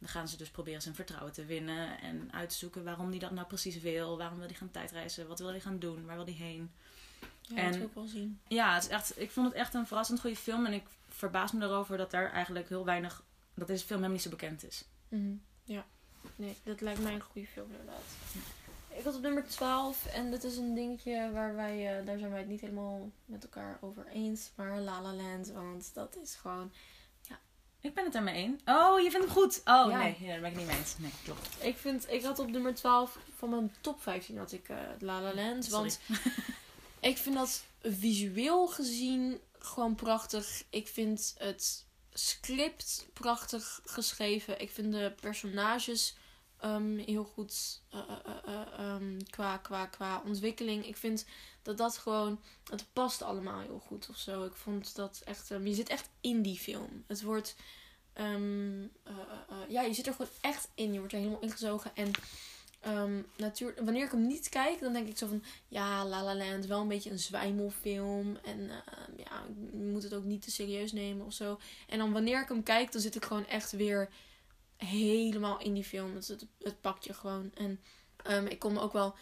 dan 0.01 0.09
gaan 0.09 0.28
ze 0.28 0.36
dus 0.36 0.51
proberen 0.51 0.82
zijn 0.82 0.94
vertrouwen 0.94 1.32
te 1.32 1.44
winnen 1.44 2.01
en 2.01 2.28
uit 2.32 2.48
te 2.48 2.55
zoeken 2.57 2.84
waarom 2.84 3.11
hij 3.11 3.18
dat 3.18 3.30
nou 3.30 3.46
precies 3.46 3.80
wil. 3.80 4.18
Waarom 4.18 4.38
wil 4.38 4.46
hij 4.46 4.57
gaan 4.57 4.70
tijdreizen? 4.70 5.28
Wat 5.28 5.38
wil 5.38 5.48
hij 5.48 5.61
gaan 5.61 5.78
doen? 5.78 6.07
Waar 6.07 6.16
wil 6.16 6.24
hij 6.24 6.34
heen? 6.34 6.70
Ja, 7.40 7.57
En- 7.57 7.64
dat 7.66 7.76
wil 7.76 7.86
ik 7.86 7.94
wel 7.94 8.07
zien. 8.07 8.40
Ja, 8.48 8.74
het 8.74 8.82
is 8.82 8.88
echt, 8.88 9.20
ik 9.20 9.30
vond 9.30 9.46
het 9.46 9.57
echt 9.57 9.74
een 9.74 9.86
verrassend 9.86 10.20
goede 10.20 10.36
film. 10.36 10.66
En 10.66 10.72
ik 10.72 10.84
verbaas 11.09 11.53
me 11.53 11.64
erover 11.64 11.96
dat 11.96 12.11
daar 12.11 12.32
eigenlijk 12.32 12.68
heel 12.68 12.84
weinig, 12.84 13.22
dat 13.55 13.66
deze 13.66 13.84
film 13.84 13.98
helemaal 14.03 14.11
niet 14.16 14.22
zo 14.22 14.30
bekend 14.30 14.64
is. 14.66 14.84
Mhm. 15.09 15.32
Ja. 15.64 15.84
Nee, 16.36 16.57
dat 16.62 16.80
lijkt 16.80 17.03
mij 17.03 17.14
een 17.14 17.20
goede 17.20 17.46
film 17.48 17.70
inderdaad. 17.70 18.03
Ik 18.88 19.05
had 19.05 19.14
op 19.14 19.22
nummer 19.22 19.44
12 19.48 20.07
en 20.07 20.30
dit 20.30 20.44
is 20.44 20.57
een 20.57 20.74
dingetje 20.74 21.30
waar 21.32 21.55
wij, 21.55 21.98
eh, 21.98 22.07
daar 22.07 22.18
zijn 22.18 22.30
wij 22.30 22.38
het 22.40 22.48
niet 22.48 22.61
helemaal 22.61 23.11
met 23.24 23.42
elkaar 23.42 23.78
over 23.80 24.07
eens. 24.07 24.51
Maar 24.55 24.80
La 24.80 25.03
La 25.03 25.12
Land, 25.14 25.48
want 25.51 25.94
dat 25.94 26.16
is 26.22 26.34
gewoon... 26.34 26.72
Ik 27.81 27.95
ben 27.95 28.05
het 28.05 28.14
ermee 28.14 28.35
eens. 28.35 28.62
Oh, 28.64 29.01
je 29.01 29.11
vindt 29.11 29.26
hem 29.26 29.35
goed. 29.35 29.61
Oh, 29.64 29.91
Ja. 29.91 29.99
nee, 29.99 30.16
ja, 30.20 30.26
daar 30.28 30.41
ben 30.41 30.51
ik 30.51 30.57
niet 30.57 30.66
mee 30.66 30.76
eens. 30.76 30.95
Nee, 30.99 31.12
klopt. 31.24 31.49
Ik 31.61 31.76
vind, 31.76 32.11
ik 32.11 32.22
had 32.22 32.39
op 32.39 32.51
nummer 32.51 32.74
12 32.74 33.18
van 33.37 33.51
mijn 33.51 33.74
top 33.81 34.03
15 34.03 34.39
had 34.39 34.53
ik 34.53 34.68
eh, 34.68 34.76
La 34.99 35.20
La 35.20 35.35
Land. 35.35 35.64
Sorry. 35.64 35.78
Want 35.78 36.01
ik 37.01 37.16
vind 37.18 37.35
dat 37.35 37.64
visueel 37.83 38.66
gezien 38.68 39.41
gewoon 39.59 39.95
prachtig. 39.95 40.62
Ik 40.70 40.89
vind 40.89 41.35
het 41.39 41.85
script 42.12 43.07
prachtig 43.12 43.81
geschreven. 43.85 44.61
Ik 44.61 44.70
vind 44.70 44.93
de 44.93 45.14
personages 45.20 46.16
ehm, 46.61 46.97
heel 46.99 47.24
goed 47.24 47.81
eh, 47.91 48.01
eh, 48.47 48.61
ehm, 48.78 49.18
qua, 49.31 49.57
qua, 49.57 49.87
qua 49.87 50.22
ontwikkeling. 50.26 50.87
Ik 50.87 50.97
vind 50.97 51.24
dat 51.62 51.78
dat 51.78 51.98
gewoon... 51.98 52.40
Het 52.70 52.86
past 52.92 53.22
allemaal 53.22 53.61
heel 53.61 53.78
goed 53.78 54.08
of 54.08 54.16
zo. 54.16 54.44
Ik 54.44 54.54
vond 54.54 54.94
dat 54.94 55.22
echt... 55.24 55.50
ehm, 55.50 55.66
je 55.66 55.74
zit 55.74 55.88
echt 55.88 56.08
in 56.20 56.42
die 56.42 56.58
film. 56.58 57.04
Het 57.06 57.22
wordt... 57.22 57.56
ehm, 58.12 58.82
eh, 59.02 59.12
eh, 59.12 59.16
eh, 59.48 59.56
ja, 59.68 59.82
je 59.82 59.94
zit 59.94 60.06
er 60.06 60.12
gewoon 60.12 60.30
echt 60.40 60.68
in. 60.74 60.92
Je 60.92 60.98
wordt 60.98 61.12
er 61.12 61.18
helemaal 61.18 61.40
ingezogen. 61.40 61.90
En 61.94 62.11
ehm, 62.80 63.22
natuurlijk, 63.36 63.80
wanneer 63.80 64.04
ik 64.04 64.11
hem 64.11 64.26
niet 64.26 64.48
kijk, 64.48 64.80
dan 64.80 64.92
denk 64.92 65.08
ik 65.08 65.18
zo 65.18 65.26
van... 65.26 65.42
Ja, 65.68 66.04
La 66.06 66.24
La 66.24 66.34
Land, 66.34 66.66
wel 66.66 66.80
een 66.80 66.88
beetje 66.88 67.11
een 67.11 67.18
zwijmelfilm. 67.18 68.36
En 68.36 68.70
ehm, 68.70 69.12
ja, 69.16 69.44
je 69.72 69.84
moet 69.84 70.02
het 70.02 70.14
ook 70.14 70.24
niet 70.24 70.42
te 70.42 70.50
serieus 70.50 70.92
nemen 70.92 71.26
of 71.26 71.32
zo. 71.32 71.58
En 71.88 71.98
dan 71.98 72.12
wanneer 72.12 72.42
ik 72.42 72.48
hem 72.48 72.62
kijk, 72.62 72.92
dan 72.92 73.00
zit 73.00 73.14
ik 73.14 73.24
gewoon 73.24 73.46
echt 73.46 73.72
weer 73.72 74.08
helemaal 74.76 75.61
in 75.61 75.74
die 75.74 75.84
film. 75.84 76.14
Het, 76.14 76.28
het, 76.28 76.46
het 76.58 76.80
pakt 76.80 77.04
je 77.04 77.14
gewoon. 77.14 77.52
En 77.54 77.80
ik 78.48 78.58
kon 78.58 78.72
me 78.72 78.80
ook 78.80 78.92
wel 78.92 79.14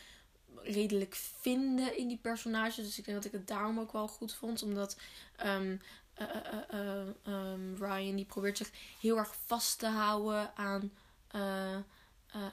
redelijk 0.62 1.14
vinden 1.14 1.96
in 1.96 2.08
die 2.08 2.18
personages. 2.18 2.76
Dus 2.76 2.98
ik 2.98 3.04
denk 3.04 3.16
dat 3.16 3.26
ik 3.26 3.32
het 3.38 3.48
daarom 3.48 3.78
ook 3.80 3.92
wel 3.92 4.08
goed 4.08 4.34
vond. 4.34 4.62
Omdat 4.62 4.96
ehm, 5.36 5.76
eh, 6.14 6.26
eh, 6.28 6.36
eh, 6.70 7.00
eh, 7.00 7.08
ehm, 7.22 7.74
Ryan 7.84 8.16
die 8.16 8.24
probeert 8.24 8.56
zich 8.56 8.70
heel 9.00 9.16
erg 9.16 9.34
vast 9.46 9.78
te 9.78 9.86
houden 9.86 10.56
aan, 10.56 10.92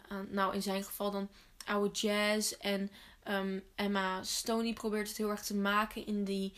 aan 0.07 0.27
nou 0.29 0.53
in 0.53 0.61
zijn 0.61 0.83
geval 0.83 1.11
dan 1.11 1.29
oude 1.65 1.91
jazz. 1.99 2.51
En 2.51 2.91
ehm, 3.23 3.59
Emma 3.75 4.23
Stone 4.23 4.63
die 4.63 4.73
probeert 4.73 5.07
het 5.07 5.17
heel 5.17 5.29
erg 5.29 5.43
te 5.43 5.55
maken 5.55 6.05
in 6.05 6.23
die 6.23 6.53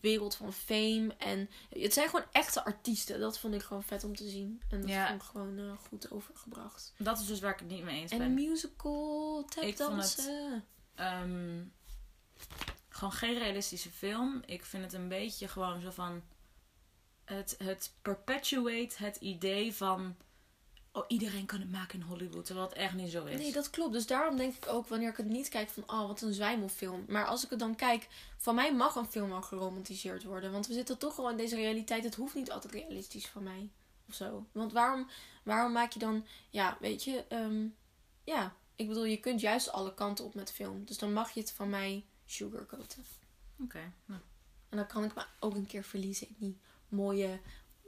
wereld 0.00 0.34
van 0.34 0.52
fame. 0.52 1.14
En 1.18 1.50
het 1.68 1.92
zijn 1.92 2.08
gewoon 2.08 2.24
echte 2.32 2.64
artiesten. 2.64 3.20
Dat 3.20 3.38
vond 3.38 3.54
ik 3.54 3.62
gewoon 3.62 3.82
vet 3.82 4.04
om 4.04 4.16
te 4.16 4.28
zien. 4.28 4.62
En 4.70 4.80
dat 4.80 4.90
Ja. 4.90 5.08
vond 5.08 5.22
ik 5.22 5.28
gewoon 5.28 5.78
goed 5.88 6.10
overgebracht. 6.10 6.92
Dat 6.98 7.20
is 7.20 7.26
dus 7.26 7.40
waar 7.40 7.52
ik 7.52 7.58
het 7.58 7.68
niet 7.68 7.84
mee 7.84 8.00
eens 8.00 8.10
En 8.12 8.18
ben. 8.18 8.26
een 8.26 8.34
musical, 8.34 9.44
tapdansen. 9.44 10.64
Ehm, 10.96 11.64
gewoon 12.88 13.12
geen 13.12 13.38
realistische 13.38 13.90
film. 13.90 14.42
Ik 14.46 14.64
vind 14.64 14.82
het 14.82 14.92
een 14.92 15.08
beetje 15.08 15.48
gewoon 15.48 15.80
zo 15.80 15.90
van... 15.90 16.22
Het, 17.24 17.54
het 17.58 17.92
perpetuate 18.02 18.94
het 19.04 19.16
idee 19.16 19.74
van... 19.74 20.16
Oh, 20.92 21.04
iedereen 21.08 21.46
kan 21.46 21.60
het 21.60 21.70
maken 21.70 22.00
in 22.00 22.06
Hollywood. 22.06 22.44
Terwijl 22.44 22.66
het 22.68 22.76
echt 22.76 22.94
niet 22.94 23.10
zo 23.10 23.24
is. 23.24 23.38
Nee, 23.38 23.52
dat 23.52 23.70
klopt. 23.70 23.92
Dus 23.92 24.06
daarom 24.06 24.36
denk 24.36 24.56
ik 24.56 24.68
ook 24.68 24.86
wanneer 24.86 25.10
ik 25.10 25.16
het 25.16 25.26
niet 25.26 25.48
kijk 25.48 25.68
van, 25.68 25.82
oh, 25.86 26.06
wat 26.06 26.22
een 26.22 26.32
zwijmelfilm. 26.32 27.04
Maar 27.08 27.24
als 27.26 27.44
ik 27.44 27.50
het 27.50 27.58
dan 27.58 27.76
kijk, 27.76 28.08
van 28.36 28.54
mij 28.54 28.74
mag 28.74 28.94
een 28.94 29.10
film 29.10 29.28
wel 29.28 29.42
geromantiseerd 29.42 30.24
worden. 30.24 30.52
Want 30.52 30.66
we 30.66 30.72
zitten 30.72 30.98
toch 30.98 31.18
al 31.18 31.30
in 31.30 31.36
deze 31.36 31.56
realiteit. 31.56 32.04
Het 32.04 32.14
hoeft 32.14 32.34
niet 32.34 32.50
altijd 32.50 32.72
realistisch 32.72 33.26
van 33.26 33.42
mij. 33.42 33.70
Of 34.08 34.14
zo. 34.14 34.46
Want 34.52 34.72
waarom, 34.72 35.08
waarom 35.42 35.72
maak 35.72 35.92
je 35.92 35.98
dan, 35.98 36.26
ja, 36.50 36.76
weet 36.80 37.04
je, 37.04 37.24
ehm, 37.28 37.66
ja. 38.24 38.54
Ik 38.76 38.88
bedoel, 38.88 39.04
je 39.04 39.16
kunt 39.16 39.40
juist 39.40 39.72
alle 39.72 39.94
kanten 39.94 40.24
op 40.24 40.34
met 40.34 40.52
film. 40.52 40.84
Dus 40.84 40.98
dan 40.98 41.12
mag 41.12 41.30
je 41.30 41.40
het 41.40 41.52
van 41.52 41.70
mij 41.70 42.04
sugarcoaten. 42.26 43.04
Oké. 43.62 43.92
nou. 44.04 44.20
En 44.68 44.76
dan 44.76 44.86
kan 44.86 45.04
ik 45.04 45.14
me 45.14 45.22
ook 45.40 45.54
een 45.54 45.66
keer 45.66 45.84
verliezen 45.84 46.28
in 46.28 46.36
die 46.38 46.58
mooie, 46.88 47.40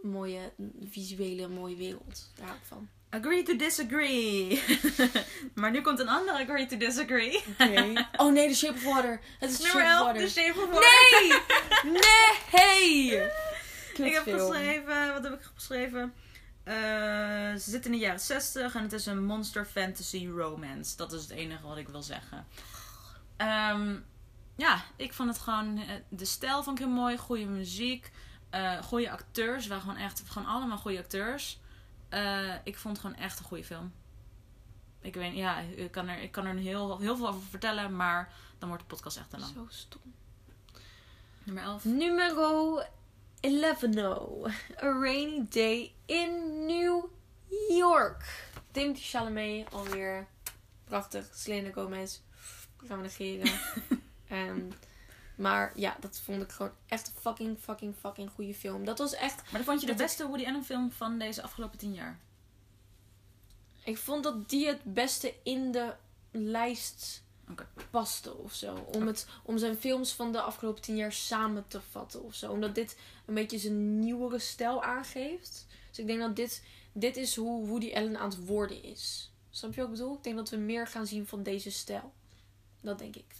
mooie 0.03 0.53
visuele, 0.83 1.49
mooie 1.49 1.77
wereld. 1.77 2.31
Daar 2.35 2.47
hou 2.47 2.59
ik 2.59 2.65
van. 2.65 2.89
Agree 3.11 3.43
to 3.43 3.57
disagree. 3.57 4.63
maar 5.55 5.71
nu 5.71 5.81
komt 5.81 5.99
een 5.99 6.09
andere 6.09 6.39
agree 6.39 6.67
to 6.67 6.77
disagree. 6.77 7.43
Oké. 7.61 8.09
Oh 8.17 8.33
nee, 8.33 8.49
The 8.49 8.55
Shape 8.55 8.75
of 8.75 8.85
Water. 8.85 9.21
Het 9.39 9.51
is 9.51 9.59
Nummer 9.59 9.83
Shape 9.83 9.93
of 9.93 9.99
11, 9.99 10.07
Water. 10.07 10.27
The 10.27 10.33
Shape 10.33 10.61
of 10.61 10.71
Water. 10.71 10.89
Nee! 11.85 11.93
Nee! 12.53 14.07
Ik 14.07 14.13
heb 14.15 14.23
geschreven, 14.23 15.13
wat 15.13 15.25
heb 15.25 15.33
ik 15.33 15.51
geschreven? 15.55 16.15
Eh, 16.69 16.75
ze 17.59 17.71
zit 17.71 17.85
in 17.87 17.91
de 17.93 17.99
jaren 17.99 18.21
60 18.21 18.75
en 18.75 18.83
het 18.83 18.93
is 18.93 19.07
een 19.07 19.25
monster 19.25 19.65
fantasy 19.65 20.27
romance. 20.27 20.97
Dat 20.97 21.13
is 21.13 21.23
het 21.23 21.31
enige 21.31 21.67
wat 21.67 21.77
ik 21.77 21.89
wil 21.89 22.03
zeggen. 22.03 22.47
Ehm, 23.37 23.97
ja, 24.57 24.83
ik 24.97 25.13
vond 25.13 25.29
het 25.29 25.39
gewoon. 25.39 25.79
eh, 25.79 25.95
De 26.09 26.25
stijl 26.25 26.63
vond 26.63 26.79
ik 26.79 26.85
heel 26.85 26.95
mooi, 26.95 27.17
goede 27.17 27.45
muziek, 27.47 28.13
eh 28.51 28.83
goede 28.83 29.11
acteurs. 29.11 29.59
Het 29.65 29.69
waren 29.69 29.83
gewoon 29.83 29.97
echt 30.03 30.23
gewoon 30.27 30.49
allemaal 30.49 30.79
goede 30.79 30.99
acteurs. 30.99 31.61
Ik 32.65 32.77
vond 32.79 32.97
het 32.97 33.07
gewoon 33.07 33.23
echt 33.23 33.39
een 33.39 33.45
goede 33.45 33.65
film. 33.65 33.93
Ik 35.01 35.15
weet, 35.15 35.35
ja, 35.35 35.59
ik 35.59 35.91
kan 35.91 36.09
er, 36.09 36.19
ik 36.19 36.33
kan 36.33 36.47
er 36.47 36.55
heel, 36.57 36.99
heel 36.99 37.17
veel 37.17 37.29
over 37.29 37.43
vertellen, 37.43 37.97
maar 37.97 38.33
dan 38.59 38.69
wordt 38.69 38.83
de 38.85 38.89
podcast 38.95 39.17
echt 39.17 39.31
te 39.31 39.39
lang. 39.39 39.53
Zo 39.55 39.67
stom. 39.69 40.01
Nummer 41.45 41.63
11. 41.65 41.85
Numero 41.85 42.81
11. 43.41 43.85
A 44.83 45.01
Rainy 45.01 45.47
Day 45.49 45.93
in 46.07 46.67
New 46.67 47.11
York. 47.69 48.25
Timothy 48.71 49.01
Chalamet 49.03 49.73
alweer. 49.73 50.27
Prachtig. 50.85 51.27
Selena 51.35 51.73
Gomez. 51.73 52.21
Gaan 52.87 52.97
we 52.97 53.03
negeren. 53.03 53.53
Ehm, 54.29 54.61
maar 55.37 55.73
ja, 55.75 55.97
dat 56.01 56.21
vond 56.25 56.43
ik 56.43 56.51
gewoon 56.51 56.73
echt 56.87 57.07
een 57.07 57.21
fucking, 57.21 57.59
fucking, 57.59 57.95
fucking 58.01 58.31
goede 58.31 58.55
film. 58.55 58.85
Dat 58.85 58.99
was 58.99 59.15
echt... 59.15 59.37
Maar 59.37 59.53
dan 59.53 59.65
vond 59.65 59.81
je 59.81 59.87
de 59.87 59.93
Dat 59.93 60.03
beste 60.03 60.27
Woody 60.27 60.47
Allen 60.47 60.65
film 60.65 60.93
van 60.93 61.19
deze 61.19 61.43
afgelopen 61.43 61.79
tien 61.79 61.95
jaar? 61.95 62.19
Ik 63.85 63.99
vond 63.99 64.23
dat 64.23 64.49
die 64.49 64.67
het 64.67 64.83
beste 64.85 65.35
in 65.43 65.73
de 65.73 65.95
lijst. 66.31 67.25
Paste 67.91 68.35
of 68.35 68.55
zo. 68.55 68.75
Om, 68.75 69.07
het, 69.07 69.27
om 69.43 69.59
zijn 69.59 69.77
films 69.77 70.13
van 70.13 70.33
de 70.33 70.41
afgelopen 70.41 70.83
tien 70.83 70.97
jaar 70.97 71.13
samen 71.13 71.65
te 71.69 71.81
vatten 71.81 72.23
of 72.23 72.35
zo. 72.35 72.53
Omdat 72.53 72.75
dit 72.75 72.99
een 73.27 73.35
beetje 73.35 73.59
zijn 73.59 73.99
nieuwere 73.99 74.39
stijl 74.39 74.83
aangeeft. 74.83 75.67
Dus 75.89 75.99
ik 75.99 76.07
denk 76.07 76.21
dat 76.21 76.37
dit, 76.37 76.65
dit 76.93 77.17
is 77.17 77.37
hoe 77.37 77.67
Woody 77.67 77.93
Allen 77.95 78.19
aan 78.19 78.29
het 78.29 78.47
worden 78.47 78.83
is. 78.83 79.33
Snap 79.51 79.75
je 79.75 79.81
wat 79.81 79.91
ik 79.91 79.97
bedoel? 79.97 80.17
Ik 80.17 80.23
denk 80.23 80.37
dat 80.37 80.51
we 80.51 80.57
meer 80.57 80.87
gaan 80.87 81.07
zien 81.07 81.27
van 81.27 81.43
deze 81.43 81.71
stijl. 81.71 82.13
Dat 82.81 82.99
denk 82.99 83.17
ik. 83.17 83.35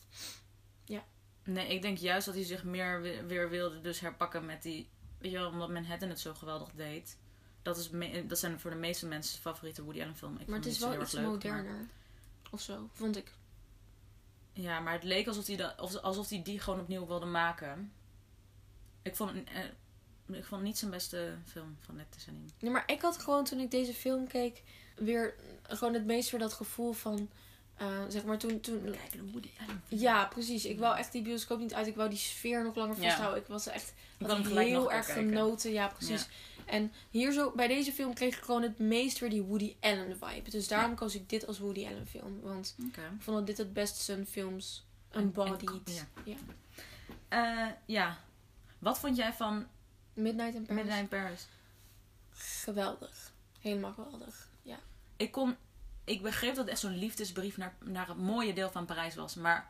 Nee, 1.45 1.67
ik 1.69 1.83
denk 1.83 1.99
juist 1.99 2.27
dat 2.27 2.35
hij 2.35 2.45
zich 2.45 2.65
meer 2.65 3.01
weer 3.27 3.51
wilde 3.51 3.81
dus 3.81 4.01
herpakken 4.01 4.47
met 4.47 4.63
die... 4.63 4.89
Weet 5.19 5.31
je 5.31 5.39
wel, 5.39 5.49
omdat 5.51 5.69
Manhattan 5.71 6.09
het 6.09 6.21
zo 6.21 6.35
geweldig 6.35 6.71
deed. 6.75 7.17
Dat, 7.63 7.77
is 7.77 7.91
me- 7.91 8.27
dat 8.27 8.39
zijn 8.39 8.61
voor 8.61 8.71
de 8.71 8.77
meeste 8.77 9.07
mensen 9.07 9.41
favoriete 9.41 9.83
Woody 9.83 10.03
Allen 10.03 10.17
film. 10.17 10.37
Ik 10.39 10.47
maar 10.47 10.59
het 10.59 10.67
is 10.67 10.79
wel 10.79 11.03
iets 11.03 11.13
maar- 11.13 11.23
moderner. 11.23 11.87
Of 12.51 12.61
zo, 12.61 12.89
vond 12.93 13.17
ik. 13.17 13.33
Ja, 14.63 14.81
maar 14.81 14.93
het 14.93 15.03
leek 15.05 15.27
alsof 15.27 15.47
hij, 15.47 15.57
dat, 15.57 15.81
of- 15.81 15.97
alsof 15.97 16.29
hij 16.29 16.43
die 16.43 16.61
gewoon 16.61 16.81
opnieuw 16.81 17.07
wilde 17.07 17.27
maken. 17.27 17.93
Ik 19.03 19.17
vond, 19.17 19.31
eh, 19.31 19.65
ik 20.37 20.45
vond 20.45 20.51
het 20.51 20.61
niet 20.63 20.79
zijn 20.79 20.91
beste 20.91 21.35
film 21.47 21.77
van 21.81 21.97
dit 21.97 22.07
decennium. 22.15 22.47
Nee, 22.61 22.71
maar 22.73 22.83
ik 22.87 23.01
had 23.01 23.19
gewoon 23.19 23.45
toen 23.45 23.59
ik 23.61 23.71
deze 23.71 23.95
film 23.95 24.27
keek, 24.29 24.63
weer 24.97 25.35
gewoon 25.63 25.95
het 25.95 26.05
meest 26.05 26.31
weer 26.31 26.41
dat 26.41 26.53
gevoel 26.53 26.93
van, 26.93 27.31
eh, 27.77 27.87
zeg 28.09 28.25
maar 28.25 28.39
toen, 28.39 28.61
toen 28.61 28.83
Kijk, 28.85 29.15
een 29.15 29.31
Woody 29.33 29.51
Allen 29.61 29.83
film. 29.89 30.01
Ja, 30.01 30.25
precies. 30.27 30.65
Ik 30.65 30.79
wou 30.79 30.97
echt 30.97 31.13
die 31.13 31.23
bioscoop 31.23 31.59
niet 31.59 31.75
uit. 31.75 31.87
Ik 31.87 31.97
wou 31.97 32.09
die 32.09 32.19
sfeer 32.19 32.65
nog 32.65 32.75
langer 32.75 32.97
Ja. 33.01 33.03
vasthouden. 33.03 33.41
Ik 33.41 33.47
was 33.49 33.67
echt 33.67 33.93
Ik 34.19 34.27
had 34.27 34.47
heel 34.47 34.93
erg 34.93 35.07
kijken. 35.07 35.29
genoten. 35.29 35.73
Ja, 35.73 35.89
precies. 35.89 36.29
En 36.69 36.93
hier 37.11 37.33
zo, 37.33 37.53
bij 37.57 37.67
deze 37.69 37.93
film 37.93 38.15
kreeg 38.15 38.37
ik 38.37 38.43
gewoon 38.43 38.63
het 38.63 38.79
meest 38.79 39.19
weer 39.19 39.31
die 39.31 39.43
Woody 39.43 39.77
Allen 39.81 40.19
vibe. 40.19 40.51
Dus 40.51 40.69
daarom 40.69 40.95
koos 40.95 41.15
ik 41.15 41.29
dit 41.29 41.47
als 41.47 41.59
Woody 41.59 41.87
Allen 41.87 42.07
film. 42.07 42.41
Want 42.41 42.75
ik 42.79 42.99
vond 43.19 43.37
dat 43.37 43.47
dit 43.47 43.59
het 43.59 43.73
beste 43.73 44.03
zijn 44.03 44.27
films 44.27 44.87
embodied. 45.11 45.71
en- 45.71 45.83
ja. 46.25 46.35
ja. 46.35 46.37
Eh, 47.29 47.73
ja. 47.87 48.19
Wat 48.79 48.99
vond 48.99 49.17
jij 49.17 49.33
van 49.33 49.67
Midnight 50.15 50.55
in 50.55 50.67
Paris. 50.67 50.77
Midnight 50.83 51.01
in 51.03 51.09
Paris? 51.09 51.47
Geweldig. 52.31 53.33
Helemaal 53.61 53.93
geweldig. 53.93 54.49
Ja. 54.63 54.79
Ik 55.17 55.33
kon... 55.33 55.57
Ik 56.05 56.23
begreep 56.23 56.51
dat 56.55 56.65
het 56.65 56.69
echt 56.69 56.81
zo'n 56.81 56.99
liefdesbrief 56.99 57.57
naar, 57.57 57.75
naar 57.85 58.09
het 58.09 58.17
mooie 58.19 58.53
deel 58.53 58.71
van 58.71 58.85
Parijs 58.87 59.15
was. 59.15 59.35
Maar 59.35 59.69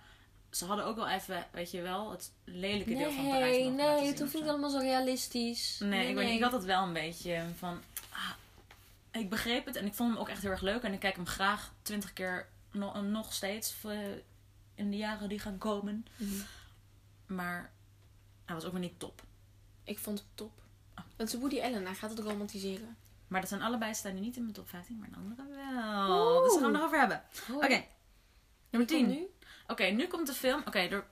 ze 0.59 0.65
hadden 0.65 0.85
ook 0.85 0.97
wel 0.97 1.09
even, 1.09 1.47
weet 1.53 1.71
je 1.71 1.81
wel, 1.83 2.11
het 2.11 2.33
lelijke 2.45 2.95
deel 2.95 3.13
van 3.13 3.29
Parijs 3.29 3.57
Nee, 3.57 3.69
nog 3.71 3.77
nee, 3.77 3.99
zien 3.99 4.07
het 4.07 4.21
hoeft 4.21 4.35
niet 4.35 4.49
allemaal 4.49 4.71
zo 4.71 4.79
realistisch. 4.79 5.79
Nee, 5.83 6.09
ik, 6.09 6.15
weet 6.15 6.31
ik 6.31 6.43
had 6.43 6.53
het 6.53 6.65
wel 6.65 6.83
een 6.83 6.93
beetje 6.93 7.43
van... 7.59 7.81
ah, 8.11 8.31
ik 9.11 9.31
begreep 9.31 9.67
het 9.67 9.77
en 9.77 9.87
ik 9.87 9.95
vond 9.95 10.11
hem 10.11 10.19
ook 10.21 10.29
echt 10.29 10.43
heel 10.43 10.51
erg 10.51 10.61
leuk. 10.61 10.83
En 10.83 10.93
ik 10.93 11.01
kijk 11.01 11.17
hem 11.17 11.27
graag 11.27 11.73
twintig 11.83 12.13
keer 12.13 12.49
no- 12.73 13.01
nog 13.01 13.33
steeds 13.33 13.75
eh, 13.85 13.99
in 14.75 14.91
de 14.91 14.97
jaren 14.97 15.29
die 15.29 15.39
gaan 15.39 15.59
komen. 15.59 16.07
Mhm. 16.17 16.33
Maar 17.27 17.73
hij 18.45 18.55
was 18.55 18.65
ook 18.65 18.73
weer 18.73 18.81
niet 18.81 18.99
top. 18.99 19.23
Ik 19.85 19.99
vond 19.99 20.19
het 20.19 20.29
top. 20.35 20.63
Oh. 20.99 21.05
Is 21.27 21.35
Woody 21.35 21.61
Allen, 21.61 21.85
hij 21.85 21.95
gaat 21.95 22.11
het 22.11 22.19
romantiseren. 22.19 22.97
Maar 23.29 23.41
dat 23.41 23.49
zijn 23.49 23.63
allebei 23.63 23.95
staan 23.95 24.13
die 24.13 24.21
niet 24.21 24.37
in 24.37 24.43
mijn 24.43 24.55
top 24.55 24.69
15, 24.69 24.99
maar 24.99 25.09
de 25.11 25.17
andere 25.17 25.43
wel. 25.49 26.43
Dus 26.43 26.53
daar 26.53 26.61
gaan 26.61 26.61
we 26.61 26.65
het 26.65 26.73
nog 26.73 26.83
over 26.83 26.99
hebben. 26.99 27.23
Oké, 27.55 27.85
nummer 28.71 28.89
Wie 28.91 28.99
10. 28.99 29.07
komt 29.07 29.09
nu? 29.19 29.27
Oké, 29.69 29.85
nu 29.85 30.07
komt 30.07 30.27
de 30.27 30.33
film. 30.33 30.63
Oké, 30.67 31.05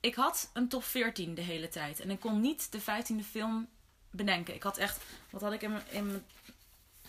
ik 0.00 0.14
had 0.14 0.50
een 0.52 0.68
top 0.68 0.84
14 0.84 1.34
de 1.34 1.40
hele 1.40 1.68
tijd. 1.68 2.00
En 2.00 2.10
ik 2.10 2.20
kon 2.20 2.40
niet 2.40 2.72
de 2.72 2.80
15e 2.80 3.24
film 3.30 3.68
bedenken. 4.10 4.54
Ik 4.54 4.62
had 4.62 4.76
echt. 4.78 5.00
Wat 5.30 5.40
had 5.40 5.52
ik 5.52 5.62
in 5.62 5.70
mijn. 5.70 6.06
mijn- 6.06 6.24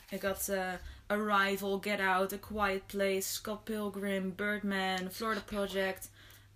ik 0.10 0.22
had 0.22 0.48
eh, 0.50 0.74
Arrival, 1.08 1.80
Get 1.82 2.00
Out, 2.00 2.34
A 2.34 2.38
Quiet 2.38 2.88
Place, 2.88 3.22
Scott 3.22 3.64
Pilgrim, 3.64 4.36
Birdman, 4.36 5.12
Florida 5.12 5.42
Project, 5.42 6.10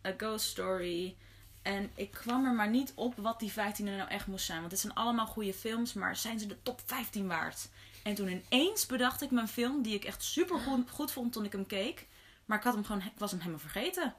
A 0.06 0.14
Ghost 0.18 0.46
Story. 0.46 1.16
En 1.62 1.92
ik 1.96 2.12
kwam 2.12 2.46
er 2.46 2.54
maar 2.54 2.70
niet 2.70 2.92
op 2.96 3.16
wat 3.16 3.40
die 3.40 3.52
15e 3.52 3.84
nou 3.84 4.10
echt 4.10 4.28
moest 4.28 4.46
zijn. 4.46 4.60
Want 4.60 4.72
het 4.72 4.82
zijn 4.82 4.94
allemaal 4.94 5.26
goede 5.28 5.54
films, 5.54 5.94
maar 5.94 6.16
zijn 6.16 6.40
ze 6.40 6.48
de 6.48 6.62
top 6.64 6.82
15 6.86 7.28
waard? 7.28 7.70
En 8.04 8.16
toen 8.16 8.28
ineens 8.50 8.86
bedacht 8.86 9.22
ik 9.22 9.32
een 9.32 9.48
film 9.48 9.82
die 9.82 9.96
ik 9.96 10.04
echt 10.06 10.24
super 10.24 10.60
goed, 10.60 10.90
goed 10.90 11.12
vond 11.12 11.34
toen 11.34 11.46
ik 11.46 11.52
hem 11.52 11.66
keek. 11.68 12.08
Maar 12.46 12.58
ik, 12.58 12.64
had 12.64 12.74
hem 12.74 12.86
gewoon, 12.86 13.02
ik 13.02 13.12
was 13.18 13.32
hem 13.32 13.40
helemaal 13.40 13.60
vergeten. 13.60 14.14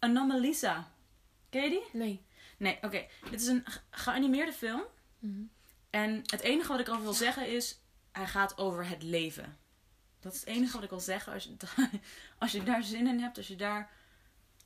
Anomalisa. 0.00 0.90
Ken 1.50 1.62
je 1.62 1.70
die? 1.70 1.84
Nee. 1.92 2.22
Nee, 2.56 2.78
oké. 2.82 3.06
Dit 3.30 3.40
is 3.40 3.46
een 3.46 3.62
ge- 3.64 3.80
geanimeerde 3.90 4.52
film. 4.52 4.82
Mhm. 5.18 5.40
En 5.90 6.14
het 6.26 6.40
enige 6.40 6.68
wat 6.68 6.80
ik 6.80 6.88
al 6.88 7.00
wil 7.00 7.12
zeggen 7.12 7.48
is... 7.48 7.78
Hij 8.12 8.26
gaat 8.26 8.58
over 8.58 8.86
het 8.88 9.02
leven. 9.02 9.58
Dat 10.20 10.32
is 10.34 10.40
het 10.40 10.48
enige 10.48 10.72
wat 10.72 10.82
ik 10.82 10.90
wil 10.90 11.00
zeggen. 11.00 11.32
Als 11.32 11.44
je, 11.44 11.56
als 12.38 12.52
je 12.52 12.62
daar 12.62 12.82
zin 12.82 13.06
in 13.06 13.20
hebt. 13.20 13.36
Als 13.36 13.48
je 13.48 13.56
daar... 13.56 13.90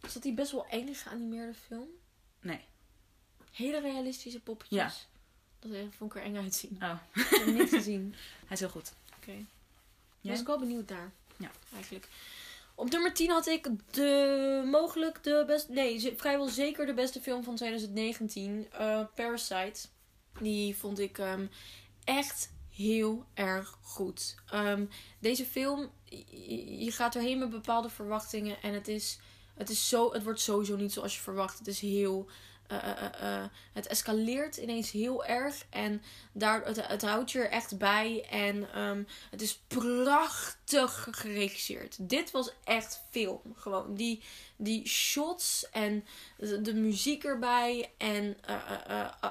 Is 0.03 0.12
dat 0.12 0.22
die 0.22 0.35
best 0.35 0.53
wel 0.53 0.66
enge 0.66 0.95
geanimeerde 0.95 1.55
film? 1.55 1.89
Nee. 2.41 2.61
Hele 3.53 3.80
realistische 3.80 4.41
poppetjes. 4.41 5.09
Ja. 5.61 5.68
Dat 5.68 5.95
vond 5.97 6.14
ik 6.14 6.18
er 6.20 6.24
eng 6.26 6.37
uitzien. 6.37 6.78
Oh, 6.82 6.99
Ik 7.14 7.57
heb 7.57 7.68
gezien. 7.68 8.14
hij 8.47 8.51
is 8.51 8.61
heel 8.61 8.68
goed. 8.68 8.93
Oké. 9.16 9.32
Jij? 10.20 10.30
Was 10.32 10.41
ik 10.41 10.47
wel 10.47 10.59
benieuwd 10.59 10.89
naar. 10.89 11.11
Ja. 11.37 11.51
Eigenlijk. 11.74 12.09
Op 12.75 12.91
nummer 12.91 13.14
10 13.14 13.31
had 13.31 13.47
ik 13.47 13.68
de 13.91 14.62
mogelijk 14.70 15.22
de 15.22 15.45
beste, 15.47 15.72
nee, 15.72 16.14
vrijwel 16.16 16.49
zeker 16.49 16.87
de 16.87 16.95
beste 16.95 17.20
film 17.20 17.45
van 17.45 17.55
2019, 17.55 18.66
eh, 18.72 19.01
Parasite. 19.14 19.89
Die 20.41 20.77
vond 20.77 20.99
ik 20.99 21.18
ehm, 21.18 21.47
echt 22.05 22.53
heel 22.70 23.27
erg 23.35 23.79
goed. 23.83 24.35
Ehm, 24.51 24.87
deze 25.20 25.45
film, 25.45 25.91
je 26.79 26.91
gaat 26.91 27.14
erheen 27.14 27.39
met 27.39 27.51
bepaalde 27.51 27.89
verwachtingen 27.89 28.62
en 28.62 28.75
het 28.75 28.89
is, 28.89 29.18
het 29.55 29.70
is 29.70 29.89
zo, 29.89 30.12
het 30.12 30.22
wordt 30.25 30.41
sowieso 30.41 30.77
niet 30.77 30.93
zoals 30.93 31.14
je 31.14 31.20
verwacht. 31.22 31.59
Het 31.59 31.66
is 31.66 31.81
heel, 31.81 32.29
eh, 32.67 32.77
eh, 32.91 33.43
eh, 33.43 33.45
het 33.73 33.87
escaleert 33.87 34.57
ineens 34.57 34.91
heel 34.91 35.25
erg 35.25 35.65
en 35.71 36.03
daar, 36.33 36.65
het, 36.65 36.87
het 36.87 37.03
houdt 37.03 37.31
je 37.31 37.39
er 37.39 37.51
echt 37.51 37.79
bij 37.79 38.27
en 38.31 38.73
ehm, 38.73 39.03
het 39.31 39.43
is 39.43 39.61
prachtig 39.69 41.09
geregisseerd. 41.11 41.97
Dit 42.09 42.31
was 42.31 42.53
echt 42.65 43.03
film. 43.11 43.41
Gewoon 43.55 43.95
die, 43.95 44.23
die 44.57 44.89
shots 44.89 45.71
en 45.71 46.05
de, 46.39 46.61
de 46.61 46.75
muziek 46.75 47.25
erbij. 47.25 47.93
En 47.99 48.37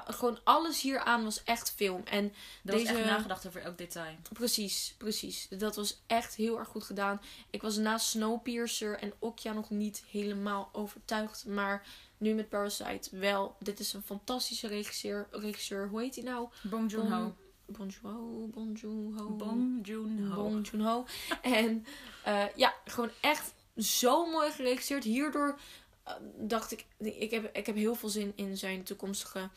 gewoon 0.06 0.38
alles 0.44 0.80
hieraan 0.80 1.24
was 1.24 1.44
echt 1.44 1.72
film. 1.76 2.02
En 2.04 2.24
Er 2.24 2.32
was 2.72 2.82
Deze- 2.82 2.94
echt 2.96 3.04
nagedacht 3.04 3.46
over 3.46 3.62
elk 3.62 3.78
detail. 3.78 4.16
precies, 4.32 4.94
precies. 4.98 5.46
Dat 5.50 5.76
was 5.76 6.02
echt 6.06 6.34
heel 6.34 6.58
erg 6.58 6.68
goed 6.68 6.84
gedaan. 6.84 7.20
Ik 7.50 7.62
was 7.62 7.76
na 7.76 7.98
Snowpiercer 7.98 8.98
en 8.98 9.12
Okja 9.18 9.52
nog 9.52 9.70
niet 9.70 10.02
helemaal 10.10 10.68
overtuigd. 10.72 11.44
Maar 11.46 11.86
nu 12.24 12.34
met 12.34 12.48
Parasite 12.48 13.18
wel. 13.18 13.56
Dit 13.58 13.78
is 13.80 13.92
een 13.92 14.02
fantastische 14.02 14.66
regisseur. 14.68 15.28
regisseur. 15.30 15.88
Hoe 15.88 16.00
heet 16.00 16.14
hij 16.14 16.24
nou? 16.24 16.48
Bong 16.62 16.90
Joon-ho. 16.90 17.34
Bon 17.66 17.88
Joon-ho. 17.88 18.46
Bon 18.46 18.72
Joon-ho. 18.72 19.28
Bong 19.36 19.86
Joon-ho. 19.86 20.34
Bong 20.42 20.68
Joon-ho. 20.70 21.04
En 21.42 21.84
eh, 22.24 22.44
ja, 22.56 22.74
gewoon 22.84 23.10
echt 23.20 23.54
zo 23.76 24.30
mooi 24.30 24.50
geregisseerd. 24.50 25.04
Hierdoor 25.04 25.58
eh, 26.04 26.14
dacht 26.38 26.72
ik, 26.72 26.86
ik 26.98 27.30
heb, 27.30 27.56
ik 27.56 27.66
heb 27.66 27.76
heel 27.76 27.94
veel 27.94 28.08
zin 28.08 28.32
in 28.34 28.56
zijn 28.56 28.82
toekomstige 28.82 29.48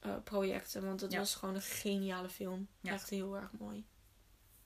eh, 0.00 0.14
projecten. 0.24 0.84
Want 0.84 1.00
het 1.00 1.12
Ja. 1.12 1.18
was 1.18 1.34
gewoon 1.34 1.54
een 1.54 1.60
geniale 1.62 2.28
film. 2.28 2.68
Ja. 2.80 2.92
Echt 2.92 3.10
heel 3.10 3.36
erg 3.36 3.50
mooi. 3.58 3.84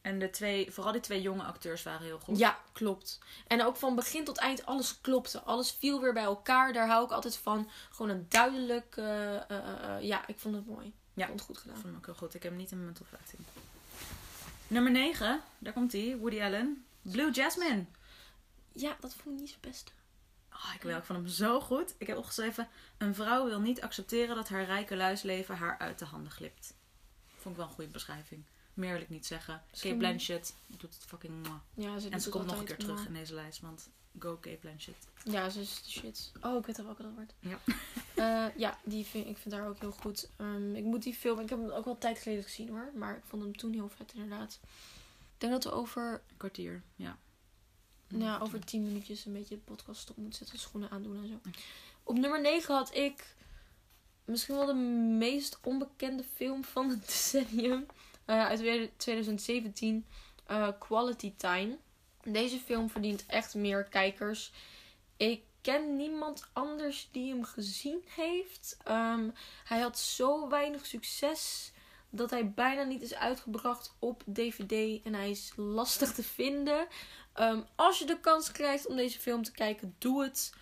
En 0.01 0.19
de 0.19 0.31
twee, 0.31 0.71
vooral 0.71 0.93
die 0.93 1.01
twee 1.01 1.21
jonge 1.21 1.43
acteurs 1.43 1.83
waren 1.83 2.07
heel 2.07 2.19
goed. 2.19 2.39
Ja, 2.39 2.59
klopt. 2.73 3.19
En 3.47 3.65
ook 3.65 3.77
van 3.77 3.95
begin 3.95 4.25
tot 4.25 4.39
eind, 4.39 4.67
alles 4.67 5.01
klopte. 5.01 5.41
Alles 5.41 5.71
viel 5.73 6.01
weer 6.01 6.13
bij 6.13 6.23
elkaar. 6.23 6.73
Daar 6.73 6.89
hou 6.89 7.05
ik 7.05 7.11
altijd 7.11 7.37
van. 7.37 7.71
Gewoon 7.91 8.11
een 8.11 8.27
duidelijk... 8.29 8.97
eh, 8.97 9.37
eh, 9.37 9.47
eh, 9.97 10.03
ja, 10.03 10.27
ik 10.27 10.39
vond 10.39 10.55
het 10.55 10.67
mooi. 10.67 10.93
Ja. 11.15 11.23
Ik 11.23 11.29
vond 11.29 11.41
het 11.41 11.49
goed 11.49 11.57
Ik 11.57 11.63
gedaan. 11.63 11.77
vond 11.77 11.87
hem 11.89 11.97
ook 11.97 12.07
heel 12.07 12.15
goed. 12.15 12.35
Ik 12.35 12.43
heb 12.43 12.53
hem 12.53 12.61
niet 12.61 12.71
in 12.71 12.83
mijn 12.83 12.95
top 12.95 13.07
15. 13.09 13.47
Nummer 14.67 14.93
9, 14.93 15.41
daar 15.59 15.73
komt 15.73 15.93
hij, 15.93 16.17
Woody 16.17 16.43
Allen. 16.43 16.85
Blue 17.03 17.31
Jasmine. 17.31 17.85
Ja, 18.73 18.97
dat 19.01 19.15
vond 19.15 19.35
ik 19.35 19.41
niet 19.41 19.51
zo 19.51 19.57
best. 19.61 19.93
Oh, 20.53 20.75
ik, 20.75 20.83
wil, 20.83 20.97
ik 20.97 21.05
vond 21.05 21.19
hem 21.19 21.29
zo 21.29 21.61
goed. 21.61 21.95
Ik 21.99 22.07
heb 22.07 22.17
opgeschreven: 22.17 22.69
Een 22.99 23.15
vrouw 23.15 23.45
wil 23.45 23.61
niet 23.61 23.81
accepteren 23.81 24.37
dat 24.37 24.49
haar 24.49 24.65
rijke 24.65 24.97
luisleven 24.97 25.57
haar 25.57 25.79
uit 25.79 25.99
de 25.99 26.05
handen 26.05 26.33
glipt. 26.33 26.75
Vond 27.37 27.55
ik 27.55 27.61
wel 27.61 27.67
een 27.71 27.75
goede 27.75 27.91
beschrijving. 27.91 28.45
Meer 28.81 28.93
wil 28.93 29.01
ik 29.01 29.09
niet 29.09 29.27
zeggen. 29.27 29.63
Kate 29.71 29.95
Blanchett 29.95 30.55
doet 30.67 30.95
het 30.95 31.05
fucking 31.07 31.35
mwah. 31.43 31.61
Ja, 31.75 31.99
ze 31.99 32.09
En 32.09 32.21
ze 32.21 32.31
komt 32.31 32.47
nog 32.47 32.59
een 32.59 32.65
keer 32.65 32.77
terug 32.77 33.07
in 33.07 33.13
deze 33.13 33.35
lijst, 33.35 33.61
want 33.61 33.89
go 34.19 34.37
Kate 34.37 34.57
Blanchett. 34.57 35.07
Ja, 35.25 35.49
ze 35.51 35.61
is 35.61 35.83
de 35.83 35.91
shit. 35.91 36.33
Oh, 36.43 36.59
ik 36.59 36.67
weet 36.67 36.79
al 36.79 36.85
welke 36.85 37.03
dat 37.03 37.13
wordt. 37.15 37.35
Ja. 37.39 37.59
Eh, 38.15 38.47
ja, 38.57 38.79
die 38.85 39.05
vind, 39.05 39.27
ik 39.27 39.37
vind 39.37 39.55
haar 39.55 39.69
ook 39.69 39.81
heel 39.81 39.93
goed. 39.93 40.29
Ehm, 40.37 40.75
ik 40.75 40.85
moet 40.85 41.03
die 41.03 41.15
film... 41.15 41.41
Ik 41.41 41.49
heb 41.49 41.59
hem 41.59 41.71
ook 41.71 41.85
wel 41.85 41.95
een 41.95 42.01
tijd 42.01 42.19
geleden 42.19 42.45
gezien 42.45 42.69
hoor. 42.69 42.93
Maar 42.95 43.17
ik 43.17 43.23
vond 43.25 43.43
hem 43.43 43.57
toen 43.57 43.73
heel 43.73 43.89
vet 43.89 44.13
inderdaad. 44.13 44.59
Ik 45.35 45.39
denk 45.39 45.53
dat 45.53 45.65
we 45.65 45.71
over, 45.71 46.13
Een 46.13 46.37
kwartier, 46.37 46.83
ja. 46.97 47.19
ja, 48.09 48.39
over 48.39 48.65
tien 48.65 48.83
minuutjes 48.83 49.25
een 49.25 49.33
beetje 49.33 49.55
de 49.55 49.61
podcast 49.61 50.01
stop 50.01 50.17
moeten 50.17 50.39
zetten. 50.39 50.59
Schoenen 50.59 50.91
aandoen 50.91 51.17
en 51.23 51.29
zo. 51.29 51.51
Op 52.03 52.19
nummer 52.19 52.41
9 52.41 52.75
had 52.75 52.95
ik 52.95 53.35
misschien 54.25 54.55
wel 54.55 54.67
de 54.67 54.75
meest 55.19 55.59
onbekende 55.63 56.25
film 56.35 56.65
van 56.65 56.89
het 56.89 57.07
decennium. 57.07 57.87
Eh, 58.31 58.47
uit 58.47 58.91
2017. 58.97 60.07
eh, 60.47 60.69
Quality 60.79 61.35
Time. 61.37 61.79
Deze 62.23 62.59
film 62.59 62.91
verdient 62.91 63.27
echt 63.27 63.55
meer 63.55 63.85
kijkers. 63.85 64.53
Ik 65.17 65.43
ken 65.61 65.97
niemand 65.97 66.49
anders 66.53 67.09
die 67.13 67.31
hem 67.33 67.45
gezien 67.45 68.05
heeft. 68.07 68.77
Ehm, 68.85 69.31
hij 69.65 69.81
had 69.81 69.99
zo 69.99 70.49
weinig 70.49 70.87
succes 70.87 71.73
dat 72.11 72.31
hij 72.31 72.51
bijna 72.51 72.83
niet 72.83 73.03
is 73.03 73.15
uitgebracht 73.15 73.95
op 73.99 74.23
DVD. 74.27 75.03
En 75.05 75.15
hij 75.15 75.31
is 75.31 75.53
lastig 75.57 76.13
te 76.15 76.23
vinden. 76.23 76.87
Ehm, 77.33 77.61
als 77.77 77.99
je 77.99 78.05
de 78.05 78.21
kans 78.21 78.53
krijgt 78.53 78.87
om 78.87 78.97
deze 78.97 79.19
film 79.19 79.43
te 79.43 79.53
kijken, 79.53 79.95
doe 79.99 80.23
het. 80.23 80.53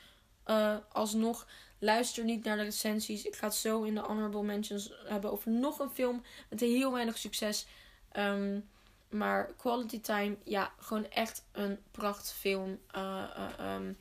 Eh, 0.44 0.76
alsnog, 0.92 1.46
luister 1.78 2.24
niet 2.24 2.44
naar 2.44 2.56
de 2.56 2.62
recensies. 2.62 3.24
Ik 3.24 3.36
ga 3.36 3.46
het 3.46 3.54
zo 3.54 3.82
in 3.82 3.94
de 3.94 4.00
honorable 4.00 4.42
mentions 4.42 4.92
hebben 5.04 5.32
over 5.32 5.50
nog 5.50 5.78
een 5.78 5.90
film 5.90 6.22
met 6.50 6.60
heel 6.60 6.92
weinig 6.92 7.18
succes. 7.18 7.66
Ehm, 8.12 8.60
maar 9.10 9.52
Quality 9.56 10.00
Time, 10.00 10.36
ja, 10.44 10.72
gewoon 10.78 11.10
echt 11.10 11.44
een 11.52 11.78
prachtfilm. 11.90 12.80
Eh, 12.90 13.24
eh, 13.36 13.58
ehm, 13.58 13.92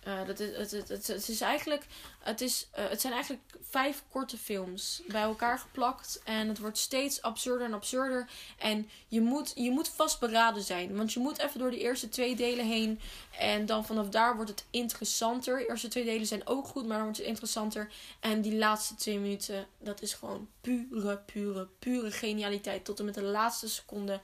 Eh, 0.00 0.26
dat 0.26 0.40
is, 0.40 0.56
het, 0.56 0.70
het, 0.70 0.88
het, 0.88 1.06
het 1.06 1.28
is 1.28 1.40
eigenlijk, 1.40 1.86
het, 2.18 2.40
is, 2.40 2.68
eh, 2.72 2.88
het 2.88 3.00
zijn 3.00 3.12
eigenlijk 3.12 3.42
vijf 3.60 4.02
korte 4.10 4.38
films 4.38 5.02
bij 5.06 5.22
elkaar 5.22 5.58
geplakt. 5.58 6.20
En 6.24 6.48
het 6.48 6.58
wordt 6.58 6.78
steeds 6.78 7.22
absurder 7.22 7.66
en 7.66 7.74
absurder. 7.74 8.28
En 8.58 8.88
je 9.08 9.20
moet, 9.20 9.52
je 9.54 9.70
moet 9.70 9.88
vastberaden 9.88 10.62
zijn. 10.62 10.96
Want 10.96 11.12
je 11.12 11.20
moet 11.20 11.38
even 11.38 11.58
door 11.58 11.70
de 11.70 11.78
eerste 11.78 12.08
twee 12.08 12.36
delen 12.36 12.66
heen. 12.66 13.00
En 13.38 13.66
dan 13.66 13.86
vanaf 13.86 14.08
daar 14.08 14.36
wordt 14.36 14.50
het 14.50 14.64
interessanter. 14.70 15.58
De 15.58 15.68
eerste 15.68 15.88
twee 15.88 16.04
delen 16.04 16.26
zijn 16.26 16.46
ook 16.46 16.66
goed, 16.66 16.86
maar 16.86 16.96
dan 16.96 17.04
wordt 17.04 17.18
het 17.18 17.26
interessanter. 17.26 17.92
En 18.20 18.40
die 18.40 18.56
laatste 18.56 18.94
twee 18.94 19.18
minuten, 19.18 19.66
dat 19.78 20.02
is 20.02 20.14
gewoon 20.14 20.48
pure, 20.60 21.18
pure, 21.18 21.68
pure 21.78 22.10
genialiteit. 22.10 22.84
Tot 22.84 22.98
en 22.98 23.04
met 23.04 23.14
de 23.14 23.22
laatste 23.22 23.68
seconde. 23.68 24.20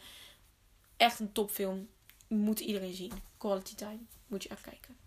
Echt 0.97 1.21
een 1.21 1.33
topfilm. 1.33 1.89
Moet 2.29 2.61
iedereen 2.61 2.95
zien. 2.95 3.13
Quality 3.39 3.75
time. 3.75 3.99
Moet 4.27 4.43
je 4.43 4.49
echt 4.49 4.63
kijken. 4.63 5.06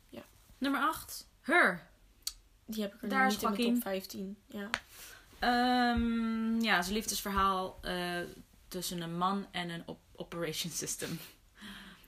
Nummer 0.60 0.81
8. 0.81 1.27
Her. 1.41 1.88
Die 2.65 2.81
heb 2.81 2.94
ik 2.94 3.02
er 3.02 3.10
Daar 3.10 3.27
niet 3.27 3.36
is 3.38 3.44
in 3.44 3.49
mijn 3.52 3.73
top 3.73 3.81
15. 3.81 4.38
Ja. 4.48 4.69
Ehm, 5.40 6.60
ja, 6.61 6.77
een 6.86 6.94
liefdesverhaal 6.94 7.80
eh, 7.81 8.18
tussen 8.68 9.02
een 9.02 9.18
man 9.18 9.48
en 9.52 9.69
een 9.69 9.84
op 9.86 9.99
operation 10.15 10.72
system. 10.72 11.19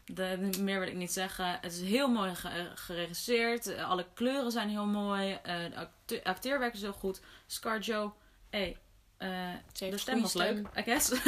De, 0.05 0.49
meer 0.59 0.79
wil 0.79 0.87
ik 0.87 0.95
niet 0.95 1.11
zeggen. 1.11 1.57
Het 1.61 1.71
is 1.73 1.81
heel 1.81 2.07
mooi 2.07 2.35
ge- 2.35 2.71
geregisseerd. 2.75 3.67
Eh, 3.67 3.89
Alle 3.89 4.05
kleuren 4.13 4.51
zijn 4.51 4.69
heel 4.69 4.85
mooi. 4.85 5.31
Eh, 5.43 5.55
de 5.69 5.75
acte- 5.75 6.23
acteerwerk 6.23 6.73
is 6.73 6.81
heel 6.81 6.93
goed. 6.93 7.21
Scarjo. 7.47 8.15
Hey, 8.49 8.77
de 9.17 9.97
stem 9.97 10.21
was 10.21 10.33
leuk, 10.33 10.67
I 10.77 10.81
guess. 10.83 11.09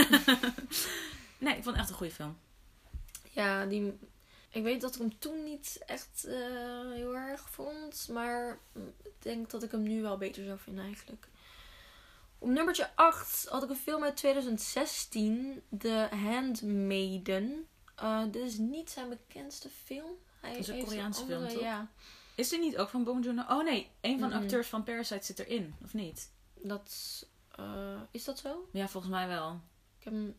nee, 1.37 1.55
ik 1.57 1.63
vond 1.63 1.65
het 1.65 1.75
echt 1.75 1.89
een 1.89 1.95
goede 1.95 2.13
film. 2.13 2.37
Ja, 3.31 3.65
die... 3.65 3.99
Ik 4.53 4.63
weet 4.63 4.81
dat 4.81 4.93
ik 4.95 5.01
hem 5.01 5.19
toen 5.19 5.43
niet 5.43 5.79
echt 5.85 6.25
eh, 6.25 6.91
heel 6.91 7.15
erg 7.15 7.49
vond. 7.49 8.07
Maar 8.11 8.59
ik 9.03 9.13
denk 9.19 9.49
dat 9.49 9.63
ik 9.63 9.71
hem 9.71 9.83
nu 9.83 10.01
wel 10.01 10.17
beter 10.17 10.45
zou 10.45 10.59
vinden 10.59 10.83
eigenlijk. 10.83 11.27
Op 12.37 12.49
nummertje 12.49 12.95
8 12.95 13.47
had 13.47 13.63
ik 13.63 13.69
een 13.69 13.75
film 13.75 14.03
uit 14.03 14.17
2016. 14.17 15.61
The 15.79 16.07
Handmaiden. 16.11 17.67
Eh 17.95 18.23
dit 18.31 18.43
is 18.45 18.57
niet 18.57 18.89
zijn 18.89 19.09
bekendste 19.09 19.69
film. 19.83 20.11
Hij 20.39 20.49
Het 20.49 20.59
is 20.59 20.67
een 20.67 20.83
Koreaanse 20.83 21.25
film, 21.25 21.47
toch? 21.47 21.59
Ja, 21.61 21.91
Is 22.35 22.49
die 22.49 22.59
niet 22.59 22.77
ook 22.77 22.89
van 22.89 23.03
Bong 23.03 23.23
Joon-ho? 23.25 23.57
Oh 23.57 23.63
nee, 23.63 23.89
een 24.01 24.19
van 24.19 24.29
de 24.29 24.35
acteurs 24.35 24.67
van 24.67 24.83
Parasite 24.83 25.25
zit 25.25 25.39
erin, 25.39 25.75
of 25.83 25.93
niet? 25.93 26.31
dat... 26.61 27.25
eh, 27.51 28.01
is 28.11 28.23
dat 28.23 28.39
zo? 28.39 28.69
Ja, 28.71 28.87
volgens 28.87 29.13
mij 29.13 29.27
wel. 29.27 29.61
Ik 29.97 30.03
heb 30.03 30.13
hem 30.13 30.35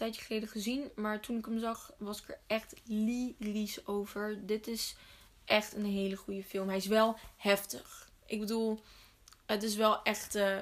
tijdje 0.00 0.22
geleden 0.22 0.48
gezien, 0.48 0.90
maar 0.94 1.20
toen 1.20 1.38
ik 1.38 1.44
hem 1.44 1.58
zag, 1.58 1.92
was 1.98 2.22
ik 2.22 2.28
er 2.28 2.38
echt 2.46 2.74
lyrisch 2.84 3.86
over. 3.86 4.46
Dit 4.46 4.66
is 4.66 4.96
echt 5.44 5.74
een 5.74 5.84
hele 5.84 6.16
goede 6.16 6.44
film. 6.44 6.68
Hij 6.68 6.76
is 6.76 6.86
wel 6.86 7.16
heftig. 7.36 8.10
Ik 8.26 8.40
bedoel, 8.40 8.80
het 9.46 9.62
is 9.62 9.76
wel 9.76 10.02
echt 10.02 10.34
eh 10.34 10.58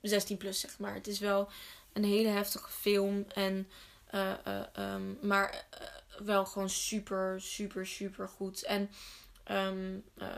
16 0.00 0.36
plus, 0.36 0.60
zeg 0.60 0.78
maar. 0.78 0.94
Het 0.94 1.06
is 1.06 1.18
wel 1.18 1.48
een 1.92 2.04
hele 2.04 2.28
heftige 2.28 2.70
film. 2.70 3.24
En, 3.34 3.68
eh, 4.06 4.32
eh, 4.44 4.62
ehm, 4.72 5.26
maar 5.26 5.64
eh, 5.70 5.86
wel 6.24 6.46
gewoon 6.46 6.70
super, 6.70 7.40
super, 7.40 7.86
super 7.86 8.28
goed. 8.28 8.62
En 8.62 8.90
ehm, 9.44 9.98
eh, 10.16 10.28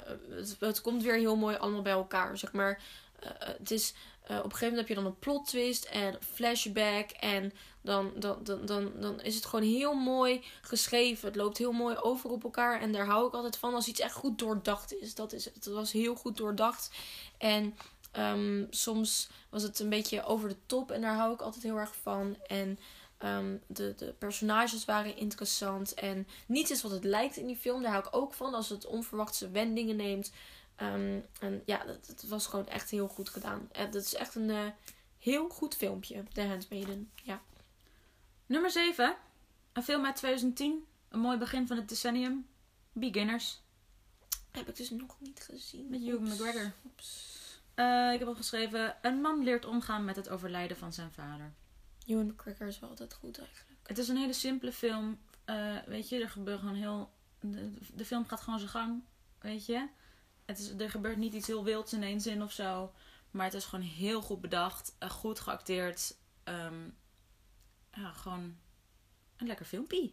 het 0.58 0.80
komt 0.80 1.02
weer 1.02 1.14
heel 1.16 1.36
mooi 1.36 1.56
allemaal 1.56 1.82
bij 1.82 1.92
elkaar, 1.92 2.38
zeg 2.38 2.52
maar. 2.52 2.82
Eh, 3.22 3.48
het 3.58 3.70
is 3.70 3.94
eh, 4.22 4.36
op 4.38 4.44
een 4.44 4.50
gegeven 4.50 4.68
moment 4.68 4.88
heb 4.88 4.96
je 4.96 5.02
dan 5.02 5.12
een 5.12 5.18
plot 5.18 5.46
twist 5.46 5.84
en 5.84 6.18
flashback. 6.34 7.10
En 7.10 7.52
dan, 7.80 8.12
dan, 8.16 8.38
dan, 8.42 8.66
dan, 8.66 8.92
dan 9.00 9.20
is 9.20 9.34
het 9.34 9.46
gewoon 9.46 9.64
heel 9.64 9.94
mooi 9.94 10.42
geschreven. 10.60 11.26
Het 11.26 11.36
loopt 11.36 11.58
heel 11.58 11.72
mooi 11.72 11.96
over 11.96 12.30
op 12.30 12.44
elkaar. 12.44 12.80
En 12.80 12.92
daar 12.92 13.06
hou 13.06 13.26
ik 13.26 13.34
altijd 13.34 13.56
van 13.56 13.74
als 13.74 13.88
iets 13.88 14.00
echt 14.00 14.14
goed 14.14 14.38
doordacht 14.38 14.94
is. 14.94 15.14
Dat 15.14 15.32
is 15.32 15.44
het. 15.44 15.54
Het 15.54 15.66
was 15.66 15.92
heel 15.92 16.14
goed 16.14 16.36
doordacht. 16.36 16.90
En 17.38 17.76
ehm, 18.12 18.64
soms 18.70 19.28
was 19.48 19.62
het 19.62 19.78
een 19.78 19.88
beetje 19.88 20.24
over 20.24 20.48
de 20.48 20.56
top. 20.66 20.90
En 20.90 21.00
daar 21.00 21.16
hou 21.16 21.34
ik 21.34 21.40
altijd 21.40 21.62
heel 21.62 21.78
erg 21.78 21.94
van. 22.02 22.36
En 22.46 22.78
ehm, 23.18 23.56
de, 23.66 23.94
de 23.96 24.14
personages 24.18 24.84
waren 24.84 25.16
interessant. 25.16 25.94
En 25.94 26.26
niets 26.46 26.70
is 26.70 26.82
wat 26.82 26.92
het 26.92 27.04
lijkt 27.04 27.36
in 27.36 27.46
die 27.46 27.56
film. 27.56 27.82
Daar 27.82 27.92
hou 27.92 28.04
ik 28.06 28.16
ook 28.16 28.34
van. 28.34 28.54
Als 28.54 28.68
het 28.68 28.86
onverwachte 28.86 29.50
wendingen 29.50 29.96
neemt. 29.96 30.32
Ehm, 30.76 31.20
en 31.40 31.62
ja, 31.64 31.84
dat, 31.84 32.06
dat 32.06 32.22
was 32.22 32.46
gewoon 32.46 32.68
echt 32.68 32.90
heel 32.90 33.08
goed 33.08 33.28
gedaan. 33.28 33.68
En 33.72 33.90
dat 33.90 34.04
is 34.04 34.14
echt 34.14 34.34
een 34.34 34.50
eh, 34.50 34.66
heel 35.18 35.48
goed 35.48 35.74
filmpje, 35.74 36.22
The 36.32 36.42
Handmaiden. 36.42 37.10
Ja. 37.14 37.42
Nummer 38.46 38.70
7. 38.70 39.16
Een 39.72 39.82
film 39.82 40.04
uit 40.04 40.16
2010. 40.16 40.84
Een 41.08 41.20
mooi 41.20 41.38
begin 41.38 41.66
van 41.66 41.76
het 41.76 41.88
decennium. 41.88 42.46
Beginners. 42.92 43.60
Heb 44.50 44.68
ik 44.68 44.76
dus 44.76 44.90
nog 44.90 45.16
niet 45.20 45.40
gezien. 45.40 45.88
Met 45.88 46.00
Hugh. 46.00 46.20
McGregor. 46.20 46.72
Oeps. 46.84 47.40
Eh, 47.74 48.10
ik 48.12 48.18
heb 48.18 48.28
opgeschreven. 48.28 48.96
Een 49.02 49.20
man 49.20 49.42
leert 49.42 49.64
omgaan 49.64 50.04
met 50.04 50.16
het 50.16 50.28
overlijden 50.28 50.76
van 50.76 50.92
zijn 50.92 51.12
vader. 51.12 51.52
Ewan 52.06 52.26
McGregor 52.26 52.66
is 52.66 52.78
wel 52.78 52.90
altijd 52.90 53.14
goed 53.14 53.38
eigenlijk. 53.38 53.78
Het 53.82 53.98
is 53.98 54.08
een 54.08 54.16
hele 54.16 54.32
simpele 54.32 54.72
film. 54.72 55.18
Eh, 55.44 55.76
weet 55.86 56.08
je, 56.08 56.20
er 56.20 56.30
gebeurt 56.30 56.58
gewoon 56.58 56.74
heel... 56.74 57.12
De, 57.40 57.72
de 57.94 58.04
film 58.04 58.26
gaat 58.26 58.40
gewoon 58.40 58.58
zijn 58.58 58.70
gang. 58.70 59.02
Weet 59.38 59.66
je. 59.66 59.88
Het 60.44 60.58
is, 60.58 60.70
er 60.70 60.90
gebeurt 60.90 61.16
niet 61.16 61.34
iets 61.34 61.46
heel 61.46 61.64
wilds 61.64 61.92
in 61.92 62.02
één 62.02 62.20
zin 62.20 62.42
of 62.42 62.52
zo. 62.52 62.92
Maar 63.30 63.44
het 63.44 63.54
is 63.54 63.64
gewoon 63.64 63.84
heel 63.84 64.22
goed 64.22 64.40
bedacht. 64.40 64.94
eh, 64.98 65.10
goed 65.10 65.40
geacteerd. 65.40 66.16
Ehm, 66.44 66.88
ja, 67.92 68.12
gewoon 68.12 68.56
een 69.36 69.46
lekker 69.46 69.66
filmpje. 69.66 70.12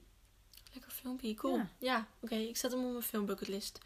Lekker 0.73 0.91
filmpje, 0.91 1.33
cool. 1.33 1.55
Ja. 1.57 1.69
Ja, 1.79 2.07
oké. 2.19 2.35
Ik 2.35 2.57
zet 2.57 2.71
hem 2.71 2.85
op 2.85 2.91
mijn 2.91 3.03
filmbucketlist. 3.03 3.79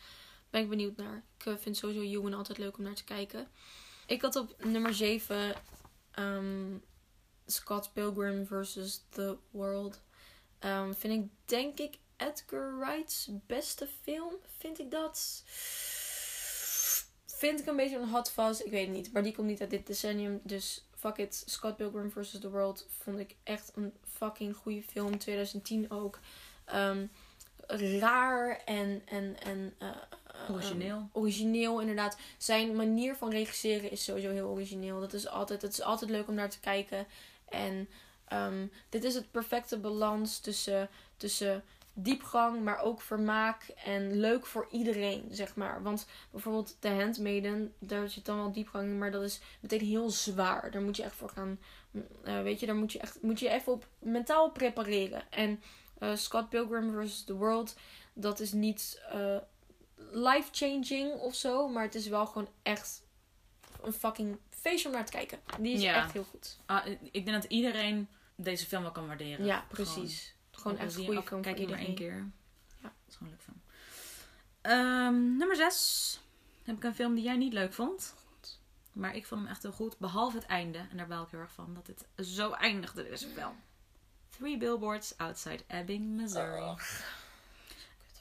Ben 0.49 0.61
ik 0.61 0.70
benieuwd 0.70 0.95
naar. 0.95 1.24
Ik 1.38 1.45
eh, 1.45 1.53
vind 1.57 1.78
sowieso 1.78 2.02
Ewan 2.02 2.34
altijd 2.34 2.57
leuk 2.57 2.78
om 2.78 2.84
naar 2.84 2.95
te 2.95 3.03
kijken. 3.03 3.48
Ik 4.07 4.22
had 4.22 4.36
op 4.36 4.64
nummer 4.64 4.94
7 4.94 5.56
ehm, 6.11 6.78
Scott 7.45 7.94
Pilgrim 7.94 8.45
vs. 8.48 9.03
The 9.10 9.38
World. 9.52 10.02
Ehm, 10.60 10.94
vind 10.94 11.24
ik 11.24 11.49
denk 11.49 11.80
ik 11.80 11.98
Edgar 12.18 12.78
Wright's 12.78 13.30
beste 13.48 13.88
film. 14.02 14.34
Vind 14.57 14.80
ik 14.80 14.91
dat? 14.91 15.44
Vind 17.44 17.60
ik 17.60 17.65
een 17.65 17.76
beetje 17.76 17.98
een 17.98 18.10
hot. 18.10 18.61
Ik 18.65 18.72
weet 18.72 18.88
het 18.88 18.95
niet. 18.95 19.14
Maar 19.14 19.24
die 19.24 19.34
komt 19.34 19.48
niet 19.48 19.61
uit 19.61 19.70
dit 19.70 19.88
decennium. 19.88 20.40
Dus 20.44 20.84
fuck 20.95 21.18
it. 21.18 21.44
Scott 21.45 21.76
Pilgrim 21.76 22.11
vs. 22.11 22.40
The 22.40 22.49
World 22.49 22.88
vond 23.03 23.20
ik 23.20 23.36
echt 23.44 23.72
een 23.76 23.94
fucking 24.18 24.56
goede 24.56 24.84
film. 24.84 25.18
2010 25.18 25.91
ook. 25.91 26.20
Ehm, 26.65 27.06
raar 27.99 28.61
en, 28.65 29.02
en, 29.06 29.36
en 29.44 29.74
eh, 29.78 29.88
eh, 29.88 30.49
Origineel. 30.49 31.10
origineel 31.11 31.80
inderdaad. 31.80 32.18
Zijn 32.38 32.76
manier 32.76 33.15
van 33.15 33.30
regisseren 33.30 33.91
is 33.91 34.03
sowieso 34.03 34.30
heel 34.30 34.49
origineel. 34.49 34.99
Dat 34.99 35.14
is 35.14 35.28
altijd, 35.28 35.61
het 35.61 35.74
is 35.74 35.82
altijd 35.82 36.11
leuk 36.11 36.28
om 36.28 36.36
naar 36.36 36.49
te 36.49 36.60
kijken. 36.60 37.06
En 37.49 37.90
ehm, 38.28 38.68
dit 38.90 39.03
is 39.03 39.15
het 39.15 39.32
perfecte 39.32 39.78
balans 39.78 40.40
tussen, 40.40 40.90
tussen 41.18 41.64
diepgang, 41.94 42.64
maar 42.64 42.80
ook 42.80 43.02
vermaak 43.02 43.64
en 43.86 44.20
leuk 44.20 44.45
voor 44.45 44.68
iedereen, 44.72 45.28
zeg 45.32 45.56
maar. 45.56 45.84
Want 45.84 46.06
bijvoorbeeld 46.32 46.76
The 46.80 46.88
Handmaiden, 46.90 47.74
daar 47.80 48.10
zit 48.10 48.26
dan 48.26 48.38
wel 48.38 48.52
diepgang 48.52 48.84
in, 48.90 48.98
maar 48.98 49.11
dat 49.11 49.24
is 49.24 49.41
meteen 49.60 49.80
heel 49.82 50.10
zwaar. 50.10 50.72
Daar 50.72 50.82
moet 50.82 50.95
je 50.98 51.03
echt 51.03 51.15
voor 51.15 51.30
gaan, 51.30 51.60
eh, 52.24 52.41
weet 52.41 52.60
je, 52.60 52.65
daar 52.65 52.76
moet 52.76 52.91
je 52.91 52.99
echt 52.99 53.22
moet 53.22 53.40
je 53.40 53.49
even 53.49 53.72
op 53.72 53.88
mentaal 53.99 54.52
prepareren. 54.52 55.24
En 55.32 55.61
eh, 55.99 56.15
Scott 56.15 56.49
Pilgrim 56.49 57.06
vs. 57.07 57.24
The 57.24 57.34
World, 57.36 57.76
dat 58.14 58.40
is 58.40 58.52
niet 58.52 59.02
eh, 59.11 59.38
life-changing 60.11 61.14
of 61.14 61.36
zo, 61.36 61.68
maar 61.68 61.84
het 61.84 61.95
is 61.95 62.07
wel 62.07 62.26
gewoon 62.26 62.48
echt 62.64 63.02
een 63.82 63.94
fucking 63.94 64.38
feestje 64.49 64.88
om 64.90 64.94
naar 64.95 65.06
te 65.06 65.11
kijken. 65.11 65.40
Die 65.60 65.74
is 65.74 65.82
Ja. 65.82 65.95
echt 65.95 66.14
heel 66.14 66.24
goed. 66.24 66.57
Ah, 66.65 66.86
ik 67.11 67.26
denk 67.26 67.41
dat 67.41 67.52
iedereen 67.52 68.07
deze 68.36 68.65
film 68.65 68.82
wel 68.82 68.91
kan 68.91 69.07
waarderen. 69.07 69.45
Ja, 69.45 69.65
precies. 69.70 70.24
Gewoon, 70.24 70.33
echt 70.72 70.95
een 70.95 71.06
goede 71.06 71.23
film 71.23 71.41
Kijk 71.41 71.57
je 71.57 71.68
maar 71.68 71.80
één 71.80 71.95
keer. 71.95 72.31
Ja. 72.81 72.81
Dat 72.81 72.91
is 73.07 73.15
gewoon 73.15 73.34
een 73.34 73.38
leuk 73.38 73.41
film. 73.41 73.61
Ehm, 74.61 75.38
nummer 75.38 75.56
6. 75.56 76.19
Heb 76.64 76.76
ik 76.76 76.84
een 76.84 76.95
film 76.95 77.15
die 77.15 77.23
jij 77.23 77.38
niet 77.38 77.53
leuk 77.53 77.73
vond. 77.73 78.15
Maar 78.94 79.15
ik 79.15 79.26
vond 79.26 79.41
hem 79.41 79.49
echt 79.49 79.61
heel 79.61 79.72
goed. 79.72 79.98
Behalve 79.98 80.38
het 80.38 80.45
einde. 80.45 80.77
En 80.77 80.98
daar 80.98 81.07
baal 81.07 81.23
ik 81.23 81.30
heel 81.30 81.40
erg 81.40 81.52
van. 81.52 81.73
Dat 81.73 81.88
het 81.88 82.27
zo 82.27 82.52
eindigde 82.52 83.03
deze 83.03 83.27
film. 83.27 83.56
Three 84.30 84.57
Billboards 84.57 85.18
Outside 85.18 85.64
Ebbing, 85.68 86.06
Missouri. 86.06 86.61
Oh. 86.61 86.80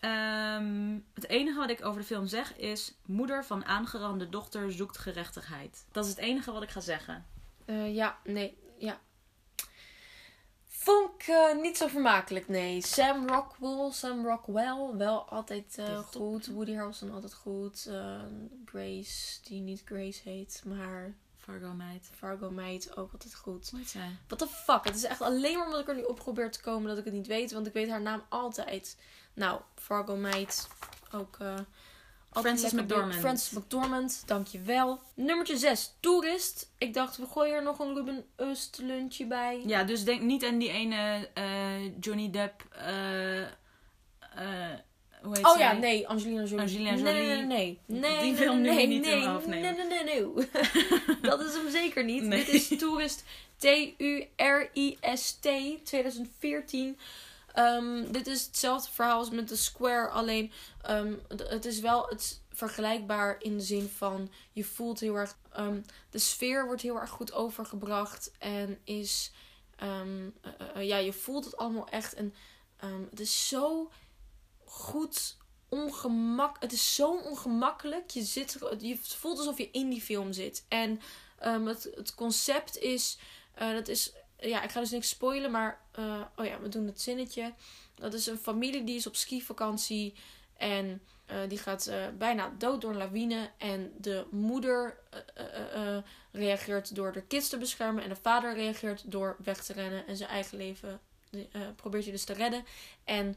Ehm, 0.01 0.99
het 1.15 1.29
enige 1.29 1.59
wat 1.59 1.71
ik 1.71 1.85
over 1.85 2.01
de 2.01 2.07
film 2.07 2.27
zeg 2.27 2.57
is... 2.57 2.95
Moeder 3.07 3.45
van 3.45 3.65
aangerande 3.65 4.29
dochter 4.29 4.73
zoekt 4.73 4.99
gerechtigheid. 4.99 5.85
Dat 5.93 6.05
is 6.05 6.11
het 6.11 6.19
enige 6.19 6.53
wat 6.53 6.63
ik 6.63 6.71
ga 6.71 6.81
zeggen. 6.81 7.27
Eh, 7.65 7.95
ja, 7.95 8.19
nee, 8.25 8.57
ja. 8.79 9.01
Vond 10.85 11.11
ik 11.15 11.27
eh, 11.27 11.61
niet 11.63 11.77
zo 11.77 11.87
vermakelijk, 11.87 12.49
nee. 12.49 12.87
Sam 12.87 13.29
Rockwell, 13.29 13.91
Sam 13.91 14.27
Rockwell, 14.27 14.91
wel 14.97 15.29
altijd 15.29 15.79
eh, 15.79 15.99
top. 15.99 16.23
goed. 16.23 16.47
Woody 16.47 16.75
Harrelson 16.75 17.13
altijd 17.13 17.35
goed. 17.35 17.87
Eh, 17.87 18.21
Grace, 18.65 19.39
die 19.43 19.61
niet 19.61 19.83
Grace 19.85 20.21
heet, 20.25 20.63
maar 20.65 21.15
Fargo 21.37 21.73
meid. 21.73 22.11
Fargo 22.15 22.51
meid 22.51 22.97
ook 22.97 23.13
altijd 23.13 23.35
goed. 23.35 23.71
Hoe 23.71 23.79
heet 23.79 23.89
zij? 23.89 24.17
What 24.27 24.39
the 24.39 24.47
fuck? 24.47 24.85
Het 24.85 24.95
is 24.95 25.05
echt 25.05 25.21
alleen 25.21 25.57
maar 25.57 25.67
omdat 25.67 25.81
ik 25.81 25.89
er 25.89 25.95
nu 25.95 26.03
op 26.03 26.17
probeer 26.17 26.51
te 26.51 26.61
komen 26.61 26.89
dat 26.89 26.99
ik 26.99 27.05
het 27.05 27.15
niet 27.15 27.27
weet. 27.27 27.53
Want 27.53 27.67
ik 27.67 27.73
weet 27.73 27.89
haar 27.89 28.03
naam 28.03 28.23
altijd. 28.29 28.97
Nou, 29.35 29.61
Fargo 29.75 30.17
meid, 30.17 30.69
ook... 31.13 31.39
altijd 32.33 32.71
weer. 32.73 32.83
McDormand. 32.83 33.15
Frances 33.15 33.51
McDormand, 33.51 34.23
dankjewel. 34.27 35.01
Nummertje 35.15 35.57
6, 35.57 35.95
Toerist. 36.01 36.71
Ik 36.79 36.95
dacht, 36.95 37.17
we 37.17 37.27
gooien 37.27 37.55
er 37.55 37.63
nog 37.63 37.79
een 37.79 37.95
Ruben 37.95 38.25
Öst 38.37 38.79
lunchje 38.83 39.27
bij. 39.27 39.63
Ja, 39.67 39.85
dus 39.85 40.05
denk 40.05 40.21
niet 40.21 40.45
aan 40.45 40.59
die 40.59 40.71
ene 40.71 41.29
eh, 41.35 42.01
Johnny 42.01 42.31
Depp. 42.31 42.63
eh, 42.71 43.41
eh, 43.41 43.49
hoe 45.23 45.37
heet 45.37 45.47
Oh 45.47 45.53
zij? 45.53 45.61
ja, 45.61 45.73
nee, 45.73 46.09
Angelina 46.09 46.43
Jolie. 46.43 46.61
Angelina 46.61 46.91
Nee, 46.91 47.03
nee, 47.03 47.27
Jolie. 47.29 47.47
nee, 47.47 47.79
nee. 47.87 48.01
Nee, 48.01 48.19
Die 48.21 48.33
nee, 48.33 48.35
film 48.41 48.61
nu 48.61 48.71
niet 48.87 48.89
nee, 49.05 49.27
nee, 49.27 49.61
nee, 49.61 49.73
nee, 49.87 50.05
nee. 50.05 50.27
Dat 51.31 51.41
is 51.41 51.55
hem 51.55 51.71
zeker 51.71 52.05
niet. 52.05 52.31
Dit 52.31 52.49
is 52.49 52.69
Tourist 52.79 53.25
T-U-R-I-S-T 53.57 55.49
2014. 55.85 56.99
Ehm, 57.53 58.13
dit 58.13 58.27
is 58.27 58.45
hetzelfde 58.45 58.93
verhaal 58.93 59.19
als 59.19 59.31
met 59.31 59.47
The 59.47 59.57
Square, 59.57 60.09
alleen 60.09 60.53
ehm, 60.83 61.15
het 61.29 61.65
is 61.65 61.81
wel 61.81 62.07
het 62.09 62.41
vergelijkbaar 62.53 63.37
in 63.39 63.57
de 63.57 63.63
zin 63.65 63.89
van 63.89 64.31
je 64.53 64.65
voelt 64.65 65.01
heel 65.01 65.15
erg. 65.17 65.37
ehm, 65.53 65.81
de 66.11 66.19
sfeer 66.19 66.67
wordt 66.67 66.83
heel 66.83 67.01
erg 67.01 67.11
goed 67.11 67.33
overgebracht 67.33 68.31
en 68.39 68.79
is. 68.85 69.33
eh, 69.77 70.11
eh, 70.17 70.27
eh, 70.75 70.87
ja, 70.87 70.97
je 70.97 71.13
voelt 71.13 71.45
het 71.45 71.57
allemaal 71.57 71.89
echt. 71.89 72.15
En 72.15 72.35
het 73.11 73.21
is 73.21 73.49
zo 73.49 73.91
goed 74.65 75.37
ongemak. 75.69 76.57
Het 76.61 76.73
is 76.73 76.95
zo 76.95 77.17
ongemakkelijk. 77.17 78.11
Je, 78.11 78.23
zit, 78.23 78.59
je 78.79 78.99
voelt 79.03 79.39
alsof 79.39 79.59
je 79.59 79.71
in 79.71 79.89
die 79.89 80.01
film 80.01 80.33
zit. 80.33 80.65
En 80.69 81.01
het, 81.39 81.91
het 81.95 82.15
concept 82.15 82.79
is. 82.79 83.19
dat 83.55 83.89
is. 83.89 84.13
Ja, 84.43 84.63
ik 84.63 84.71
ga 84.71 84.81
dus 84.81 84.91
niks 84.91 85.09
spoilen, 85.09 85.51
maar. 85.51 85.81
eh, 85.93 86.21
oh 86.37 86.45
ja, 86.45 86.61
we 86.61 86.69
doen 86.69 86.87
het 86.87 87.01
zinnetje. 87.01 87.53
Dat 87.95 88.15
is 88.15 88.27
een 88.27 88.39
familie 88.39 88.85
die 88.85 88.97
is 88.97 89.07
op 89.07 89.17
skivakantie. 89.17 90.15
En 90.57 91.03
eh, 91.27 91.37
die 91.49 91.59
gaat 91.59 91.87
eh, 91.87 92.05
bijna 92.19 92.53
dood 92.59 92.81
door 92.81 92.91
een 92.91 92.97
lawine. 92.97 93.51
En 93.57 93.93
de 93.99 94.27
moeder 94.31 94.99
reageert 96.33 96.95
door 96.95 97.13
de 97.13 97.23
kids 97.23 97.49
te 97.49 97.59
beschermen. 97.59 98.03
En 98.03 98.09
de 98.09 98.17
vader 98.17 98.55
reageert 98.55 99.11
door 99.11 99.37
weg 99.45 99.65
te 99.65 99.73
rennen. 99.73 100.07
En 100.07 100.17
zijn 100.17 100.31
eigen 100.31 100.59
leven 100.59 101.01
probeert 101.77 102.03
hij 102.03 102.13
dus 102.13 102.25
te 102.25 102.33
redden. 102.33 102.65
En 103.05 103.37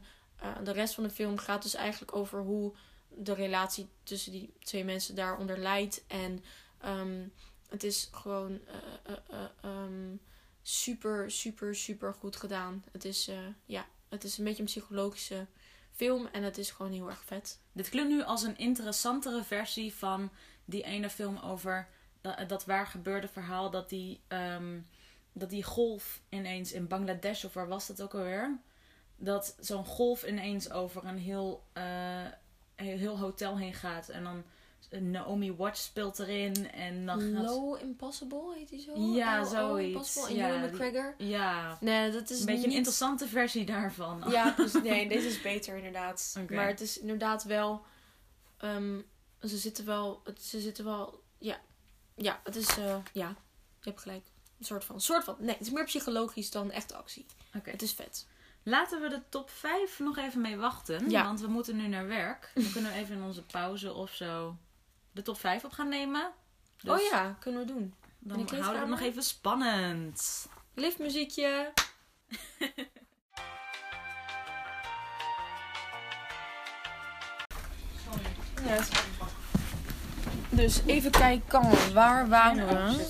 de 0.62 0.72
rest 0.72 0.94
van 0.94 1.04
de 1.04 1.10
film 1.10 1.38
gaat 1.38 1.62
dus 1.62 1.74
eigenlijk 1.74 2.16
over 2.16 2.40
hoe 2.40 2.72
de 3.08 3.34
relatie 3.34 3.88
tussen 4.02 4.32
die 4.32 4.52
twee 4.58 4.84
mensen 4.84 5.14
daaronder 5.14 5.58
leidt. 5.58 6.04
En 6.06 6.44
ehm, 6.80 7.26
het 7.68 7.84
is 7.84 8.08
gewoon 8.12 8.60
ehm, 9.60 10.16
super, 10.68 11.30
super, 11.30 11.74
super 11.74 12.14
goed 12.14 12.36
gedaan. 12.36 12.84
Het 12.92 13.04
is, 13.04 13.28
eh, 13.28 13.38
ja, 13.66 13.86
het 14.08 14.24
is 14.24 14.38
een 14.38 14.44
beetje 14.44 14.60
een 14.60 14.68
psychologische 14.68 15.46
film 15.92 16.26
en 16.26 16.42
het 16.42 16.58
is 16.58 16.70
gewoon 16.70 16.92
heel 16.92 17.08
erg 17.08 17.24
vet. 17.24 17.60
Dit 17.72 17.88
klinkt 17.88 18.10
nu 18.10 18.22
als 18.22 18.42
een 18.42 18.58
interessantere 18.58 19.44
versie 19.44 19.94
van 19.94 20.30
die 20.64 20.82
ene 20.82 21.10
film 21.10 21.38
over 21.38 21.88
dat, 22.46 22.64
waar 22.64 22.86
gebeurde 22.86 23.28
verhaal. 23.28 23.70
Dat 23.70 23.88
die, 23.88 24.20
ehm, 24.28 24.80
dat 25.32 25.50
die 25.50 25.62
golf 25.62 26.20
ineens 26.28 26.72
in 26.72 26.88
Bangladesh, 26.88 27.44
of 27.44 27.52
waar 27.52 27.68
was 27.68 27.86
dat 27.86 28.02
ook 28.02 28.14
alweer? 28.14 28.58
Dat 29.16 29.56
zo'n 29.60 29.84
golf 29.84 30.24
ineens 30.24 30.70
over 30.70 31.04
een 31.04 31.18
heel, 31.18 31.66
eh, 31.72 32.26
heel 32.74 33.18
hotel 33.18 33.58
heen 33.58 33.74
gaat. 33.74 34.08
En 34.08 34.24
dan 34.24 34.44
Naomi 34.90 35.54
Watts 35.56 35.84
speelt 35.84 36.18
erin. 36.18 36.70
En 36.72 37.06
dan 37.06 37.20
gaat... 37.20 37.44
Low 37.44 37.80
Impossible 37.80 38.54
heet 38.56 38.68
die 38.68 38.80
zo? 38.80 38.98
Ja, 39.00 39.40
L.O. 39.40 39.44
zoiets. 39.44 39.88
Impossible. 39.92 40.28
En 40.28 40.34
Ja, 40.36 40.48
Ewan 40.56 40.70
McGregor. 40.70 41.14
Ja, 41.18 41.78
Nee, 41.80 42.10
dat 42.10 42.30
is 42.30 42.40
een 42.40 42.46
beetje 42.46 42.60
niet... 42.60 42.70
een 42.70 42.76
interessante 42.76 43.28
versie 43.28 43.64
daarvan. 43.64 44.24
Ja, 44.30 44.50
dus, 44.56 44.72
nee, 44.72 45.08
deze 45.08 45.26
is 45.28 45.42
beter 45.42 45.76
inderdaad. 45.76 46.36
Maar 46.48 46.66
het 46.66 46.80
is 46.80 46.98
inderdaad 46.98 47.44
wel... 47.44 47.84
ehm, 48.58 48.98
ze 49.42 49.56
zitten 49.56 49.84
wel... 49.86 50.20
het- 50.24 50.42
Ze 50.42 50.60
zitten 50.60 50.84
wel... 50.84 51.22
Ja. 51.38 51.58
Ja, 52.14 52.40
het 52.44 52.56
is... 52.56 52.68
eh, 52.78 52.96
ja, 53.12 53.28
je 53.80 53.88
hebt 53.90 54.00
gelijk. 54.00 54.24
Een 54.58 54.64
soort 54.64 54.84
van... 54.84 55.00
soort 55.00 55.24
van... 55.24 55.36
Nee, 55.38 55.56
het 55.56 55.66
is 55.66 55.70
meer 55.72 55.84
psychologisch 55.84 56.50
dan 56.50 56.70
echt 56.70 56.92
actie. 56.92 57.26
Oké. 57.56 57.70
Het 57.70 57.82
is 57.82 57.92
vet. 57.92 58.26
Laten 58.62 59.00
we 59.00 59.08
de 59.08 59.20
top 59.28 59.50
5 59.50 59.98
nog 59.98 60.16
even 60.18 60.40
mee 60.40 60.56
wachten. 60.56 61.10
Ja. 61.10 61.24
Want 61.24 61.40
we 61.40 61.46
moeten 61.46 61.76
nu 61.76 61.86
naar 61.86 62.06
werk. 62.06 62.50
Dan 62.54 62.72
kunnen 62.72 62.92
we 62.92 62.98
even 62.98 63.14
in 63.16 63.22
onze 63.22 63.42
pauze 63.42 63.92
of 63.94 64.10
zo 64.14 64.56
de 65.16 65.22
top 65.22 65.38
5 65.38 65.64
op 65.64 65.72
gaan 65.72 65.88
nemen. 65.88 66.32
Dus 66.82 67.00
oh 67.00 67.10
ja, 67.10 67.36
kunnen 67.40 67.60
we 67.60 67.66
doen. 67.66 67.94
Dan 68.18 68.46
de 68.46 68.56
houden 68.56 68.72
we 68.72 68.78
het 68.78 68.88
nog 68.88 69.00
even 69.00 69.22
spannend. 69.22 70.46
Liftmuziekje. 70.74 71.72
Yes. 78.66 78.88
Dus 80.50 80.80
even 80.86 81.10
kijken, 81.10 81.92
waar 81.92 82.28
waren 82.28 82.66
we? 82.68 83.06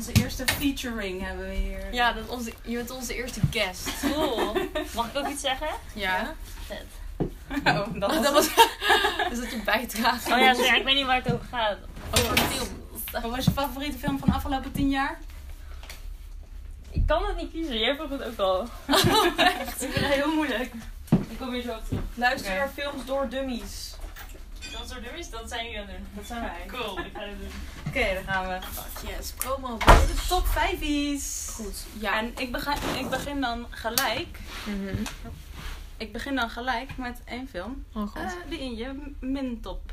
Onze 0.00 0.22
eerste 0.22 0.44
featuring 0.46 1.22
hebben 1.26 1.48
we 1.48 1.54
hier. 1.54 1.94
Ja, 1.94 2.12
dat 2.12 2.28
onze, 2.28 2.52
je 2.62 2.76
bent 2.76 2.90
onze 2.90 3.14
eerste 3.14 3.40
guest. 3.50 3.88
Cool. 4.00 4.52
Mag 4.94 5.06
ik 5.06 5.16
ook 5.16 5.28
iets 5.28 5.40
zeggen? 5.40 5.68
Ja. 5.94 6.34
Vet. 6.66 6.86
Oh, 7.64 7.86
dat 7.94 8.10
was, 8.14 8.22
Dat 8.22 8.32
was 8.32 8.46
is 9.30 9.40
dat 9.40 9.50
je 9.50 9.60
bijdrage 9.64 10.32
Oh 10.32 10.38
ja, 10.38 10.54
sorry, 10.54 10.76
ik 10.80 10.84
weet 10.84 10.94
niet 10.94 11.06
waar 11.06 11.22
het 11.22 11.32
over 11.32 11.46
gaat. 11.50 11.76
over 12.18 12.38
film. 12.38 12.68
Wat 13.10 13.30
was 13.30 13.44
je 13.44 13.50
favoriete 13.50 13.98
film 13.98 14.18
van 14.18 14.28
de 14.28 14.34
afgelopen 14.34 14.72
10 14.72 14.88
jaar? 14.88 15.18
Ik 16.90 17.06
kan 17.06 17.24
het 17.24 17.36
niet 17.36 17.50
kiezen, 17.50 17.78
jij 17.78 17.94
vroeg 17.94 18.10
het 18.10 18.24
ook 18.24 18.38
al. 18.38 18.62
Ik 18.86 19.74
vind 19.76 19.94
het 19.94 20.04
heel 20.04 20.34
moeilijk. 20.34 20.72
Ik 21.28 21.38
kom 21.38 21.52
hier 21.52 21.62
zo 21.62 21.72
op 21.72 21.84
terug. 21.88 22.02
Luister 22.14 22.54
naar 22.54 22.70
films 22.74 23.04
door 23.06 23.28
dummies. 23.28 23.89
Dummies, 25.02 25.30
dat 25.30 25.48
zijn 25.48 25.64
jullie 25.64 25.80
aan 25.80 25.86
het 25.86 25.96
doen. 25.96 26.06
Dat 26.14 26.26
zijn 26.26 26.40
wij. 26.42 26.64
Cool, 26.66 26.98
ik 26.98 27.12
ga 27.12 27.20
het 27.20 27.38
doen. 27.38 27.50
Oké, 27.86 28.14
dan 28.14 28.24
gaan 28.24 28.46
we. 28.48 28.66
Fuck 28.66 29.10
yes, 29.10 29.32
promo. 29.32 29.76
De 29.78 30.24
top 30.28 30.46
5 30.46 30.80
is. 30.80 31.48
Goed, 31.54 31.84
ja. 31.98 32.18
En 32.18 32.32
ik 32.36 32.52
begin, 32.52 32.98
ik 32.98 33.10
begin 33.10 33.40
dan 33.40 33.66
gelijk. 33.70 34.38
Mhm. 34.66 35.02
Ik 35.96 36.12
begin 36.12 36.34
dan 36.34 36.50
gelijk 36.50 36.96
met 36.96 37.20
één 37.24 37.48
film. 37.48 37.84
Oh 37.94 38.02
god. 38.08 38.16
Eh, 38.22 38.32
die 38.48 38.58
in 38.60 38.76
je 38.76 39.12
min 39.20 39.60
top 39.60 39.92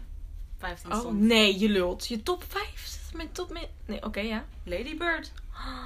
15 0.57 0.91
oh 0.91 0.99
stond. 0.99 1.19
nee, 1.19 1.59
je 1.59 1.69
lult. 1.69 2.07
Je 2.07 2.23
top 2.23 2.43
5? 2.47 2.63
Zit 2.85 3.13
mijn 3.13 3.31
top 3.31 3.49
min... 3.51 3.67
Nee, 3.85 4.03
oké, 4.03 4.19
ja. 4.19 4.45
Lady 4.63 4.97
Bird. 4.97 5.31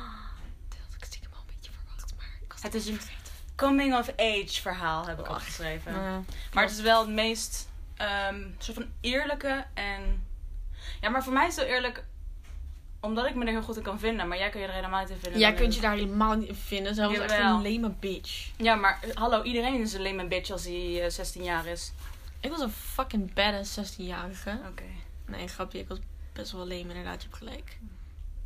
Dat 0.70 0.78
had 0.86 0.96
ik 0.98 1.04
stiekem 1.06 1.32
al 1.34 1.40
een 1.40 1.54
beetje 1.56 1.72
verwacht, 1.84 2.14
maar 2.18 2.30
ik 2.44 2.52
was 2.52 2.62
Het 2.62 2.74
is 2.74 2.88
een 2.88 3.00
coming 3.56 3.96
of 3.98 4.10
age 4.18 4.62
verhaal 4.62 5.06
heb 5.08 5.20
ik 5.20 5.26
Oh. 5.26 5.32
opgeschreven. 5.32 5.92
Uh, 5.94 6.18
Maar 6.54 6.64
het 6.64 6.72
is 6.74 6.82
wel 6.82 7.00
het 7.02 7.10
meest 7.10 7.68
ehm, 8.02 8.42
soort 8.58 8.78
van 8.78 8.88
eerlijke 9.02 9.66
en. 9.74 10.28
Ja, 11.02 11.10
maar 11.10 11.24
voor 11.24 11.34
mij 11.34 11.48
is 11.48 11.56
het 11.56 11.66
zo 11.66 11.72
eerlijk 11.72 12.04
omdat 13.00 13.26
ik 13.26 13.36
me 13.36 13.46
er 13.46 13.52
heel 13.52 13.62
goed 13.62 13.78
in 13.78 13.84
kan 13.84 14.00
vinden. 14.00 14.28
Maar 14.28 14.38
jij 14.38 14.50
kun 14.50 14.62
je 14.62 14.68
er 14.68 14.74
helemaal 14.74 15.02
niet 15.02 15.10
in 15.10 15.20
vinden. 15.20 15.40
jij 15.40 15.54
kunt 15.54 15.76
je 15.76 15.82
daar 15.82 15.94
helemaal 15.94 16.36
niet 16.36 16.48
in 16.48 16.56
vinden. 16.56 16.96
Zelfs 16.96 17.20
echt 17.20 17.32
een 17.32 17.72
lame 17.72 17.90
bitch. 18.00 18.50
Ja, 18.58 18.76
maar 18.76 19.00
eh, 19.02 19.16
hallo, 19.16 19.44
iedereen 19.44 19.82
is 19.82 19.94
een 19.94 20.02
lame 20.02 20.28
bitch 20.28 20.52
als 20.52 20.64
hij 20.64 21.04
eh, 21.04 21.10
16 21.10 21.44
jaar 21.44 21.66
is. 21.66 21.92
Ik 22.40 22.50
was 22.50 22.60
een 22.60 22.72
fucking 22.72 23.34
badass 23.34 23.80
16-jarige. 23.80 24.60
Oké, 24.68 24.84
Nee, 25.26 25.48
grapje. 25.48 25.80
Ik 25.80 25.88
was 25.88 25.98
best 26.34 26.52
wel 26.52 26.68
lame 26.68 26.80
inderdaad. 26.80 27.22
Je 27.22 27.28
hebt 27.28 27.38
gelijk. 27.38 27.78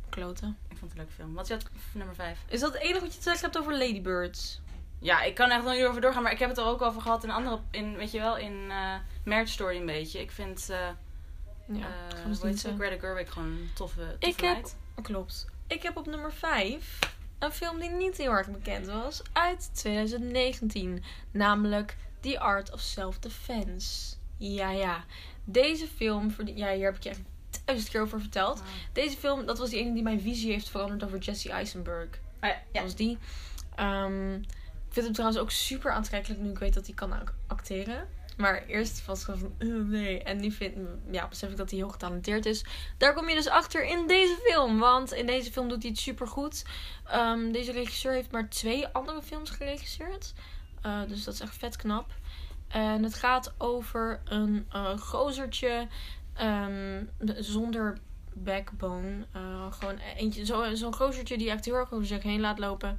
Kloten. 0.08 0.56
ik 0.68 0.76
vond 0.76 0.80
het 0.80 0.90
een 0.90 0.96
leuke 0.96 1.12
film. 1.12 1.34
Wat 1.34 1.42
is 1.42 1.48
jouw 1.48 1.58
nummer 1.92 2.14
5? 2.14 2.38
Is 2.48 2.60
dat 2.60 2.72
het 2.72 2.82
enige 2.82 3.00
wat 3.00 3.12
je 3.12 3.18
te 3.18 3.22
zeggen 3.22 3.42
hebt 3.42 3.58
over 3.58 3.72
Ladybirds? 3.72 4.60
Ja, 4.98 5.22
ik 5.22 5.34
kan 5.34 5.50
echt 5.50 5.62
nog 5.62 5.72
een 5.72 5.78
uur 5.80 5.88
over 5.88 6.00
doorgaan, 6.00 6.22
maar 6.22 6.32
ik 6.32 6.38
heb 6.38 6.48
het 6.48 6.58
er 6.58 6.64
ook 6.64 6.82
over 6.82 7.00
gehad 7.00 7.24
in 7.24 7.30
andere, 7.30 7.58
in, 7.70 7.96
weet 7.96 8.10
je 8.10 8.18
wel, 8.18 8.36
in 8.36 8.66
Marriage 9.24 9.52
Story 9.52 9.76
een 9.76 9.86
beetje. 9.86 10.20
Ik 10.20 10.30
vind, 10.30 10.70
eh 10.70 10.78
Ja, 10.78 10.94
we 11.66 12.22
hoe 12.22 12.28
heet 12.30 12.42
niet 12.42 12.60
ze? 12.60 12.74
Greta 12.78 12.98
Gerwig 12.98 13.32
gewoon 13.32 13.48
een 13.48 13.70
toffe, 13.74 14.16
toffe 14.18 14.26
Ik 14.28 14.40
heb-. 14.40 14.66
Klopt. 15.02 15.46
Ik 15.66 15.82
heb 15.82 15.96
op 15.96 16.06
nummer 16.06 16.32
5 16.32 16.98
een 17.38 17.52
film 17.52 17.80
die 17.80 17.90
niet 17.90 18.16
heel 18.16 18.30
erg 18.30 18.48
bekend 18.50 18.86
was 18.86 19.22
uit 19.32 19.70
2019. 19.74 21.02
Namelijk 21.30 21.96
The 22.20 22.40
Art 22.40 22.72
of 22.72 22.80
Self-Defense. 22.80 24.14
Ja, 24.36 24.70
ja. 24.70 25.04
Deze 25.44 25.86
film, 25.86 26.34
ja, 26.44 26.72
hier 26.72 26.84
heb 26.84 26.96
ik 26.96 27.02
je 27.02 27.08
echt 27.08 27.20
duizend 27.64 27.90
keer 27.90 28.00
over 28.00 28.20
verteld. 28.20 28.62
Deze 28.92 29.16
film, 29.16 29.46
dat 29.46 29.58
was 29.58 29.70
die 29.70 29.78
ene 29.78 29.94
die 29.94 30.02
mijn 30.02 30.20
visie 30.20 30.52
heeft 30.52 30.68
veranderd 30.68 31.04
over 31.04 31.18
Jesse 31.18 31.50
Eisenberg. 31.50 32.08
Ah, 32.40 32.50
ja, 32.50 32.56
Dat 32.72 32.82
was 32.82 32.94
die. 32.94 33.18
Ehm, 33.74 34.34
ik 34.34 34.42
vind 35.02 35.04
hem 35.04 35.14
trouwens 35.14 35.40
ook 35.40 35.50
super 35.50 35.92
aantrekkelijk 35.92 36.40
nu 36.40 36.50
ik 36.50 36.58
weet 36.58 36.74
dat 36.74 36.86
hij 36.86 36.94
kan 36.94 37.12
ac- 37.12 37.34
acteren. 37.46 38.08
Maar 38.36 38.64
eerst 38.66 39.04
was 39.06 39.20
ik 39.28 39.36
van, 39.38 39.54
"Oh, 39.68 39.88
nee. 39.88 40.22
En 40.22 40.40
nu 40.40 40.50
vind, 40.50 40.76
ja, 41.10 41.28
besef 41.28 41.50
ik 41.50 41.56
dat 41.56 41.70
hij 41.70 41.78
heel 41.78 41.88
getalenteerd 41.88 42.46
is. 42.46 42.64
Daar 42.98 43.14
kom 43.14 43.28
je 43.28 43.34
dus 43.34 43.48
achter 43.48 43.84
in 43.84 44.06
deze 44.06 44.36
film. 44.44 44.78
Want 44.78 45.12
in 45.12 45.26
deze 45.26 45.52
film 45.52 45.68
doet 45.68 45.82
hij 45.82 45.90
het 45.90 46.00
super 46.00 46.26
goed. 46.28 46.64
deze 47.52 47.72
regisseur 47.72 48.12
heeft 48.12 48.30
maar 48.30 48.48
twee 48.48 48.86
andere 48.86 49.22
films 49.22 49.50
geregisseerd. 49.50 50.32
Eh, 50.82 51.00
dus 51.08 51.24
dat 51.24 51.34
is 51.34 51.40
echt 51.40 51.56
vet 51.56 51.76
knap. 51.76 52.10
En 52.68 53.02
het 53.02 53.14
gaat 53.14 53.54
over 53.58 54.20
een 54.24 54.66
eh 54.72 54.98
gozertje 54.98 55.86
ehm, 56.34 57.04
zonder 57.38 57.98
backbone. 58.32 59.26
Eh, 59.32 59.72
gewoon 59.72 59.98
eentje, 60.16 60.44
zo- 60.44 60.74
zo'n 60.74 60.94
gozertje 60.94 61.38
die 61.38 61.50
echt 61.50 61.64
heel 61.64 61.74
erg 61.74 61.92
over 61.92 62.06
zich 62.06 62.22
heen 62.22 62.40
laat 62.40 62.58
lopen. 62.58 62.98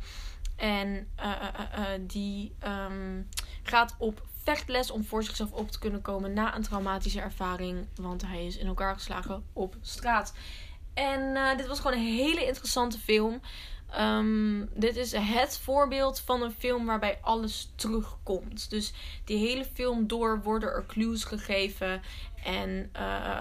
En 0.57 1.07
eh, 1.15 1.31
eh, 1.31 1.93
eh, 1.93 2.01
die 2.01 2.55
ehm, 2.59 3.21
gaat 3.63 3.95
op 3.97 4.25
vechtles 4.43 4.91
om 4.91 5.03
voor 5.03 5.23
zichzelf 5.23 5.51
op 5.51 5.71
te 5.71 5.79
kunnen 5.79 6.01
komen 6.01 6.33
na 6.33 6.55
een 6.55 6.61
traumatische 6.61 7.21
ervaring. 7.21 7.87
Want 7.95 8.21
hij 8.21 8.45
is 8.45 8.57
in 8.57 8.67
elkaar 8.67 8.93
geslagen 8.93 9.43
op 9.53 9.75
straat. 9.81 10.33
En 10.93 11.57
dit 11.57 11.67
was 11.67 11.79
gewoon 11.79 11.97
een 11.97 12.15
hele 12.15 12.45
interessante 12.45 12.99
film. 12.99 13.41
Ehm, 13.89 14.65
dit 14.73 14.95
is 14.95 15.11
het 15.11 15.57
voorbeeld 15.57 16.19
van 16.19 16.41
een 16.41 16.51
film 16.51 16.85
waarbij 16.85 17.19
alles 17.21 17.71
terugkomt. 17.75 18.69
Dus 18.69 18.93
die 19.25 19.37
hele 19.37 19.65
film 19.65 20.07
door 20.07 20.41
worden 20.43 20.69
er 20.69 20.85
clues 20.85 21.23
gegeven. 21.23 22.01
En 22.43 22.89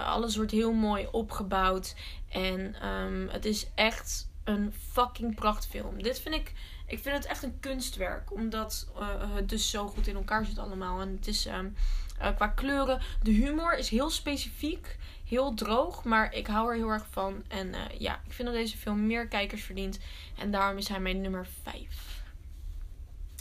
alles 0.05 0.35
wordt 0.35 0.51
heel 0.51 0.73
mooi 0.73 1.07
opgebouwd. 1.11 1.95
En 2.29 2.75
ehm, 2.81 3.27
het 3.27 3.45
is 3.45 3.67
echt 3.75 4.29
een 4.43 4.73
fucking 4.91 5.35
prachtfilm. 5.35 6.03
Dit 6.03 6.19
vind 6.19 6.35
ik. 6.35 6.53
Ik 6.87 6.99
vind 6.99 7.15
het 7.15 7.25
echt 7.25 7.43
een 7.43 7.59
kunstwerk. 7.59 8.33
Omdat 8.33 8.87
eh, 8.95 9.35
het 9.35 9.49
dus 9.49 9.69
zo 9.69 9.87
goed 9.87 10.07
in 10.07 10.15
elkaar 10.15 10.45
zit 10.45 10.57
allemaal. 10.57 11.01
En 11.01 11.09
het 11.09 11.27
is 11.27 11.45
ehm, 11.45 11.67
eh, 12.17 12.35
qua 12.35 12.47
kleuren. 12.47 13.01
De 13.23 13.31
humor 13.31 13.77
is 13.77 13.89
heel 13.89 14.09
specifiek. 14.09 14.97
Heel 15.25 15.53
droog. 15.53 16.03
Maar 16.03 16.33
ik 16.33 16.47
hou 16.47 16.69
er 16.69 16.75
heel 16.75 16.89
erg 16.89 17.05
van. 17.09 17.43
En 17.47 17.73
eh, 17.73 17.99
ja, 17.99 18.21
ik 18.25 18.33
vind 18.33 18.47
dat 18.47 18.57
deze 18.57 18.77
film 18.77 19.07
meer 19.07 19.27
kijkers 19.27 19.63
verdient. 19.63 19.99
En 20.37 20.51
daarom 20.51 20.77
is 20.77 20.87
hij 20.87 20.99
mijn 20.99 21.21
nummer 21.21 21.47
5. 21.63 22.23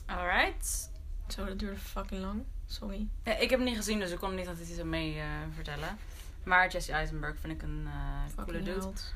Alright. 0.06 0.90
Zo, 1.28 1.44
dat 1.44 1.58
duurde 1.58 1.76
fucking 1.76 2.20
lang. 2.20 2.42
Sorry. 2.66 3.08
Ja, 3.24 3.36
ik 3.36 3.50
heb 3.50 3.58
hem 3.58 3.68
niet 3.68 3.76
gezien, 3.76 3.98
dus 3.98 4.10
ik 4.10 4.18
kon 4.18 4.34
niet 4.34 4.48
altijd 4.48 4.68
iets 4.68 4.82
mee 4.82 5.18
eh, 5.18 5.26
vertellen. 5.54 5.98
Maar 6.44 6.70
Jesse 6.70 6.92
Eisenberg 6.92 7.36
vind 7.40 7.52
ik 7.52 7.62
een 7.62 7.88
coole 8.36 8.62
dude. 8.62 8.70
held. 8.70 9.14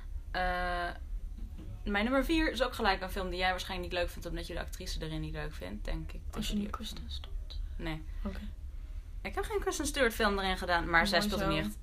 Mijn 1.84 2.04
nummer 2.04 2.24
4 2.24 2.50
is 2.52 2.62
ook 2.62 2.74
gelijk 2.74 3.00
een 3.00 3.10
film 3.10 3.30
die 3.30 3.38
jij 3.38 3.50
waarschijnlijk 3.50 3.90
niet 3.90 4.00
leuk 4.00 4.10
vindt, 4.10 4.26
omdat 4.28 4.46
je 4.46 4.54
de 4.54 4.60
actrice 4.60 5.02
erin 5.04 5.20
niet 5.20 5.32
leuk 5.32 5.52
vindt, 5.54 5.84
denk 5.84 6.12
ik. 6.12 6.20
Als 6.30 6.48
je 6.48 6.54
niet 6.56 6.70
Kristen 6.70 7.04
stond. 7.06 7.60
Nee. 7.76 8.02
Oké. 8.24 8.40
Ik 9.22 9.34
heb 9.34 9.44
geen 9.44 9.60
Kristen 9.60 9.86
Stewart 9.86 10.14
film 10.14 10.38
erin 10.38 10.58
gedaan, 10.58 10.90
maar 10.90 11.06
zij 11.06 11.20
speelt 11.20 11.40
zo. 11.40 11.48
niet 11.48 11.58
echt 11.58 11.76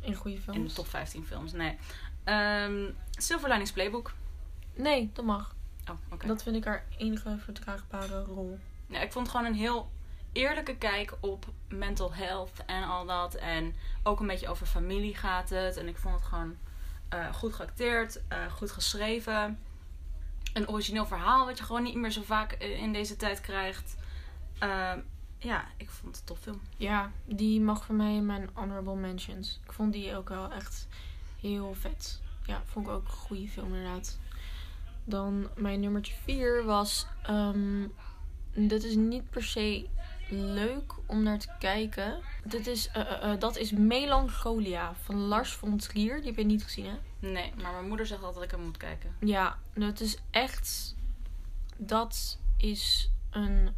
In 0.00 0.14
goede 0.14 0.40
films. 0.40 0.58
in 0.58 0.64
de 0.66 0.72
top 0.72 0.86
15 0.88 1.24
films. 1.24 1.52
Nee. 1.52 1.78
Ehm 2.24 2.90
Silver 3.10 3.48
Linings 3.48 3.72
Playbook. 3.72 4.12
Nee, 4.74 5.10
dat 5.12 5.24
mag. 5.24 5.54
Oh, 5.90 5.96
oké. 6.12 6.26
Dat 6.26 6.42
vind 6.42 6.56
ik 6.56 6.64
haar 6.64 6.84
enige 6.98 7.36
verdraagbare 7.38 8.24
rol. 8.24 8.58
Ja, 8.86 9.00
ik 9.00 9.12
vond 9.12 9.26
het 9.26 9.36
gewoon 9.36 9.52
een 9.52 9.58
heel 9.58 9.90
eerlijke 10.32 10.76
kijk 10.76 11.14
op 11.20 11.46
mental 11.68 12.14
health 12.14 12.64
en 12.66 12.82
al 12.82 13.06
dat. 13.06 13.34
En 13.34 13.74
ook 14.02 14.20
een 14.20 14.26
beetje 14.26 14.48
over 14.48 14.66
familie 14.66 15.14
gaat 15.16 15.50
het. 15.50 15.76
En 15.76 15.88
ik 15.88 15.96
vond 15.96 16.14
het 16.14 16.24
gewoon 16.24 16.56
eh, 17.10 17.34
goed 17.34 17.54
geacteerd, 17.54 18.20
eh, 18.28 18.52
goed 18.52 18.70
geschreven. 18.70 19.58
Een 20.52 20.68
origineel 20.68 21.06
verhaal 21.06 21.46
wat 21.46 21.58
je 21.58 21.64
gewoon 21.64 21.82
niet 21.82 21.94
meer 21.94 22.10
zo 22.10 22.22
vaak 22.22 22.52
eh, 22.52 22.82
in 22.82 22.92
deze 22.92 23.16
tijd 23.16 23.40
krijgt. 23.40 23.96
Ehm, 24.58 24.98
ja, 25.38 25.64
ik 25.76 25.90
vond 25.90 26.16
het 26.16 26.20
een 26.20 26.34
topfilm. 26.34 26.60
Ja, 26.76 27.10
die 27.24 27.60
mag 27.60 27.84
voor 27.84 27.94
mij 27.94 28.14
in 28.14 28.26
mijn 28.26 28.50
honorable 28.52 28.96
mentions. 28.96 29.60
Ik 29.64 29.72
vond 29.72 29.92
die 29.92 30.16
ook 30.16 30.28
wel 30.28 30.52
echt 30.52 30.88
heel 31.40 31.74
vet. 31.74 32.20
Ja, 32.46 32.62
vond 32.64 32.86
ik 32.86 32.92
ook 32.92 33.04
een 33.04 33.14
goede 33.14 33.48
film 33.48 33.74
inderdaad. 33.74 34.18
Dan 35.04 35.48
mijn 35.56 35.80
nummertje 35.80 36.14
4 36.24 36.64
was... 36.64 37.06
ehm 37.22 37.84
dit 38.54 38.84
is 38.84 38.94
niet 38.94 39.30
per 39.30 39.44
se 39.44 39.86
leuk 40.30 40.94
om 41.06 41.22
naar 41.22 41.38
te 41.38 41.48
kijken. 41.58 42.20
Dit 42.44 42.66
is, 42.66 42.88
eh, 42.88 43.00
eh, 43.00 43.32
eh, 43.32 43.40
dat 43.40 43.56
is 43.56 43.72
Melancholia 43.72 44.94
van 44.94 45.16
Lars 45.16 45.52
von 45.52 45.76
Trier. 45.76 46.16
Die 46.16 46.26
heb 46.26 46.36
je 46.36 46.44
niet 46.44 46.62
gezien, 46.62 46.84
hè? 46.84 46.98
Nee, 47.18 47.52
maar 47.62 47.72
mijn 47.72 47.88
moeder 47.88 48.06
zegt 48.06 48.22
altijd 48.22 48.34
dat 48.34 48.44
ik 48.44 48.58
hem 48.58 48.66
moet 48.66 48.76
kijken. 48.76 49.14
Ja, 49.20 49.58
dat 49.74 50.00
is 50.00 50.18
echt. 50.30 50.94
Dat 51.76 52.38
is 52.56 53.10
een. 53.30 53.74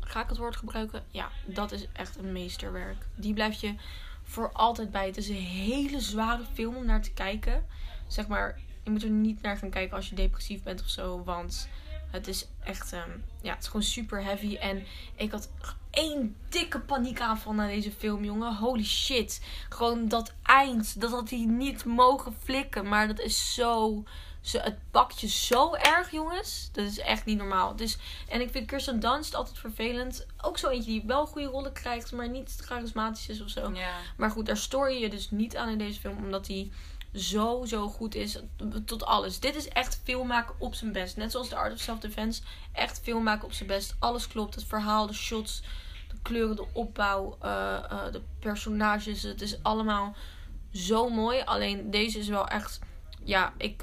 Ga 0.00 0.22
ik 0.22 0.28
het 0.28 0.38
woord 0.38 0.56
gebruiken? 0.56 1.04
Ja, 1.10 1.28
dat 1.46 1.72
is 1.72 1.86
echt 1.92 2.16
een 2.16 2.32
meesterwerk. 2.32 3.06
Die 3.14 3.34
blijft 3.34 3.60
je 3.60 3.74
voor 4.22 4.52
altijd 4.52 4.90
bij. 4.90 5.06
Het 5.06 5.16
is 5.16 5.28
een 5.28 5.34
hele 5.34 6.00
zware 6.00 6.44
film 6.52 6.76
om 6.76 6.86
naar 6.86 7.02
te 7.02 7.12
kijken. 7.12 7.66
Zeg 8.06 8.28
maar, 8.28 8.58
je 8.82 8.90
moet 8.90 9.02
er 9.02 9.10
niet 9.10 9.42
naar 9.42 9.56
gaan 9.56 9.70
kijken 9.70 9.96
als 9.96 10.08
je 10.08 10.14
depressief 10.14 10.62
bent 10.62 10.80
of 10.80 10.88
zo. 10.88 11.24
Want 11.24 11.68
het 12.10 12.28
is 12.28 12.46
echt. 12.64 12.92
ehm, 12.92 13.10
ja, 13.42 13.52
het 13.54 13.62
is 13.62 13.66
gewoon 13.66 13.82
super 13.82 14.24
heavy. 14.24 14.56
En 14.56 14.84
ik 15.16 15.30
had 15.30 15.50
één 15.90 16.36
dikke 16.48 16.80
paniekaanval 16.80 17.52
na 17.52 17.66
deze 17.66 17.92
film, 17.92 18.24
jongen. 18.24 18.56
Holy 18.56 18.84
shit. 18.84 19.40
Gewoon 19.68 20.08
dat 20.08 20.32
eind. 20.42 21.00
Dat 21.00 21.10
had 21.10 21.30
hij 21.30 21.44
niet 21.44 21.84
mogen 21.84 22.34
flikken. 22.42 22.88
Maar 22.88 23.06
dat 23.06 23.20
is 23.20 23.54
zo. 23.54 24.04
zo 24.40 24.58
het 24.58 24.78
pakt 24.90 25.20
je 25.20 25.28
zo 25.28 25.74
erg, 25.74 26.10
jongens. 26.10 26.68
Dat 26.72 26.84
is 26.84 26.98
echt 26.98 27.24
niet 27.24 27.38
normaal. 27.38 27.76
Dus, 27.76 27.98
en 28.28 28.40
ik 28.40 28.50
vind 28.50 28.66
Kirsten 28.66 29.00
Dunst 29.00 29.34
altijd 29.34 29.58
vervelend. 29.58 30.26
Ook 30.40 30.58
zo 30.58 30.68
eentje 30.68 30.90
die 30.90 31.02
wel 31.06 31.26
goede 31.26 31.48
rollen 31.48 31.72
krijgt, 31.72 32.12
maar 32.12 32.28
niet 32.28 32.56
charismatisch 32.60 33.28
is 33.28 33.40
of 33.42 33.48
zo. 33.48 33.72
Maar 34.16 34.30
goed, 34.30 34.46
daar 34.46 34.56
stoor 34.56 34.90
je 34.90 34.98
je 34.98 35.10
dus 35.10 35.30
niet 35.30 35.56
aan 35.56 35.68
in 35.68 35.78
deze 35.78 36.00
film. 36.00 36.16
Omdat 36.16 36.46
hij 36.46 36.70
zo, 37.14 37.64
zo 37.64 37.88
goed 37.88 38.14
is 38.14 38.38
tot 38.84 39.04
alles. 39.04 39.40
Dit 39.40 39.56
is 39.56 39.68
echt 39.68 40.00
filmmaken 40.04 40.54
op 40.58 40.74
zijn 40.74 40.92
best. 40.92 41.16
Net 41.16 41.30
zoals 41.30 41.48
The 41.48 41.56
Art 41.56 41.72
of 41.72 41.78
Self-Defense. 41.78 42.42
Echt 42.72 43.00
filmmaken 43.00 43.44
op 43.44 43.52
zijn 43.52 43.68
best. 43.68 43.96
Alles 43.98 44.28
klopt. 44.28 44.54
Het 44.54 44.64
verhaal, 44.64 45.06
de 45.06 45.14
shots, 45.14 45.62
de 46.08 46.16
kleuren, 46.22 46.56
de 46.56 46.66
opbouw, 46.72 47.36
eh, 47.40 47.76
eh, 47.76 48.12
de 48.12 48.22
personages. 48.38 49.22
Het 49.22 49.42
is 49.42 49.62
allemaal 49.62 50.14
zo 50.72 51.08
mooi. 51.08 51.40
Alleen 51.40 51.90
deze 51.90 52.18
is 52.18 52.28
wel 52.28 52.48
echt... 52.48 52.78
Ja, 53.24 53.52
ik... 53.56 53.82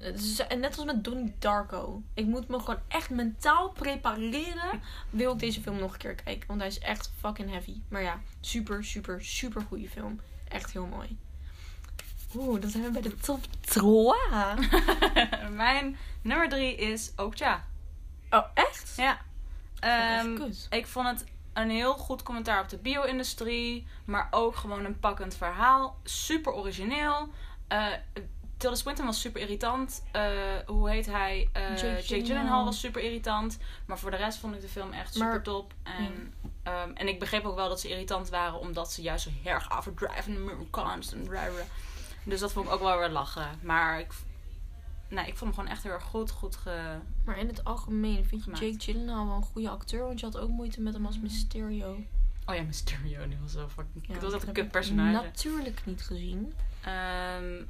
is 0.00 0.42
net 0.58 0.76
als 0.76 0.86
met 0.86 1.04
Donnie 1.04 1.34
Darko. 1.38 2.02
Ik 2.14 2.26
moet 2.26 2.48
me 2.48 2.58
gewoon 2.58 2.80
echt 2.88 3.10
mentaal 3.10 3.70
prepareren. 3.70 4.82
Wil 5.10 5.32
ik 5.32 5.38
deze 5.38 5.60
film 5.60 5.78
nog 5.78 5.92
een 5.92 5.98
keer 5.98 6.14
kijken. 6.14 6.48
Want 6.48 6.60
hij 6.60 6.68
is 6.68 6.78
echt 6.78 7.12
fucking 7.18 7.50
heavy. 7.50 7.80
Maar 7.88 8.02
ja, 8.02 8.20
super, 8.40 8.84
super, 8.84 9.24
super 9.24 9.62
goede 9.62 9.88
film. 9.88 10.20
Echt 10.48 10.72
heel 10.72 10.86
mooi. 10.86 11.18
Oeh, 12.34 12.60
dan 12.60 12.70
zijn 12.70 12.82
we 12.84 12.90
bij 12.90 13.02
de 13.02 13.14
top 13.16 13.40
3. 13.60 15.50
Mijn 15.50 15.98
nummer 16.22 16.48
3 16.48 16.74
is 16.76 17.12
Okja. 17.16 17.64
Oh, 18.30 18.44
echt? 18.54 18.92
Ja. 18.96 19.18
Echt 19.80 20.34
kut. 20.34 20.66
ik 20.70 20.86
vond 20.86 21.06
het 21.08 21.24
een 21.52 21.70
heel 21.70 21.94
goed 21.94 22.22
commentaar 22.22 22.62
op 22.62 22.68
de 22.68 22.78
bio-industrie. 22.78 23.86
Maar 24.04 24.28
ook 24.30 24.56
gewoon 24.56 24.84
een 24.84 24.98
pakkend 24.98 25.36
verhaal. 25.36 25.96
Super 26.04 26.52
origineel. 26.52 27.28
Eh 27.68 27.86
Tilda 28.56 28.76
Swinton 28.76 29.06
was 29.06 29.20
super 29.20 29.40
irritant. 29.40 30.02
Eh, 30.12 30.22
hoe 30.66 30.90
heet 30.90 31.06
hij? 31.06 31.48
Eh, 31.52 31.62
Jake 31.68 32.02
Jake, 32.02 32.24
Gyllenhaal. 32.24 32.64
Was 32.64 32.80
super 32.80 33.02
irritant. 33.02 33.58
Maar 33.86 33.98
voor 33.98 34.10
de 34.10 34.16
rest 34.16 34.38
vond 34.38 34.54
ik 34.54 34.60
de 34.60 34.68
film 34.68 34.92
echt 34.92 35.14
Maar- 35.18 35.26
super 35.26 35.42
top. 35.42 35.72
En, 35.82 36.34
ehm, 36.62 36.90
en 36.94 37.08
ik 37.08 37.18
begreep 37.18 37.44
ook 37.44 37.54
wel 37.56 37.68
dat 37.68 37.80
ze 37.80 37.88
irritant 37.88 38.28
waren. 38.28 38.58
Omdat 38.58 38.92
ze 38.92 39.02
juist 39.02 39.24
zo 39.24 39.30
heel 39.42 39.52
erg 39.52 39.78
overdrijven. 39.78 40.36
Amerikaans 40.36 41.12
en 41.12 41.22
bla. 41.22 41.42
Dus 42.26 42.40
dat 42.40 42.52
vond 42.52 42.66
ik 42.66 42.72
ook 42.72 42.80
wel 42.80 42.98
weer 42.98 43.08
lachen. 43.08 43.48
Maar 43.62 44.00
ik, 44.00 44.12
nee, 45.08 45.26
ik 45.26 45.36
vond 45.36 45.40
hem 45.40 45.54
gewoon 45.54 45.68
echt 45.68 45.82
heel 45.82 45.92
erg 45.92 46.04
goed. 46.04 46.30
Goed 46.30 46.56
ge... 46.56 46.98
Maar 47.24 47.38
in 47.38 47.46
het 47.46 47.64
algemeen 47.64 48.24
vind 48.24 48.44
je. 48.44 48.50
Jake 48.50 48.74
Gyllenhaal 48.78 49.26
wel 49.26 49.36
een 49.36 49.42
goede 49.42 49.70
acteur. 49.70 50.04
Want 50.04 50.20
je 50.20 50.26
had 50.26 50.38
ook 50.38 50.48
moeite 50.48 50.80
met 50.80 50.94
hem 50.94 51.06
als 51.06 51.18
Mysterio. 51.18 51.96
Oh 52.46 52.54
ja, 52.54 52.62
Mysterio, 52.62 53.28
die 53.28 53.38
was 53.42 53.52
zo 53.52 53.68
fucking... 53.68 54.06
Ja, 54.08 54.20
was 54.20 54.32
echt 54.32 54.46
een 54.46 54.52
kut 54.52 54.64
ik 54.64 54.70
personage. 54.70 55.12
Natuurlijk 55.12 55.80
niet 55.84 56.02
gezien. 56.02 56.52
Ehm, 56.80 57.62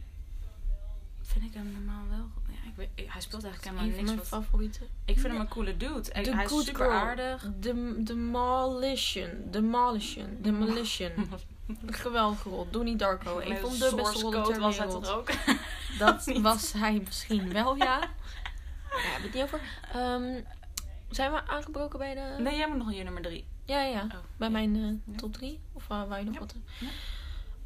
vind 1.27 1.45
ik 1.45 1.55
hem 1.55 1.73
normaal 1.73 2.05
wel... 2.09 2.29
Ja, 2.49 2.69
ik 2.71 2.77
weet, 2.77 3.11
hij 3.11 3.21
speelt 3.21 3.45
eigenlijk 3.45 3.77
Een 3.77 3.83
helemaal 3.83 3.97
van 3.97 4.05
niks 4.05 4.05
mijn 4.05 4.17
wat... 4.17 4.27
favorieten. 4.45 4.87
Ik 5.05 5.19
vind 5.19 5.33
hem 5.33 5.41
een 5.41 5.49
coole 5.49 5.77
dude. 5.77 6.13
En 6.13 6.23
The 6.23 6.35
hij 6.35 6.45
is 6.45 6.65
super 6.65 6.75
Girl. 6.85 6.91
aardig. 6.91 7.49
De 7.61 8.03
Demolition. 8.03 9.31
Demolition. 9.51 10.37
Demolition. 10.41 11.11
Geweldige 11.87 12.49
rol. 12.49 12.67
Donnie 12.71 12.97
Darko. 12.97 13.39
Een 13.41 13.49
Met 13.49 13.59
van 13.59 13.71
de 13.71 13.93
beste 13.97 14.21
rollen 14.23 14.61
was 14.61 14.77
hij 14.79 14.87
wereld. 14.87 15.05
toch 15.05 15.15
ook? 15.15 15.29
Dat 15.99 16.25
was 16.41 16.73
hij 16.73 17.03
misschien 17.05 17.53
wel, 17.53 17.77
ja. 17.77 17.99
Daar 18.91 19.03
hebben 19.13 19.21
we 19.21 19.23
het 19.23 19.33
niet 19.35 19.43
over. 19.43 19.61
Ehm, 19.93 20.41
zijn 21.11 21.33
we 21.33 21.47
aangebroken 21.47 21.99
bij 21.99 22.15
de... 22.15 22.43
Nee, 22.43 22.57
jij 22.57 22.69
moet 22.69 22.77
nog 22.79 22.93
je 22.93 23.03
nummer 23.03 23.23
drie. 23.23 23.45
Ja, 23.65 23.83
ja. 23.83 24.03
Oh. 24.03 24.15
Bij 24.37 24.51
mijn 24.51 24.77
eh, 24.77 25.13
Ja. 25.15 25.19
top 25.19 25.33
3? 25.33 25.61
Of 25.73 25.83
uh, 25.83 25.89
wou 25.89 26.17
je 26.19 26.25
nog 26.25 26.35
Ja. 26.35 26.41
wat? 26.41 26.55
Ja. 26.79 26.89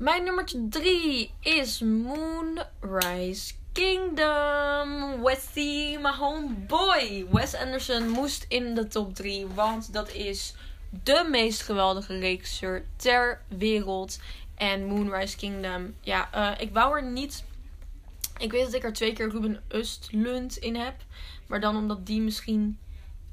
Mijn 0.00 0.24
nummertje 0.24 0.68
3 0.68 1.30
is 1.40 1.80
Moonrise 1.80 3.52
Kingdom. 3.72 5.22
Wesley, 5.22 5.98
my 6.02 6.10
homeboy. 6.10 7.26
Wes 7.30 7.54
Anderson 7.54 8.08
moest 8.08 8.44
in 8.48 8.74
de 8.74 8.86
top 8.86 9.14
3. 9.14 9.46
Want 9.46 9.92
dat 9.92 10.12
is 10.12 10.54
de 11.04 11.26
meest 11.30 11.62
geweldige 11.62 12.18
reekser 12.18 12.84
ter 12.96 13.40
wereld. 13.48 14.18
En 14.54 14.86
Moonrise 14.86 15.36
Kingdom. 15.36 15.94
Ja, 16.00 16.32
eh, 16.32 16.60
ik 16.60 16.72
wou 16.72 16.96
er 16.96 17.04
niet... 17.04 17.44
Ik 18.38 18.50
weet 18.50 18.64
dat 18.64 18.74
ik 18.74 18.84
er 18.84 18.92
twee 18.92 19.12
keer 19.12 19.30
Ruben 19.30 19.62
Östlund 19.68 20.58
in 20.58 20.76
heb. 20.76 20.94
Maar 21.46 21.60
dan 21.60 21.76
omdat 21.76 22.06
die 22.06 22.20
misschien 22.20 22.78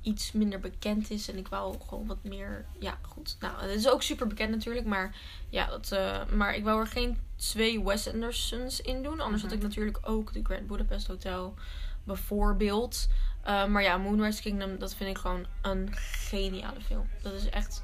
iets 0.08 0.32
minder 0.32 0.60
bekend 0.60 1.10
is. 1.12 1.30
En 1.30 1.38
ik 1.38 1.48
wou 1.48 1.76
gewoon 1.88 2.08
wat 2.08 2.24
meer. 2.24 2.66
Ja, 2.80 2.98
goed. 3.02 3.36
Nou, 3.40 3.62
het 3.62 3.70
is 3.70 3.90
ook 3.90 4.02
super 4.04 4.28
bekend 4.28 4.52
natuurlijk. 4.52 4.86
Maar 4.86 5.16
ja, 5.50 5.68
dat, 5.68 5.92
eh, 5.92 6.26
maar 6.26 6.56
ik 6.56 6.64
wou 6.64 6.80
er 6.80 6.88
geen 6.88 7.18
twee 7.36 7.84
Wes 7.84 8.14
Andersons 8.14 8.82
in 8.82 9.04
doen. 9.04 9.20
Anders 9.20 9.42
had 9.42 9.52
Mhm. 9.52 9.60
ik 9.62 9.68
natuurlijk 9.68 9.98
ook 10.02 10.34
de 10.34 10.40
Grand 10.44 10.68
Budapest 10.68 11.08
Hotel. 11.08 11.54
bijvoorbeeld. 12.04 13.08
Eh, 13.44 13.66
maar 13.66 13.84
ja, 13.84 13.98
Moonrise 13.98 14.42
Kingdom, 14.42 14.80
dat 14.80 14.96
vind 14.96 15.10
ik 15.10 15.18
gewoon 15.18 15.46
een 15.62 15.90
geniale 15.96 16.82
film. 16.82 17.08
Dat 17.22 17.34
is 17.34 17.50
echt. 17.50 17.84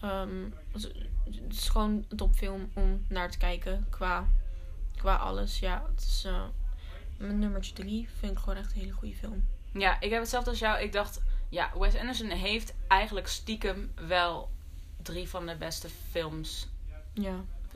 het 0.00 0.42
is- 0.74 0.84
het 1.24 1.52
is 1.52 1.68
gewoon 1.68 2.04
een 2.08 2.16
topfilm 2.16 2.70
om 2.74 3.04
naar 3.08 3.30
te 3.30 3.38
kijken. 3.38 3.86
Qua, 3.90 4.26
qua 4.96 5.16
alles. 5.16 5.58
Ja, 5.58 5.84
het 5.94 6.00
is. 6.04 6.22
eh, 6.26 6.42
mijn 7.18 7.38
nummertje 7.38 7.74
drie 7.74 8.08
vind 8.18 8.32
ik 8.32 8.38
gewoon 8.38 8.56
echt 8.56 8.72
een 8.72 8.78
hele 8.80 8.92
goede 8.92 9.14
film. 9.14 9.44
Ja, 9.72 10.00
ik 10.00 10.10
heb 10.10 10.20
hetzelfde 10.20 10.50
als 10.50 10.58
jou. 10.58 10.80
Ik 10.82 10.92
dacht, 10.92 11.20
ja, 11.50 11.70
Wes 11.78 11.96
Anderson 11.96 12.28
heeft 12.28 12.74
eigenlijk 12.88 13.28
stiekem 13.28 13.92
wel 13.94 14.50
drie 15.02 15.28
van 15.28 15.46
de 15.46 15.56
beste 15.56 15.88
films 16.10 16.68
Ja. 17.12 17.34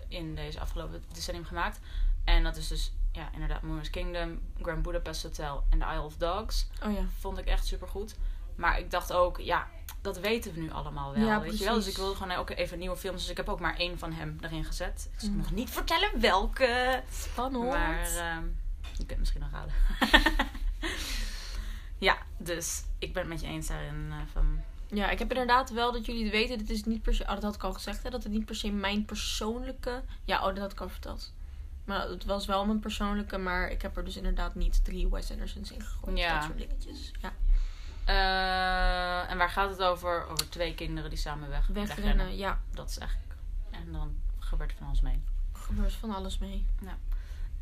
in 0.09 0.35
deze 0.35 0.61
afgelopen 0.61 1.05
decennium 1.13 1.45
gemaakt. 1.45 1.79
En 2.25 2.43
dat 2.43 2.57
is 2.57 2.69
dus, 2.69 2.93
ja, 3.13 3.29
inderdaad, 3.33 3.63
Moonrise 3.63 3.91
Kingdom, 3.91 4.41
Grand 4.63 4.83
Budapest 4.83 5.23
Hotel 5.23 5.65
en 5.71 5.79
The 5.79 5.85
Isle 5.85 6.03
of 6.03 6.17
Dogs. 6.17 6.67
Oh 6.85 6.93
ja. 6.93 7.05
Vond 7.19 7.39
ik 7.39 7.47
echt 7.47 7.67
super 7.67 7.89
goed. 7.89 8.15
Maar 8.55 8.79
ik 8.79 8.91
dacht 8.91 9.13
ook, 9.13 9.39
ja, 9.41 9.69
dat 10.01 10.19
weten 10.19 10.55
we 10.55 10.61
nu 10.61 10.71
allemaal 10.71 11.13
wel. 11.15 11.25
Ja, 11.27 11.41
weet 11.41 11.59
je 11.59 11.65
wel? 11.65 11.75
Dus 11.75 11.87
ik 11.87 11.97
wilde 11.97 12.15
gewoon 12.17 12.37
ook 12.37 12.51
even 12.51 12.79
nieuwe 12.79 12.97
films. 12.97 13.21
Dus 13.21 13.31
ik 13.31 13.37
heb 13.37 13.49
ook 13.49 13.61
maar 13.61 13.77
één 13.77 13.99
van 13.99 14.13
hem 14.13 14.39
erin 14.41 14.65
gezet. 14.65 15.09
Ik 15.13 15.21
zal 15.21 15.31
Mm. 15.31 15.37
nog 15.37 15.51
niet 15.51 15.71
vertellen 15.71 16.21
welke. 16.21 17.03
Spannend. 17.13 17.65
Maar 17.71 18.01
ehm, 18.03 18.45
je 18.93 18.97
kunt 18.97 19.11
het 19.11 19.19
misschien 19.19 19.41
nog 19.41 19.51
raden. 19.51 19.73
ja, 22.05 22.17
dus 22.39 22.85
ik 22.99 23.13
ben 23.13 23.23
het 23.23 23.31
met 23.33 23.41
je 23.41 23.47
eens 23.47 23.67
daarin. 23.67 24.07
eh, 24.11 24.17
van, 24.33 24.61
Ja, 24.87 25.11
ik 25.11 25.19
heb 25.19 25.31
inderdaad 25.31 25.71
wel 25.71 25.93
dat 25.93 26.07
jullie 26.07 26.23
het 26.23 26.33
weten. 26.33 26.59
Dit 26.59 26.71
is 26.71 26.85
niet 26.85 27.03
per 27.03 27.15
se. 27.15 27.23
Oh, 27.23 27.29
dat 27.29 27.43
had 27.43 27.55
ik 27.55 27.63
al 27.63 27.73
gezegd, 27.73 28.03
hè? 28.03 28.11
Dat 28.11 28.23
het 28.23 28.33
niet 28.33 28.45
per 28.45 28.55
se 28.57 28.71
mijn 28.73 29.05
persoonlijke. 29.05 30.03
Ja, 30.25 30.39
oh, 30.39 30.47
dat 30.47 30.59
had 30.59 30.73
ik 30.73 30.81
al 30.81 30.89
verteld. 30.89 31.33
Maar 31.85 32.09
het 32.09 32.25
was 32.25 32.47
wel 32.47 32.67
mijn 32.67 32.79
persoonlijke, 32.81 33.39
maar 33.39 33.71
ik 33.71 33.83
heb 33.83 33.97
er 33.97 34.05
dus 34.05 34.17
inderdaad 34.17 34.55
niet 34.55 34.85
drie 34.85 35.09
Wes 35.09 35.31
Andersons 35.31 35.73
in 35.73 35.81
gegooid. 35.83 36.19
Ja. 36.19 36.35
Dat 36.35 36.45
soort 36.45 36.59
dingetjes. 36.59 37.11
Ja. 37.21 37.33
Eh, 38.05 39.31
en 39.31 39.39
waar 39.39 39.51
gaat 39.51 39.71
het 39.71 39.83
over? 39.83 40.27
Over 40.27 40.51
twee 40.51 40.75
kinderen 40.75 41.11
die 41.11 41.19
samen 41.19 41.49
weg, 41.49 41.67
Wegrennen, 41.67 42.37
ja. 42.37 42.61
Dat 42.71 42.91
is 42.91 42.99
eigenlijk. 42.99 43.33
En 43.71 43.93
dan 43.93 44.15
gebeurt 44.39 44.71
er 44.71 44.77
van 44.77 44.87
alles 44.87 45.01
mee. 45.01 45.23
Gebeurt 45.53 45.93
van 45.93 46.15
alles 46.15 46.39
mee. 46.39 46.67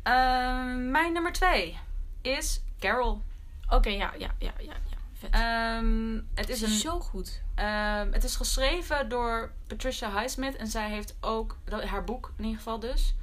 Eh, 0.03 0.13
mijn 0.75 1.13
nummer 1.13 1.31
twee 1.31 1.77
is 2.21 2.61
Carol. 2.79 3.21
Oké, 3.69 3.89
ja, 3.89 4.13
ja, 4.17 4.35
ja, 4.37 4.53
ja, 4.59 4.73
ja. 4.89 4.97
Vet. 5.13 5.33
Ehm, 5.33 6.21
het 6.33 6.49
is 6.49 6.61
een. 6.61 6.69
zo 6.69 6.99
goed. 6.99 7.41
Ehm, 7.55 8.11
het 8.11 8.23
is 8.23 8.35
geschreven 8.35 9.09
door 9.09 9.51
Patricia 9.67 10.19
Highsmith. 10.19 10.55
En 10.55 10.67
zij 10.67 10.89
heeft 10.89 11.15
ook, 11.21 11.57
haar 11.85 12.03
boek 12.03 12.33
in 12.37 12.43
ieder 12.43 12.57
geval 12.57 12.79
dus. 12.79 13.15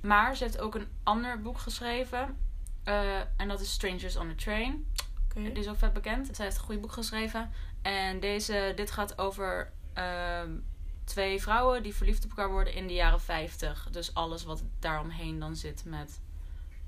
Maar 0.00 0.36
ze 0.36 0.44
heeft 0.44 0.60
ook 0.60 0.74
een 0.74 0.88
ander 1.02 1.40
boek 1.40 1.58
geschreven. 1.58 2.36
Eh, 2.84 3.18
en 3.36 3.48
dat 3.48 3.60
is 3.60 3.72
Strangers 3.72 4.16
on 4.16 4.30
a 4.30 4.34
Train. 4.34 4.86
Oké. 5.24 5.42
Die 5.42 5.52
is 5.52 5.68
ook 5.68 5.78
vet 5.78 5.92
bekend. 5.92 6.36
Zij 6.36 6.44
heeft 6.44 6.58
een 6.58 6.64
goed 6.64 6.80
boek 6.80 6.92
geschreven. 6.92 7.50
En 7.82 8.20
deze, 8.20 8.72
dit 8.76 8.90
gaat 8.90 9.18
over 9.18 9.72
ehm, 9.92 10.50
twee 11.04 11.42
vrouwen 11.42 11.82
die 11.82 11.94
verliefd 11.94 12.24
op 12.24 12.30
elkaar 12.30 12.50
worden 12.50 12.74
in 12.74 12.86
de 12.86 12.94
jaren 12.94 13.20
50. 13.20 13.88
Dus 13.90 14.14
alles 14.14 14.44
wat 14.44 14.62
daaromheen 14.78 15.38
dan 15.38 15.56
zit 15.56 15.84
met 15.84 16.20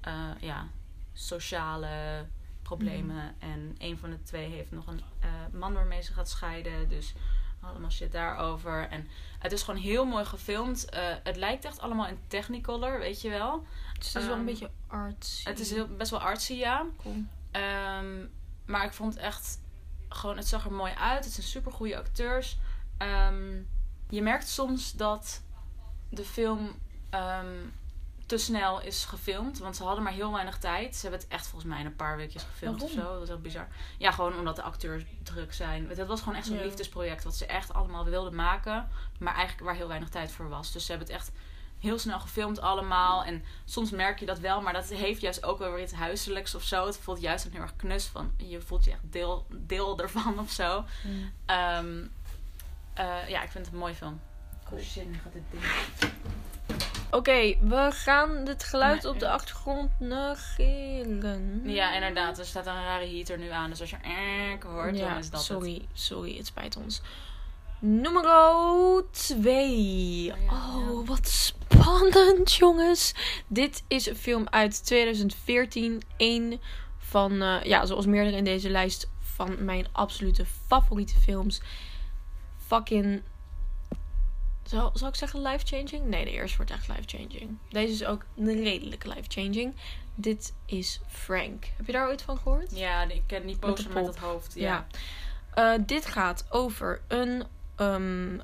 eh, 0.01 0.31
ja, 0.41 0.69
sociale 1.13 2.27
problemen. 2.67 3.35
En 3.39 3.75
een 3.79 3.99
van 3.99 4.11
de 4.11 4.23
twee 4.23 4.49
heeft 4.51 4.71
nog 4.71 4.87
een 4.87 5.01
eh, 5.21 5.29
man 5.53 5.73
waarmee 5.75 6.03
ze 6.03 6.13
gaat 6.13 6.29
scheiden. 6.29 6.89
Dus 6.89 7.15
allemaal 7.61 7.91
shit 7.91 8.13
daarover. 8.13 8.89
En 8.89 9.09
het 9.39 9.53
is 9.53 9.63
gewoon 9.63 9.81
heel 9.81 10.05
mooi 10.05 10.25
gefilmd. 10.25 10.89
Eh, 10.91 11.03
het 11.23 11.37
lijkt 11.37 11.65
echt 11.65 11.79
allemaal 11.81 12.07
in 12.07 12.19
Technicolor, 12.29 12.99
weet 12.99 13.21
je 13.21 13.29
wel. 13.31 13.67
Dus 13.99 14.07
het 14.13 14.23
is 14.23 14.29
wel 14.29 14.33
een 14.33 14.37
Ehm, 14.39 14.45
beetje 14.45 14.71
artsy. 14.87 15.49
Het 15.49 15.61
is 15.61 15.71
heel, 15.71 15.87
best 15.87 16.11
wel 16.11 16.21
artsy, 16.21 16.53
ja. 16.53 16.85
cool. 17.03 17.25
Ehm, 17.51 18.27
maar 18.65 18.85
ik 18.85 18.93
vond 18.93 19.17
echt 19.17 19.59
gewoon, 20.09 20.37
het 20.37 20.47
zag 20.47 20.65
er 20.65 20.73
mooi 20.73 20.93
uit. 20.93 21.25
Het 21.25 21.33
zijn 21.35 21.47
super 21.47 21.73
goede 21.73 21.97
acteurs. 21.97 22.59
Ehm, 22.99 23.53
je 24.09 24.23
merkt 24.23 24.49
soms 24.49 24.93
dat 24.93 25.43
de 26.09 26.25
film 26.25 26.71
te 28.27 28.37
snel 28.39 28.81
is 28.81 29.05
gefilmd. 29.05 29.59
Want 29.59 29.77
ze 29.77 29.83
hadden 29.85 30.03
maar 30.05 30.13
heel 30.13 30.33
weinig 30.33 30.59
tijd. 30.59 30.95
Ze 30.97 31.03
hebben 31.03 31.21
het 31.21 31.29
echt 31.29 31.47
volgens 31.47 31.71
mij 31.71 31.81
in 31.81 31.87
een 31.87 31.97
paar 31.97 32.17
weekjes 32.17 32.43
gefilmd 32.43 32.81
Waarom? 32.81 32.99
of 32.99 33.05
zo. 33.05 33.13
Dat 33.13 33.23
is 33.23 33.29
heel 33.29 33.39
bizar. 33.41 33.69
Ja, 33.99 34.11
gewoon 34.11 34.39
omdat 34.39 34.57
de 34.57 34.63
acteurs 34.63 35.05
druk 35.23 35.55
zijn. 35.55 35.89
Het 35.89 36.07
was 36.07 36.21
gewoon 36.21 36.35
echt 36.39 36.47
zo'n 36.47 36.57
Ja. 36.57 36.63
liefdesproject. 36.63 37.25
Wat 37.25 37.37
ze 37.37 37.47
echt 37.47 37.73
allemaal 37.75 38.05
wilden 38.05 38.35
maken. 38.35 38.89
Maar 39.19 39.35
eigenlijk 39.35 39.65
waar 39.67 39.75
heel 39.75 39.89
weinig 39.89 40.09
tijd 40.09 40.33
voor 40.33 40.49
was. 40.49 40.73
Dus 40.73 40.85
ze 40.85 40.91
hebben 40.93 41.09
het 41.09 41.17
echt 41.17 41.31
heel 41.79 41.99
snel 41.99 42.21
gefilmd 42.21 42.61
allemaal. 42.61 43.25
En 43.25 43.45
soms 43.65 43.91
merk 43.91 44.19
je 44.19 44.27
dat 44.27 44.39
wel. 44.39 44.61
Maar 44.61 44.73
dat 44.73 44.89
heeft 44.89 45.21
juist 45.21 45.45
ook 45.45 45.59
wel 45.59 45.73
weer 45.73 45.83
iets 45.83 45.93
huiselijks 45.93 46.55
of 46.55 46.63
zo. 46.63 46.87
Het 46.87 46.99
voelt 46.99 47.21
juist 47.21 47.45
dan 47.45 47.53
heel 47.53 47.63
erg 47.63 47.77
knus 47.77 48.05
van. 48.07 48.33
Je 48.37 48.61
voelt 48.61 48.85
je 48.85 48.91
echt 48.91 49.01
deel, 49.13 49.47
deel 49.51 49.99
ervan 49.99 50.39
of 50.39 50.51
zo. 50.51 50.85
Ehm, 51.47 52.05
eh, 52.95 53.29
ja, 53.29 53.43
ik 53.43 53.51
vind 53.51 53.65
het 53.65 53.75
een 53.75 53.81
mooie 53.81 53.95
film. 53.95 54.21
Cool. 54.65 54.81
Oh 54.81 54.87
shit, 54.87 55.07
nu 55.11 55.19
gaat 55.23 55.33
dit 55.33 55.43
ding. 55.51 55.63
Oké, 57.11 57.55
we 57.61 57.89
gaan 57.93 58.31
het 58.47 58.65
geluid 58.65 59.03
Nee, 59.03 59.13
op 59.13 59.19
de 59.19 59.29
achtergrond 59.29 59.91
negeren. 60.01 61.63
Ja, 61.65 61.95
inderdaad. 61.95 62.39
Er 62.39 62.45
staat 62.47 62.67
een 62.67 62.83
rare 62.85 63.07
heater 63.07 63.39
nu 63.39 63.49
aan. 63.51 63.71
Dus 63.71 63.81
als 63.81 63.91
je 63.91 63.97
erk 64.51 64.63
hoort, 64.63 64.99
dan 64.99 65.09
Ja, 65.09 65.17
is 65.19 65.31
dat 65.31 65.39
het. 65.39 65.49
sorry, 65.49 65.87
sorry, 65.93 66.37
het 66.37 66.47
spijt 66.47 66.77
ons. 66.77 67.01
Nummer 67.79 68.25
2. 69.11 70.33
Oh 70.51 71.07
wat 71.07 71.29
spannend, 71.29 72.55
jongens. 72.55 73.15
Dit 73.47 73.83
is 73.89 74.07
een 74.07 74.17
film 74.17 74.47
uit 74.51 74.85
2014. 74.87 76.03
Eén 76.17 76.61
van, 76.99 77.43
eh, 77.43 77.63
ja, 77.63 77.87
zoals 77.87 78.07
meerdere 78.07 78.37
in 78.37 78.45
deze 78.45 78.71
lijst, 78.71 79.09
van 79.21 79.65
mijn 79.65 79.87
absolute 79.93 80.45
favoriete 80.67 81.19
films. 81.19 81.61
Fucking. 82.67 83.23
Zal, 84.67 84.91
zal 84.95 85.09
ik 85.09 85.15
zeggen 85.15 85.43
life-changing? 85.43 86.05
Nee, 86.07 86.25
de 86.25 86.31
eerste 86.31 86.57
wordt 86.57 86.71
echt 86.71 86.89
life-changing. 86.89 87.59
Deze 87.69 87.93
is 87.93 88.05
ook 88.05 88.25
een 88.37 88.63
redelijke 88.63 89.09
life-changing. 89.09 89.75
Dit 90.15 90.55
is 90.65 91.01
Frank. 91.09 91.65
Heb 91.77 91.87
je 91.87 91.93
daar 91.93 92.09
ooit 92.09 92.23
van 92.23 92.37
gehoord? 92.39 92.77
Ja, 92.77 93.03
ik 93.03 93.23
ken 93.27 93.47
die 93.47 93.57
poster 93.59 93.89
de 93.89 93.95
met, 93.95 94.05
dat 94.05 94.17
hoofd. 94.17 94.55
Ja. 94.55 94.87
Ja. 95.55 95.75
Eh, 95.75 95.83
dit 95.87 96.07
gaat 96.07 96.47
over 96.51 97.01
een 97.09 97.45
ehm, 97.77 98.39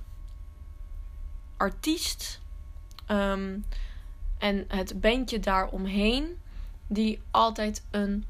artiest. 1.56 2.40
ehm, 3.06 3.58
en 4.38 4.64
het 4.68 5.00
bandje 5.00 5.40
daaromheen. 5.40 6.40
Die 6.86 7.22
altijd 7.30 7.84
een 7.90 8.24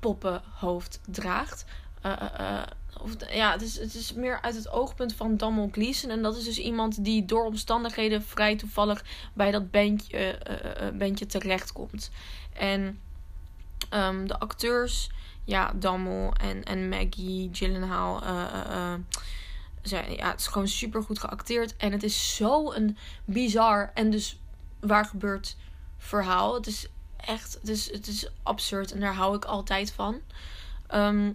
poppenhoofd 0.00 1.00
draagt. 1.06 1.64
Eh, 2.02 2.62
of, 3.02 3.10
ja, 3.30 3.52
het 3.52 3.62
is, 3.62 3.78
het 3.78 3.94
is 3.94 4.12
meer 4.12 4.40
uit 4.40 4.54
het 4.54 4.70
oogpunt 4.70 5.14
van 5.14 5.36
Damon 5.36 5.72
Gleeson. 5.72 6.10
En 6.10 6.22
dat 6.22 6.36
is 6.36 6.44
dus 6.44 6.58
iemand 6.58 7.04
die 7.04 7.24
door 7.24 7.44
omstandigheden 7.44 8.22
vrij 8.22 8.56
toevallig 8.56 9.04
bij 9.32 9.50
dat 9.50 9.70
bandje, 9.70 10.16
eh, 10.16 10.86
eh, 10.86 10.94
bandje 10.94 11.26
terechtkomt. 11.26 12.10
En 12.52 13.00
ehm, 13.88 14.26
de 14.26 14.38
acteurs 14.38 15.10
ja, 15.44 15.72
Dammel 15.74 16.32
en, 16.32 16.64
en 16.64 16.88
Maggie 16.88 17.48
Gyllenhaal. 17.52 18.22
eh, 18.22 18.94
zijn, 19.82 20.12
ja, 20.12 20.30
het 20.30 20.40
is 20.40 20.46
gewoon 20.46 20.68
super 20.68 21.02
goed 21.02 21.18
geacteerd. 21.18 21.76
En 21.76 21.92
het 21.92 22.02
is 22.02 22.36
zo 22.36 22.72
een 22.72 22.96
bizar 23.24 23.90
en 23.94 24.10
dus 24.10 24.38
waar 24.80 25.04
gebeurt 25.04 25.56
verhaal. 25.98 26.54
Het 26.54 26.66
is 26.66 26.86
echt, 27.16 27.58
het 27.62 27.88
het 27.92 28.06
is 28.06 28.30
absurd 28.42 28.92
en 28.92 29.00
daar 29.00 29.14
hou 29.14 29.36
ik 29.36 29.44
altijd 29.44 29.92
van. 29.92 30.20
Ehm, 30.86 31.32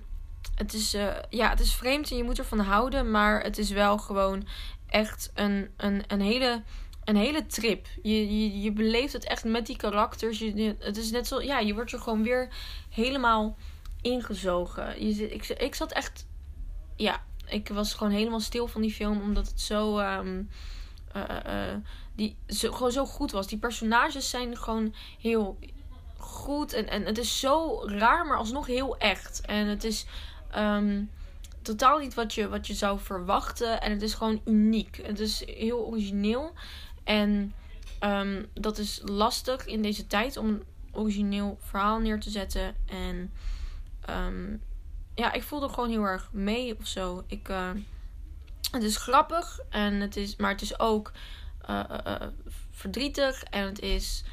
het, 0.55 0.73
is, 0.73 0.93
eh, 0.93 1.15
ja, 1.29 1.49
het 1.49 1.59
is 1.59 1.75
vreemd 1.75 2.11
en 2.11 2.17
je 2.17 2.23
moet 2.23 2.39
ervan 2.39 2.59
houden, 2.59 3.11
maar 3.11 3.43
het 3.43 3.57
is 3.57 3.69
wel 3.69 3.97
gewoon 3.97 4.47
echt 4.87 5.31
een, 5.33 5.69
een, 5.77 6.03
een 6.07 6.21
hele 6.21 6.61
een 7.03 7.15
hele 7.15 7.45
trip. 7.45 7.87
Je, 8.01 8.39
je, 8.39 8.61
je 8.61 8.71
beleeft 8.71 9.13
het 9.13 9.23
echt 9.23 9.43
met 9.43 9.65
die 9.65 9.75
karakters. 9.75 10.39
Je, 10.39 10.75
het 10.79 10.97
is 10.97 11.11
net 11.11 11.27
zo, 11.27 11.41
ja, 11.41 11.59
je 11.59 11.73
wordt 11.73 11.91
er 11.91 11.99
gewoon 11.99 12.23
weer 12.23 12.49
helemaal 12.89 13.57
ingezogen. 14.01 15.07
Je, 15.07 15.33
ik, 15.33 15.47
ik 15.47 15.75
zat 15.75 15.91
echt, 15.91 16.25
ja, 16.95 17.23
ik 17.45 17.69
was 17.69 17.93
gewoon 17.93 18.13
helemaal 18.13 18.39
stil 18.39 18.67
van 18.67 18.81
die 18.81 18.91
film, 18.91 19.21
omdat 19.21 19.47
het 19.47 19.61
zo, 19.61 19.97
ehm, 19.97 20.43
eh, 21.11 21.23
eh, 21.29 21.71
eh, 21.71 21.77
die, 22.15 22.35
zo, 22.47 22.71
gewoon 22.71 22.91
zo 22.91 23.05
goed 23.05 23.31
was. 23.31 23.47
Die 23.47 23.57
personages 23.57 24.29
zijn 24.29 24.57
gewoon 24.57 24.95
heel 25.19 25.57
goed 26.17 26.73
en, 26.73 26.89
en 26.89 27.05
het 27.05 27.17
is 27.17 27.39
zo 27.39 27.83
raar, 27.85 28.25
maar 28.25 28.37
alsnog 28.37 28.67
heel 28.67 28.97
echt. 28.97 29.41
En 29.41 29.67
het 29.67 29.83
is 29.83 30.05
ehm, 30.53 31.03
totaal 31.61 31.97
niet 31.97 32.13
wat 32.13 32.33
je, 32.33 32.49
wat 32.49 32.67
je 32.67 32.73
zou 32.73 32.99
verwachten 32.99 33.81
en 33.81 33.91
het 33.91 34.01
is 34.01 34.13
gewoon 34.13 34.41
uniek. 34.45 34.99
Het 35.03 35.19
is 35.19 35.45
heel 35.45 35.85
origineel 35.85 36.53
en 37.03 37.53
ehm, 37.99 38.43
dat 38.53 38.77
is 38.77 39.01
lastig 39.03 39.65
in 39.65 39.81
deze 39.81 40.07
tijd 40.07 40.37
om 40.37 40.47
een 40.47 40.63
origineel 40.91 41.57
verhaal 41.61 41.99
neer 41.99 42.19
te 42.19 42.29
zetten. 42.29 42.75
En 42.85 43.31
ehm, 44.01 44.55
ja, 45.15 45.31
ik 45.31 45.43
voelde 45.43 45.69
gewoon 45.69 45.89
heel 45.89 46.03
erg 46.03 46.29
mee 46.31 46.77
of 46.79 46.87
zo. 46.87 47.23
Ik, 47.27 47.49
eh, 47.49 47.71
het 48.71 48.83
is 48.83 48.97
grappig, 48.97 49.59
en 49.69 49.93
het 49.93 50.15
is, 50.15 50.35
maar 50.35 50.51
het 50.51 50.61
is 50.61 50.79
ook 50.79 51.11
eh, 51.61 51.83
eh, 52.05 52.27
verdrietig. 52.71 53.43
En 53.43 53.65
het 53.65 53.79
is 53.79 54.23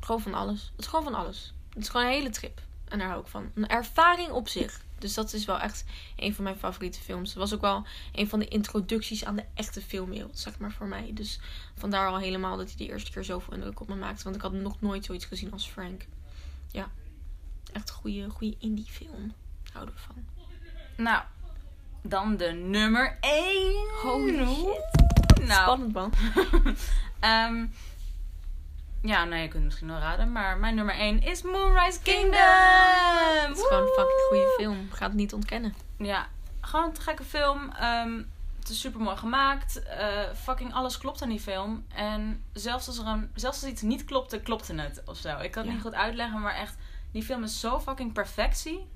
gewoon 0.00 0.20
van 0.20 0.34
alles. 0.34 0.70
Het 0.70 0.80
is 0.80 0.86
gewoon 0.86 1.04
van 1.04 1.14
alles. 1.14 1.54
Het 1.68 1.82
is 1.82 1.88
gewoon 1.88 2.06
een 2.06 2.12
hele 2.12 2.30
trip. 2.30 2.60
En 2.88 2.98
daar 2.98 3.08
hou 3.08 3.20
ik 3.20 3.26
van. 3.26 3.50
Een 3.54 3.68
ervaring 3.68 4.30
op 4.30 4.48
zich. 4.48 4.80
Dus 4.98 5.14
dat 5.14 5.32
is 5.32 5.44
wel 5.44 5.58
echt 5.58 5.84
een 6.16 6.34
van 6.34 6.44
mijn 6.44 6.58
favoriete 6.58 7.00
films. 7.00 7.28
Het 7.28 7.38
was 7.38 7.54
ook 7.54 7.60
wel 7.60 7.86
een 8.12 8.28
van 8.28 8.38
de 8.38 8.48
introducties 8.48 9.24
aan 9.24 9.36
de 9.36 9.44
echte 9.54 9.82
filmwereld, 9.82 10.38
zeg 10.38 10.58
maar, 10.58 10.72
voor 10.72 10.86
mij. 10.86 11.10
Dus 11.14 11.40
vandaar 11.74 12.08
al 12.08 12.18
helemaal 12.18 12.56
dat 12.56 12.66
hij 12.66 12.76
de 12.76 12.92
eerste 12.92 13.10
keer 13.10 13.24
zoveel 13.24 13.54
indruk 13.54 13.80
op 13.80 13.88
me 13.88 13.94
maakte. 13.94 14.24
Want 14.24 14.36
ik 14.36 14.42
had 14.42 14.52
nog 14.52 14.80
nooit 14.80 15.04
zoiets 15.04 15.24
gezien 15.24 15.52
als 15.52 15.68
Frank. 15.68 16.06
Ja. 16.70 16.90
Echt 17.72 17.88
een 17.88 17.94
goede, 17.94 18.30
goede 18.30 18.56
indie 18.58 18.86
film. 18.90 19.32
Houden 19.72 19.94
we 19.94 20.00
van. 20.00 20.16
Nou, 20.96 21.22
dan 22.02 22.36
de 22.36 22.52
nummer 22.52 23.18
1. 23.20 23.88
Holy 24.02 24.32
Nou, 25.40 25.62
Spannend 25.62 25.92
man. 25.92 26.12
Ehm, 27.20 27.66
ja, 29.02 29.24
nou, 29.24 29.34
je 29.42 29.48
kunt 29.48 29.52
het 29.54 29.64
misschien 29.64 29.88
wel 29.88 29.98
raden, 29.98 30.32
maar 30.32 30.58
mijn 30.58 30.74
nummer 30.74 30.94
1 30.94 31.22
is 31.22 31.42
Moonrise 31.42 32.00
Kingdom. 32.02 32.32
Het 32.32 33.56
is 33.56 33.62
gewoon 33.66 33.82
een 33.82 33.88
fucking 33.88 34.20
goede 34.28 34.54
film. 34.58 34.88
Ga 34.92 35.06
het 35.06 35.14
niet 35.14 35.32
ontkennen. 35.32 35.74
Ja, 35.98 36.26
gewoon 36.60 36.86
een 36.86 36.92
te 36.92 37.00
gekke 37.00 37.24
film. 37.24 37.70
Ehm, 37.72 38.22
het 38.58 38.68
is 38.68 38.80
super 38.80 39.00
mooi 39.00 39.16
gemaakt. 39.16 39.82
Eh, 39.82 40.08
fucking 40.34 40.74
alles 40.74 40.98
klopt 40.98 41.22
aan 41.22 41.28
die 41.28 41.40
film. 41.40 41.84
En 41.94 42.44
zelfs 42.52 42.86
als, 42.86 42.98
er 42.98 43.06
een, 43.06 43.30
zelfs 43.34 43.62
als 43.62 43.70
iets 43.70 43.82
niet 43.82 44.04
klopte, 44.04 44.40
klopte 44.40 44.74
het 44.74 45.02
of 45.06 45.16
zo. 45.16 45.38
Ik 45.38 45.50
kan 45.50 45.62
het 45.62 45.66
Ja. 45.70 45.76
niet 45.76 45.82
goed 45.86 45.94
uitleggen, 45.94 46.40
maar 46.40 46.54
echt, 46.54 46.76
die 47.12 47.22
film 47.22 47.42
is 47.42 47.60
zo 47.60 47.80
fucking 47.80 48.12
perfectie. 48.12 48.86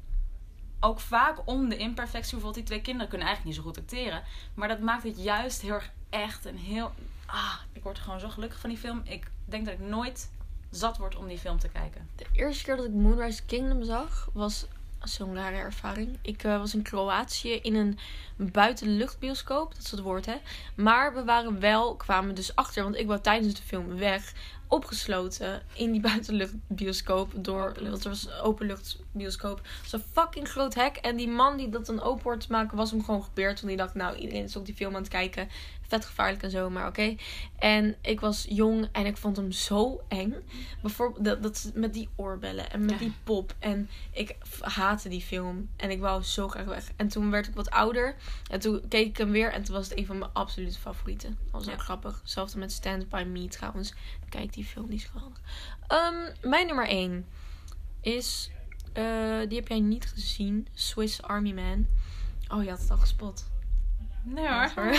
Ook 0.80 1.00
vaak 1.00 1.38
om 1.44 1.68
de 1.68 1.76
imperfectie. 1.76 2.20
Bijvoorbeeld, 2.32 2.54
die 2.54 2.64
twee 2.64 2.80
kinderen 2.82 3.08
kunnen 3.08 3.26
eigenlijk 3.26 3.56
niet 3.56 3.64
zo 3.64 3.70
goed 3.70 3.82
acteren. 3.82 4.22
Maar 4.54 4.68
dat 4.68 4.80
maakt 4.80 5.02
het 5.02 5.22
juist 5.22 5.60
heel 5.60 5.74
erg 5.74 5.90
echt 6.10 6.46
en 6.46 6.56
heel. 6.56 6.92
Ah, 7.26 7.54
ik 7.72 7.82
word 7.82 7.98
gewoon 7.98 8.20
zo 8.20 8.28
gelukkig 8.28 8.58
van 8.60 8.70
die 8.70 8.78
film. 8.78 9.00
Ik 9.04 9.30
denk 9.44 9.64
dat 9.64 9.74
ik 9.74 9.80
nooit 9.80 10.30
zat 10.70 10.96
word 10.96 11.16
om 11.16 11.28
die 11.28 11.38
film 11.38 11.58
te 11.58 11.68
kijken. 11.68 12.08
De 12.16 12.26
eerste 12.32 12.64
keer 12.64 12.76
dat 12.76 12.84
ik 12.84 12.92
Moonrise 12.92 13.44
Kingdom 13.44 13.84
zag, 13.84 14.28
was 14.32 14.66
zo'n 15.02 15.34
rare 15.34 15.56
ervaring. 15.56 16.18
Ik 16.22 16.44
eh, 16.44 16.58
was 16.58 16.74
in 16.74 16.82
Kroatië 16.82 17.52
in 17.52 17.74
een 17.74 17.98
buitenluchtbioscoop. 18.36 19.74
Dat 19.74 19.84
is 19.84 19.90
het 19.90 20.00
woord, 20.00 20.26
hè. 20.26 20.36
Maar 20.74 21.14
we 21.14 21.24
waren 21.24 21.60
wel, 21.60 21.96
kwamen 21.96 22.34
dus 22.34 22.56
achter, 22.56 22.82
want 22.82 22.96
ik 22.96 23.06
wou 23.06 23.20
tijdens 23.20 23.54
de 23.54 23.62
film 23.62 23.96
weg, 23.96 24.32
opgesloten 24.68 25.62
in 25.72 25.92
die 25.92 26.00
buitenluchtbioscoop. 26.10 27.32
Door, 27.36 27.74
want 27.90 28.04
er 28.04 28.10
was 28.10 28.26
een 28.26 28.40
openluchtbioscoop. 28.40 29.56
Het 29.56 29.90
was 29.90 29.92
een 29.92 30.08
fucking 30.12 30.48
groot 30.48 30.74
hek. 30.74 30.96
En 30.96 31.16
die 31.16 31.28
man 31.28 31.56
die 31.56 31.68
dat 31.68 31.86
dan 31.86 32.02
open 32.02 32.22
hoort 32.22 32.40
te 32.40 32.52
maken, 32.52 32.76
was 32.76 32.90
hem 32.90 33.04
gewoon 33.04 33.24
gebeurd. 33.24 33.54
Want 33.54 33.66
die 33.66 33.76
dacht, 33.76 33.94
nou, 33.94 34.16
iedereen 34.16 34.44
is 34.44 34.56
ook 34.56 34.66
die 34.66 34.74
film 34.74 34.94
aan 34.94 35.02
het 35.02 35.10
kijken. 35.10 35.48
Vet 35.92 36.04
gevaarlijk 36.04 36.42
en 36.42 36.50
zo, 36.50 36.70
maar 36.70 36.86
oké. 36.86 37.16
En 37.58 37.96
ik 38.00 38.20
was 38.20 38.46
jong 38.48 38.88
en 38.92 39.06
ik 39.06 39.16
vond 39.16 39.36
hem 39.36 39.52
zo 39.52 40.00
eng. 40.08 40.34
Bijvoorbeeld 40.82 41.24
dat, 41.24 41.42
dat 41.42 41.70
met 41.74 41.92
die 41.92 42.08
oorbellen 42.16 42.70
en 42.70 42.80
met 42.80 42.90
Ja. 42.90 42.98
die 42.98 43.12
pop. 43.24 43.54
En 43.58 43.88
ik 44.10 44.36
haatte 44.60 45.08
die 45.08 45.20
film. 45.20 45.68
En 45.76 45.90
ik 45.90 46.00
wou 46.00 46.22
zo 46.22 46.48
graag 46.48 46.64
weg. 46.64 46.90
En 46.96 47.08
toen 47.08 47.30
werd 47.30 47.46
ik 47.48 47.54
wat 47.54 47.70
ouder. 47.70 48.16
En 48.50 48.60
toen 48.60 48.88
keek 48.88 49.06
ik 49.06 49.16
hem 49.16 49.30
weer. 49.30 49.52
En 49.52 49.62
toen 49.64 49.74
was 49.74 49.88
het 49.88 49.98
een 49.98 50.06
van 50.06 50.18
mijn 50.18 50.30
absolute 50.32 50.78
favorieten. 50.78 51.38
Dat 51.42 51.50
was 51.52 51.64
Ja. 51.64 51.72
ook 51.72 51.80
grappig. 51.80 52.18
Hetzelfde 52.20 52.58
met 52.58 52.72
Stand 52.72 53.08
By 53.08 53.24
Me 53.26 53.48
trouwens. 53.48 53.94
Kijk 54.28 54.52
die 54.52 54.64
film, 54.64 54.86
die 54.86 54.96
is 54.98 55.04
geweldig. 55.04 55.40
Ehm, 55.86 56.48
mijn 56.50 56.66
nummer 56.66 56.88
1 56.88 57.26
is... 58.00 58.50
eh, 58.92 59.38
die 59.48 59.58
heb 59.58 59.68
jij 59.68 59.80
niet 59.80 60.06
gezien. 60.06 60.66
Swiss 60.74 61.22
Army 61.22 61.52
Man. 61.52 61.86
Oh, 62.48 62.62
je 62.64 62.70
had 62.70 62.80
het 62.80 62.90
al 62.90 62.96
gespot. 62.96 63.50
Nee 64.22 64.48
hoor. 64.48 64.72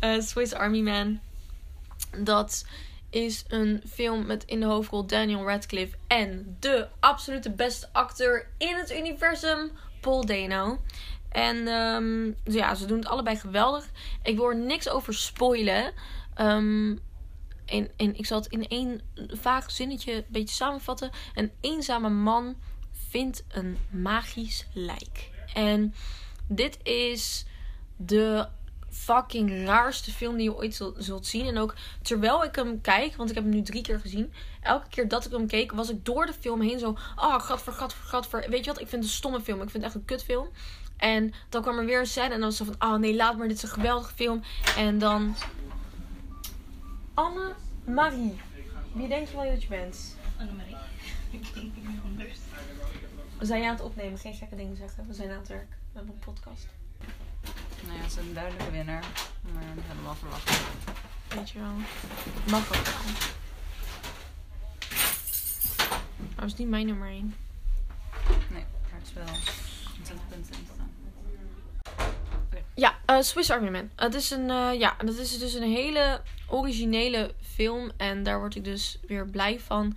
Eh, 0.00 0.20
Swiss 0.20 0.52
Army 0.52 0.80
Man. 0.80 1.20
Dat 2.18 2.64
is 3.10 3.44
een 3.48 3.82
film 3.90 4.26
met 4.26 4.44
in 4.44 4.60
de 4.60 4.66
hoofdrol 4.66 5.06
Daniel 5.06 5.44
Radcliffe 5.44 5.96
en 6.06 6.56
de 6.60 6.88
absolute 7.00 7.50
beste 7.50 7.88
acteur 7.92 8.48
in 8.58 8.76
het 8.76 8.92
universum, 8.92 9.70
Paul 10.00 10.26
Dano. 10.26 10.80
En 11.28 11.68
ehm, 11.68 12.32
dus 12.44 12.54
ja, 12.54 12.74
ze 12.74 12.86
doen 12.86 12.98
het 12.98 13.08
allebei 13.08 13.36
geweldig. 13.36 13.90
Ik 14.22 14.36
wil 14.36 14.48
er 14.48 14.56
niks 14.56 14.88
over 14.88 15.14
spoilen. 15.14 15.92
Ehm, 16.34 16.96
en, 17.64 17.90
en 17.96 18.16
ik 18.16 18.26
zal 18.26 18.38
het 18.38 18.52
in 18.52 18.68
één 18.68 19.00
vaag 19.30 19.70
zinnetje 19.70 20.12
een 20.12 20.24
beetje 20.28 20.54
samenvatten. 20.54 21.10
Een 21.34 21.52
eenzame 21.60 22.08
man 22.08 22.56
vindt 23.08 23.44
een 23.48 23.78
magisch 23.90 24.66
lijk. 24.72 25.30
En 25.54 25.94
dit 26.46 26.78
is 26.82 27.46
de 27.98 28.48
fucking 28.90 29.66
raarste 29.66 30.10
film 30.10 30.36
die 30.36 30.44
je 30.44 30.56
ooit 30.56 30.82
zult, 30.96 31.26
zien. 31.26 31.46
En 31.46 31.58
ook 31.58 31.74
terwijl 32.02 32.44
ik 32.44 32.54
hem 32.54 32.80
kijk, 32.80 33.16
want 33.16 33.28
ik 33.28 33.34
heb 33.34 33.44
hem 33.44 33.54
nu 33.54 33.62
drie 33.62 33.82
keer 33.82 34.00
gezien. 34.00 34.32
Elke 34.60 34.88
keer 34.88 35.08
dat 35.08 35.26
ik 35.26 35.32
hem 35.32 35.46
keek, 35.46 35.72
was 35.72 35.90
ik 35.90 36.04
door 36.04 36.26
de 36.26 36.32
film 36.32 36.60
heen 36.60 36.78
zo... 36.78 36.88
Oh, 37.16 37.40
gadver, 37.40 37.72
gadver, 37.72 38.04
gadver. 38.04 38.50
Weet 38.50 38.64
je 38.64 38.70
wat? 38.70 38.80
Ik 38.80 38.88
vind 38.88 39.02
het 39.02 39.12
een 39.12 39.16
stomme 39.16 39.40
film. 39.40 39.62
Ik 39.62 39.70
vind 39.70 39.84
het 39.84 39.92
echt 39.92 39.94
een 39.94 40.04
kutfilm. 40.04 40.48
En 40.96 41.32
dan 41.48 41.62
kwam 41.62 41.78
er 41.78 41.84
weer 41.84 42.00
een 42.00 42.06
scène 42.06 42.34
en 42.34 42.40
dan 42.40 42.48
was 42.48 42.56
zo 42.56 42.64
van... 42.64 42.74
Oh 42.78 42.98
nee, 42.98 43.14
laat 43.14 43.36
maar, 43.36 43.48
dit 43.48 43.56
is 43.56 43.62
een 43.62 43.68
geweldige 43.68 44.14
film. 44.14 44.42
En 44.76 44.98
dan... 44.98 45.34
Anne-Marie. 47.14 48.40
Wie 48.92 49.08
denk 49.08 49.28
je 49.28 49.36
wel 49.36 49.50
dat 49.50 49.62
je 49.62 49.68
bent? 49.68 50.16
Annemarie. 50.38 50.76
Ik 51.30 51.54
denk 51.54 51.72
anders. 52.04 52.38
We 53.38 53.44
zijn 53.44 53.64
aan 53.64 53.70
het 53.70 53.80
opnemen, 53.80 54.18
geen 54.18 54.34
gekke 54.34 54.56
dingen 54.56 54.76
zeggen. 54.76 55.06
We 55.06 55.14
zijn 55.14 55.30
aan 55.30 55.38
het 55.38 55.48
werk. 55.48 55.70
We 55.70 55.98
hebben 55.98 56.14
een 56.14 56.34
podcast. 56.34 56.66
Nou 57.86 57.96
ja, 57.96 58.02
het 58.02 58.10
is 58.10 58.16
een 58.16 58.34
duidelijke 58.34 58.70
winnaar. 58.70 59.04
Maar 59.52 59.62
dat 59.74 59.84
hadden 59.86 59.96
we 59.96 60.02
wel 60.02 60.14
verwacht. 60.14 60.60
Weet 61.34 61.50
je 61.50 61.58
wel. 61.58 61.74
Mag 62.50 62.76
ook 62.76 62.84
wel. 62.84 62.94
Maar 66.18 66.34
dat 66.36 66.44
is 66.44 66.54
niet 66.54 66.68
mijn 66.68 66.86
nummer 66.86 67.08
1. 67.08 67.34
Nee, 68.50 68.64
maar 68.90 68.98
het 68.98 69.06
is 69.08 69.12
wel 69.12 69.34
ontzettend 69.98 70.28
punten 70.28 70.54
in 70.54 70.66
staan. 70.74 70.90
Ja, 72.74 72.98
eh, 73.04 73.20
Swiss 73.20 73.50
Army 73.50 73.70
Man. 73.70 73.90
Het 73.96 74.14
is 74.14 74.30
een, 74.30 74.50
eh, 74.50 74.78
ja, 74.78 74.96
dat 75.04 75.14
is 75.14 75.38
dus 75.38 75.54
een 75.54 75.72
hele 75.72 76.20
originele 76.46 77.34
film. 77.40 77.90
En 77.96 78.22
daar 78.22 78.38
word 78.38 78.54
ik 78.54 78.64
dus 78.64 78.98
weer 79.06 79.26
blij 79.26 79.60
van. 79.60 79.96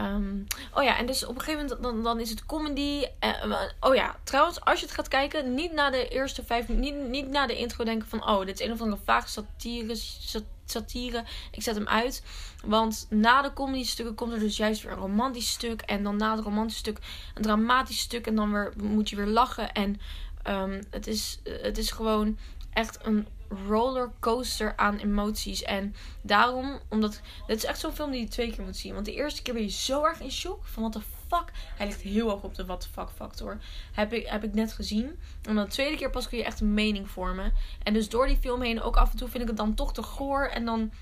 Ehm, 0.00 0.42
oh 0.74 0.82
ja, 0.82 0.98
en 0.98 1.06
dus 1.06 1.24
op 1.24 1.34
een 1.34 1.40
gegeven 1.40 1.62
moment 1.62 1.82
dan, 1.82 2.02
dan 2.02 2.20
is 2.20 2.30
het 2.30 2.46
comedy. 2.46 3.06
Eh, 3.18 3.52
oh 3.80 3.94
ja, 3.94 4.16
trouwens, 4.24 4.60
als 4.60 4.80
je 4.80 4.86
het 4.86 4.94
gaat 4.94 5.08
kijken, 5.08 5.54
niet 5.54 5.72
na 5.72 5.90
de 5.90 6.08
eerste 6.08 6.44
vijf 6.44 6.68
niet, 6.68 6.94
niet 6.94 7.28
na 7.28 7.46
de 7.46 7.56
intro 7.56 7.84
denken 7.84 8.08
van... 8.08 8.28
Oh, 8.28 8.44
dit 8.46 8.60
is 8.60 8.66
een 8.66 8.72
of 8.72 8.80
andere 8.80 9.02
vage 9.04 9.28
satire, 9.28 9.94
sat- 9.94 10.44
satire. 10.64 11.24
Ik 11.50 11.62
zet 11.62 11.74
hem 11.74 11.88
uit. 11.88 12.22
Want 12.64 13.06
na 13.10 13.42
de 13.42 13.52
comedy 13.52 13.84
stukken 13.84 14.14
komt 14.14 14.32
er 14.32 14.38
dus 14.38 14.56
juist 14.56 14.82
weer 14.82 14.92
een 14.92 14.98
romantisch 14.98 15.50
stuk. 15.50 15.80
En 15.80 16.02
dan 16.02 16.16
na 16.16 16.34
het 16.34 16.44
romantisch 16.44 16.76
stuk 16.76 16.98
een 17.34 17.42
dramatisch 17.42 18.00
stuk. 18.00 18.26
En 18.26 18.34
dan 18.34 18.52
weer, 18.52 18.72
moet 18.76 19.08
je 19.10 19.16
weer 19.16 19.26
lachen. 19.26 19.72
En 19.72 20.00
ehm, 20.42 20.82
het, 20.90 21.06
is, 21.06 21.40
het 21.44 21.78
is 21.78 21.90
gewoon 21.90 22.38
echt 22.72 22.98
een 23.02 23.26
rollercoaster 23.68 24.76
aan 24.76 24.96
emoties. 24.96 25.62
En 25.62 25.94
daarom, 26.22 26.78
omdat 26.88 27.20
dit 27.46 27.56
is 27.56 27.64
echt 27.64 27.80
zo'n 27.80 27.92
film 27.92 28.10
die 28.10 28.20
je 28.20 28.28
twee 28.28 28.52
keer 28.52 28.64
moet 28.64 28.76
zien. 28.76 28.94
Want 28.94 29.06
de 29.06 29.14
eerste 29.14 29.42
keer 29.42 29.54
ben 29.54 29.62
je 29.62 29.70
zo 29.70 30.04
erg 30.04 30.20
in 30.20 30.30
shock 30.30 30.66
van 30.66 30.82
what 30.82 30.92
the 30.92 31.08
fuck. 31.28 31.52
Hij 31.76 31.86
ligt 31.86 32.00
heel 32.00 32.28
hoog 32.28 32.42
op 32.42 32.54
de 32.54 32.64
what 32.64 32.80
the 32.80 32.88
fuck 32.88 33.08
factor. 33.16 33.58
Heb 33.92 34.12
ik, 34.12 34.26
heb 34.26 34.44
ik 34.44 34.54
net 34.54 34.72
gezien. 34.72 35.06
En 35.42 35.54
dan 35.54 35.64
de 35.64 35.70
tweede 35.70 35.96
keer 35.96 36.10
pas 36.10 36.28
kun 36.28 36.38
je 36.38 36.44
echt 36.44 36.60
een 36.60 36.74
mening 36.74 37.10
vormen. 37.10 37.52
En 37.82 37.92
dus 37.92 38.08
door 38.08 38.26
die 38.26 38.36
film 38.36 38.62
heen 38.62 38.82
ook 38.82 38.96
af 38.96 39.10
en 39.10 39.16
toe 39.16 39.28
vind 39.28 39.42
ik 39.42 39.48
het 39.48 39.56
dan 39.56 39.74
toch 39.74 39.92
te 39.92 40.02
goor. 40.02 40.46
En 40.46 40.64
dan 40.64 40.92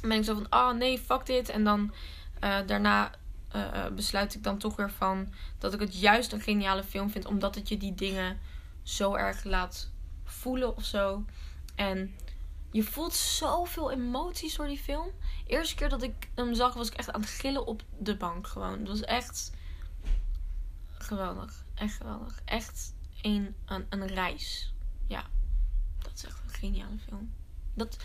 ben 0.00 0.18
ik 0.18 0.24
zo 0.24 0.34
van, 0.34 0.46
oh 0.50 0.72
nee, 0.72 0.98
fuck 0.98 1.26
dit. 1.26 1.48
En 1.48 1.64
dan 1.64 1.92
eh, 2.40 2.58
daarna 2.66 3.10
eh, 3.48 3.84
eh, 3.84 3.92
besluit 3.92 4.34
ik 4.34 4.42
dan 4.42 4.58
toch 4.58 4.76
weer 4.76 4.90
van 4.90 5.32
dat 5.58 5.74
ik 5.74 5.80
het 5.80 6.00
juist 6.00 6.32
een 6.32 6.40
geniale 6.40 6.82
film 6.82 7.10
vind. 7.10 7.26
Omdat 7.26 7.54
het 7.54 7.68
je 7.68 7.76
die 7.76 7.94
dingen 7.94 8.38
zo 8.82 9.14
erg 9.14 9.44
laat 9.44 9.90
voelen 10.24 10.76
of 10.76 10.84
zo. 10.84 11.24
En 11.76 12.14
je 12.70 12.82
voelt 12.82 13.14
zoveel 13.14 13.90
emoties 13.90 14.56
door 14.56 14.66
die 14.66 14.78
film. 14.78 15.10
De 15.44 15.50
eerste 15.50 15.74
keer 15.74 15.88
dat 15.88 16.02
ik 16.02 16.28
hem 16.34 16.54
zag, 16.54 16.74
was 16.74 16.88
ik 16.88 16.94
echt 16.94 17.12
aan 17.12 17.20
het 17.20 17.30
gillen 17.30 17.66
op 17.66 17.82
de 17.98 18.16
bank 18.16 18.46
gewoon. 18.46 18.78
Het 18.78 18.88
was 18.88 19.00
echt 19.00 19.52
geweldig. 20.98 21.64
Echt 21.74 21.94
geweldig. 21.94 22.40
Echt 22.44 22.94
een, 23.22 23.54
een, 23.66 23.86
een 23.88 24.06
reis. 24.06 24.72
Ja, 25.06 25.24
dat 25.98 26.12
is 26.14 26.24
echt 26.24 26.40
een 26.44 26.50
geniale 26.50 26.98
film. 27.08 27.32
Dat, 27.74 27.96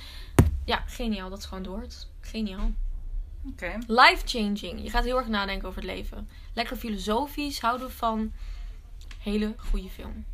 ja, 0.65 0.77
geniaal. 0.77 1.30
Dat 1.30 1.39
is 1.39 1.45
gewoon 1.45 1.64
door. 1.64 1.85
Geniaal. 2.19 2.72
Oké. 3.45 3.77
Life 3.88 4.27
changing. 4.27 4.84
Je 4.84 4.89
gaat 4.89 5.03
heel 5.03 5.18
erg 5.18 5.27
nadenken 5.27 5.68
over 5.68 5.81
het 5.81 5.91
leven. 5.91 6.30
Lekker 6.53 6.77
filosofisch. 6.77 7.60
Houden 7.60 7.91
van. 7.91 8.31
Hele 9.19 9.56
goede 9.57 9.89
film. 9.89 10.26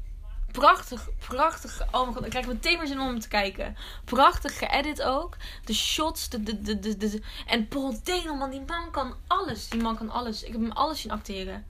Prachtig, 0.60 1.08
prachtig. 1.28 1.82
Oh 1.92 2.02
mijn 2.02 2.14
god, 2.14 2.24
ik 2.24 2.30
krijg 2.30 2.48
meteen 2.48 2.78
weer 2.78 2.88
zin 2.88 3.00
om 3.00 3.08
hem 3.08 3.20
te 3.20 3.28
kijken. 3.28 3.76
Prachtig 4.06 4.58
geëdit 4.58 5.02
ook. 5.02 5.38
De 5.66 5.74
shots, 5.74 6.30
de, 6.30 6.44
de, 6.44 6.62
de, 6.62 6.80
de, 6.80 6.98
de- 6.98 7.22
En 7.48 7.68
Paul 7.68 8.00
Dano, 8.04 8.36
man, 8.36 8.50
die 8.50 8.62
man 8.68 8.92
kan 8.92 9.14
alles. 9.28 9.70
Die 9.70 9.82
man 9.82 9.98
kan 9.98 10.10
alles. 10.10 10.44
Ik 10.44 10.52
heb 10.52 10.62
hem 10.62 10.72
alles 10.72 11.02
zien 11.02 11.12
acteren. 11.12 11.66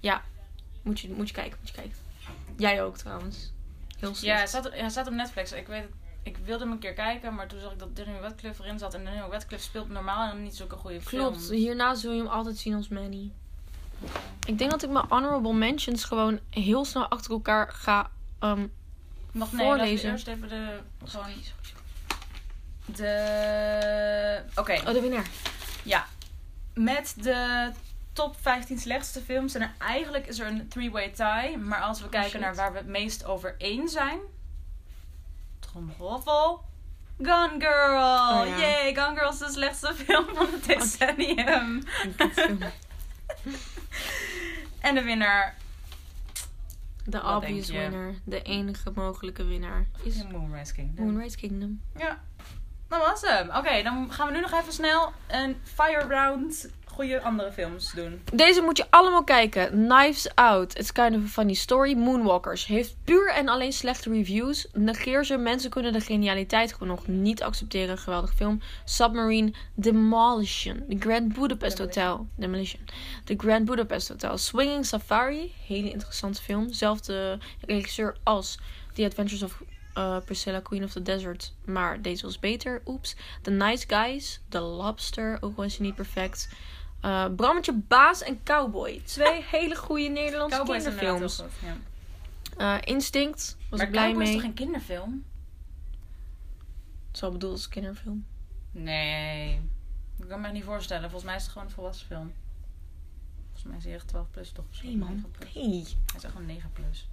Ja, 0.00 0.22
moet 0.82 1.00
je, 1.00 1.10
moet 1.10 1.28
je 1.28 1.34
kijken, 1.34 1.56
moet 1.60 1.68
je 1.68 1.74
kijken. 1.74 1.96
Jij 2.56 2.82
ook 2.82 2.96
trouwens. 2.96 3.52
Heel 3.98 4.14
slecht. 4.14 4.20
Ja, 4.20 4.36
hij 4.36 4.46
staat, 4.46 4.70
hij 4.70 4.90
staat 4.90 5.06
op 5.06 5.12
Netflix. 5.12 5.52
Ik 5.52 5.66
weet 5.66 5.82
het, 5.82 5.92
ik 6.22 6.36
wilde 6.44 6.64
hem 6.64 6.72
een 6.72 6.78
keer 6.78 6.92
kijken, 6.94 7.34
maar 7.34 7.46
toen 7.48 7.60
zag 7.60 7.72
ik 7.72 7.78
dat 7.78 7.96
Daniel 7.96 8.20
Radcliffe 8.20 8.62
erin 8.62 8.78
zat. 8.78 8.94
En 8.94 9.04
Daniel 9.04 9.30
Radcliffe 9.30 9.64
speelt 9.66 9.88
normaal 9.88 10.30
en 10.30 10.42
niet 10.42 10.56
zulke 10.56 10.76
goede 10.76 10.98
Klopt, 11.04 11.36
films. 11.36 11.48
hierna 11.50 11.94
zul 11.94 12.12
je 12.12 12.18
hem 12.22 12.28
altijd 12.30 12.56
zien 12.58 12.74
als 12.74 12.88
Manny. 12.88 13.30
Ik 14.46 14.58
denk 14.58 14.70
dat 14.70 14.82
ik 14.82 14.90
mijn 14.90 15.04
honorable 15.08 15.52
mentions 15.52 16.04
gewoon 16.04 16.38
heel 16.50 16.84
snel 16.84 17.08
achter 17.08 17.30
elkaar 17.30 17.72
ga. 17.72 18.10
Ehm, 18.38 18.66
Nog 19.32 19.52
nee, 19.52 19.66
Voorlezen. 19.66 20.10
eerst 20.10 20.26
even 20.26 20.48
de... 20.48 20.80
Gewoon 21.04 21.26
de... 22.84 24.42
Oké, 24.54 24.72
Oh, 24.72 24.86
de 24.92 25.00
winnaar. 25.00 25.26
ja. 25.82 26.06
Met 26.74 27.14
de 27.16 27.70
top 28.12 28.36
15 28.40 28.78
slechtste 28.78 29.20
films. 29.20 29.54
En 29.54 29.62
er, 29.62 29.72
eigenlijk 29.78 30.26
is 30.26 30.38
er 30.38 30.46
een 30.46 30.68
three-way 30.68 31.08
tie. 31.10 31.58
Maar 31.58 31.80
als 31.80 32.00
we 32.00 32.08
kijken 32.08 32.30
shit. 32.30 32.40
naar 32.40 32.54
waar 32.54 32.72
we 32.72 32.78
het 32.78 32.86
meest 32.86 33.24
over 33.24 33.54
eens 33.58 33.92
zijn... 33.92 34.18
Tromgeroffel. 35.58 36.64
Gone 37.22 37.54
Girl! 37.58 38.40
Oh, 38.40 38.46
ja. 38.48 38.58
Yay, 38.58 38.94
Gone 38.94 39.16
Girl 39.18 39.30
is 39.32 39.38
de 39.38 39.48
slechtste 39.50 39.94
film 39.94 40.26
van 40.34 40.46
het 40.52 40.64
decennium. 40.78 41.82
En 44.80 44.94
de 44.94 45.02
winnaar 45.02 45.54
De 47.04 47.20
Wat 47.20 47.36
obvious 47.36 47.70
winner. 47.70 48.14
De 48.24 48.42
enige 48.42 48.92
mogelijke 48.94 49.44
winnaar 49.44 49.86
is 50.02 50.16
is 50.16 50.26
Moonrise 50.26 50.74
Kingdom. 50.74 51.04
Moonrise 51.04 51.36
Kingdom. 51.36 51.80
Ja, 51.96 52.22
dat 52.88 53.00
was 53.06 53.20
hem. 53.20 53.50
Oké, 53.50 53.82
dan 53.82 54.12
gaan 54.12 54.26
we 54.26 54.32
nu 54.32 54.40
nog 54.40 54.52
even 54.52 54.72
snel 54.72 55.12
een 55.26 55.56
fire 55.62 56.06
round 56.06 56.70
goede 56.94 57.22
andere 57.22 57.52
films 57.52 57.92
doen. 57.92 58.22
Deze 58.32 58.60
moet 58.60 58.76
je 58.76 58.86
allemaal 58.90 59.24
kijken. 59.24 59.68
Knives 59.68 60.34
Out. 60.34 60.78
It's 60.78 60.92
kind 60.92 61.16
of 61.16 61.22
a 61.24 61.26
funny 61.26 61.54
story. 61.54 61.94
Moonwalkers. 61.94 62.66
Heeft 62.66 62.96
puur 63.04 63.32
en 63.32 63.48
alleen 63.48 63.72
slechte 63.72 64.10
reviews. 64.10 64.66
Negeer 64.72 65.24
ze. 65.24 65.36
Mensen 65.36 65.70
kunnen 65.70 65.92
de 65.92 66.00
genialiteit 66.00 66.72
gewoon 66.72 66.88
nog 66.88 67.06
niet 67.06 67.42
accepteren. 67.42 67.98
Geweldig 67.98 68.34
film. 68.34 68.60
Submarine. 68.84 69.52
Demolition. 69.74 70.84
The 70.88 70.96
Grand 70.98 71.32
Budapest 71.32 71.78
Hotel. 71.78 72.26
Demolition. 72.36 72.80
The 73.24 73.34
Grand 73.36 73.64
Budapest 73.64 74.08
Hotel. 74.08 74.38
Swinging 74.38 74.86
Safari. 74.86 75.52
Hele 75.66 75.90
interessante 75.90 76.42
film. 76.42 76.72
Zelfde 76.72 77.38
regisseur 77.60 78.16
als 78.22 78.58
The 78.94 79.04
Adventures 79.04 79.42
of 79.42 79.62
uh, 79.98 80.16
Priscilla, 80.24 80.60
Queen 80.60 80.84
of 80.84 80.92
the 80.92 81.02
Desert. 81.02 81.52
Maar 81.64 82.02
deze 82.02 82.24
was 82.24 82.38
beter. 82.38 82.82
Oeps. 82.86 83.16
The 83.42 83.50
Nice 83.50 83.84
Guys. 83.88 84.40
The 84.48 84.60
Lobster. 84.60 85.38
Ook 85.40 85.56
al 85.56 85.64
is 85.64 85.76
hij 85.76 85.86
niet 85.86 85.94
perfect. 85.94 86.48
Eh 87.04 87.26
Brammetje 87.36 87.72
Baas 87.72 88.22
en 88.22 88.42
Cowboy. 88.42 89.00
Twee 89.04 89.42
hele 89.50 89.76
goede 89.76 90.08
Nederlandse 90.08 90.56
Cowboys 90.58 90.82
kinderfilms. 90.84 91.36
goed. 91.40 91.50
Ja. 92.58 92.76
Eh, 92.76 92.80
Instinct. 92.94 93.56
Was 93.70 93.78
Maar 93.78 93.86
ik 93.88 93.92
blij 93.92 94.04
Cowboy 94.06 94.22
is 94.22 94.28
mee. 94.28 94.36
toch 94.36 94.46
geen 94.46 94.54
kinderfilm? 94.54 95.24
Zo 97.12 97.30
bedoeld 97.30 97.52
als 97.52 97.68
kinderfilm. 97.68 98.24
Nee. 98.70 99.60
Ik 100.18 100.28
kan 100.28 100.40
me 100.40 100.48
niet 100.48 100.64
voorstellen. 100.64 101.02
Volgens 101.10 101.24
mij 101.24 101.36
is 101.36 101.42
het 101.42 101.52
gewoon 101.52 101.66
een 101.68 101.74
volwassen 101.74 102.06
film. 102.06 102.32
Volgens 103.44 103.64
mij 103.64 103.76
is 103.76 103.84
hij 103.84 103.94
echt 103.94 104.08
12 104.08 104.30
plus 104.30 104.50
toch? 104.52 104.64
Nee 104.82 104.96
man. 104.96 105.08
9 105.08 105.30
plus. 105.38 105.54
Nee. 105.54 105.64
Oké, 105.64 105.70
Hij 105.70 106.16
is 106.16 106.22
echt 106.24 106.32
gewoon 106.32 106.46
9 106.46 106.70
plus. 106.72 107.08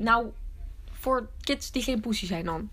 nou. 0.00 0.32
Voor 0.92 1.28
kids 1.40 1.70
die 1.70 1.82
geen 1.82 2.00
poesie 2.00 2.28
zijn 2.28 2.44
dan. 2.44 2.70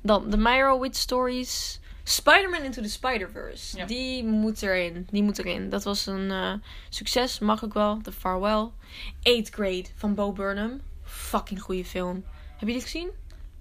Dan 0.00 0.30
de 0.30 0.36
Meyerowitz 0.36 1.00
Stories. 1.00 1.80
Spider-Man 2.04 2.62
Into 2.62 2.82
the 2.82 2.88
Spider-Verse. 2.88 3.76
Ja. 3.76 3.86
Die 3.86 4.24
moet 4.24 4.62
erin. 4.62 5.06
Die 5.10 5.22
moet 5.22 5.38
erin. 5.38 5.68
Dat 5.68 5.84
was 5.84 6.06
een 6.06 6.30
eh, 6.30 6.52
succes. 6.88 7.38
Mag 7.38 7.62
ik 7.62 7.72
wel. 7.72 8.00
The 8.02 8.12
Farewell. 8.12 8.68
Eighth 9.22 9.54
Grade 9.54 9.84
van 9.94 10.14
Bo 10.14 10.32
Burnham. 10.32 10.80
Fucking 11.02 11.60
goede 11.62 11.84
film. 11.84 12.24
Heb 12.56 12.68
je 12.68 12.74
die 12.74 12.82
gezien? 12.82 13.10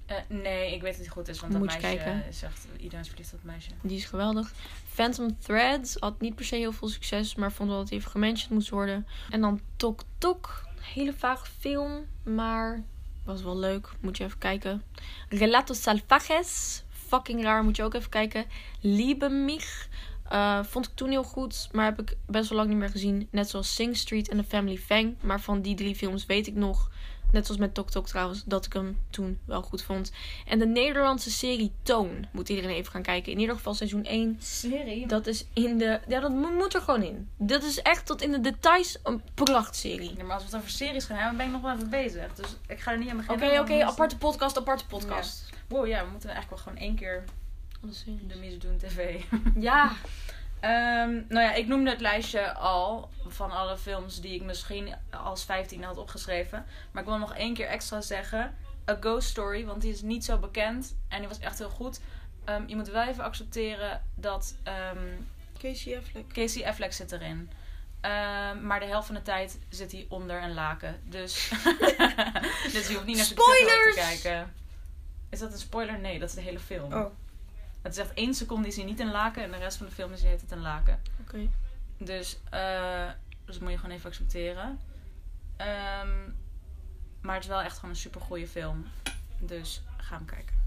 Eh, 0.05 0.17
nee, 0.27 0.73
ik 0.73 0.81
weet 0.81 0.91
dat 0.91 1.01
hij 1.01 1.13
goed 1.13 1.27
is. 1.27 1.39
Want 1.39 1.53
Moet 1.53 1.61
dat 1.69 1.73
je 1.73 1.87
meisje 1.87 2.03
kijken. 2.03 2.29
is 2.29 2.41
echt... 2.41 2.67
Iedereen 2.77 3.03
is 3.03 3.09
verliefd 3.09 3.33
op 3.33 3.39
dat 3.43 3.51
meisje. 3.51 3.69
Die 3.81 3.97
is 3.97 4.05
geweldig. 4.05 4.53
Phantom 4.93 5.37
Thread 5.39 5.95
had 5.99 6.21
niet 6.21 6.35
per 6.35 6.45
se 6.45 6.55
heel 6.55 6.71
veel 6.71 6.87
succes, 6.87 7.35
maar 7.35 7.51
vond 7.51 7.69
wel 7.69 7.77
dat 7.77 7.89
hij 7.89 7.97
even 7.97 8.11
gementioned 8.11 8.53
moest 8.53 8.69
worden. 8.69 9.07
En 9.29 9.41
dan 9.41 9.61
Tok 9.75 10.01
Tok. 10.17 10.63
Hele 10.81 11.13
vage 11.13 11.45
film, 11.59 12.05
maar 12.23 12.83
was 13.23 13.43
wel 13.43 13.57
leuk. 13.57 13.89
Moet 13.99 14.17
je 14.17 14.23
even 14.23 14.37
kijken. 14.37 14.83
Relatos 15.29 15.81
Salvajes. 15.81 16.82
Fucking 17.13 17.43
raar, 17.43 17.63
moet 17.63 17.75
je 17.75 17.83
ook 17.83 17.93
even 17.93 18.09
kijken. 18.09 18.45
Liebe 18.79 19.29
mich. 19.29 19.87
Eh, 20.29 20.63
vond 20.63 20.85
ik 20.85 20.91
toen 20.95 21.09
heel 21.09 21.23
goed, 21.23 21.69
maar 21.71 21.85
heb 21.85 21.99
ik 21.99 22.17
best 22.25 22.49
wel 22.49 22.57
lang 22.57 22.69
niet 22.69 22.79
meer 22.79 22.89
gezien. 22.89 23.27
Net 23.31 23.49
zoals 23.49 23.75
Sing 23.75 23.97
Street 23.97 24.29
en 24.29 24.37
The 24.37 24.43
Family 24.43 24.77
Fang. 24.77 25.15
Maar 25.21 25.41
van 25.41 25.61
die 25.61 25.75
drie 25.75 25.95
films 25.95 26.25
weet 26.25 26.47
ik 26.47 26.55
nog, 26.55 26.91
net 27.33 27.45
zoals 27.45 27.59
met 27.61 27.73
Tok 27.73 27.89
Tok 27.89 28.07
trouwens, 28.07 28.43
dat 28.45 28.65
ik 28.65 28.73
hem 28.73 28.99
toen 29.09 29.39
wel 29.45 29.61
goed 29.61 29.81
vond. 29.83 30.11
En 30.47 30.59
de 30.59 30.65
Nederlandse 30.65 31.31
serie 31.31 31.71
Toon 31.83 32.25
moet 32.31 32.49
iedereen 32.49 32.69
even 32.75 32.91
gaan 32.91 33.01
kijken. 33.01 33.31
In 33.31 33.39
ieder 33.39 33.55
geval 33.55 33.73
seizoen 33.73 34.03
1. 34.05 34.37
Serie? 34.41 35.07
Dat 35.07 35.27
is 35.27 35.45
in 35.53 35.77
de. 35.77 35.99
Ja, 36.07 36.19
dat 36.19 36.31
mo- 36.31 36.51
moet 36.51 36.73
er 36.73 36.81
gewoon 36.81 37.03
in. 37.03 37.29
Dat 37.37 37.63
is 37.63 37.81
echt 37.81 38.05
tot 38.05 38.21
in 38.21 38.31
de 38.31 38.41
details 38.41 38.97
een 39.03 39.21
prachtserie. 39.33 40.13
Ja, 40.17 40.23
maar 40.23 40.33
als 40.33 40.43
we 40.43 40.49
het 40.49 40.57
over 40.59 40.69
series 40.69 41.05
gaan 41.05 41.17
hebben, 41.17 41.37
ben 41.37 41.45
ik 41.45 41.51
nog 41.51 41.61
wel 41.61 41.73
even 41.75 41.89
bezig. 41.89 42.33
Dus 42.33 42.47
ik 42.67 42.79
ga 42.79 42.91
er 42.91 42.97
niet 42.97 43.09
aan 43.09 43.19
Oké, 43.19 43.33
beginnen. 43.33 43.59
oké, 43.61 43.73
is 43.73 43.81
aparte 43.83 44.17
podcast, 44.17 44.57
aparte 44.57 44.85
podcast. 44.85 45.49
Wow, 45.67 45.87
ja, 45.87 46.03
we 46.05 46.11
moeten 46.11 46.29
eigenlijk 46.29 46.63
wel 46.63 46.73
gewoon 46.73 46.87
één 46.87 46.95
keer 46.95 47.23
de 48.27 48.35
mis 48.39 48.59
doen 48.59 48.77
tv. 48.77 49.21
Ja. 49.55 49.91
Ehm, 50.63 51.21
nou 51.27 51.41
ja, 51.41 51.53
ik 51.53 51.67
noemde 51.67 51.89
het 51.89 52.01
lijstje 52.01 52.53
al 52.53 53.09
van 53.27 53.51
alle 53.51 53.77
films 53.77 54.21
die 54.21 54.33
ik 54.35 54.41
misschien 54.41 54.95
als 55.23 55.43
15 55.43 55.83
had 55.83 55.97
opgeschreven. 55.97 56.65
Maar 56.91 57.03
ik 57.03 57.09
wil 57.09 57.17
nog 57.17 57.35
één 57.35 57.53
keer 57.53 57.67
extra 57.67 58.01
zeggen. 58.01 58.55
A 58.89 58.97
Ghost 58.99 59.29
Story, 59.29 59.65
want 59.65 59.81
die 59.81 59.91
is 59.91 60.01
niet 60.01 60.25
zo 60.25 60.37
bekend. 60.37 60.95
En 61.07 61.19
die 61.19 61.27
was 61.27 61.39
echt 61.39 61.57
heel 61.57 61.69
goed. 61.69 61.99
Ehm, 62.45 62.63
je 62.67 62.75
moet 62.75 62.87
wel 62.87 63.07
even 63.07 63.23
accepteren 63.23 64.01
dat 64.15 64.55
ehm, 64.63 65.07
Casey 65.57 65.97
Affleck. 65.97 66.33
Casey 66.33 66.67
Affleck 66.67 66.93
zit 66.93 67.11
erin. 67.11 67.49
Maar 68.61 68.79
de 68.79 68.85
helft 68.85 69.05
van 69.05 69.15
de 69.15 69.21
tijd 69.21 69.59
zit 69.69 69.91
hij 69.91 70.05
onder 70.09 70.43
een 70.43 70.53
laken. 70.53 71.01
Dus, 71.03 71.49
dus 72.73 72.87
je 72.87 72.93
hoeft 72.93 73.05
niet 73.05 73.17
naar 73.17 73.25
de 73.27 73.41
Spoilers! 73.41 73.95
te 73.95 74.01
kijken. 74.01 74.53
Is 75.29 75.39
dat 75.39 75.51
een 75.51 75.59
spoiler? 75.59 75.99
Nee, 75.99 76.19
dat 76.19 76.29
is 76.29 76.35
de 76.35 76.41
hele 76.41 76.59
film. 76.59 76.93
Oh, 76.93 77.05
Het 77.83 77.91
is 77.91 77.97
echt 77.97 78.13
één 78.13 78.33
seconde 78.33 78.67
is 78.67 78.75
hij 78.75 78.85
niet 78.85 78.99
een 78.99 79.11
laken 79.11 79.43
en 79.43 79.51
de 79.51 79.57
rest 79.57 79.77
van 79.77 79.85
de 79.85 79.91
film 79.91 80.11
is 80.11 80.21
hij 80.21 80.29
heet 80.29 80.41
het 80.41 80.51
een 80.51 80.61
laken. 80.61 81.01
oké. 81.21 81.49
Dus, 81.97 82.39
eh 82.49 83.09
dus 83.45 83.59
moet 83.59 83.71
je 83.71 83.77
gewoon 83.77 83.95
even 83.95 84.09
accepteren. 84.09 84.79
Ehm, 85.57 86.31
maar 87.21 87.35
het 87.35 87.43
is 87.43 87.49
wel 87.49 87.61
echt 87.61 87.75
gewoon 87.75 87.89
een 87.89 88.01
super 88.01 88.21
goede 88.21 88.47
film. 88.47 88.85
Dus 89.39 89.81
ga 89.97 90.15
hem 90.15 90.25
kijken. 90.25 90.61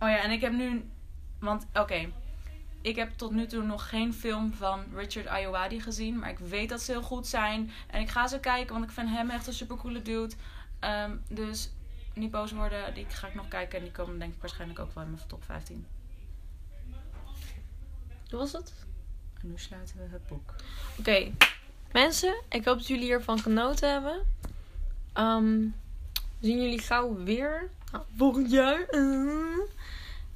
Oh 0.00 0.08
ja, 0.08 0.22
en 0.22 0.30
ik 0.30 0.40
heb 0.40 0.52
nu. 0.52 0.90
Want, 1.38 1.66
oké. 1.74 2.12
Ik 2.80 2.96
heb 2.96 3.12
tot 3.16 3.30
nu 3.30 3.46
toe 3.46 3.62
nog 3.62 3.88
geen 3.88 4.14
film 4.14 4.52
van 4.52 4.84
Richard 4.94 5.26
Ayoade 5.26 5.80
gezien. 5.80 6.18
Maar 6.18 6.30
ik 6.30 6.38
weet 6.38 6.68
dat 6.68 6.80
ze 6.80 6.92
heel 6.92 7.02
goed 7.02 7.26
zijn. 7.26 7.70
En 7.86 8.00
ik 8.00 8.08
ga 8.08 8.26
ze 8.26 8.40
kijken, 8.40 8.72
want 8.72 8.84
ik 8.84 8.90
vind 8.90 9.08
hem 9.08 9.30
echt 9.30 9.46
een 9.46 9.52
super 9.52 9.76
coole 9.76 10.02
dude. 10.02 10.34
Ehm, 10.78 11.16
dus 11.28 11.70
niet 12.18 12.30
boos 12.30 12.52
worden. 12.52 12.94
Die 12.94 13.06
ga 13.08 13.26
ik 13.26 13.34
nog 13.34 13.48
kijken. 13.48 13.78
En 13.78 13.84
die 13.84 13.92
komen 13.92 14.18
denk 14.18 14.34
ik 14.34 14.40
waarschijnlijk 14.40 14.78
ook 14.80 14.94
wel 14.94 15.04
in 15.04 15.10
mijn 15.10 15.26
top 15.26 15.44
15. 15.44 15.86
Hoe 18.30 18.38
was 18.38 18.52
het? 18.52 18.72
En 19.40 19.48
nu 19.48 19.58
sluiten 19.58 19.96
we 19.96 20.06
het 20.10 20.26
boek. 20.26 20.54
Oké. 20.98 21.30
Mensen, 21.92 22.42
ik 22.48 22.64
hoop 22.64 22.76
dat 22.78 22.86
jullie 22.86 23.04
hiervan 23.04 23.38
genoten 23.38 23.92
hebben. 23.92 24.24
Ehm, 25.12 25.66
zien 26.40 26.62
jullie 26.62 26.78
gauw 26.78 27.14
weer. 27.24 27.70
Nou, 27.92 28.04
volgend 28.16 28.50
jaar. 28.50 28.86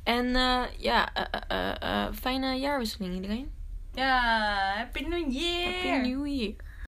En 0.03 0.37
eh, 0.37 0.63
ja, 0.79 1.13
eh, 1.49 1.75
eh, 1.81 2.13
fijne 2.13 2.55
jaarwisseling 2.55 3.15
iedereen. 3.15 3.53
Ja, 3.95 4.21
Happy 4.77 5.03
New 5.03 5.33
Year! 5.33 5.73
Happy 5.73 6.09
New 6.09 6.27
Year. 6.27 6.55